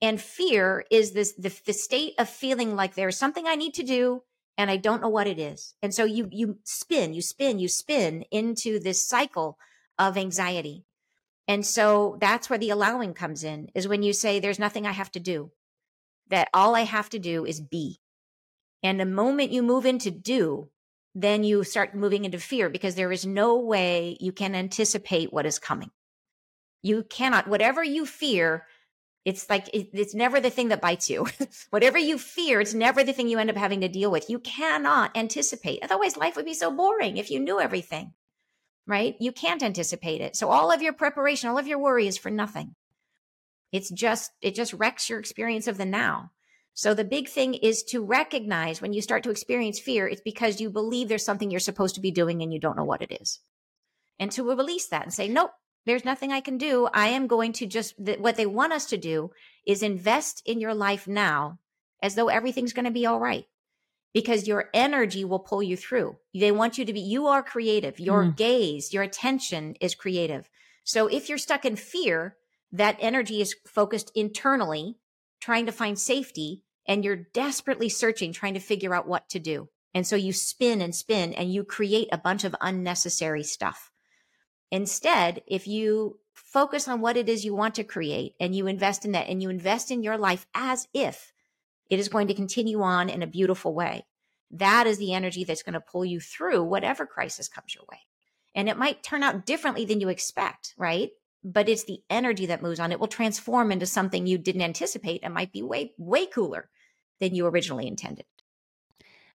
And 0.03 0.19
fear 0.19 0.83
is 0.89 1.11
this 1.11 1.33
the, 1.33 1.53
the 1.65 1.73
state 1.73 2.13
of 2.17 2.29
feeling 2.29 2.75
like 2.75 2.95
there's 2.95 3.17
something 3.17 3.45
I 3.45 3.55
need 3.55 3.73
to 3.75 3.83
do 3.83 4.23
and 4.57 4.71
I 4.71 4.77
don't 4.77 5.01
know 5.01 5.09
what 5.09 5.27
it 5.27 5.37
is. 5.37 5.75
And 5.81 5.93
so 5.93 6.05
you 6.05 6.29
you 6.31 6.59
spin, 6.63 7.13
you 7.13 7.21
spin, 7.21 7.59
you 7.59 7.67
spin 7.67 8.23
into 8.31 8.79
this 8.79 9.05
cycle 9.05 9.57
of 9.99 10.17
anxiety. 10.17 10.85
And 11.51 11.65
so 11.65 12.15
that's 12.21 12.49
where 12.49 12.57
the 12.57 12.69
allowing 12.69 13.13
comes 13.13 13.43
in 13.43 13.71
is 13.75 13.85
when 13.85 14.03
you 14.03 14.13
say, 14.13 14.39
there's 14.39 14.57
nothing 14.57 14.87
I 14.87 14.93
have 14.93 15.11
to 15.11 15.19
do, 15.19 15.51
that 16.29 16.47
all 16.53 16.75
I 16.75 16.83
have 16.83 17.09
to 17.09 17.19
do 17.19 17.43
is 17.43 17.59
be. 17.59 17.99
And 18.81 18.97
the 18.97 19.05
moment 19.05 19.51
you 19.51 19.61
move 19.61 19.85
into 19.85 20.11
do, 20.11 20.69
then 21.13 21.43
you 21.43 21.65
start 21.65 21.93
moving 21.93 22.23
into 22.23 22.39
fear 22.39 22.69
because 22.69 22.95
there 22.95 23.11
is 23.11 23.25
no 23.25 23.59
way 23.59 24.15
you 24.21 24.31
can 24.31 24.55
anticipate 24.55 25.33
what 25.33 25.45
is 25.45 25.59
coming. 25.59 25.91
You 26.83 27.03
cannot, 27.03 27.49
whatever 27.49 27.83
you 27.83 28.05
fear, 28.05 28.65
it's 29.25 29.49
like 29.49 29.67
it, 29.73 29.89
it's 29.91 30.15
never 30.15 30.39
the 30.39 30.49
thing 30.49 30.69
that 30.69 30.79
bites 30.79 31.09
you. 31.09 31.27
whatever 31.69 31.97
you 31.97 32.17
fear, 32.17 32.61
it's 32.61 32.73
never 32.73 33.03
the 33.03 33.11
thing 33.11 33.27
you 33.27 33.39
end 33.39 33.49
up 33.49 33.57
having 33.57 33.81
to 33.81 33.89
deal 33.89 34.09
with. 34.09 34.29
You 34.29 34.39
cannot 34.39 35.17
anticipate. 35.17 35.83
Otherwise, 35.83 36.15
life 36.15 36.37
would 36.37 36.45
be 36.45 36.53
so 36.53 36.71
boring 36.71 37.17
if 37.17 37.29
you 37.29 37.41
knew 37.41 37.59
everything 37.59 38.13
right? 38.87 39.15
You 39.19 39.31
can't 39.31 39.63
anticipate 39.63 40.21
it. 40.21 40.35
So 40.35 40.49
all 40.49 40.71
of 40.71 40.81
your 40.81 40.93
preparation, 40.93 41.49
all 41.49 41.57
of 41.57 41.67
your 41.67 41.79
worry 41.79 42.07
is 42.07 42.17
for 42.17 42.29
nothing. 42.29 42.75
It's 43.71 43.89
just, 43.89 44.31
it 44.41 44.55
just 44.55 44.73
wrecks 44.73 45.09
your 45.09 45.19
experience 45.19 45.67
of 45.67 45.77
the 45.77 45.85
now. 45.85 46.31
So 46.73 46.93
the 46.93 47.03
big 47.03 47.27
thing 47.27 47.53
is 47.53 47.83
to 47.83 48.03
recognize 48.03 48.81
when 48.81 48.93
you 48.93 49.01
start 49.01 49.23
to 49.23 49.29
experience 49.29 49.79
fear, 49.79 50.07
it's 50.07 50.21
because 50.21 50.61
you 50.61 50.69
believe 50.69 51.07
there's 51.09 51.25
something 51.25 51.51
you're 51.51 51.59
supposed 51.59 51.95
to 51.95 52.01
be 52.01 52.11
doing 52.11 52.41
and 52.41 52.53
you 52.53 52.59
don't 52.59 52.77
know 52.77 52.83
what 52.83 53.01
it 53.01 53.11
is. 53.21 53.39
And 54.19 54.31
to 54.33 54.43
release 54.43 54.87
that 54.87 55.03
and 55.03 55.13
say, 55.13 55.27
nope, 55.27 55.51
there's 55.85 56.05
nothing 56.05 56.31
I 56.31 56.41
can 56.41 56.57
do. 56.57 56.87
I 56.93 57.07
am 57.07 57.27
going 57.27 57.53
to 57.53 57.65
just, 57.65 57.95
what 57.97 58.35
they 58.35 58.45
want 58.45 58.73
us 58.73 58.85
to 58.87 58.97
do 58.97 59.31
is 59.65 59.83
invest 59.83 60.41
in 60.45 60.59
your 60.59 60.73
life 60.73 61.07
now 61.07 61.59
as 62.01 62.15
though 62.15 62.29
everything's 62.29 62.73
going 62.73 62.85
to 62.85 62.91
be 62.91 63.05
all 63.05 63.19
right 63.19 63.45
because 64.13 64.47
your 64.47 64.69
energy 64.73 65.23
will 65.23 65.39
pull 65.39 65.63
you 65.63 65.77
through. 65.77 66.17
They 66.33 66.51
want 66.51 66.77
you 66.77 66.85
to 66.85 66.93
be, 66.93 66.99
you 66.99 67.27
are 67.27 67.43
creative. 67.43 67.99
Your 67.99 68.25
mm. 68.25 68.35
gaze, 68.35 68.93
your 68.93 69.03
attention 69.03 69.75
is 69.79 69.95
creative. 69.95 70.49
So 70.83 71.07
if 71.07 71.29
you're 71.29 71.37
stuck 71.37 71.65
in 71.65 71.75
fear, 71.75 72.35
that 72.71 72.97
energy 72.99 73.41
is 73.41 73.55
focused 73.67 74.11
internally, 74.15 74.97
trying 75.39 75.65
to 75.65 75.71
find 75.71 75.97
safety, 75.97 76.63
and 76.87 77.05
you're 77.05 77.27
desperately 77.33 77.89
searching, 77.89 78.33
trying 78.33 78.53
to 78.55 78.59
figure 78.59 78.93
out 78.93 79.07
what 79.07 79.29
to 79.29 79.39
do. 79.39 79.69
And 79.93 80.07
so 80.07 80.15
you 80.15 80.33
spin 80.33 80.81
and 80.81 80.95
spin 80.95 81.33
and 81.33 81.53
you 81.53 81.63
create 81.63 82.09
a 82.11 82.17
bunch 82.17 82.43
of 82.43 82.55
unnecessary 82.61 83.43
stuff. 83.43 83.91
Instead, 84.71 85.41
if 85.47 85.67
you 85.67 86.19
focus 86.33 86.87
on 86.87 87.01
what 87.01 87.17
it 87.17 87.27
is 87.27 87.43
you 87.43 87.53
want 87.53 87.75
to 87.75 87.83
create 87.83 88.33
and 88.39 88.55
you 88.55 88.67
invest 88.67 89.05
in 89.05 89.11
that 89.11 89.27
and 89.27 89.41
you 89.41 89.49
invest 89.49 89.91
in 89.91 90.01
your 90.01 90.17
life 90.17 90.45
as 90.55 90.87
if 90.93 91.33
it 91.91 91.99
is 91.99 92.09
going 92.09 92.27
to 92.27 92.33
continue 92.33 92.81
on 92.81 93.09
in 93.09 93.21
a 93.21 93.27
beautiful 93.27 93.75
way. 93.75 94.05
That 94.51 94.87
is 94.87 94.97
the 94.97 95.13
energy 95.13 95.43
that's 95.43 95.61
going 95.61 95.73
to 95.73 95.81
pull 95.81 96.05
you 96.05 96.21
through 96.21 96.63
whatever 96.63 97.05
crisis 97.05 97.49
comes 97.49 97.75
your 97.75 97.83
way. 97.91 97.99
And 98.55 98.69
it 98.69 98.77
might 98.77 99.03
turn 99.03 99.23
out 99.23 99.45
differently 99.45 99.85
than 99.85 99.99
you 99.99 100.09
expect, 100.09 100.73
right? 100.77 101.09
But 101.43 101.67
it's 101.69 101.83
the 101.83 101.99
energy 102.09 102.47
that 102.47 102.61
moves 102.61 102.79
on. 102.79 102.91
It 102.91 102.99
will 102.99 103.07
transform 103.07 103.71
into 103.71 103.85
something 103.85 104.25
you 104.25 104.37
didn't 104.37 104.61
anticipate 104.61 105.19
and 105.23 105.33
might 105.33 105.51
be 105.51 105.61
way, 105.61 105.93
way 105.97 106.25
cooler 106.25 106.69
than 107.19 107.35
you 107.35 107.45
originally 107.45 107.87
intended. 107.87 108.25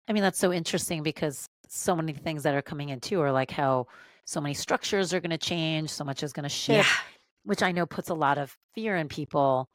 I 0.09 0.12
mean, 0.12 0.22
that's 0.22 0.38
so 0.38 0.52
interesting 0.52 1.02
because 1.02 1.48
so 1.68 1.94
many 1.94 2.12
things 2.12 2.44
that 2.44 2.54
are 2.54 2.62
coming 2.62 2.88
in 2.88 3.00
too 3.00 3.20
are 3.20 3.32
like 3.32 3.50
how 3.50 3.86
so 4.24 4.40
many 4.40 4.54
structures 4.54 5.12
are 5.12 5.20
going 5.20 5.30
to 5.30 5.38
change, 5.38 5.90
so 5.90 6.04
much 6.04 6.22
is 6.22 6.32
going 6.32 6.44
to 6.44 6.48
shift, 6.48 6.88
yeah. 6.88 7.02
which 7.44 7.62
I 7.62 7.72
know 7.72 7.86
puts 7.86 8.09
a 8.09 8.14
lot 8.14 8.38
of 8.38 8.57
fear 8.74 8.96
in 8.96 9.09
people 9.09 9.68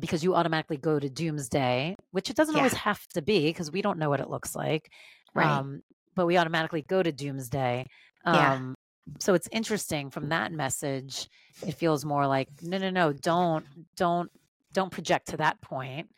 because 0.00 0.22
you 0.22 0.34
automatically 0.34 0.76
go 0.76 0.98
to 0.98 1.08
doomsday, 1.08 1.96
which 2.10 2.30
it 2.30 2.36
doesn't 2.36 2.54
yeah. 2.54 2.60
always 2.60 2.74
have 2.74 3.06
to 3.08 3.22
be 3.22 3.46
because 3.46 3.72
we 3.72 3.82
don't 3.82 3.98
know 3.98 4.10
what 4.10 4.20
it 4.20 4.28
looks 4.28 4.54
like. 4.54 4.90
Right. 5.34 5.46
Um, 5.46 5.82
but 6.14 6.26
we 6.26 6.36
automatically 6.36 6.82
go 6.82 7.02
to 7.02 7.12
doomsday. 7.12 7.86
Um, 8.24 8.34
yeah. 8.34 8.72
So 9.20 9.34
it's 9.34 9.48
interesting 9.50 10.10
from 10.10 10.28
that 10.28 10.52
message. 10.52 11.28
It 11.66 11.72
feels 11.72 12.04
more 12.04 12.26
like 12.26 12.48
no, 12.62 12.76
no, 12.76 12.90
no, 12.90 13.12
don't, 13.12 13.64
don't, 13.96 14.30
don't 14.74 14.90
project 14.90 15.28
to 15.28 15.38
that 15.38 15.60
point. 15.62 16.10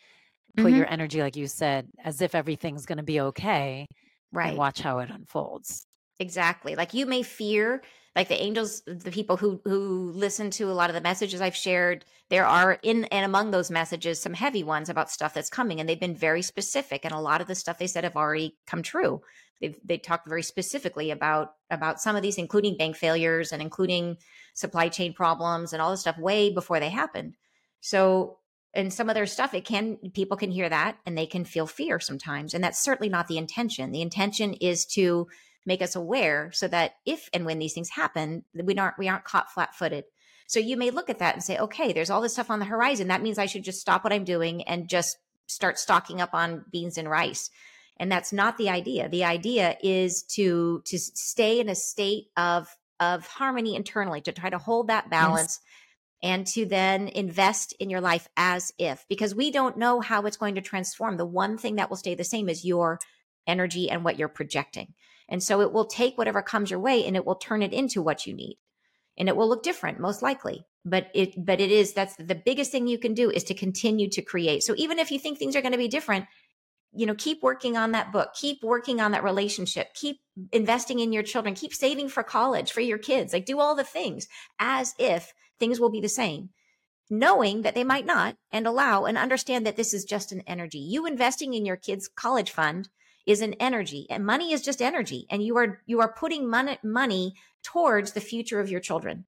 Put 0.56 0.66
mm-hmm. 0.66 0.76
your 0.76 0.90
energy, 0.90 1.22
like 1.22 1.36
you 1.36 1.46
said, 1.46 1.86
as 2.04 2.20
if 2.20 2.34
everything's 2.34 2.86
going 2.86 2.98
to 2.98 3.04
be 3.04 3.20
okay. 3.20 3.86
Right. 4.32 4.56
watch 4.56 4.80
how 4.80 4.98
it 4.98 5.10
unfolds. 5.10 5.86
Exactly. 6.18 6.74
Like 6.74 6.94
you 6.94 7.06
may 7.06 7.22
fear 7.22 7.82
like 8.16 8.28
the 8.28 8.42
angels 8.42 8.82
the 8.86 9.10
people 9.10 9.36
who 9.36 9.60
who 9.64 10.12
listen 10.14 10.50
to 10.50 10.70
a 10.70 10.72
lot 10.72 10.90
of 10.90 10.94
the 10.94 11.00
messages 11.00 11.40
i've 11.40 11.56
shared 11.56 12.04
there 12.30 12.46
are 12.46 12.78
in 12.82 13.04
and 13.06 13.24
among 13.24 13.50
those 13.50 13.70
messages 13.72 14.20
some 14.20 14.34
heavy 14.34 14.62
ones 14.62 14.88
about 14.88 15.10
stuff 15.10 15.34
that's 15.34 15.50
coming 15.50 15.80
and 15.80 15.88
they've 15.88 16.00
been 16.00 16.14
very 16.14 16.42
specific 16.42 17.04
and 17.04 17.12
a 17.12 17.18
lot 17.18 17.40
of 17.40 17.48
the 17.48 17.56
stuff 17.56 17.78
they 17.78 17.88
said 17.88 18.04
have 18.04 18.16
already 18.16 18.56
come 18.66 18.82
true. 18.82 19.20
They've 19.60 19.76
they 19.84 19.98
talked 19.98 20.28
very 20.28 20.44
specifically 20.44 21.10
about 21.10 21.54
about 21.70 22.00
some 22.00 22.14
of 22.14 22.22
these 22.22 22.38
including 22.38 22.76
bank 22.76 22.96
failures 22.96 23.52
and 23.52 23.60
including 23.60 24.16
supply 24.54 24.88
chain 24.88 25.12
problems 25.12 25.72
and 25.72 25.82
all 25.82 25.90
this 25.90 26.02
stuff 26.02 26.18
way 26.18 26.50
before 26.50 26.78
they 26.78 26.88
happened. 26.88 27.36
So 27.80 28.38
and 28.72 28.92
some 28.92 29.08
of 29.10 29.16
their 29.16 29.26
stuff 29.26 29.52
it 29.52 29.64
can 29.64 29.96
people 30.14 30.36
can 30.36 30.52
hear 30.52 30.68
that 30.68 30.98
and 31.04 31.18
they 31.18 31.26
can 31.26 31.44
feel 31.44 31.66
fear 31.66 31.98
sometimes 31.98 32.54
and 32.54 32.62
that's 32.62 32.78
certainly 32.82 33.10
not 33.10 33.26
the 33.26 33.38
intention. 33.38 33.90
The 33.90 34.02
intention 34.02 34.54
is 34.54 34.86
to 34.86 35.26
make 35.66 35.82
us 35.82 35.96
aware 35.96 36.50
so 36.52 36.68
that 36.68 36.92
if 37.06 37.28
and 37.32 37.44
when 37.44 37.58
these 37.58 37.72
things 37.72 37.90
happen, 37.90 38.44
we 38.54 38.74
aren't 38.76 38.98
we 38.98 39.08
aren't 39.08 39.24
caught 39.24 39.52
flat-footed. 39.52 40.04
So 40.46 40.58
you 40.58 40.76
may 40.76 40.90
look 40.90 41.10
at 41.10 41.20
that 41.20 41.34
and 41.34 41.44
say, 41.44 41.58
okay, 41.58 41.92
there's 41.92 42.10
all 42.10 42.20
this 42.20 42.32
stuff 42.32 42.50
on 42.50 42.58
the 42.58 42.64
horizon. 42.64 43.08
That 43.08 43.22
means 43.22 43.38
I 43.38 43.46
should 43.46 43.62
just 43.62 43.80
stop 43.80 44.02
what 44.02 44.12
I'm 44.12 44.24
doing 44.24 44.62
and 44.62 44.88
just 44.88 45.16
start 45.46 45.78
stocking 45.78 46.20
up 46.20 46.34
on 46.34 46.64
beans 46.72 46.98
and 46.98 47.08
rice. 47.08 47.50
And 47.98 48.10
that's 48.10 48.32
not 48.32 48.56
the 48.58 48.70
idea. 48.70 49.08
The 49.08 49.24
idea 49.24 49.76
is 49.82 50.22
to 50.34 50.82
to 50.86 50.98
stay 50.98 51.60
in 51.60 51.68
a 51.68 51.74
state 51.74 52.26
of 52.36 52.68
of 52.98 53.26
harmony 53.26 53.76
internally, 53.76 54.20
to 54.22 54.32
try 54.32 54.50
to 54.50 54.58
hold 54.58 54.88
that 54.88 55.10
balance. 55.10 55.60
Yes 55.60 55.66
and 56.22 56.46
to 56.46 56.66
then 56.66 57.08
invest 57.08 57.72
in 57.80 57.88
your 57.88 58.00
life 58.00 58.28
as 58.36 58.72
if, 58.78 59.06
because 59.08 59.34
we 59.34 59.50
don't 59.50 59.78
know 59.78 60.00
how 60.00 60.22
it's 60.22 60.36
going 60.36 60.56
to 60.56 60.60
transform. 60.60 61.16
The 61.16 61.24
one 61.24 61.56
thing 61.56 61.76
that 61.76 61.88
will 61.88 61.96
stay 61.96 62.14
the 62.14 62.24
same 62.24 62.48
is 62.48 62.64
your 62.64 62.98
energy 63.46 63.90
and 63.90 64.04
what 64.04 64.18
you're 64.18 64.28
projecting. 64.28 64.92
And 65.30 65.42
so 65.42 65.60
it 65.60 65.72
will 65.72 65.86
take 65.86 66.18
whatever 66.18 66.42
comes 66.42 66.70
your 66.70 66.80
way 66.80 67.06
and 67.06 67.16
it 67.16 67.24
will 67.24 67.36
turn 67.36 67.62
it 67.62 67.72
into 67.72 68.02
what 68.02 68.26
you 68.26 68.34
need. 68.34 68.58
And 69.16 69.28
it 69.28 69.36
will 69.36 69.48
look 69.48 69.62
different, 69.62 70.00
most 70.00 70.22
likely. 70.22 70.66
But 70.84 71.10
it, 71.14 71.34
but 71.36 71.60
it 71.60 71.70
is, 71.70 71.92
that's 71.92 72.16
the 72.16 72.34
biggest 72.34 72.72
thing 72.72 72.86
you 72.86 72.98
can 72.98 73.14
do 73.14 73.30
is 73.30 73.44
to 73.44 73.54
continue 73.54 74.08
to 74.10 74.22
create. 74.22 74.62
So 74.62 74.74
even 74.76 74.98
if 74.98 75.10
you 75.10 75.18
think 75.18 75.38
things 75.38 75.54
are 75.54 75.62
going 75.62 75.72
to 75.72 75.78
be 75.78 75.88
different, 75.88 76.26
you 76.92 77.06
know, 77.06 77.14
keep 77.14 77.42
working 77.42 77.76
on 77.76 77.92
that 77.92 78.12
book, 78.12 78.34
keep 78.34 78.64
working 78.64 79.00
on 79.00 79.12
that 79.12 79.22
relationship, 79.22 79.94
keep 79.94 80.16
investing 80.52 80.98
in 80.98 81.12
your 81.12 81.22
children, 81.22 81.54
keep 81.54 81.72
saving 81.72 82.08
for 82.08 82.22
college 82.22 82.72
for 82.72 82.80
your 82.80 82.98
kids, 82.98 83.32
like 83.32 83.46
do 83.46 83.60
all 83.60 83.76
the 83.76 83.84
things 83.84 84.26
as 84.58 84.94
if 84.98 85.32
things 85.60 85.78
will 85.78 85.90
be 85.90 86.00
the 86.00 86.08
same, 86.08 86.48
knowing 87.08 87.62
that 87.62 87.74
they 87.74 87.84
might 87.84 88.06
not, 88.06 88.36
and 88.50 88.66
allow 88.66 89.04
and 89.04 89.16
understand 89.16 89.66
that 89.66 89.76
this 89.76 89.94
is 89.94 90.04
just 90.04 90.32
an 90.32 90.42
energy. 90.46 90.78
You 90.78 91.06
investing 91.06 91.54
in 91.54 91.64
your 91.64 91.76
kids' 91.76 92.08
college 92.08 92.50
fund 92.50 92.88
is 93.30 93.40
an 93.40 93.54
energy, 93.54 94.06
and 94.10 94.26
money 94.26 94.52
is 94.52 94.62
just 94.62 94.82
energy, 94.82 95.26
and 95.30 95.42
you 95.42 95.56
are 95.56 95.80
you 95.86 96.00
are 96.00 96.12
putting 96.12 96.48
money 96.48 96.78
money 96.82 97.34
towards 97.62 98.12
the 98.12 98.20
future 98.20 98.60
of 98.60 98.70
your 98.70 98.80
children. 98.80 99.24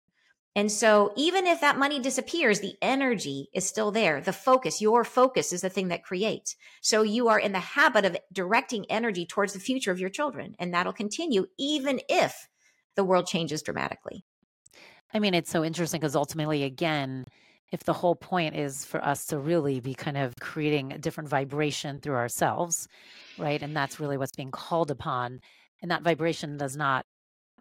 And 0.55 0.71
so 0.71 1.13
even 1.17 1.47
if 1.47 1.63
that 1.63 1.79
money 1.79 1.99
disappears, 1.99 2.61
the 2.61 2.77
energy 2.83 3.49
is 3.55 3.67
still 3.67 3.91
there. 3.91 4.21
The 4.21 4.35
focus, 4.35 4.83
your 4.83 5.03
focus 5.03 5.51
is 5.53 5.63
the 5.63 5.71
thing 5.71 5.89
that 5.89 6.05
creates. 6.05 6.57
So 6.83 7.03
you 7.03 7.29
are 7.29 7.39
in 7.39 7.53
the 7.53 7.59
habit 7.59 8.05
of 8.05 8.19
directing 8.33 8.85
energy 8.91 9.25
towards 9.25 9.55
the 9.55 9.61
future 9.61 9.91
of 9.91 9.99
your 9.99 10.11
children. 10.11 10.55
And 10.59 10.75
that'll 10.75 10.93
continue 10.93 11.47
even 11.59 12.01
if 12.09 12.49
the 12.97 13.05
world 13.05 13.27
changes 13.27 13.63
dramatically. 13.63 14.27
I 15.15 15.21
mean, 15.21 15.33
it's 15.33 15.51
so 15.51 15.65
interesting 15.65 16.01
because 16.01 16.17
ultimately, 16.17 16.65
again, 16.65 17.25
if 17.73 17.85
the 17.85 17.93
whole 17.95 18.15
point 18.15 18.55
is 18.55 18.85
for 18.85 19.03
us 19.03 19.27
to 19.27 19.39
really 19.39 19.81
be 19.81 19.95
kind 19.95 20.19
of 20.19 20.35
creating 20.39 20.93
a 20.93 20.99
different 20.99 21.29
vibration 21.29 21.99
through 22.01 22.15
ourselves, 22.15 22.87
right? 23.39 23.63
And 23.63 23.75
that's 23.75 23.99
really 23.99 24.19
what's 24.19 24.37
being 24.37 24.51
called 24.51 24.91
upon. 24.91 25.41
And 25.81 25.91
that 25.91 26.03
vibration 26.03 26.59
does 26.59 26.77
not 26.77 27.07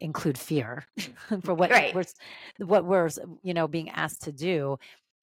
include 0.01 0.37
fear 0.37 0.85
for 1.43 1.53
what 1.53 1.71
right. 1.71 1.95
we're 1.95 2.03
what 2.65 2.85
we're 2.85 3.09
you 3.43 3.53
know 3.53 3.67
being 3.67 3.89
asked 3.89 4.23
to 4.23 4.31
do 4.31 4.75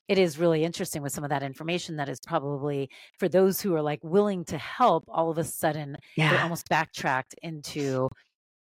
it 0.07 0.19
is 0.19 0.39
really 0.39 0.65
interesting 0.65 1.03
with 1.03 1.13
some 1.13 1.25
of 1.25 1.31
that 1.31 1.43
information 1.43 1.97
that 1.97 2.09
is 2.09 2.21
probably 2.21 2.89
for 3.19 3.29
those 3.29 3.61
who 3.61 3.75
are 3.75 3.83
like 3.83 3.99
willing 4.05 4.45
to 4.45 4.57
help 4.57 5.05
all 5.09 5.31
of 5.31 5.37
a 5.37 5.43
sudden 5.43 5.97
yeah. 6.17 6.31
they're 6.31 6.43
almost 6.43 6.69
backtracked 6.69 7.35
into 7.43 8.09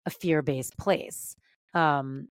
a 0.06 0.12
fear-based 0.12 0.78
place 0.78 1.36
um, 1.74 2.28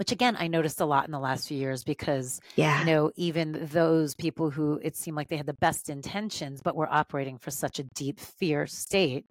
which 0.00 0.12
again 0.12 0.34
I 0.40 0.48
noticed 0.48 0.80
a 0.80 0.86
lot 0.86 1.04
in 1.04 1.12
the 1.12 1.18
last 1.18 1.46
few 1.46 1.58
years 1.58 1.84
because 1.84 2.40
yeah. 2.56 2.80
you 2.80 2.86
know 2.86 3.10
even 3.16 3.68
those 3.70 4.14
people 4.14 4.48
who 4.48 4.80
it 4.82 4.96
seemed 4.96 5.14
like 5.14 5.28
they 5.28 5.36
had 5.36 5.44
the 5.44 5.52
best 5.52 5.90
intentions 5.90 6.62
but 6.62 6.74
were 6.74 6.90
operating 6.90 7.36
for 7.36 7.50
such 7.50 7.78
a 7.78 7.82
deep 7.82 8.18
fear 8.18 8.66
state 8.66 9.26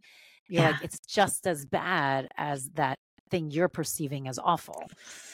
yeah. 0.48 0.70
like 0.70 0.84
it's 0.84 1.00
just 1.00 1.48
as 1.48 1.66
bad 1.66 2.28
as 2.38 2.70
that 2.76 3.00
thing 3.32 3.50
you're 3.50 3.68
perceiving 3.68 4.28
as 4.28 4.38
awful 4.38 4.88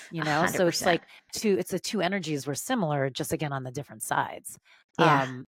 you 0.10 0.24
know 0.24 0.46
100%. 0.48 0.56
so 0.56 0.68
it's 0.68 0.86
like 0.86 1.02
two 1.34 1.58
it's 1.60 1.72
the 1.72 1.80
two 1.80 2.00
energies 2.00 2.48
were 2.48 2.56
similar 2.56 3.10
just 3.10 3.34
again 3.34 3.52
on 3.52 3.64
the 3.64 3.72
different 3.72 4.04
sides 4.04 4.58
yeah. 4.98 5.24
um 5.24 5.46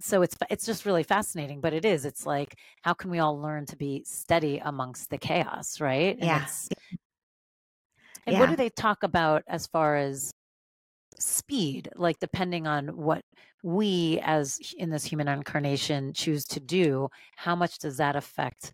so 0.00 0.22
it's 0.22 0.36
it's 0.48 0.64
just 0.64 0.86
really 0.86 1.02
fascinating 1.02 1.60
but 1.60 1.72
it 1.72 1.84
is 1.84 2.04
it's 2.04 2.24
like 2.24 2.54
how 2.82 2.94
can 2.94 3.10
we 3.10 3.18
all 3.18 3.40
learn 3.40 3.66
to 3.66 3.76
be 3.76 4.04
steady 4.06 4.58
amongst 4.64 5.10
the 5.10 5.18
chaos 5.18 5.80
right 5.80 6.18
and 6.20 6.24
yeah 6.24 6.46
and 8.26 8.34
yeah. 8.34 8.40
what 8.40 8.50
do 8.50 8.56
they 8.56 8.70
talk 8.70 9.02
about 9.02 9.42
as 9.46 9.66
far 9.66 9.96
as 9.96 10.32
speed 11.18 11.88
like 11.96 12.18
depending 12.18 12.66
on 12.66 12.88
what 12.88 13.22
we 13.62 14.20
as 14.22 14.58
in 14.76 14.90
this 14.90 15.04
human 15.04 15.28
incarnation 15.28 16.12
choose 16.12 16.44
to 16.44 16.60
do 16.60 17.08
how 17.36 17.54
much 17.54 17.78
does 17.78 17.98
that 17.98 18.16
affect 18.16 18.72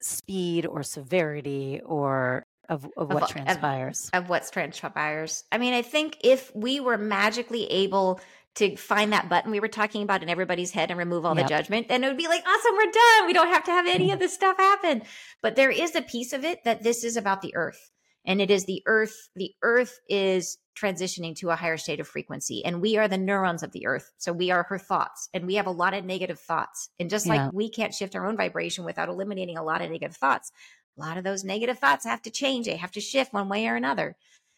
speed 0.00 0.66
or 0.66 0.82
severity 0.82 1.80
or 1.84 2.44
of, 2.68 2.88
of 2.96 3.08
what 3.12 3.22
of, 3.22 3.28
transpires 3.28 4.10
of, 4.12 4.24
of 4.24 4.28
what's 4.28 4.50
transpires 4.50 5.44
i 5.52 5.58
mean 5.58 5.74
i 5.74 5.82
think 5.82 6.16
if 6.24 6.54
we 6.56 6.80
were 6.80 6.98
magically 6.98 7.66
able 7.66 8.20
to 8.54 8.76
find 8.76 9.12
that 9.12 9.28
button 9.28 9.50
we 9.50 9.60
were 9.60 9.68
talking 9.68 10.02
about 10.02 10.22
in 10.22 10.28
everybody's 10.28 10.72
head 10.72 10.90
and 10.90 10.98
remove 10.98 11.24
all 11.24 11.36
yep. 11.36 11.46
the 11.46 11.48
judgment, 11.48 11.88
then 11.88 12.04
it 12.04 12.08
would 12.08 12.18
be 12.18 12.28
like, 12.28 12.44
awesome, 12.46 12.74
we're 12.74 12.90
done. 12.90 13.26
We 13.26 13.32
don't 13.32 13.48
have 13.48 13.64
to 13.64 13.70
have 13.70 13.86
any 13.86 14.10
of 14.12 14.18
this 14.18 14.34
stuff 14.34 14.58
happen. 14.58 15.02
But 15.40 15.56
there 15.56 15.70
is 15.70 15.94
a 15.94 16.02
piece 16.02 16.32
of 16.32 16.44
it 16.44 16.64
that 16.64 16.82
this 16.82 17.02
is 17.04 17.16
about 17.16 17.40
the 17.40 17.54
earth 17.54 17.91
and 18.24 18.40
it 18.40 18.50
is 18.50 18.64
the 18.64 18.82
earth 18.86 19.28
the 19.36 19.52
earth 19.62 20.00
is 20.08 20.58
transitioning 20.74 21.36
to 21.36 21.50
a 21.50 21.56
higher 21.56 21.76
state 21.76 22.00
of 22.00 22.08
frequency 22.08 22.64
and 22.64 22.80
we 22.80 22.96
are 22.96 23.06
the 23.06 23.18
neurons 23.18 23.62
of 23.62 23.72
the 23.72 23.86
earth. 23.86 24.10
So 24.16 24.32
we 24.32 24.50
are 24.50 24.62
her 24.62 24.78
thoughts 24.78 25.28
and 25.34 25.46
we 25.46 25.56
have 25.56 25.66
a 25.66 25.70
lot 25.70 25.92
of 25.92 26.06
negative 26.06 26.40
thoughts. 26.40 26.88
And 26.98 27.10
just 27.10 27.26
yeah. 27.26 27.44
like 27.44 27.52
we 27.52 27.68
can't 27.68 27.92
shift 27.92 28.16
our 28.16 28.26
own 28.26 28.38
vibration 28.38 28.84
without 28.84 29.10
eliminating 29.10 29.58
a 29.58 29.62
lot 29.62 29.82
of 29.82 29.90
negative 29.90 30.16
thoughts 30.16 30.50
a 30.96 31.00
lot 31.00 31.16
of 31.16 31.24
those 31.24 31.44
negative 31.44 31.78
thoughts 31.78 32.04
have 32.04 32.22
to 32.22 32.30
change. 32.30 32.66
They 32.66 32.76
have 32.76 32.92
to 32.92 33.00
shift 33.00 33.32
one 33.32 33.48
way 33.48 33.66
or 33.66 33.76
another. 33.76 34.16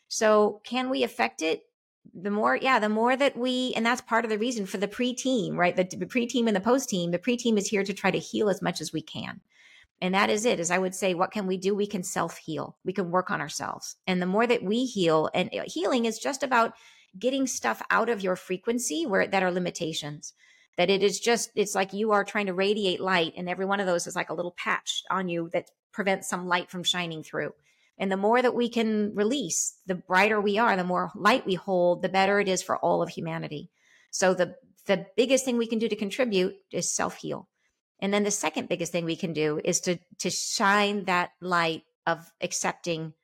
So 0.09 0.61
can 0.65 0.91
we 0.91 1.03
affect 1.03 1.43
it? 1.43 1.63
The 2.13 2.31
more 2.31 2.57
yeah 2.57 2.79
the 2.79 2.91
more 2.91 3.17
that 3.17 3.37
we 3.37 3.73
and 3.75 3.87
that's 3.87 4.03
part 4.03 4.27
of 4.27 4.31
the 4.31 4.39
reason 4.39 4.67
for 4.67 4.77
the 4.77 4.89
pre-team 4.89 5.57
right? 5.57 5.75
The, 5.75 5.85
the 5.85 6.07
pre-team 6.07 6.47
and 6.47 6.55
the 6.55 6.61
post-team 6.61 7.13
the 7.13 7.19
pre-team 7.19 7.57
is 7.57 7.67
here 7.67 7.83
to 7.83 7.95
try 7.95 8.11
to 8.11 8.19
heal 8.19 8.51
as 8.51 8.61
much 8.61 8.83
as 8.83 8.93
we 8.93 9.01
can 9.01 9.41
and 10.05 10.15
that 10.15 10.29
is 10.29 10.45
it. 10.45 10.61
As 10.61 10.71
I 10.71 10.77
would 10.77 10.95
say, 10.95 11.15
what 11.15 11.31
can 11.31 11.47
we 11.47 11.57
do? 11.57 11.75
We 11.75 11.87
can 11.87 12.03
self 12.03 12.37
heal. 12.37 12.77
We 12.85 12.93
can 12.93 13.11
work 13.11 13.31
on 13.31 13.41
ourselves. 13.41 13.97
And 14.07 14.21
the 14.21 14.27
more 14.27 14.47
that 14.47 14.63
we 14.63 14.85
heal, 14.85 15.31
and 15.33 15.49
uh, 15.55 15.63
healing 15.65 16.05
is 16.05 16.19
just 16.19 16.43
about 16.43 16.75
getting 17.19 17.47
stuff 17.47 17.81
out 17.89 18.11
of 18.11 18.21
your 18.23 18.37
frequency 18.37 19.07
where 19.07 19.27
that 19.27 19.43
are 19.43 19.51
limitations. 19.51 20.35
That 20.77 20.91
it 20.91 21.03
is 21.03 21.21
just, 21.21 21.53
it's 21.55 21.75
like 21.75 21.95
you 21.95 22.13
are 22.13 22.23
trying 22.23 22.47
to 22.47 22.53
radiate 22.53 23.01
light, 23.01 23.33
and 23.35 23.49
every 23.49 23.65
one 23.65 23.81
of 23.81 23.87
those 23.87 24.07
is 24.07 24.15
like 24.15 24.29
a 24.29 24.35
little 24.35 24.55
patch 24.59 25.05
on 25.11 25.31
you 25.31 25.49
that 25.55 25.71
prevents 25.91 26.29
some 26.29 26.49
light 26.49 26.71
from 26.71 26.83
shining 26.83 27.23
through. 27.23 27.55
And 27.97 28.13
the 28.13 28.19
more 28.19 28.43
that 28.43 28.55
we 28.55 28.69
can 28.69 29.15
release, 29.15 29.79
the 29.87 29.95
brighter 29.95 30.39
we 30.39 30.59
are, 30.59 30.77
the 30.77 30.85
more 30.85 31.13
light 31.15 31.47
we 31.47 31.55
hold, 31.55 32.03
the 32.03 32.11
better 32.11 32.41
it 32.41 32.49
is 32.49 32.63
for 32.63 32.77
all 32.77 33.03
of 33.03 33.09
humanity. 33.09 33.71
So 34.11 34.35
the 34.35 34.57
the 34.85 35.07
biggest 35.17 35.47
thing 35.47 35.57
we 35.57 35.67
can 35.67 35.79
do 35.79 35.89
to 35.89 35.97
contribute 35.97 36.57
is 36.71 36.95
self 36.95 37.17
heal. 37.17 37.49
And 38.05 38.13
then 38.13 38.23
the 38.23 38.31
second 38.31 38.69
biggest 38.69 38.93
thing 38.93 39.07
we 39.07 39.17
can 39.17 39.33
do 39.33 39.59
is 39.65 39.81
to 39.81 39.97
to 40.19 40.29
shine 40.29 41.05
that 41.05 41.31
light 41.41 41.85
of 42.07 42.31
accepting 42.43 43.15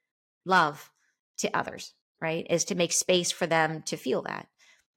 love 0.47 0.91
to 1.41 1.55
others, 1.55 1.93
right? 2.19 2.47
Is 2.49 2.65
to 2.65 2.75
make 2.75 2.93
space 2.93 3.31
for 3.31 3.47
them 3.47 3.83
to 3.83 3.99
feel 3.99 4.23
that. 4.23 4.49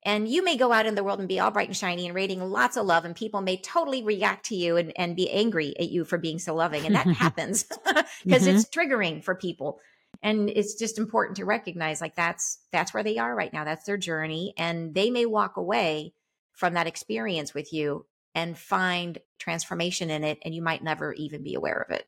And 0.05 0.25
you 0.25 0.41
may 0.41 0.55
go 0.55 0.71
out 0.71 0.85
in 0.85 0.95
the 0.95 1.03
world 1.03 1.19
and 1.19 1.27
be 1.27 1.41
all 1.41 1.51
bright 1.51 1.67
and 1.67 1.75
shiny 1.75 2.05
and 2.05 2.15
radiating 2.15 2.49
lots 2.49 2.77
of 2.77 2.85
love, 2.85 3.03
and 3.03 3.13
people 3.13 3.41
may 3.41 3.57
totally 3.57 4.01
react 4.03 4.45
to 4.45 4.55
you 4.55 4.77
and, 4.77 4.93
and 4.95 5.17
be 5.17 5.29
angry 5.29 5.77
at 5.77 5.89
you 5.89 6.05
for 6.05 6.17
being 6.17 6.39
so 6.39 6.55
loving. 6.55 6.85
And 6.85 6.95
that 6.95 7.07
happens 7.17 7.63
because 8.23 8.43
mm-hmm. 8.47 8.55
it's 8.55 8.69
triggering 8.69 9.21
for 9.21 9.35
people. 9.35 9.81
And 10.21 10.49
it's 10.49 10.75
just 10.75 10.97
important 10.97 11.35
to 11.37 11.45
recognize 11.45 11.99
like 11.99 12.15
that's 12.15 12.57
that's 12.71 12.93
where 12.93 13.03
they 13.03 13.17
are 13.17 13.35
right 13.35 13.51
now. 13.51 13.65
That's 13.65 13.83
their 13.83 13.97
journey. 13.97 14.53
And 14.57 14.95
they 14.95 15.09
may 15.09 15.25
walk 15.25 15.57
away 15.57 16.13
from 16.53 16.75
that 16.75 16.87
experience 16.87 17.53
with 17.53 17.73
you 17.73 18.05
and 18.35 18.57
find 18.57 19.19
transformation 19.39 20.09
in 20.09 20.23
it 20.23 20.39
and 20.43 20.53
you 20.53 20.61
might 20.61 20.83
never 20.83 21.13
even 21.13 21.43
be 21.43 21.55
aware 21.55 21.85
of 21.87 21.95
it. 21.95 22.05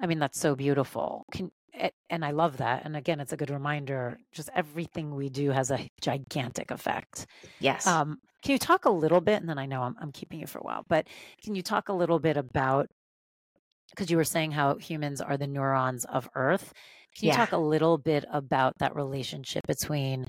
I 0.00 0.06
mean 0.06 0.18
that's 0.18 0.38
so 0.38 0.54
beautiful. 0.54 1.24
Can 1.32 1.50
and 2.10 2.22
i 2.22 2.32
love 2.32 2.58
that 2.58 2.84
and 2.84 2.94
again 2.94 3.18
it's 3.18 3.32
a 3.32 3.36
good 3.36 3.48
reminder 3.48 4.18
just 4.30 4.50
everything 4.54 5.14
we 5.14 5.30
do 5.30 5.50
has 5.50 5.70
a 5.70 5.88
gigantic 6.02 6.70
effect. 6.70 7.26
Yes. 7.60 7.86
Um, 7.86 8.18
can 8.42 8.52
you 8.52 8.58
talk 8.58 8.84
a 8.84 8.90
little 8.90 9.20
bit 9.20 9.40
and 9.40 9.48
then 9.48 9.58
i 9.58 9.66
know 9.66 9.82
I'm, 9.82 9.96
I'm 9.98 10.12
keeping 10.12 10.40
you 10.40 10.46
for 10.46 10.58
a 10.58 10.62
while 10.62 10.84
but 10.88 11.06
can 11.42 11.54
you 11.54 11.62
talk 11.62 11.88
a 11.88 11.94
little 11.94 12.18
bit 12.18 12.36
about 12.36 12.88
because 13.92 14.10
you 14.10 14.16
were 14.16 14.24
saying 14.24 14.50
how 14.50 14.76
humans 14.76 15.20
are 15.20 15.36
the 15.36 15.46
neurons 15.46 16.04
of 16.06 16.28
earth. 16.34 16.72
Can 17.16 17.26
you 17.26 17.32
yeah. 17.32 17.36
talk 17.36 17.52
a 17.52 17.58
little 17.58 17.98
bit 17.98 18.24
about 18.32 18.78
that 18.78 18.96
relationship 18.96 19.66
between 19.66 20.26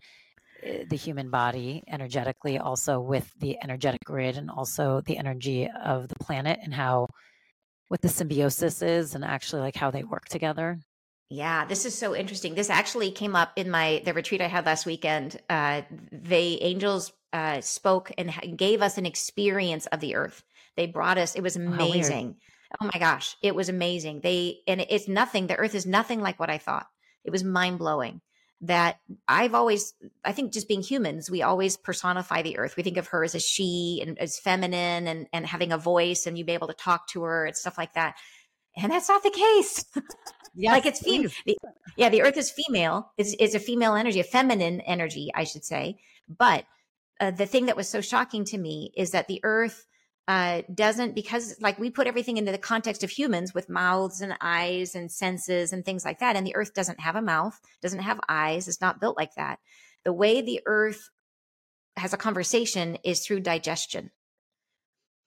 the 0.89 0.95
human 0.95 1.29
body 1.29 1.83
energetically, 1.87 2.57
also 2.57 2.99
with 2.99 3.31
the 3.39 3.57
energetic 3.63 4.03
grid 4.03 4.37
and 4.37 4.49
also 4.49 5.01
the 5.01 5.17
energy 5.17 5.69
of 5.83 6.07
the 6.07 6.15
planet 6.15 6.59
and 6.63 6.73
how 6.73 7.07
what 7.87 8.01
the 8.01 8.09
symbiosis 8.09 8.81
is 8.81 9.15
and 9.15 9.23
actually 9.23 9.61
like 9.61 9.75
how 9.75 9.91
they 9.91 10.03
work 10.03 10.25
together. 10.25 10.79
Yeah, 11.29 11.65
this 11.65 11.85
is 11.85 11.97
so 11.97 12.15
interesting. 12.15 12.53
This 12.53 12.69
actually 12.69 13.11
came 13.11 13.35
up 13.35 13.53
in 13.55 13.69
my 13.69 14.01
the 14.05 14.13
retreat 14.13 14.41
I 14.41 14.47
had 14.47 14.65
last 14.65 14.85
weekend. 14.85 15.39
Uh, 15.49 15.81
they 16.11 16.59
angels 16.61 17.11
uh, 17.31 17.61
spoke 17.61 18.11
and 18.17 18.31
gave 18.55 18.81
us 18.81 18.97
an 18.97 19.05
experience 19.05 19.85
of 19.87 19.99
the 19.99 20.15
earth. 20.15 20.43
They 20.75 20.87
brought 20.87 21.17
us. 21.17 21.35
It 21.35 21.41
was 21.41 21.55
amazing. 21.55 22.35
Oh, 22.73 22.77
oh 22.81 22.89
my 22.93 22.99
gosh, 22.99 23.35
it 23.41 23.55
was 23.55 23.69
amazing. 23.69 24.21
They 24.21 24.59
and 24.67 24.81
it's 24.81 25.07
nothing. 25.07 25.47
The 25.47 25.55
earth 25.55 25.75
is 25.75 25.85
nothing 25.85 26.21
like 26.21 26.39
what 26.39 26.49
I 26.49 26.57
thought. 26.57 26.87
It 27.23 27.31
was 27.31 27.43
mind 27.43 27.79
blowing 27.79 28.21
that 28.63 28.99
I've 29.27 29.53
always, 29.53 29.93
I 30.23 30.31
think 30.31 30.53
just 30.53 30.69
being 30.69 30.81
humans, 30.81 31.29
we 31.29 31.41
always 31.41 31.75
personify 31.75 32.41
the 32.41 32.57
earth. 32.57 32.77
We 32.77 32.83
think 32.83 32.95
of 32.95 33.07
her 33.07 33.23
as 33.23 33.35
a 33.35 33.39
she 33.39 34.01
and 34.01 34.17
as 34.17 34.39
feminine 34.39 35.05
and, 35.05 35.27
and 35.33 35.45
having 35.45 35.73
a 35.73 35.77
voice 35.77 36.25
and 36.25 36.37
you'd 36.37 36.47
be 36.47 36.53
able 36.53 36.67
to 36.67 36.73
talk 36.73 37.07
to 37.09 37.23
her 37.23 37.45
and 37.45 37.57
stuff 37.57 37.77
like 37.77 37.93
that. 37.93 38.15
And 38.77 38.89
that's 38.89 39.09
not 39.09 39.21
the 39.21 39.31
case. 39.31 39.85
yes, 40.55 40.71
like 40.71 40.85
it's 40.85 41.01
female. 41.01 41.29
Yeah, 41.97 42.07
the 42.07 42.21
earth 42.21 42.37
is 42.37 42.51
female. 42.51 43.11
It's, 43.17 43.35
it's 43.37 43.53
a 43.53 43.59
female 43.59 43.95
energy, 43.95 44.21
a 44.21 44.23
feminine 44.23 44.79
energy, 44.81 45.29
I 45.35 45.43
should 45.43 45.65
say. 45.65 45.97
But 46.29 46.63
uh, 47.19 47.31
the 47.31 47.45
thing 47.45 47.65
that 47.65 47.75
was 47.75 47.89
so 47.89 47.99
shocking 47.99 48.45
to 48.45 48.57
me 48.57 48.93
is 48.95 49.11
that 49.11 49.27
the 49.27 49.41
earth 49.43 49.85
uh, 50.27 50.61
doesn't 50.73 51.15
because 51.15 51.55
like 51.59 51.77
we 51.77 51.89
put 51.89 52.07
everything 52.07 52.37
into 52.37 52.51
the 52.51 52.57
context 52.57 53.03
of 53.03 53.09
humans 53.09 53.53
with 53.53 53.69
mouths 53.69 54.21
and 54.21 54.37
eyes 54.39 54.95
and 54.95 55.11
senses 55.11 55.73
and 55.73 55.83
things 55.83 56.05
like 56.05 56.19
that 56.19 56.35
and 56.35 56.47
the 56.47 56.55
earth 56.55 56.73
doesn't 56.73 57.01
have 57.01 57.17
a 57.17 57.21
mouth 57.21 57.59
doesn't 57.81 57.99
have 57.99 58.19
eyes 58.29 58.67
it's 58.67 58.81
not 58.81 59.01
built 59.01 59.17
like 59.17 59.35
that. 59.35 59.59
The 60.05 60.13
way 60.13 60.41
the 60.41 60.61
earth 60.65 61.09
has 61.97 62.13
a 62.13 62.17
conversation 62.17 62.97
is 63.03 63.25
through 63.25 63.41
digestion 63.41 64.11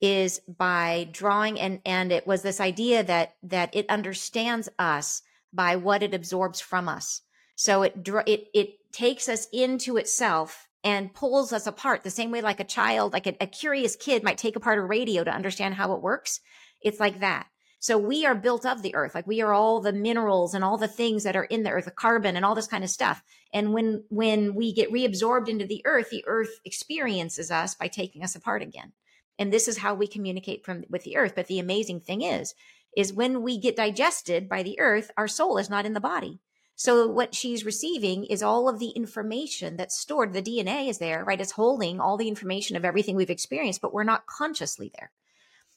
is 0.00 0.40
by 0.46 1.08
drawing 1.12 1.58
and 1.58 1.80
and 1.84 2.12
it 2.12 2.26
was 2.26 2.42
this 2.42 2.60
idea 2.60 3.02
that 3.02 3.34
that 3.42 3.74
it 3.74 3.88
understands 3.88 4.68
us 4.78 5.22
by 5.52 5.76
what 5.76 6.02
it 6.02 6.14
absorbs 6.14 6.60
from 6.60 6.88
us. 6.88 7.22
So 7.54 7.82
it 7.82 7.94
it 8.26 8.48
it 8.54 8.92
takes 8.92 9.28
us 9.28 9.46
into 9.52 9.96
itself 9.96 10.68
and 10.86 11.12
pulls 11.12 11.52
us 11.52 11.66
apart 11.66 12.04
the 12.04 12.10
same 12.10 12.30
way 12.30 12.40
like 12.40 12.60
a 12.60 12.64
child 12.64 13.12
like 13.12 13.26
a, 13.26 13.34
a 13.40 13.46
curious 13.48 13.96
kid 13.96 14.22
might 14.22 14.38
take 14.38 14.54
apart 14.54 14.78
a 14.78 14.82
radio 14.82 15.24
to 15.24 15.34
understand 15.34 15.74
how 15.74 15.92
it 15.92 16.00
works. 16.00 16.40
It's 16.80 17.00
like 17.00 17.18
that. 17.18 17.48
So 17.80 17.98
we 17.98 18.24
are 18.24 18.36
built 18.36 18.64
of 18.64 18.82
the 18.82 18.94
earth. 18.94 19.12
Like 19.12 19.26
we 19.26 19.40
are 19.40 19.52
all 19.52 19.80
the 19.80 19.92
minerals 19.92 20.54
and 20.54 20.62
all 20.62 20.78
the 20.78 20.86
things 20.86 21.24
that 21.24 21.34
are 21.34 21.44
in 21.44 21.64
the 21.64 21.70
earth 21.70 21.86
the 21.86 21.90
carbon 21.90 22.36
and 22.36 22.44
all 22.44 22.54
this 22.54 22.68
kind 22.68 22.84
of 22.84 22.90
stuff. 22.90 23.24
And 23.52 23.72
when 23.72 24.04
when 24.10 24.54
we 24.54 24.72
get 24.72 24.92
reabsorbed 24.92 25.48
into 25.48 25.66
the 25.66 25.82
earth 25.84 26.10
the 26.10 26.24
earth 26.28 26.60
experiences 26.64 27.50
us 27.50 27.74
by 27.74 27.88
taking 27.88 28.22
us 28.22 28.36
apart 28.36 28.62
again. 28.62 28.92
And 29.40 29.52
this 29.52 29.66
is 29.66 29.78
how 29.78 29.94
we 29.94 30.06
communicate 30.06 30.64
from 30.64 30.84
with 30.88 31.02
the 31.02 31.16
earth. 31.16 31.34
But 31.34 31.48
the 31.48 31.58
amazing 31.58 32.00
thing 32.00 32.22
is 32.22 32.54
is 32.96 33.12
when 33.12 33.42
we 33.42 33.58
get 33.58 33.74
digested 33.74 34.48
by 34.48 34.62
the 34.62 34.78
earth 34.78 35.10
our 35.16 35.26
soul 35.26 35.58
is 35.58 35.68
not 35.68 35.84
in 35.84 35.94
the 35.94 36.00
body 36.00 36.38
so 36.76 37.08
what 37.08 37.34
she's 37.34 37.64
receiving 37.64 38.26
is 38.26 38.42
all 38.42 38.68
of 38.68 38.78
the 38.78 38.90
information 38.90 39.78
that's 39.78 39.98
stored. 39.98 40.34
The 40.34 40.42
DNA 40.42 40.90
is 40.90 40.98
there, 40.98 41.24
right? 41.24 41.40
It's 41.40 41.52
holding 41.52 42.00
all 42.00 42.18
the 42.18 42.28
information 42.28 42.76
of 42.76 42.84
everything 42.84 43.16
we've 43.16 43.30
experienced, 43.30 43.80
but 43.80 43.94
we're 43.94 44.04
not 44.04 44.26
consciously 44.26 44.92
there. 44.94 45.10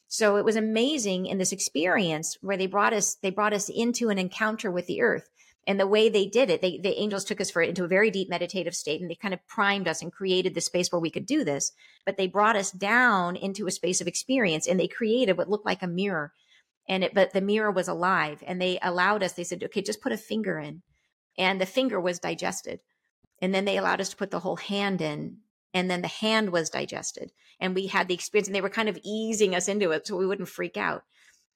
So 0.09 0.35
it 0.35 0.43
was 0.43 0.57
amazing 0.57 1.25
in 1.25 1.37
this 1.37 1.53
experience 1.53 2.37
where 2.41 2.57
they 2.57 2.67
brought 2.67 2.91
us, 2.91 3.15
they 3.15 3.29
brought 3.29 3.53
us 3.53 3.69
into 3.69 4.09
an 4.09 4.17
encounter 4.17 4.69
with 4.69 4.87
the 4.87 5.01
earth. 5.01 5.29
And 5.65 5.79
the 5.79 5.87
way 5.87 6.09
they 6.09 6.25
did 6.25 6.49
it, 6.49 6.61
they, 6.61 6.79
the 6.79 6.99
angels 6.99 7.23
took 7.23 7.39
us 7.39 7.51
for 7.51 7.61
into 7.61 7.83
a 7.85 7.87
very 7.87 8.11
deep 8.11 8.27
meditative 8.27 8.75
state 8.75 8.99
and 8.99 9.09
they 9.09 9.15
kind 9.15 9.33
of 9.33 9.47
primed 9.47 9.87
us 9.87 10.01
and 10.01 10.11
created 10.11 10.53
the 10.53 10.61
space 10.61 10.91
where 10.91 10.99
we 10.99 11.11
could 11.11 11.25
do 11.25 11.45
this. 11.45 11.71
But 12.05 12.17
they 12.17 12.27
brought 12.27 12.55
us 12.57 12.71
down 12.71 13.37
into 13.37 13.67
a 13.67 13.71
space 13.71 14.01
of 14.01 14.07
experience 14.07 14.67
and 14.67 14.79
they 14.79 14.87
created 14.87 15.37
what 15.37 15.49
looked 15.49 15.65
like 15.65 15.83
a 15.83 15.87
mirror. 15.87 16.33
And 16.89 17.03
it, 17.03 17.13
but 17.13 17.31
the 17.31 17.39
mirror 17.41 17.71
was 17.71 17.87
alive 17.87 18.43
and 18.45 18.59
they 18.59 18.79
allowed 18.81 19.23
us, 19.23 19.33
they 19.33 19.43
said, 19.43 19.63
okay, 19.63 19.81
just 19.81 20.01
put 20.01 20.11
a 20.11 20.17
finger 20.17 20.59
in. 20.59 20.81
And 21.37 21.61
the 21.61 21.65
finger 21.65 22.01
was 22.01 22.19
digested. 22.19 22.79
And 23.41 23.55
then 23.55 23.63
they 23.63 23.77
allowed 23.77 24.01
us 24.01 24.09
to 24.09 24.17
put 24.17 24.31
the 24.31 24.39
whole 24.39 24.57
hand 24.57 24.99
in, 24.99 25.37
and 25.73 25.89
then 25.89 26.01
the 26.01 26.09
hand 26.09 26.51
was 26.51 26.69
digested. 26.69 27.31
And 27.61 27.73
we 27.73 27.87
had 27.87 28.09
the 28.09 28.13
experience, 28.13 28.49
and 28.49 28.55
they 28.55 28.59
were 28.59 28.69
kind 28.69 28.89
of 28.89 28.99
easing 29.05 29.55
us 29.55 29.69
into 29.69 29.91
it 29.91 30.05
so 30.05 30.17
we 30.17 30.27
wouldn't 30.27 30.49
freak 30.49 30.75
out 30.75 31.03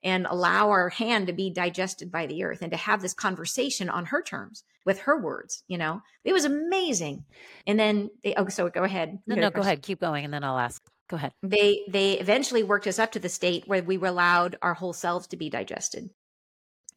and 0.04 0.28
allow 0.30 0.70
our 0.70 0.90
hand 0.90 1.28
to 1.28 1.34
be 1.34 1.50
digested 1.50 2.12
by 2.12 2.26
the 2.26 2.44
earth 2.44 2.62
and 2.62 2.72
to 2.72 2.78
have 2.78 3.02
this 3.02 3.14
conversation 3.14 3.90
on 3.90 4.06
her 4.06 4.22
terms 4.22 4.64
with 4.86 5.00
her 5.00 5.20
words 5.20 5.64
you 5.68 5.78
know? 5.78 6.02
It 6.24 6.34
was 6.34 6.46
amazing. 6.46 7.26
And 7.66 7.80
then 7.80 8.10
they 8.24 8.36
oh 8.36 8.48
so 8.50 8.70
go 8.70 8.84
ahead. 8.84 9.20
No 9.26 9.36
no 9.36 9.50
go 9.50 9.62
ahead. 9.62 9.82
Keep 9.82 10.02
going 10.02 10.26
and 10.26 10.34
then 10.34 10.44
i'll 10.44 10.60
ask 10.60 10.84
go 11.14 11.18
ahead. 11.18 11.34
They 11.44 11.82
they 11.88 12.14
eventually 12.20 12.64
worked 12.64 12.88
us 12.88 12.98
up 12.98 13.12
to 13.12 13.20
the 13.20 13.30
state 13.30 13.68
where 13.68 13.84
we 13.84 13.98
were 13.98 14.08
allowed 14.08 14.58
our 14.62 14.74
whole 14.74 14.94
selves 14.94 15.28
to 15.28 15.38
be 15.38 15.50
digested. 15.50 16.10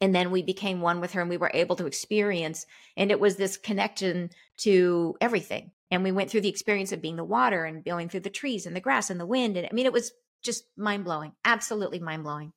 And 0.01 0.13
then 0.13 0.31
we 0.31 0.41
became 0.41 0.81
one 0.81 1.01
with 1.01 1.13
her 1.13 1.21
and 1.21 1.29
we 1.29 1.37
were 1.37 1.51
able 1.53 1.75
to 1.75 1.85
experience 1.85 2.65
and 2.95 3.11
it 3.11 3.19
was 3.19 3.35
this 3.35 3.57
connection 3.57 4.31
to 4.57 5.15
everything. 5.21 5.71
And 5.91 6.03
we 6.03 6.11
went 6.11 6.29
through 6.29 6.41
the 6.41 6.49
experience 6.49 6.91
of 6.91 7.01
being 7.01 7.15
the 7.15 7.23
water 7.23 7.63
and 7.63 7.85
going 7.85 8.09
through 8.09 8.21
the 8.21 8.29
trees 8.29 8.65
and 8.65 8.75
the 8.75 8.81
grass 8.81 9.09
and 9.09 9.19
the 9.19 9.25
wind. 9.25 9.55
And 9.55 9.67
i 9.69 9.73
mean 9.73 9.85
it 9.85 9.93
was 9.93 10.11
just 10.43 10.63
mind-blowing 10.77 11.33
absolutely 11.45 11.99
mind-blowing. 11.99 12.53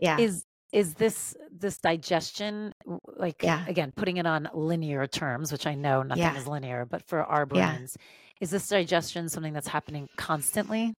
Yeah. 0.00 0.18
Is 0.18 0.44
is 0.72 0.94
this 0.94 1.36
this 1.50 1.78
digestion 1.78 2.74
like 3.16 3.42
yeah. 3.42 3.64
again 3.66 3.92
putting 3.96 4.18
it 4.18 4.26
on 4.26 4.48
linear 4.52 5.06
terms 5.06 5.50
which 5.50 5.66
i 5.66 5.74
know 5.74 6.02
nothing 6.02 6.22
yeah. 6.22 6.36
is 6.36 6.46
linear 6.46 6.84
but 6.84 7.02
for 7.06 7.24
our 7.24 7.46
brains 7.46 7.96
yeah. 7.98 8.04
is 8.40 8.50
this 8.50 8.68
digestion 8.68 9.28
something 9.28 9.52
that's 9.52 9.68
happening 9.68 10.08
constantly 10.16 10.94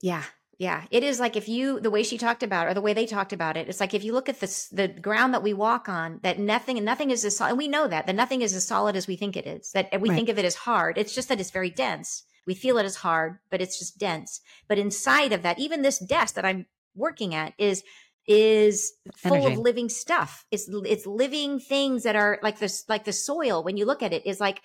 yeah 0.00 0.24
yeah, 0.62 0.84
it 0.92 1.02
is 1.02 1.18
like 1.18 1.34
if 1.34 1.48
you 1.48 1.80
the 1.80 1.90
way 1.90 2.04
she 2.04 2.16
talked 2.16 2.44
about 2.44 2.68
it, 2.68 2.70
or 2.70 2.74
the 2.74 2.80
way 2.80 2.94
they 2.94 3.04
talked 3.04 3.32
about 3.32 3.56
it, 3.56 3.68
it's 3.68 3.80
like 3.80 3.94
if 3.94 4.04
you 4.04 4.12
look 4.12 4.28
at 4.28 4.38
this 4.38 4.68
the 4.68 4.86
ground 4.86 5.34
that 5.34 5.42
we 5.42 5.52
walk 5.52 5.88
on, 5.88 6.20
that 6.22 6.38
nothing 6.38 6.76
and 6.76 6.84
nothing 6.84 7.10
is 7.10 7.24
as 7.24 7.36
solid, 7.36 7.50
and 7.50 7.58
we 7.58 7.66
know 7.66 7.88
that 7.88 8.06
that 8.06 8.14
nothing 8.14 8.42
is 8.42 8.54
as 8.54 8.64
solid 8.64 8.94
as 8.94 9.08
we 9.08 9.16
think 9.16 9.36
it 9.36 9.44
is. 9.44 9.72
That 9.72 10.00
we 10.00 10.08
right. 10.08 10.14
think 10.14 10.28
of 10.28 10.38
it 10.38 10.44
as 10.44 10.54
hard. 10.54 10.98
It's 10.98 11.16
just 11.16 11.28
that 11.30 11.40
it's 11.40 11.50
very 11.50 11.68
dense. 11.68 12.22
We 12.46 12.54
feel 12.54 12.78
it 12.78 12.84
as 12.84 12.94
hard, 12.94 13.38
but 13.50 13.60
it's 13.60 13.76
just 13.76 13.98
dense. 13.98 14.40
But 14.68 14.78
inside 14.78 15.32
of 15.32 15.42
that, 15.42 15.58
even 15.58 15.82
this 15.82 15.98
desk 15.98 16.36
that 16.36 16.44
I'm 16.44 16.66
working 16.94 17.34
at 17.34 17.54
is 17.58 17.82
is 18.26 18.92
full 19.16 19.34
Energy. 19.34 19.54
of 19.54 19.58
living 19.58 19.88
stuff. 19.88 20.46
It's 20.50 20.68
it's 20.68 21.06
living 21.06 21.58
things 21.58 22.04
that 22.04 22.16
are 22.16 22.38
like 22.42 22.58
this 22.58 22.84
like 22.88 23.04
the 23.04 23.12
soil 23.12 23.64
when 23.64 23.76
you 23.76 23.84
look 23.84 24.02
at 24.02 24.12
it 24.12 24.26
is 24.26 24.40
like 24.40 24.62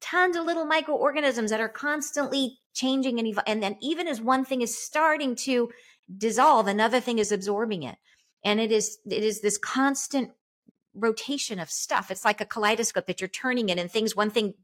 tons 0.00 0.36
of 0.36 0.44
little 0.44 0.64
microorganisms 0.64 1.50
that 1.50 1.60
are 1.60 1.68
constantly 1.68 2.58
changing 2.72 3.18
and 3.18 3.28
evolving. 3.28 3.52
And 3.52 3.62
then 3.62 3.76
even 3.80 4.08
as 4.08 4.20
one 4.20 4.44
thing 4.44 4.62
is 4.62 4.76
starting 4.76 5.36
to 5.36 5.70
dissolve, 6.16 6.66
another 6.66 7.00
thing 7.00 7.18
is 7.18 7.32
absorbing 7.32 7.82
it. 7.82 7.96
And 8.44 8.60
it 8.60 8.72
is, 8.72 8.98
it 9.06 9.22
is 9.22 9.40
this 9.40 9.58
constant 9.58 10.30
rotation 10.94 11.58
of 11.58 11.70
stuff. 11.70 12.10
It's 12.10 12.24
like 12.24 12.40
a 12.40 12.46
kaleidoscope 12.46 13.06
that 13.06 13.20
you're 13.20 13.28
turning 13.28 13.68
it 13.68 13.78
and 13.78 13.90
things, 13.90 14.14
one 14.14 14.30
thing 14.30 14.54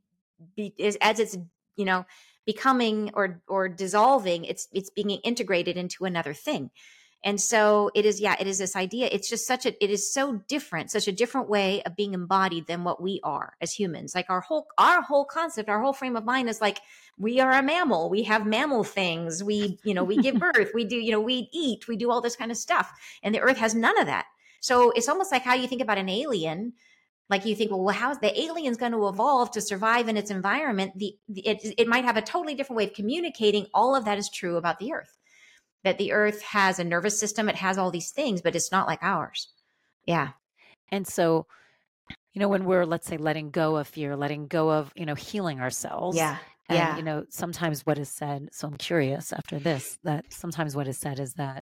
be, 0.56 0.74
is 0.78 0.96
as 1.00 1.18
it's, 1.18 1.36
you 1.76 1.84
know, 1.84 2.06
becoming 2.46 3.10
or, 3.14 3.42
or 3.48 3.68
dissolving, 3.68 4.44
it's, 4.44 4.68
it's 4.72 4.90
being 4.90 5.10
integrated 5.10 5.76
into 5.76 6.04
another 6.04 6.34
thing. 6.34 6.70
And 7.22 7.38
so 7.38 7.90
it 7.94 8.06
is, 8.06 8.18
yeah, 8.18 8.36
it 8.40 8.46
is 8.46 8.58
this 8.58 8.74
idea. 8.74 9.08
It's 9.12 9.28
just 9.28 9.46
such 9.46 9.66
a, 9.66 9.84
it 9.84 9.90
is 9.90 10.12
so 10.12 10.42
different, 10.48 10.90
such 10.90 11.06
a 11.06 11.12
different 11.12 11.50
way 11.50 11.82
of 11.82 11.94
being 11.94 12.14
embodied 12.14 12.66
than 12.66 12.82
what 12.82 13.02
we 13.02 13.20
are 13.22 13.54
as 13.60 13.72
humans. 13.72 14.14
Like 14.14 14.30
our 14.30 14.40
whole, 14.40 14.68
our 14.78 15.02
whole 15.02 15.26
concept, 15.26 15.68
our 15.68 15.82
whole 15.82 15.92
frame 15.92 16.16
of 16.16 16.24
mind 16.24 16.48
is 16.48 16.62
like, 16.62 16.78
we 17.18 17.38
are 17.38 17.52
a 17.52 17.62
mammal. 17.62 18.08
We 18.08 18.22
have 18.22 18.46
mammal 18.46 18.84
things. 18.84 19.44
We, 19.44 19.78
you 19.84 19.92
know, 19.92 20.04
we 20.04 20.16
give 20.16 20.36
birth. 20.38 20.70
We 20.72 20.84
do, 20.84 20.96
you 20.96 21.12
know, 21.12 21.20
we 21.20 21.50
eat. 21.52 21.88
We 21.88 21.96
do 21.96 22.10
all 22.10 22.22
this 22.22 22.36
kind 22.36 22.50
of 22.50 22.56
stuff. 22.56 22.90
And 23.22 23.34
the 23.34 23.40
earth 23.40 23.58
has 23.58 23.74
none 23.74 23.98
of 24.00 24.06
that. 24.06 24.24
So 24.60 24.90
it's 24.92 25.08
almost 25.08 25.30
like 25.30 25.42
how 25.42 25.54
you 25.54 25.68
think 25.68 25.82
about 25.82 25.98
an 25.98 26.08
alien. 26.08 26.72
Like 27.28 27.44
you 27.44 27.54
think, 27.54 27.70
well, 27.70 27.84
well 27.84 27.94
how's 27.94 28.18
the 28.18 28.38
alien's 28.40 28.78
going 28.78 28.92
to 28.92 29.08
evolve 29.08 29.50
to 29.52 29.60
survive 29.60 30.08
in 30.08 30.16
its 30.16 30.30
environment? 30.30 30.92
The, 30.96 31.16
the 31.28 31.46
it, 31.46 31.74
it 31.76 31.86
might 31.86 32.04
have 32.04 32.16
a 32.16 32.22
totally 32.22 32.54
different 32.54 32.78
way 32.78 32.84
of 32.84 32.94
communicating. 32.94 33.66
All 33.74 33.94
of 33.94 34.06
that 34.06 34.16
is 34.16 34.30
true 34.30 34.56
about 34.56 34.78
the 34.78 34.94
earth 34.94 35.19
that 35.84 35.98
the 35.98 36.12
earth 36.12 36.42
has 36.42 36.78
a 36.78 36.84
nervous 36.84 37.18
system, 37.18 37.48
it 37.48 37.56
has 37.56 37.78
all 37.78 37.90
these 37.90 38.10
things, 38.10 38.42
but 38.42 38.54
it's 38.54 38.72
not 38.72 38.86
like 38.86 39.02
ours. 39.02 39.48
Yeah. 40.06 40.30
And 40.90 41.06
so, 41.06 41.46
you 42.32 42.40
know, 42.40 42.48
when 42.48 42.64
we're, 42.64 42.84
let's 42.84 43.06
say, 43.06 43.16
letting 43.16 43.50
go 43.50 43.76
of 43.76 43.88
fear, 43.88 44.16
letting 44.16 44.46
go 44.46 44.70
of, 44.70 44.92
you 44.94 45.06
know, 45.06 45.14
healing 45.14 45.60
ourselves. 45.60 46.16
Yeah. 46.16 46.36
And, 46.68 46.78
yeah. 46.78 46.96
you 46.96 47.02
know, 47.02 47.24
sometimes 47.30 47.84
what 47.84 47.98
is 47.98 48.08
said, 48.08 48.48
so 48.52 48.68
I'm 48.68 48.76
curious 48.76 49.32
after 49.32 49.58
this, 49.58 49.98
that 50.04 50.32
sometimes 50.32 50.76
what 50.76 50.86
is 50.86 50.98
said 50.98 51.18
is 51.18 51.34
that, 51.34 51.64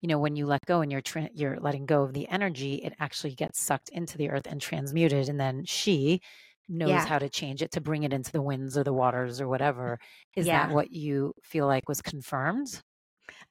you 0.00 0.08
know, 0.08 0.18
when 0.18 0.34
you 0.34 0.46
let 0.46 0.66
go 0.66 0.80
and 0.80 0.90
you're 0.90 1.00
tra- 1.00 1.30
you're 1.32 1.60
letting 1.60 1.86
go 1.86 2.02
of 2.02 2.12
the 2.12 2.28
energy, 2.28 2.74
it 2.74 2.92
actually 2.98 3.36
gets 3.36 3.62
sucked 3.62 3.88
into 3.90 4.18
the 4.18 4.30
earth 4.30 4.48
and 4.48 4.60
transmuted, 4.60 5.28
and 5.28 5.38
then 5.38 5.64
she 5.64 6.20
knows 6.68 6.88
yeah. 6.88 7.06
how 7.06 7.20
to 7.20 7.28
change 7.28 7.62
it 7.62 7.70
to 7.72 7.80
bring 7.80 8.02
it 8.02 8.12
into 8.12 8.32
the 8.32 8.42
winds 8.42 8.76
or 8.76 8.82
the 8.82 8.92
waters 8.92 9.40
or 9.40 9.46
whatever. 9.46 10.00
Is 10.34 10.48
yeah. 10.48 10.66
that 10.66 10.74
what 10.74 10.90
you 10.90 11.34
feel 11.44 11.68
like 11.68 11.88
was 11.88 12.02
confirmed? 12.02 12.82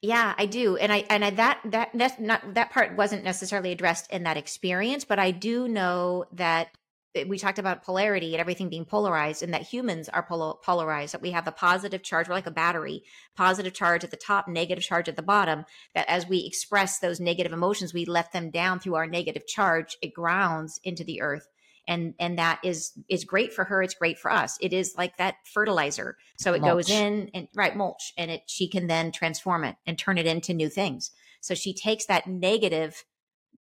Yeah, 0.02 0.34
I 0.38 0.46
do. 0.46 0.78
And 0.78 0.92
I 0.92 1.06
and 1.10 1.24
I, 1.24 1.30
that 1.32 1.60
that 1.66 2.20
not 2.20 2.54
that 2.54 2.72
part 2.72 2.96
wasn't 2.96 3.24
necessarily 3.24 3.72
addressed 3.72 4.12
in 4.12 4.24
that 4.24 4.38
experience, 4.38 5.06
but 5.06 5.20
I 5.20 5.32
do 5.32 5.68
know 5.68 6.26
that 6.34 6.70
eh, 7.16 7.26
we 7.28 7.38
talked 7.38 7.60
about 7.60 7.84
polarity 7.84 8.34
and 8.34 8.42
everything 8.42 8.70
being 8.70 8.86
polarized 8.86 9.44
and 9.44 9.54
that 9.54 9.62
humans 9.62 10.10
are 10.10 10.24
polarized 10.24 11.14
that 11.14 11.22
we 11.22 11.32
have 11.32 11.48
a 11.48 11.52
positive 11.52 12.04
charge 12.04 12.28
we're 12.28 12.36
like 12.36 12.48
a 12.48 12.52
battery 12.52 13.04
positive 13.36 13.74
charge 13.74 14.04
at 14.04 14.12
the 14.12 14.18
top 14.18 14.48
negative 14.48 14.84
charge 14.84 15.10
at 15.10 15.16
the 15.16 15.22
bottom 15.22 15.66
that 15.94 16.10
as 16.10 16.28
we 16.28 16.46
express 16.46 17.00
those 17.00 17.20
negative 17.20 17.54
emotions 17.54 17.94
we 17.94 18.06
let 18.06 18.32
them 18.32 18.50
down 18.50 18.80
through 18.80 18.96
our 18.96 19.08
negative 19.08 19.46
charge 19.46 19.98
it 20.02 20.14
grounds 20.14 20.80
into 20.84 21.04
the 21.04 21.22
earth 21.22 21.48
and 21.88 22.14
and 22.20 22.38
that 22.38 22.60
is 22.64 22.92
is 23.10 23.24
great 23.24 23.52
for 23.54 23.64
her 23.64 23.82
it's 23.82 23.94
great 23.96 24.18
for 24.18 24.32
us 24.32 24.58
it 24.62 24.74
is 24.74 24.94
like 24.98 25.18
that 25.18 25.36
fertilizer 25.54 26.16
so 26.38 26.54
it 26.54 26.62
mulch. 26.62 26.72
goes 26.88 26.90
in 26.90 27.30
and 27.34 27.48
right 27.56 27.76
mulch 27.76 28.14
and 28.18 28.30
it 28.32 28.42
she 28.48 28.68
can 28.68 28.88
then 28.88 29.12
transform 29.12 29.64
it 29.64 29.76
and 29.86 29.98
turn 29.98 30.18
it 30.18 30.26
into 30.26 30.54
new 30.54 30.70
things 30.70 31.12
so 31.42 31.54
she 31.54 31.74
takes 31.74 32.06
that 32.06 32.28
negative 32.28 33.04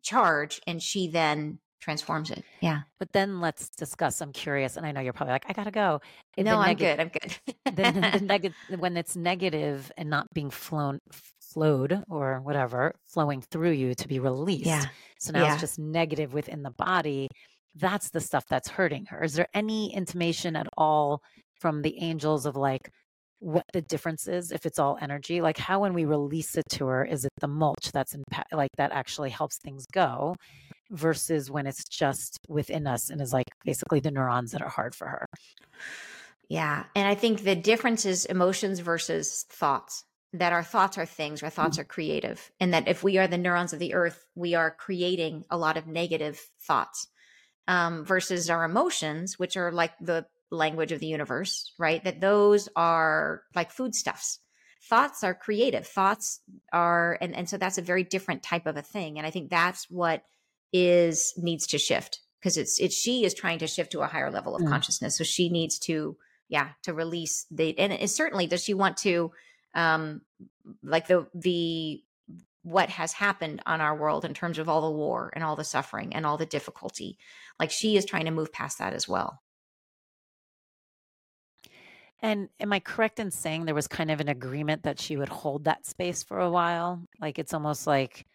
charge 0.02 0.60
and 0.66 0.82
she 0.82 1.08
then 1.08 1.58
transforms 1.80 2.30
it 2.30 2.42
yeah 2.60 2.80
but 2.98 3.12
then 3.12 3.40
let's 3.40 3.68
discuss 3.68 4.20
i'm 4.20 4.32
curious 4.32 4.76
and 4.76 4.86
i 4.86 4.92
know 4.92 5.00
you're 5.00 5.12
probably 5.12 5.32
like 5.32 5.44
i 5.48 5.52
gotta 5.52 5.70
go 5.70 6.00
no 6.38 6.56
i'm 6.58 6.76
good 6.76 6.98
i'm 6.98 7.08
good 7.10 7.36
the, 7.66 7.70
the, 7.70 8.10
the 8.18 8.24
negative 8.24 8.56
when 8.78 8.96
it's 8.96 9.14
negative 9.14 9.92
and 9.96 10.08
not 10.08 10.26
being 10.32 10.50
flown 10.50 10.98
flowed 11.56 12.02
or 12.10 12.40
whatever 12.40 12.94
flowing 13.06 13.40
through 13.40 13.70
you 13.70 13.94
to 13.94 14.08
be 14.08 14.18
released. 14.18 14.66
Yeah. 14.66 14.84
So 15.18 15.32
now 15.32 15.44
Yeah. 15.44 15.52
it's 15.52 15.60
just 15.62 15.78
negative 15.78 16.34
within 16.34 16.62
the 16.62 16.70
body. 16.70 17.28
That's 17.78 18.10
the 18.10 18.20
stuff 18.20 18.44
that's 18.48 18.68
hurting 18.68 19.06
her. 19.06 19.22
Is 19.22 19.34
there 19.34 19.48
any 19.52 19.94
intimation 19.94 20.56
at 20.56 20.66
all 20.76 21.20
from 21.60 21.82
the 21.82 21.98
angels 22.00 22.46
of 22.46 22.56
like 22.56 22.90
what 23.38 23.64
the 23.72 23.82
difference 23.82 24.26
is 24.26 24.50
if 24.50 24.64
it's 24.64 24.78
all 24.78 24.98
energy? 25.00 25.40
Like 25.40 25.58
how 25.58 25.80
when 25.80 25.92
we 25.92 26.04
release 26.04 26.56
it 26.56 26.64
to 26.70 26.86
her, 26.86 27.04
is 27.04 27.24
it 27.24 27.32
the 27.40 27.48
mulch 27.48 27.92
that's 27.92 28.14
impact 28.14 28.52
like 28.54 28.70
that 28.78 28.92
actually 28.92 29.30
helps 29.30 29.58
things 29.58 29.84
go 29.92 30.34
versus 30.90 31.50
when 31.50 31.66
it's 31.66 31.84
just 31.84 32.38
within 32.48 32.86
us 32.86 33.10
and 33.10 33.20
is 33.20 33.32
like 33.32 33.46
basically 33.64 34.00
the 34.00 34.10
neurons 34.10 34.52
that 34.52 34.62
are 34.62 34.70
hard 34.70 34.94
for 34.94 35.08
her? 35.08 35.26
Yeah. 36.48 36.84
And 36.94 37.06
I 37.08 37.14
think 37.14 37.42
the 37.42 37.56
difference 37.56 38.06
is 38.06 38.24
emotions 38.24 38.80
versus 38.80 39.44
thoughts. 39.50 40.04
That 40.32 40.52
our 40.52 40.64
thoughts 40.64 40.98
are 40.98 41.06
things, 41.06 41.42
our 41.42 41.50
thoughts 41.50 41.78
mm. 41.78 41.80
are 41.80 41.84
creative. 41.84 42.50
And 42.60 42.74
that 42.74 42.88
if 42.88 43.02
we 43.02 43.16
are 43.16 43.26
the 43.26 43.38
neurons 43.38 43.72
of 43.72 43.78
the 43.78 43.94
earth, 43.94 44.26
we 44.34 44.54
are 44.54 44.70
creating 44.70 45.44
a 45.50 45.56
lot 45.56 45.76
of 45.76 45.86
negative 45.86 46.40
thoughts 46.60 47.08
um, 47.68 48.04
versus 48.04 48.50
our 48.50 48.64
emotions, 48.64 49.38
which 49.38 49.56
are 49.56 49.72
like 49.72 49.92
the 50.00 50.26
language 50.50 50.92
of 50.92 51.00
the 51.00 51.06
universe, 51.06 51.72
right? 51.78 52.02
That 52.04 52.20
those 52.20 52.68
are 52.76 53.42
like 53.54 53.70
foodstuffs. 53.70 54.38
Thoughts 54.88 55.24
are 55.24 55.34
creative. 55.34 55.86
Thoughts 55.86 56.40
are, 56.72 57.18
and, 57.20 57.34
and 57.34 57.48
so 57.48 57.56
that's 57.56 57.78
a 57.78 57.82
very 57.82 58.04
different 58.04 58.42
type 58.44 58.66
of 58.66 58.76
a 58.76 58.82
thing. 58.82 59.18
And 59.18 59.26
I 59.26 59.30
think 59.30 59.50
that's 59.50 59.90
what 59.90 60.22
is 60.72 61.34
needs 61.36 61.66
to 61.68 61.78
shift 61.78 62.20
because 62.40 62.56
it's 62.56 62.78
it's 62.78 62.94
she 62.94 63.24
is 63.24 63.34
trying 63.34 63.58
to 63.58 63.66
shift 63.66 63.92
to 63.92 64.00
a 64.00 64.06
higher 64.06 64.30
level 64.30 64.54
of 64.54 64.62
Mm. 64.62 64.68
consciousness. 64.68 65.16
So 65.18 65.24
she 65.24 65.48
needs 65.48 65.78
to, 65.80 66.16
yeah, 66.48 66.70
to 66.82 66.92
release 66.94 67.46
the 67.50 67.76
and 67.78 67.92
it, 67.92 68.10
certainly 68.10 68.46
does 68.46 68.62
she 68.62 68.74
want 68.74 68.96
to 68.98 69.32
um 69.74 70.20
like 70.82 71.06
the 71.06 71.26
the 71.34 72.02
what 72.66 72.90
has 72.90 73.12
happened 73.12 73.62
on 73.64 73.80
our 73.80 73.94
world 73.94 74.24
in 74.24 74.34
terms 74.34 74.58
of 74.58 74.68
all 74.68 74.80
the 74.80 74.90
war 74.90 75.30
and 75.34 75.44
all 75.44 75.54
the 75.54 75.62
suffering 75.62 76.12
and 76.12 76.26
all 76.26 76.36
the 76.36 76.44
difficulty. 76.44 77.16
Like 77.60 77.70
she 77.70 77.96
is 77.96 78.04
trying 78.04 78.24
to 78.24 78.32
move 78.32 78.52
past 78.52 78.78
that 78.78 78.92
as 78.92 79.06
well. 79.06 79.40
And 82.20 82.48
am 82.58 82.72
I 82.72 82.80
correct 82.80 83.20
in 83.20 83.30
saying 83.30 83.66
there 83.66 83.74
was 83.74 83.86
kind 83.86 84.10
of 84.10 84.20
an 84.20 84.28
agreement 84.28 84.82
that 84.82 84.98
she 84.98 85.16
would 85.16 85.28
hold 85.28 85.64
that 85.64 85.86
space 85.86 86.24
for 86.24 86.40
a 86.40 86.50
while? 86.50 87.04
Like 87.20 87.38
it's 87.38 87.54
almost 87.54 87.86
like 87.86 88.26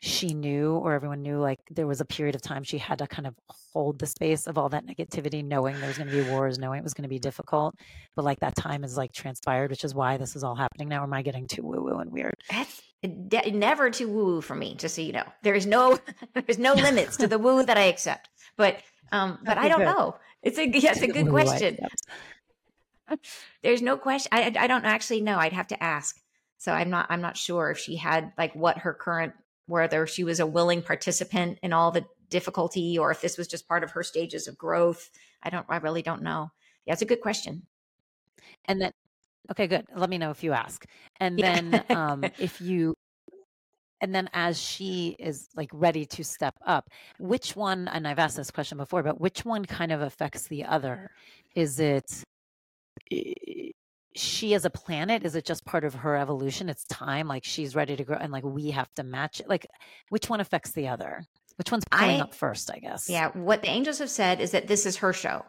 she 0.00 0.34
knew, 0.34 0.74
or 0.74 0.92
everyone 0.92 1.22
knew, 1.22 1.38
like 1.38 1.60
there 1.70 1.86
was 1.86 2.00
a 2.00 2.04
period 2.04 2.34
of 2.34 2.42
time 2.42 2.62
she 2.62 2.78
had 2.78 2.98
to 2.98 3.06
kind 3.06 3.26
of 3.26 3.34
hold 3.72 3.98
the 3.98 4.06
space 4.06 4.46
of 4.46 4.58
all 4.58 4.68
that 4.68 4.86
negativity, 4.86 5.44
knowing 5.44 5.78
there 5.78 5.88
was 5.88 5.96
going 5.96 6.10
to 6.10 6.14
be 6.14 6.28
wars, 6.28 6.58
knowing 6.58 6.78
it 6.78 6.84
was 6.84 6.94
going 6.94 7.04
to 7.04 7.08
be 7.08 7.18
difficult. 7.18 7.74
But 8.14 8.24
like 8.24 8.40
that 8.40 8.54
time 8.54 8.84
is 8.84 8.96
like 8.96 9.12
transpired, 9.12 9.70
which 9.70 9.84
is 9.84 9.94
why 9.94 10.16
this 10.16 10.36
is 10.36 10.44
all 10.44 10.54
happening 10.54 10.88
now. 10.88 11.00
Or 11.00 11.04
am 11.04 11.14
I 11.14 11.22
getting 11.22 11.46
too 11.46 11.62
woo 11.62 11.82
woo 11.82 11.98
and 11.98 12.12
weird? 12.12 12.34
That's 12.50 12.82
de- 13.02 13.50
never 13.52 13.90
too 13.90 14.08
woo 14.08 14.24
woo 14.26 14.40
for 14.40 14.54
me, 14.54 14.74
just 14.74 14.94
so 14.94 15.02
you 15.02 15.12
know. 15.12 15.24
There 15.42 15.54
is 15.54 15.66
no 15.66 15.98
there's 16.34 16.58
no 16.58 16.74
limits 16.74 17.16
to 17.18 17.26
the 17.26 17.38
woo 17.38 17.64
that 17.64 17.78
I 17.78 17.84
accept. 17.84 18.28
But 18.56 18.78
um 19.10 19.38
but 19.44 19.58
I 19.58 19.68
don't 19.68 19.78
good. 19.78 19.86
know. 19.86 20.16
It's 20.42 20.58
a 20.58 20.68
yeah, 20.68 20.92
it's 20.92 21.02
a 21.02 21.08
good 21.08 21.28
question. 21.30 21.78
There's 23.62 23.82
no 23.82 23.96
question. 23.96 24.30
I 24.32 24.54
I 24.58 24.66
don't 24.66 24.84
actually 24.84 25.20
know. 25.20 25.38
I'd 25.38 25.52
have 25.52 25.68
to 25.68 25.82
ask. 25.82 26.18
So 26.58 26.72
I'm 26.72 26.90
not 26.90 27.06
I'm 27.10 27.20
not 27.20 27.36
sure 27.36 27.70
if 27.70 27.78
she 27.78 27.96
had 27.96 28.32
like 28.38 28.54
what 28.54 28.78
her 28.78 28.94
current 28.94 29.34
whether 29.66 30.06
she 30.06 30.24
was 30.24 30.40
a 30.40 30.46
willing 30.46 30.82
participant 30.82 31.58
in 31.62 31.72
all 31.72 31.90
the 31.90 32.04
difficulty 32.28 32.98
or 32.98 33.10
if 33.10 33.20
this 33.20 33.38
was 33.38 33.48
just 33.48 33.68
part 33.68 33.84
of 33.84 33.92
her 33.92 34.02
stages 34.02 34.48
of 34.48 34.58
growth. 34.58 35.10
I 35.42 35.50
don't 35.50 35.66
I 35.68 35.76
really 35.76 36.02
don't 36.02 36.22
know. 36.22 36.50
Yeah, 36.86 36.92
it's 36.94 37.02
a 37.02 37.06
good 37.06 37.20
question. 37.20 37.66
And 38.66 38.80
then, 38.80 38.92
okay, 39.50 39.66
good. 39.66 39.86
Let 39.94 40.10
me 40.10 40.18
know 40.18 40.30
if 40.30 40.42
you 40.42 40.52
ask. 40.52 40.84
And 41.20 41.38
Yeah. 41.38 41.56
then, 41.56 41.84
um, 41.90 42.32
if 42.38 42.60
you, 42.60 42.94
and 44.00 44.14
then 44.14 44.28
as 44.32 44.60
she 44.60 45.16
is 45.18 45.48
like 45.56 45.70
ready 45.72 46.04
to 46.06 46.24
step 46.24 46.54
up, 46.66 46.90
which 47.18 47.56
one, 47.56 47.88
and 47.88 48.06
I've 48.06 48.18
asked 48.18 48.36
this 48.36 48.50
question 48.50 48.78
before, 48.78 49.02
but 49.02 49.20
which 49.20 49.44
one 49.44 49.64
kind 49.64 49.92
of 49.92 50.02
affects 50.02 50.48
the 50.48 50.64
other? 50.64 51.10
Is 51.54 51.80
it 51.80 52.22
she 54.14 54.54
as 54.54 54.64
a 54.64 54.70
planet? 54.70 55.24
Is 55.24 55.34
it 55.34 55.44
just 55.44 55.64
part 55.64 55.84
of 55.84 55.94
her 55.94 56.16
evolution? 56.16 56.68
It's 56.68 56.84
time, 56.84 57.28
like 57.28 57.44
she's 57.44 57.74
ready 57.74 57.96
to 57.96 58.04
grow, 58.04 58.16
and 58.16 58.32
like 58.32 58.44
we 58.44 58.70
have 58.70 58.92
to 58.94 59.02
match 59.02 59.40
it. 59.40 59.48
Like, 59.48 59.66
which 60.08 60.28
one 60.28 60.40
affects 60.40 60.72
the 60.72 60.88
other? 60.88 61.26
Which 61.56 61.70
one's 61.70 61.84
I- 61.92 62.20
up 62.20 62.34
first? 62.34 62.70
I 62.70 62.78
guess. 62.78 63.08
Yeah, 63.08 63.30
what 63.30 63.62
the 63.62 63.68
angels 63.68 63.98
have 63.98 64.10
said 64.10 64.40
is 64.40 64.52
that 64.52 64.66
this 64.66 64.86
is 64.86 64.98
her 64.98 65.12
show 65.12 65.44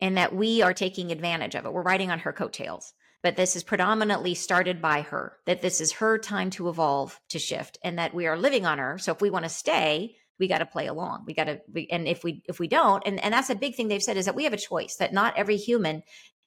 and 0.00 0.16
that 0.16 0.34
we 0.34 0.62
are 0.62 0.74
taking 0.74 1.10
advantage 1.10 1.54
of 1.54 1.64
it. 1.64 1.72
We're 1.72 1.82
riding 1.82 2.10
on 2.10 2.20
her 2.20 2.32
coattails. 2.32 2.92
But 3.20 3.34
this 3.34 3.56
is 3.56 3.64
predominantly 3.64 4.34
started 4.34 4.80
by 4.80 5.00
her, 5.02 5.38
that 5.44 5.60
this 5.60 5.80
is 5.80 5.90
her 5.94 6.18
time 6.18 6.50
to 6.50 6.68
evolve, 6.68 7.20
to 7.30 7.40
shift, 7.40 7.76
and 7.82 7.98
that 7.98 8.14
we 8.14 8.28
are 8.28 8.38
living 8.38 8.64
on 8.64 8.78
her. 8.78 8.96
So 8.96 9.10
if 9.10 9.20
we 9.20 9.28
want 9.28 9.44
to 9.44 9.48
stay, 9.48 10.14
we 10.38 10.46
got 10.46 10.58
to 10.58 10.66
play 10.66 10.86
along. 10.86 11.24
We 11.26 11.34
got 11.34 11.44
to, 11.44 11.60
and 11.90 12.06
if 12.06 12.22
we 12.22 12.44
if 12.48 12.60
we 12.60 12.68
don't, 12.68 13.02
and 13.04 13.18
and 13.22 13.34
that's 13.34 13.50
a 13.50 13.56
big 13.56 13.74
thing 13.74 13.88
they've 13.88 14.00
said 14.00 14.16
is 14.16 14.26
that 14.26 14.36
we 14.36 14.44
have 14.44 14.52
a 14.52 14.56
choice. 14.56 14.96
That 14.96 15.12
not 15.12 15.36
every 15.36 15.56
human 15.56 16.04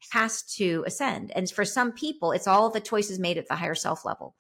has 0.10 0.42
to 0.44 0.84
ascend, 0.88 1.32
and 1.36 1.50
for 1.50 1.66
some 1.66 1.92
people, 1.92 2.32
it's 2.32 2.48
all 2.48 2.70
the 2.70 2.80
choices 2.80 3.20
made 3.20 3.38
at 3.38 3.48
the 3.48 3.56
higher 3.56 3.76
self 3.76 4.06
level, 4.06 4.36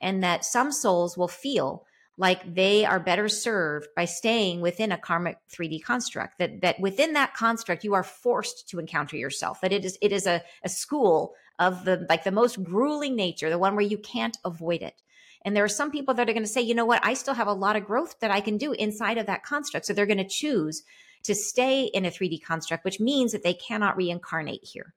and 0.00 0.22
that 0.22 0.44
some 0.44 0.72
souls 0.72 1.16
will 1.16 1.28
feel 1.28 1.86
like 2.16 2.54
they 2.54 2.84
are 2.84 3.00
better 3.00 3.28
served 3.28 3.88
by 3.96 4.04
staying 4.04 4.60
within 4.60 4.92
a 4.92 4.98
karmic 4.98 5.38
3D 5.50 5.82
construct. 5.82 6.38
That 6.38 6.60
that 6.60 6.80
within 6.80 7.14
that 7.14 7.34
construct, 7.34 7.84
you 7.84 7.94
are 7.94 8.04
forced 8.04 8.68
to 8.68 8.78
encounter 8.78 9.16
yourself. 9.16 9.60
That 9.60 9.72
it 9.72 9.84
is 9.84 9.98
it 10.00 10.12
is 10.12 10.26
a, 10.26 10.42
a 10.62 10.68
school 10.68 11.34
of 11.58 11.84
the 11.84 12.06
like 12.08 12.24
the 12.24 12.30
most 12.30 12.62
grueling 12.62 13.16
nature, 13.16 13.50
the 13.50 13.58
one 13.58 13.74
where 13.74 13.84
you 13.84 13.98
can't 13.98 14.38
avoid 14.44 14.82
it. 14.82 15.02
And 15.44 15.54
there 15.54 15.64
are 15.64 15.68
some 15.68 15.90
people 15.90 16.14
that 16.14 16.28
are 16.28 16.32
going 16.32 16.44
to 16.44 16.48
say, 16.48 16.62
you 16.62 16.74
know 16.74 16.86
what, 16.86 17.04
I 17.04 17.14
still 17.14 17.34
have 17.34 17.48
a 17.48 17.52
lot 17.52 17.76
of 17.76 17.84
growth 17.84 18.18
that 18.20 18.30
I 18.30 18.40
can 18.40 18.56
do 18.56 18.72
inside 18.72 19.18
of 19.18 19.26
that 19.26 19.44
construct. 19.44 19.84
So 19.84 19.92
they're 19.92 20.06
going 20.06 20.16
to 20.16 20.24
choose 20.24 20.82
to 21.24 21.34
stay 21.34 21.84
in 21.84 22.06
a 22.06 22.10
3D 22.10 22.42
construct, 22.42 22.84
which 22.84 22.98
means 23.00 23.32
that 23.32 23.42
they 23.42 23.52
cannot 23.52 23.96
reincarnate 23.96 24.64
here. 24.64 24.94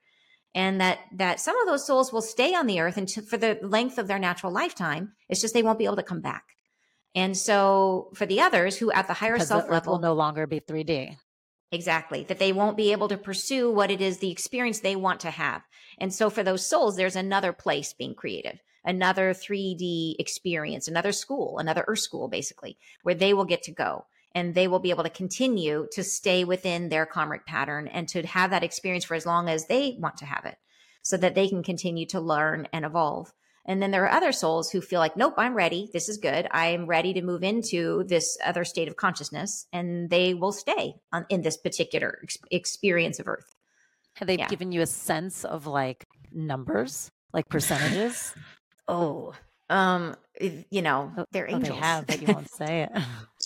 And 0.55 0.81
that 0.81 0.99
that 1.13 1.39
some 1.39 1.59
of 1.59 1.67
those 1.67 1.85
souls 1.85 2.11
will 2.11 2.21
stay 2.21 2.55
on 2.55 2.67
the 2.67 2.79
earth 2.79 2.97
until 2.97 3.23
for 3.23 3.37
the 3.37 3.59
length 3.61 3.97
of 3.97 4.07
their 4.07 4.19
natural 4.19 4.51
lifetime. 4.51 5.13
It's 5.29 5.41
just 5.41 5.53
they 5.53 5.63
won't 5.63 5.79
be 5.79 5.85
able 5.85 5.97
to 5.97 6.03
come 6.03 6.21
back. 6.21 6.43
And 7.15 7.35
so 7.35 8.11
for 8.13 8.25
the 8.25 8.41
others 8.41 8.77
who 8.77 8.91
at 8.91 9.07
the 9.07 9.13
higher 9.13 9.33
because 9.33 9.49
the 9.49 9.55
self 9.55 9.65
Earth 9.65 9.71
level 9.71 9.93
will 9.93 10.01
no 10.01 10.13
longer 10.13 10.47
be 10.47 10.59
3D. 10.59 11.17
Exactly. 11.71 12.23
That 12.23 12.39
they 12.39 12.53
won't 12.53 12.77
be 12.77 12.91
able 12.91 13.07
to 13.09 13.17
pursue 13.17 13.71
what 13.71 13.91
it 13.91 14.01
is, 14.01 14.19
the 14.19 14.31
experience 14.31 14.79
they 14.79 14.95
want 14.95 15.19
to 15.21 15.31
have. 15.31 15.63
And 15.99 16.13
so 16.13 16.29
for 16.29 16.43
those 16.43 16.65
souls, 16.65 16.95
there's 16.95 17.15
another 17.15 17.51
place 17.51 17.93
being 17.93 18.15
created, 18.15 18.61
another 18.85 19.33
3D 19.33 20.15
experience, 20.19 20.87
another 20.87 21.11
school, 21.11 21.57
another 21.57 21.83
Earth 21.87 21.99
school, 21.99 22.29
basically, 22.29 22.77
where 23.03 23.15
they 23.15 23.33
will 23.33 23.45
get 23.45 23.63
to 23.63 23.71
go 23.71 24.05
and 24.35 24.53
they 24.53 24.67
will 24.67 24.79
be 24.79 24.89
able 24.89 25.03
to 25.03 25.09
continue 25.09 25.87
to 25.91 26.03
stay 26.03 26.43
within 26.43 26.89
their 26.89 27.05
karmic 27.05 27.45
pattern 27.45 27.87
and 27.87 28.07
to 28.09 28.25
have 28.27 28.51
that 28.51 28.63
experience 28.63 29.05
for 29.05 29.15
as 29.15 29.25
long 29.25 29.49
as 29.49 29.67
they 29.67 29.97
want 29.99 30.17
to 30.17 30.25
have 30.25 30.45
it 30.45 30.57
so 31.01 31.17
that 31.17 31.35
they 31.35 31.47
can 31.47 31.63
continue 31.63 32.05
to 32.07 32.19
learn 32.19 32.67
and 32.73 32.83
evolve. 32.85 33.31
And 33.65 33.81
then 33.81 33.91
there 33.91 34.05
are 34.05 34.11
other 34.11 34.31
souls 34.31 34.71
who 34.71 34.79
feel 34.79 34.99
like, 35.01 35.17
nope, 35.17 35.33
I'm 35.37 35.53
ready. 35.53 35.89
This 35.91 36.07
is 36.07 36.17
good. 36.17 36.47
I 36.51 36.67
am 36.67 36.85
ready 36.85 37.13
to 37.13 37.21
move 37.21 37.43
into 37.43 38.05
this 38.07 38.37
other 38.45 38.63
state 38.63 38.87
of 38.87 38.95
consciousness, 38.95 39.67
and 39.73 40.09
they 40.09 40.33
will 40.33 40.53
stay 40.53 40.95
on, 41.11 41.25
in 41.29 41.41
this 41.41 41.57
particular 41.57 42.19
ex- 42.23 42.37
experience 42.49 43.19
of 43.19 43.27
Earth. 43.27 43.53
Have 44.15 44.27
they 44.27 44.37
Yeah. 44.37 44.47
given 44.47 44.71
you 44.71 44.81
a 44.81 44.85
sense 44.85 45.43
of 45.43 45.67
like 45.67 46.05
numbers, 46.31 47.09
like 47.33 47.49
percentages? 47.49 48.33
Oh, 48.89 49.33
um, 49.69 50.15
you 50.39 50.81
know, 50.81 51.11
Oh, 51.17 51.25
they're 51.33 51.49
Oh, 51.49 51.55
angels. 51.55 51.77
they 51.77 51.85
have, 51.85 52.07
but 52.07 52.21
you 52.21 52.27
won't 52.27 52.49
say 52.49 52.83
it. 52.83 52.91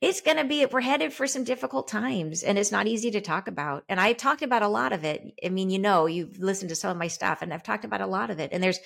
it's 0.00 0.20
going 0.20 0.36
to 0.36 0.44
be 0.44 0.66
we're 0.66 0.80
headed 0.80 1.12
for 1.12 1.26
some 1.26 1.44
difficult 1.44 1.86
times 1.88 2.42
and 2.42 2.58
it's 2.58 2.72
not 2.72 2.86
easy 2.86 3.10
to 3.10 3.20
talk 3.20 3.46
about 3.46 3.84
and 3.88 4.00
i 4.00 4.12
talked 4.12 4.42
about 4.42 4.62
a 4.62 4.68
lot 4.68 4.92
of 4.92 5.04
it. 5.04 5.32
I 5.44 5.48
mean 5.48 5.70
you 5.70 5.78
know 5.78 6.06
you've 6.06 6.38
listened 6.38 6.70
to 6.70 6.76
some 6.76 6.90
of 6.90 6.96
my 6.96 7.08
stuff 7.08 7.42
and 7.42 7.54
i've 7.54 7.62
talked 7.62 7.84
about 7.84 8.00
a 8.00 8.06
lot 8.06 8.30
of 8.30 8.40
it 8.40 8.50
and 8.52 8.62
there's 8.62 8.80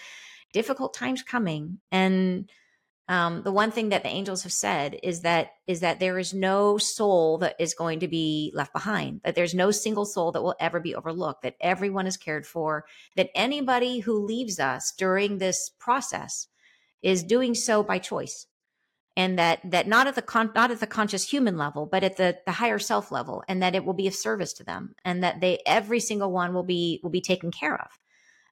difficult 0.52 0.94
times 0.94 1.22
coming 1.22 1.78
and 1.90 2.50
um, 3.08 3.42
the 3.44 3.52
one 3.52 3.70
thing 3.70 3.90
that 3.90 4.02
the 4.02 4.08
angels 4.08 4.42
have 4.42 4.52
said 4.52 4.98
is 5.02 5.20
that 5.20 5.52
is 5.66 5.80
that 5.80 6.00
there 6.00 6.18
is 6.18 6.34
no 6.34 6.76
soul 6.76 7.38
that 7.38 7.54
is 7.60 7.72
going 7.72 8.00
to 8.00 8.08
be 8.08 8.52
left 8.54 8.72
behind 8.72 9.20
that 9.24 9.34
there's 9.34 9.54
no 9.54 9.70
single 9.70 10.04
soul 10.04 10.32
that 10.32 10.42
will 10.42 10.56
ever 10.60 10.80
be 10.80 10.94
overlooked 10.94 11.42
that 11.42 11.56
everyone 11.60 12.06
is 12.06 12.16
cared 12.16 12.46
for 12.46 12.84
that 13.16 13.30
anybody 13.34 14.00
who 14.00 14.24
leaves 14.24 14.58
us 14.58 14.92
during 14.98 15.38
this 15.38 15.70
process 15.78 16.48
is 17.06 17.22
doing 17.22 17.54
so 17.54 17.84
by 17.84 17.98
choice. 17.98 18.46
And 19.16 19.38
that 19.38 19.60
that 19.70 19.86
not 19.86 20.06
at 20.06 20.14
the 20.14 20.20
con- 20.22 20.50
not 20.54 20.70
at 20.70 20.80
the 20.80 20.86
conscious 20.86 21.30
human 21.30 21.56
level 21.56 21.86
but 21.86 22.04
at 22.04 22.18
the 22.18 22.38
the 22.44 22.52
higher 22.52 22.78
self 22.78 23.10
level 23.10 23.42
and 23.48 23.62
that 23.62 23.74
it 23.74 23.82
will 23.82 23.94
be 23.94 24.08
of 24.08 24.14
service 24.14 24.52
to 24.54 24.64
them 24.64 24.94
and 25.06 25.22
that 25.22 25.40
they 25.40 25.58
every 25.64 26.00
single 26.00 26.30
one 26.30 26.52
will 26.52 26.64
be 26.64 27.00
will 27.02 27.10
be 27.10 27.22
taken 27.22 27.50
care 27.50 27.80
of. 27.80 27.88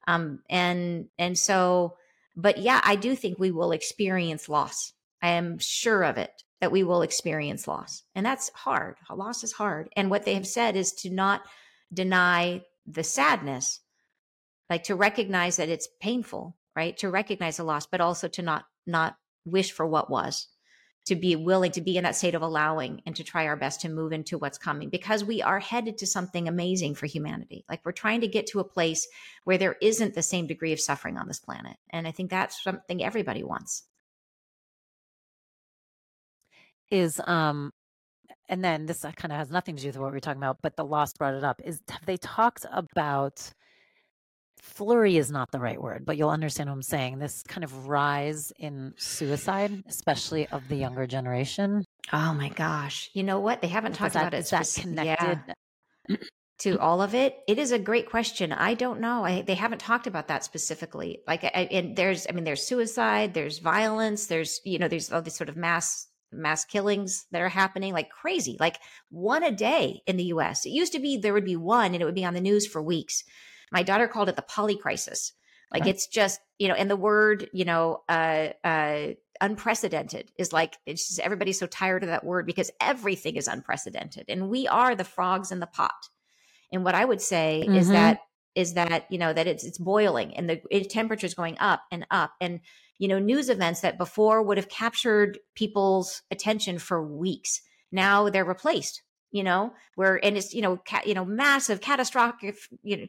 Um 0.06 0.39
and 0.48 1.09
and 1.18 1.39
so 1.39 1.97
but 2.35 2.56
yeah 2.56 2.81
i 2.82 2.97
do 2.97 3.14
think 3.14 3.39
we 3.39 3.51
will 3.51 3.72
experience 3.72 4.48
loss. 4.48 4.94
I 5.20 5.31
am 5.31 5.59
sure 5.59 6.02
of 6.02 6.16
it 6.16 6.44
that 6.60 6.72
we 6.72 6.82
will 6.82 7.02
experience 7.02 7.68
loss. 7.68 8.05
And 8.14 8.24
that's 8.24 8.51
hard. 8.55 8.97
Loss 9.14 9.44
is 9.44 9.52
hard. 9.52 9.90
And 9.97 10.09
what 10.09 10.24
they 10.24 10.35
have 10.35 10.47
said 10.47 10.76
is 10.76 10.93
to 11.02 11.10
not 11.10 11.43
deny 11.93 12.62
the 12.86 13.05
sadness 13.05 13.81
like 14.70 14.85
to 14.85 14.94
recognize 14.94 15.56
that 15.56 15.68
it's 15.68 15.89
painful, 16.01 16.56
right? 16.76 16.96
To 16.98 17.10
recognize 17.10 17.56
the 17.59 17.64
loss, 17.64 17.86
but 17.86 18.01
also 18.01 18.28
to 18.28 18.42
not 18.42 18.64
not 18.86 19.16
wish 19.44 19.72
for 19.72 19.86
what 19.86 20.10
was 20.10 20.48
to 21.06 21.14
be 21.14 21.36
willing 21.36 21.70
to 21.72 21.82
be 21.82 21.96
in 21.96 22.05
that 22.05 22.16
state 22.16 22.34
of 22.34 22.42
allowing 22.42 23.02
and 23.05 23.14
to 23.16 23.24
try 23.24 23.46
our 23.46 23.56
best 23.56 23.82
to 23.82 23.88
move 23.88 24.12
into 24.12 24.38
what's 24.38 24.56
coming 24.56 24.88
because 24.88 25.22
we 25.22 25.42
are 25.42 25.60
headed 25.60 25.98
to 25.98 26.06
something 26.06 26.48
amazing 26.48 26.94
for 26.94 27.06
humanity. 27.06 27.64
Like 27.68 27.80
we're 27.84 27.92
trying 27.92 28.22
to 28.22 28.28
get 28.28 28.46
to 28.48 28.60
a 28.60 28.64
place 28.64 29.06
where 29.44 29.59
there 29.59 29.76
isn't 29.82 30.14
the 30.14 30.22
same 30.22 30.46
degree 30.46 30.72
of 30.72 30.80
suffering 30.80 31.18
on 31.18 31.28
this 31.28 31.40
planet. 31.40 31.76
And 31.90 32.09
I 32.09 32.10
think 32.10 32.30
that's 32.30 32.62
something 32.62 33.05
everybody 33.05 33.42
wants. 33.42 33.84
Is 36.90 37.20
um 37.26 37.72
and 38.48 38.64
then 38.64 38.86
this 38.86 39.05
kind 39.16 39.32
of 39.32 39.38
has 39.38 39.51
nothing 39.51 39.76
to 39.76 39.82
do 39.82 39.88
with 39.88 39.98
what 39.98 40.12
we 40.12 40.18
are 40.18 40.20
talking 40.20 40.42
about, 40.42 40.59
but 40.62 40.76
the 40.76 40.84
loss 40.84 41.12
brought 41.12 41.34
it 41.34 41.44
up. 41.44 41.60
Is 41.64 41.80
have 41.90 42.06
they 42.06 42.16
talked 42.16 42.64
about 42.72 43.52
flurry 44.64 45.16
is 45.16 45.30
not 45.30 45.52
the 45.52 45.60
right 45.60 45.80
word, 45.80 46.04
but 46.06 46.16
you'll 46.16 46.30
understand 46.30 46.70
what 46.70 46.74
I'm 46.74 46.82
saying. 46.82 47.18
This 47.18 47.42
kind 47.46 47.64
of 47.64 47.86
rise 47.86 48.52
in 48.58 48.94
suicide, 48.96 49.84
especially 49.86 50.48
of 50.48 50.66
the 50.68 50.76
mm. 50.76 50.80
younger 50.80 51.06
generation. 51.06 51.84
Oh 52.12 52.34
my 52.34 52.48
gosh. 52.48 53.10
You 53.12 53.22
know 53.22 53.40
what? 53.40 53.60
They 53.60 53.68
haven't 53.68 53.92
talked 53.92 54.14
that, 54.14 54.28
about 54.28 54.34
it. 54.34 54.46
that 54.50 54.74
connected 54.76 55.54
yeah. 56.08 56.16
to 56.60 56.78
all 56.78 57.02
of 57.02 57.14
it? 57.14 57.36
It 57.46 57.58
is 57.58 57.72
a 57.72 57.78
great 57.78 58.08
question. 58.08 58.52
I 58.52 58.74
don't 58.74 59.00
know. 59.00 59.24
I, 59.24 59.42
they 59.42 59.54
haven't 59.54 59.80
talked 59.80 60.06
about 60.06 60.28
that 60.28 60.44
specifically. 60.44 61.20
Like, 61.26 61.44
I, 61.44 61.68
and 61.70 61.94
there's, 61.94 62.26
I 62.28 62.32
mean, 62.32 62.44
there's 62.44 62.66
suicide, 62.66 63.34
there's 63.34 63.58
violence, 63.58 64.26
there's, 64.26 64.60
you 64.64 64.78
know, 64.78 64.88
there's 64.88 65.12
all 65.12 65.22
these 65.22 65.36
sort 65.36 65.50
of 65.50 65.56
mass 65.56 66.08
mass 66.32 66.64
killings 66.64 67.26
that 67.30 67.40
are 67.40 67.48
happening 67.48 67.92
like 67.92 68.10
crazy 68.10 68.56
like 68.58 68.76
one 69.08 69.44
a 69.44 69.52
day 69.52 70.02
in 70.04 70.16
the 70.16 70.24
US 70.24 70.66
it 70.66 70.70
used 70.70 70.92
to 70.92 70.98
be 70.98 71.16
there 71.16 71.32
would 71.32 71.44
be 71.44 71.54
one 71.54 71.94
and 71.94 72.02
it 72.02 72.04
would 72.04 72.14
be 72.14 72.24
on 72.24 72.34
the 72.34 72.40
news 72.40 72.66
for 72.66 72.82
weeks 72.82 73.22
my 73.72 73.82
daughter 73.82 74.08
called 74.08 74.28
it 74.28 74.36
the 74.36 74.42
poly 74.42 74.76
crisis. 74.76 75.32
Like 75.72 75.82
right. 75.82 75.90
it's 75.90 76.06
just, 76.06 76.40
you 76.58 76.68
know, 76.68 76.74
and 76.74 76.90
the 76.90 76.96
word, 76.96 77.48
you 77.52 77.64
know, 77.64 78.02
uh, 78.08 78.48
uh, 78.62 79.08
unprecedented 79.40 80.30
is 80.38 80.52
like, 80.52 80.76
it's 80.86 81.08
just 81.08 81.20
everybody's 81.20 81.58
so 81.58 81.66
tired 81.66 82.02
of 82.02 82.08
that 82.08 82.24
word 82.24 82.46
because 82.46 82.70
everything 82.80 83.36
is 83.36 83.48
unprecedented. 83.48 84.26
And 84.28 84.48
we 84.48 84.68
are 84.68 84.94
the 84.94 85.04
frogs 85.04 85.50
in 85.50 85.60
the 85.60 85.66
pot. 85.66 86.08
And 86.72 86.84
what 86.84 86.94
I 86.94 87.04
would 87.04 87.20
say 87.20 87.64
mm-hmm. 87.64 87.76
is 87.76 87.88
that, 87.88 88.20
is 88.54 88.74
that, 88.74 89.06
you 89.10 89.18
know, 89.18 89.32
that 89.32 89.48
it's, 89.48 89.64
it's 89.64 89.78
boiling 89.78 90.36
and 90.36 90.48
the 90.48 90.62
it, 90.70 90.90
temperature 90.90 91.26
is 91.26 91.34
going 91.34 91.56
up 91.58 91.82
and 91.90 92.06
up. 92.10 92.32
And, 92.40 92.60
you 92.98 93.08
know, 93.08 93.18
news 93.18 93.48
events 93.48 93.80
that 93.80 93.98
before 93.98 94.42
would 94.42 94.58
have 94.58 94.68
captured 94.68 95.38
people's 95.56 96.22
attention 96.30 96.78
for 96.78 97.04
weeks. 97.04 97.62
Now 97.90 98.28
they're 98.28 98.44
replaced 98.44 99.02
you 99.35 99.43
know, 99.43 99.74
where 99.97 100.24
and 100.24 100.36
it's 100.36 100.55
you 100.55 100.62
know, 100.62 100.77
ca- 100.89 101.02
you 101.05 101.12
know, 101.12 101.24
massive 101.24 101.81
catastrophic, 101.81 102.56
you 102.85 102.97
know, 102.97 103.06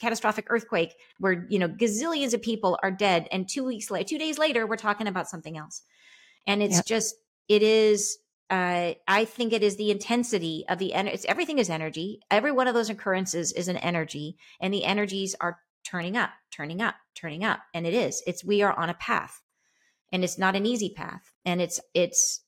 catastrophic 0.00 0.46
earthquake 0.50 0.96
where 1.20 1.46
you 1.48 1.60
know 1.60 1.68
gazillions 1.68 2.34
of 2.34 2.42
people 2.42 2.76
are 2.82 2.90
dead, 2.90 3.28
and 3.30 3.48
two 3.48 3.64
weeks 3.64 3.88
later, 3.88 4.08
two 4.08 4.18
days 4.18 4.38
later, 4.38 4.66
we're 4.66 4.74
talking 4.74 5.06
about 5.06 5.28
something 5.28 5.56
else, 5.56 5.82
and 6.48 6.64
it's 6.64 6.78
yep. 6.78 6.84
just 6.84 7.14
it 7.48 7.62
is. 7.62 8.18
Uh, 8.50 8.94
I 9.06 9.24
think 9.24 9.52
it 9.52 9.62
is 9.62 9.76
the 9.76 9.92
intensity 9.92 10.64
of 10.68 10.78
the 10.78 10.94
energy. 10.94 11.28
Everything 11.28 11.60
is 11.60 11.70
energy. 11.70 12.22
Every 12.28 12.50
one 12.50 12.66
of 12.66 12.74
those 12.74 12.90
occurrences 12.90 13.52
is 13.52 13.68
an 13.68 13.76
energy, 13.76 14.36
and 14.60 14.74
the 14.74 14.84
energies 14.84 15.36
are 15.40 15.60
turning 15.84 16.16
up, 16.16 16.30
turning 16.50 16.82
up, 16.82 16.96
turning 17.14 17.44
up, 17.44 17.60
and 17.72 17.86
it 17.86 17.94
is. 17.94 18.20
It's 18.26 18.44
we 18.44 18.62
are 18.62 18.72
on 18.72 18.90
a 18.90 18.94
path, 18.94 19.42
and 20.10 20.24
it's 20.24 20.38
not 20.38 20.56
an 20.56 20.66
easy 20.66 20.90
path, 20.90 21.30
and 21.44 21.62
it's 21.62 21.78
it's 21.94 22.40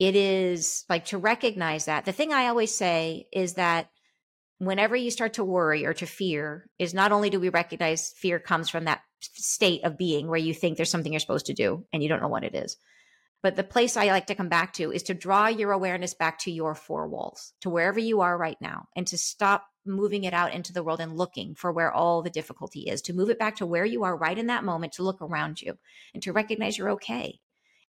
it 0.00 0.16
is 0.16 0.84
like 0.88 1.04
to 1.06 1.18
recognize 1.18 1.84
that. 1.84 2.06
The 2.06 2.12
thing 2.12 2.32
I 2.32 2.48
always 2.48 2.74
say 2.74 3.26
is 3.32 3.54
that 3.54 3.90
whenever 4.56 4.96
you 4.96 5.10
start 5.10 5.34
to 5.34 5.44
worry 5.44 5.84
or 5.84 5.92
to 5.92 6.06
fear, 6.06 6.68
is 6.78 6.94
not 6.94 7.12
only 7.12 7.28
do 7.28 7.38
we 7.38 7.50
recognize 7.50 8.12
fear 8.16 8.38
comes 8.40 8.70
from 8.70 8.86
that 8.86 9.02
state 9.20 9.84
of 9.84 9.98
being 9.98 10.26
where 10.26 10.38
you 10.38 10.54
think 10.54 10.76
there's 10.76 10.90
something 10.90 11.12
you're 11.12 11.20
supposed 11.20 11.46
to 11.46 11.54
do 11.54 11.84
and 11.92 12.02
you 12.02 12.08
don't 12.08 12.22
know 12.22 12.28
what 12.28 12.44
it 12.44 12.54
is. 12.54 12.78
But 13.42 13.56
the 13.56 13.64
place 13.64 13.96
I 13.96 14.06
like 14.06 14.26
to 14.28 14.34
come 14.34 14.48
back 14.48 14.72
to 14.74 14.90
is 14.90 15.02
to 15.04 15.14
draw 15.14 15.48
your 15.48 15.72
awareness 15.72 16.14
back 16.14 16.38
to 16.40 16.50
your 16.50 16.74
four 16.74 17.06
walls, 17.06 17.52
to 17.60 17.70
wherever 17.70 17.98
you 17.98 18.22
are 18.22 18.36
right 18.36 18.58
now, 18.60 18.86
and 18.96 19.06
to 19.08 19.18
stop 19.18 19.66
moving 19.84 20.24
it 20.24 20.34
out 20.34 20.54
into 20.54 20.72
the 20.72 20.82
world 20.82 21.00
and 21.00 21.16
looking 21.16 21.54
for 21.54 21.72
where 21.72 21.92
all 21.92 22.22
the 22.22 22.30
difficulty 22.30 22.80
is, 22.80 23.02
to 23.02 23.14
move 23.14 23.30
it 23.30 23.38
back 23.38 23.56
to 23.56 23.66
where 23.66 23.84
you 23.84 24.04
are 24.04 24.16
right 24.16 24.36
in 24.38 24.46
that 24.46 24.64
moment, 24.64 24.94
to 24.94 25.02
look 25.02 25.20
around 25.20 25.60
you 25.60 25.78
and 26.14 26.22
to 26.22 26.32
recognize 26.32 26.76
you're 26.78 26.90
okay 26.90 27.40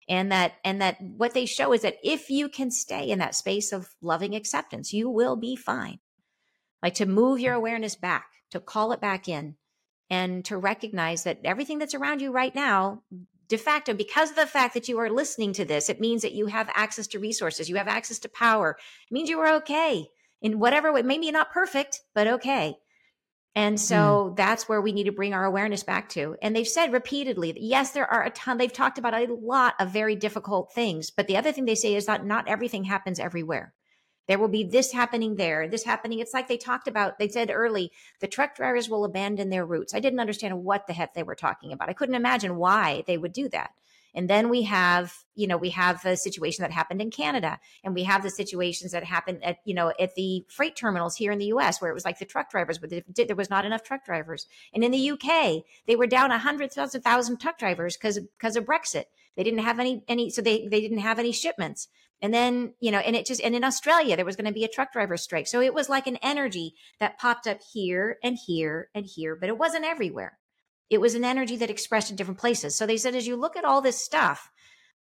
and 0.08 0.32
that 0.32 0.54
and 0.64 0.80
that 0.80 1.00
what 1.00 1.34
they 1.34 1.46
show 1.46 1.72
is 1.72 1.82
that 1.82 1.96
if 2.02 2.30
you 2.30 2.48
can 2.48 2.70
stay 2.70 3.08
in 3.08 3.18
that 3.18 3.34
space 3.34 3.72
of 3.72 3.94
loving 4.00 4.34
acceptance 4.34 4.92
you 4.92 5.08
will 5.08 5.36
be 5.36 5.56
fine. 5.56 5.98
Like 6.82 6.94
to 6.94 7.06
move 7.06 7.40
your 7.40 7.54
awareness 7.54 7.94
back 7.94 8.26
to 8.50 8.60
call 8.60 8.92
it 8.92 9.00
back 9.00 9.28
in 9.28 9.56
and 10.10 10.44
to 10.44 10.56
recognize 10.56 11.24
that 11.24 11.40
everything 11.44 11.78
that's 11.78 11.94
around 11.94 12.20
you 12.20 12.32
right 12.32 12.54
now 12.54 13.02
de 13.48 13.56
facto 13.56 13.94
because 13.94 14.30
of 14.30 14.36
the 14.36 14.46
fact 14.46 14.74
that 14.74 14.88
you 14.88 14.98
are 14.98 15.10
listening 15.10 15.52
to 15.52 15.64
this 15.64 15.88
it 15.88 16.00
means 16.00 16.22
that 16.22 16.32
you 16.32 16.46
have 16.46 16.70
access 16.74 17.06
to 17.06 17.18
resources 17.18 17.68
you 17.68 17.76
have 17.76 17.88
access 17.88 18.18
to 18.18 18.28
power. 18.28 18.76
It 19.08 19.14
means 19.14 19.30
you 19.30 19.40
are 19.40 19.54
okay 19.56 20.08
in 20.40 20.58
whatever 20.58 20.92
way 20.92 21.02
maybe 21.02 21.30
not 21.30 21.52
perfect 21.52 22.00
but 22.14 22.26
okay 22.26 22.76
and 23.54 23.78
so 23.78 24.30
mm. 24.30 24.36
that's 24.36 24.68
where 24.68 24.80
we 24.80 24.92
need 24.92 25.04
to 25.04 25.12
bring 25.12 25.34
our 25.34 25.44
awareness 25.44 25.82
back 25.82 26.08
to. 26.10 26.36
And 26.40 26.56
they've 26.56 26.66
said 26.66 26.92
repeatedly 26.92 27.52
that 27.52 27.62
yes, 27.62 27.90
there 27.90 28.10
are 28.10 28.24
a 28.24 28.30
ton, 28.30 28.56
they've 28.56 28.72
talked 28.72 28.98
about 28.98 29.14
a 29.14 29.32
lot 29.32 29.74
of 29.78 29.90
very 29.90 30.16
difficult 30.16 30.72
things. 30.72 31.10
But 31.10 31.26
the 31.26 31.36
other 31.36 31.52
thing 31.52 31.66
they 31.66 31.74
say 31.74 31.94
is 31.94 32.06
that 32.06 32.24
not 32.24 32.48
everything 32.48 32.84
happens 32.84 33.20
everywhere. 33.20 33.74
There 34.28 34.38
will 34.38 34.48
be 34.48 34.64
this 34.64 34.92
happening 34.92 35.36
there, 35.36 35.68
this 35.68 35.84
happening. 35.84 36.20
It's 36.20 36.32
like 36.32 36.48
they 36.48 36.56
talked 36.56 36.88
about, 36.88 37.18
they 37.18 37.28
said 37.28 37.50
early, 37.52 37.90
the 38.20 38.28
truck 38.28 38.54
drivers 38.54 38.88
will 38.88 39.04
abandon 39.04 39.50
their 39.50 39.66
routes. 39.66 39.94
I 39.94 40.00
didn't 40.00 40.20
understand 40.20 40.62
what 40.62 40.86
the 40.86 40.92
heck 40.92 41.12
they 41.12 41.24
were 41.24 41.34
talking 41.34 41.72
about. 41.72 41.88
I 41.88 41.94
couldn't 41.94 42.14
imagine 42.14 42.56
why 42.56 43.02
they 43.06 43.18
would 43.18 43.32
do 43.32 43.48
that. 43.50 43.72
And 44.14 44.28
then 44.28 44.48
we 44.48 44.62
have, 44.62 45.14
you 45.34 45.46
know, 45.46 45.56
we 45.56 45.70
have 45.70 46.02
the 46.02 46.16
situation 46.16 46.62
that 46.62 46.70
happened 46.70 47.00
in 47.00 47.10
Canada 47.10 47.58
and 47.82 47.94
we 47.94 48.02
have 48.02 48.22
the 48.22 48.30
situations 48.30 48.92
that 48.92 49.04
happened 49.04 49.42
at, 49.42 49.58
you 49.64 49.74
know, 49.74 49.92
at 49.98 50.14
the 50.14 50.44
freight 50.48 50.76
terminals 50.76 51.16
here 51.16 51.32
in 51.32 51.38
the 51.38 51.46
US 51.46 51.80
where 51.80 51.90
it 51.90 51.94
was 51.94 52.04
like 52.04 52.18
the 52.18 52.24
truck 52.24 52.50
drivers, 52.50 52.78
but 52.78 52.90
there 52.90 53.36
was 53.36 53.50
not 53.50 53.64
enough 53.64 53.82
truck 53.82 54.04
drivers. 54.04 54.46
And 54.74 54.84
in 54.84 54.90
the 54.90 55.10
UK, 55.10 55.64
they 55.86 55.96
were 55.96 56.06
down 56.06 56.30
a 56.30 56.38
hundred 56.38 56.72
thousand 56.72 57.40
truck 57.40 57.58
drivers 57.58 57.96
because, 57.96 58.18
because 58.18 58.56
of 58.56 58.64
Brexit. 58.64 59.04
They 59.36 59.44
didn't 59.44 59.60
have 59.60 59.80
any, 59.80 60.04
any, 60.08 60.28
so 60.28 60.42
they, 60.42 60.68
they 60.68 60.82
didn't 60.82 60.98
have 60.98 61.18
any 61.18 61.32
shipments. 61.32 61.88
And 62.20 62.32
then, 62.32 62.74
you 62.80 62.92
know, 62.92 62.98
and 62.98 63.16
it 63.16 63.26
just, 63.26 63.40
and 63.40 63.54
in 63.54 63.64
Australia, 63.64 64.14
there 64.14 64.24
was 64.24 64.36
going 64.36 64.46
to 64.46 64.52
be 64.52 64.64
a 64.64 64.68
truck 64.68 64.92
driver 64.92 65.16
strike. 65.16 65.48
So 65.48 65.60
it 65.60 65.74
was 65.74 65.88
like 65.88 66.06
an 66.06 66.18
energy 66.22 66.74
that 67.00 67.18
popped 67.18 67.48
up 67.48 67.58
here 67.72 68.18
and 68.22 68.38
here 68.46 68.90
and 68.94 69.06
here, 69.06 69.34
but 69.34 69.48
it 69.48 69.58
wasn't 69.58 69.84
everywhere. 69.84 70.38
It 70.92 71.00
was 71.00 71.14
an 71.14 71.24
energy 71.24 71.56
that 71.56 71.70
expressed 71.70 72.10
in 72.10 72.16
different 72.16 72.38
places. 72.38 72.76
So 72.76 72.86
they 72.86 72.98
said, 72.98 73.14
as 73.14 73.26
you 73.26 73.34
look 73.34 73.56
at 73.56 73.64
all 73.64 73.80
this 73.80 73.96
stuff, 73.96 74.50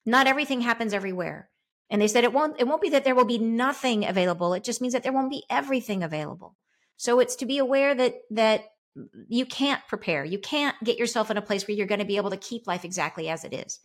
not 0.06 0.28
everything 0.28 0.62
happens 0.62 0.94
everywhere. 0.94 1.50
And 1.90 2.02
they 2.02 2.08
said 2.08 2.24
it 2.24 2.32
won't 2.32 2.60
it 2.60 2.68
won't 2.68 2.82
be 2.82 2.90
that 2.92 3.04
there 3.04 3.16
will 3.16 3.26
be 3.26 3.38
nothing 3.38 4.06
available. 4.06 4.54
It 4.54 4.64
just 4.64 4.82
means 4.82 4.94
that 4.94 5.04
there 5.04 5.12
won't 5.12 5.30
be 5.30 5.44
everything 5.50 6.02
available. 6.02 6.56
So 6.96 7.20
it's 7.20 7.36
to 7.38 7.46
be 7.46 7.58
aware 7.58 7.94
that 7.94 8.16
that 8.32 8.62
you 9.28 9.46
can't 9.46 9.82
prepare. 9.90 10.24
You 10.24 10.40
can't 10.40 10.76
get 10.84 10.98
yourself 10.98 11.30
in 11.30 11.38
a 11.38 11.42
place 11.42 11.68
where 11.68 11.76
you're 11.76 11.86
going 11.86 12.00
to 12.00 12.06
be 12.06 12.18
able 12.18 12.30
to 12.30 12.38
keep 12.38 12.66
life 12.66 12.86
exactly 12.86 13.28
as 13.28 13.44
it 13.44 13.54
is. 13.54 13.80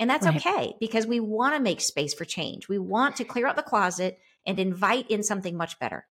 And 0.00 0.08
that's 0.08 0.26
right. 0.26 0.36
okay 0.36 0.74
because 0.80 1.06
we 1.06 1.20
want 1.20 1.54
to 1.54 1.60
make 1.60 1.82
space 1.82 2.14
for 2.14 2.24
change. 2.24 2.68
We 2.68 2.78
want 2.78 3.16
to 3.16 3.24
clear 3.24 3.46
out 3.46 3.56
the 3.56 3.62
closet 3.62 4.18
and 4.46 4.58
invite 4.58 5.10
in 5.10 5.22
something 5.22 5.56
much 5.56 5.78
better 5.78 6.06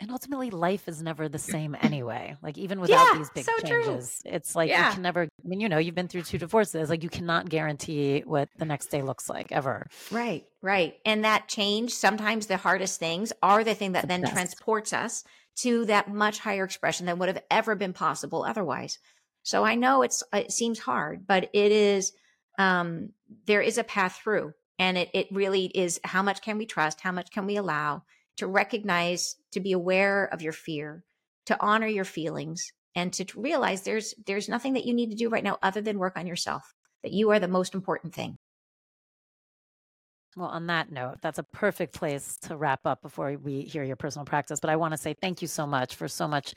and 0.00 0.10
ultimately 0.10 0.50
life 0.50 0.88
is 0.88 1.02
never 1.02 1.28
the 1.28 1.38
same 1.38 1.76
anyway 1.82 2.36
like 2.42 2.58
even 2.58 2.80
without 2.80 3.06
yeah, 3.12 3.18
these 3.18 3.30
big 3.30 3.44
so 3.44 3.52
changes 3.64 4.20
true. 4.22 4.32
it's 4.32 4.54
like 4.54 4.68
yeah. 4.68 4.88
you 4.88 4.94
can 4.94 5.02
never 5.02 5.22
i 5.22 5.48
mean 5.48 5.60
you 5.60 5.68
know 5.68 5.78
you've 5.78 5.94
been 5.94 6.08
through 6.08 6.22
two 6.22 6.38
divorces 6.38 6.90
like 6.90 7.02
you 7.02 7.08
cannot 7.08 7.48
guarantee 7.48 8.22
what 8.26 8.48
the 8.58 8.64
next 8.64 8.86
day 8.86 9.02
looks 9.02 9.28
like 9.28 9.50
ever 9.52 9.86
right 10.10 10.44
right 10.62 10.94
and 11.04 11.24
that 11.24 11.48
change 11.48 11.92
sometimes 11.92 12.46
the 12.46 12.56
hardest 12.56 12.98
things 12.98 13.32
are 13.42 13.64
the 13.64 13.74
thing 13.74 13.92
that 13.92 14.02
the 14.02 14.08
then 14.08 14.22
best. 14.22 14.32
transports 14.32 14.92
us 14.92 15.24
to 15.56 15.86
that 15.86 16.12
much 16.12 16.38
higher 16.38 16.64
expression 16.64 17.06
than 17.06 17.18
would 17.18 17.28
have 17.28 17.42
ever 17.50 17.74
been 17.74 17.92
possible 17.92 18.44
otherwise 18.44 18.98
so 19.42 19.64
i 19.64 19.74
know 19.74 20.02
it's 20.02 20.22
it 20.32 20.52
seems 20.52 20.78
hard 20.78 21.26
but 21.26 21.48
it 21.52 21.72
is 21.72 22.12
um 22.58 23.10
there 23.46 23.62
is 23.62 23.78
a 23.78 23.84
path 23.84 24.20
through 24.22 24.52
and 24.78 24.98
it 24.98 25.08
it 25.14 25.26
really 25.30 25.66
is 25.66 26.00
how 26.04 26.22
much 26.22 26.42
can 26.42 26.58
we 26.58 26.66
trust 26.66 27.00
how 27.00 27.12
much 27.12 27.30
can 27.30 27.46
we 27.46 27.56
allow 27.56 28.02
to 28.36 28.46
recognize, 28.46 29.36
to 29.56 29.60
be 29.60 29.72
aware 29.72 30.26
of 30.26 30.42
your 30.42 30.52
fear, 30.52 31.02
to 31.46 31.56
honor 31.60 31.86
your 31.86 32.04
feelings, 32.04 32.72
and 32.94 33.12
to 33.14 33.26
realize 33.36 33.82
there's 33.82 34.14
there's 34.26 34.48
nothing 34.48 34.74
that 34.74 34.86
you 34.86 34.94
need 34.94 35.10
to 35.10 35.16
do 35.16 35.28
right 35.28 35.44
now 35.44 35.58
other 35.62 35.80
than 35.82 35.98
work 35.98 36.16
on 36.16 36.26
yourself. 36.26 36.74
That 37.02 37.12
you 37.12 37.30
are 37.30 37.38
the 37.38 37.48
most 37.48 37.74
important 37.74 38.14
thing. 38.14 38.38
Well, 40.36 40.48
on 40.48 40.66
that 40.66 40.92
note, 40.92 41.16
that's 41.22 41.38
a 41.38 41.44
perfect 41.44 41.94
place 41.94 42.36
to 42.42 42.56
wrap 42.56 42.80
up 42.84 43.00
before 43.00 43.36
we 43.42 43.62
hear 43.62 43.82
your 43.82 43.96
personal 43.96 44.26
practice. 44.26 44.60
But 44.60 44.70
I 44.70 44.76
want 44.76 44.92
to 44.92 44.98
say 44.98 45.14
thank 45.20 45.40
you 45.40 45.48
so 45.48 45.66
much 45.66 45.94
for 45.94 46.08
so 46.08 46.28
much 46.28 46.54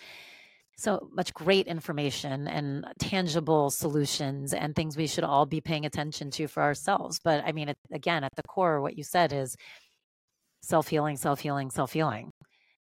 so 0.78 1.10
much 1.14 1.34
great 1.34 1.68
information 1.68 2.48
and 2.48 2.86
tangible 3.00 3.70
solutions 3.70 4.54
and 4.54 4.74
things 4.74 4.96
we 4.96 5.08
should 5.08 5.26
all 5.26 5.46
be 5.46 5.60
paying 5.60 5.86
attention 5.86 6.32
to 6.32 6.48
for 6.48 6.64
ourselves. 6.64 7.20
But 7.22 7.44
I 7.46 7.52
mean, 7.52 7.74
again, 7.92 8.24
at 8.24 8.32
the 8.36 8.44
core, 8.44 8.82
what 8.82 8.98
you 8.98 9.04
said 9.04 9.34
is 9.34 9.58
self 10.62 10.88
healing, 10.88 11.18
self 11.18 11.42
healing, 11.42 11.70
self 11.70 11.94
healing. 11.94 12.32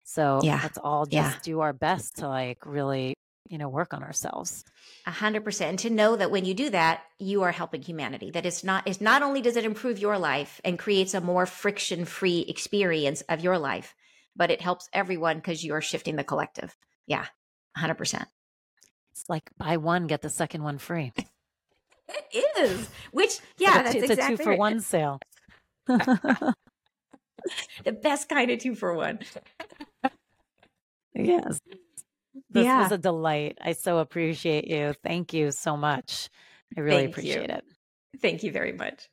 So 0.05 0.39
yeah. 0.43 0.59
let's 0.63 0.77
all 0.77 1.05
just 1.05 1.35
yeah. 1.35 1.39
do 1.43 1.59
our 1.59 1.73
best 1.73 2.17
to 2.17 2.27
like 2.27 2.65
really 2.65 3.15
you 3.49 3.57
know, 3.57 3.69
work 3.69 3.93
on 3.93 4.03
ourselves. 4.03 4.63
A 5.05 5.11
hundred 5.11 5.43
percent. 5.43 5.69
And 5.69 5.79
to 5.79 5.89
know 5.89 6.15
that 6.15 6.31
when 6.31 6.45
you 6.45 6.53
do 6.53 6.69
that, 6.71 7.03
you 7.19 7.43
are 7.43 7.51
helping 7.51 7.81
humanity. 7.81 8.31
That 8.31 8.45
it's 8.45 8.63
not, 8.63 8.87
it's 8.87 9.01
not 9.01 9.21
only 9.21 9.41
does 9.41 9.55
it 9.55 9.65
improve 9.65 9.99
your 9.99 10.17
life 10.17 10.59
and 10.65 10.79
creates 10.79 11.13
a 11.13 11.21
more 11.21 11.45
friction 11.45 12.05
free 12.05 12.39
experience 12.47 13.21
of 13.29 13.41
your 13.41 13.57
life, 13.57 13.93
but 14.35 14.51
it 14.51 14.61
helps 14.61 14.89
everyone 14.93 15.37
because 15.37 15.63
you 15.63 15.73
are 15.73 15.81
shifting 15.81 16.15
the 16.15 16.23
collective. 16.23 16.75
Yeah. 17.07 17.25
hundred 17.75 17.95
percent. 17.95 18.27
It's 19.11 19.29
like 19.29 19.49
buy 19.57 19.77
one, 19.77 20.07
get 20.07 20.21
the 20.21 20.29
second 20.29 20.63
one 20.63 20.77
free. 20.77 21.13
it 22.31 22.45
is. 22.59 22.89
Which, 23.11 23.39
yeah, 23.57 23.81
it's 23.81 23.83
that's 23.83 23.95
a, 23.95 23.99
it's 23.99 24.09
exactly 24.11 24.33
a 24.33 24.37
two 24.37 24.43
for 24.43 24.49
right. 24.49 24.59
one 24.59 24.79
sale. 24.79 25.19
the 25.87 26.53
best 27.91 28.27
kind 28.27 28.49
of 28.49 28.59
two 28.59 28.73
for 28.75 28.93
one. 28.95 29.19
Yes. 31.15 31.59
This 32.49 32.65
Yeah. 32.65 32.83
was 32.83 32.91
a 32.91 32.97
delight. 32.97 33.57
I 33.61 33.73
so 33.73 33.99
appreciate 33.99 34.67
you. 34.67 34.93
Thank 35.03 35.33
you 35.33 35.51
so 35.51 35.77
much. 35.77 36.29
I 36.77 36.81
really 36.81 37.03
Thank 37.03 37.07
you. 37.07 37.11
appreciate 37.11 37.49
it. 37.49 37.63
Thank 38.21 38.43
you 38.43 38.51
very 38.51 38.73
much. 38.73 39.09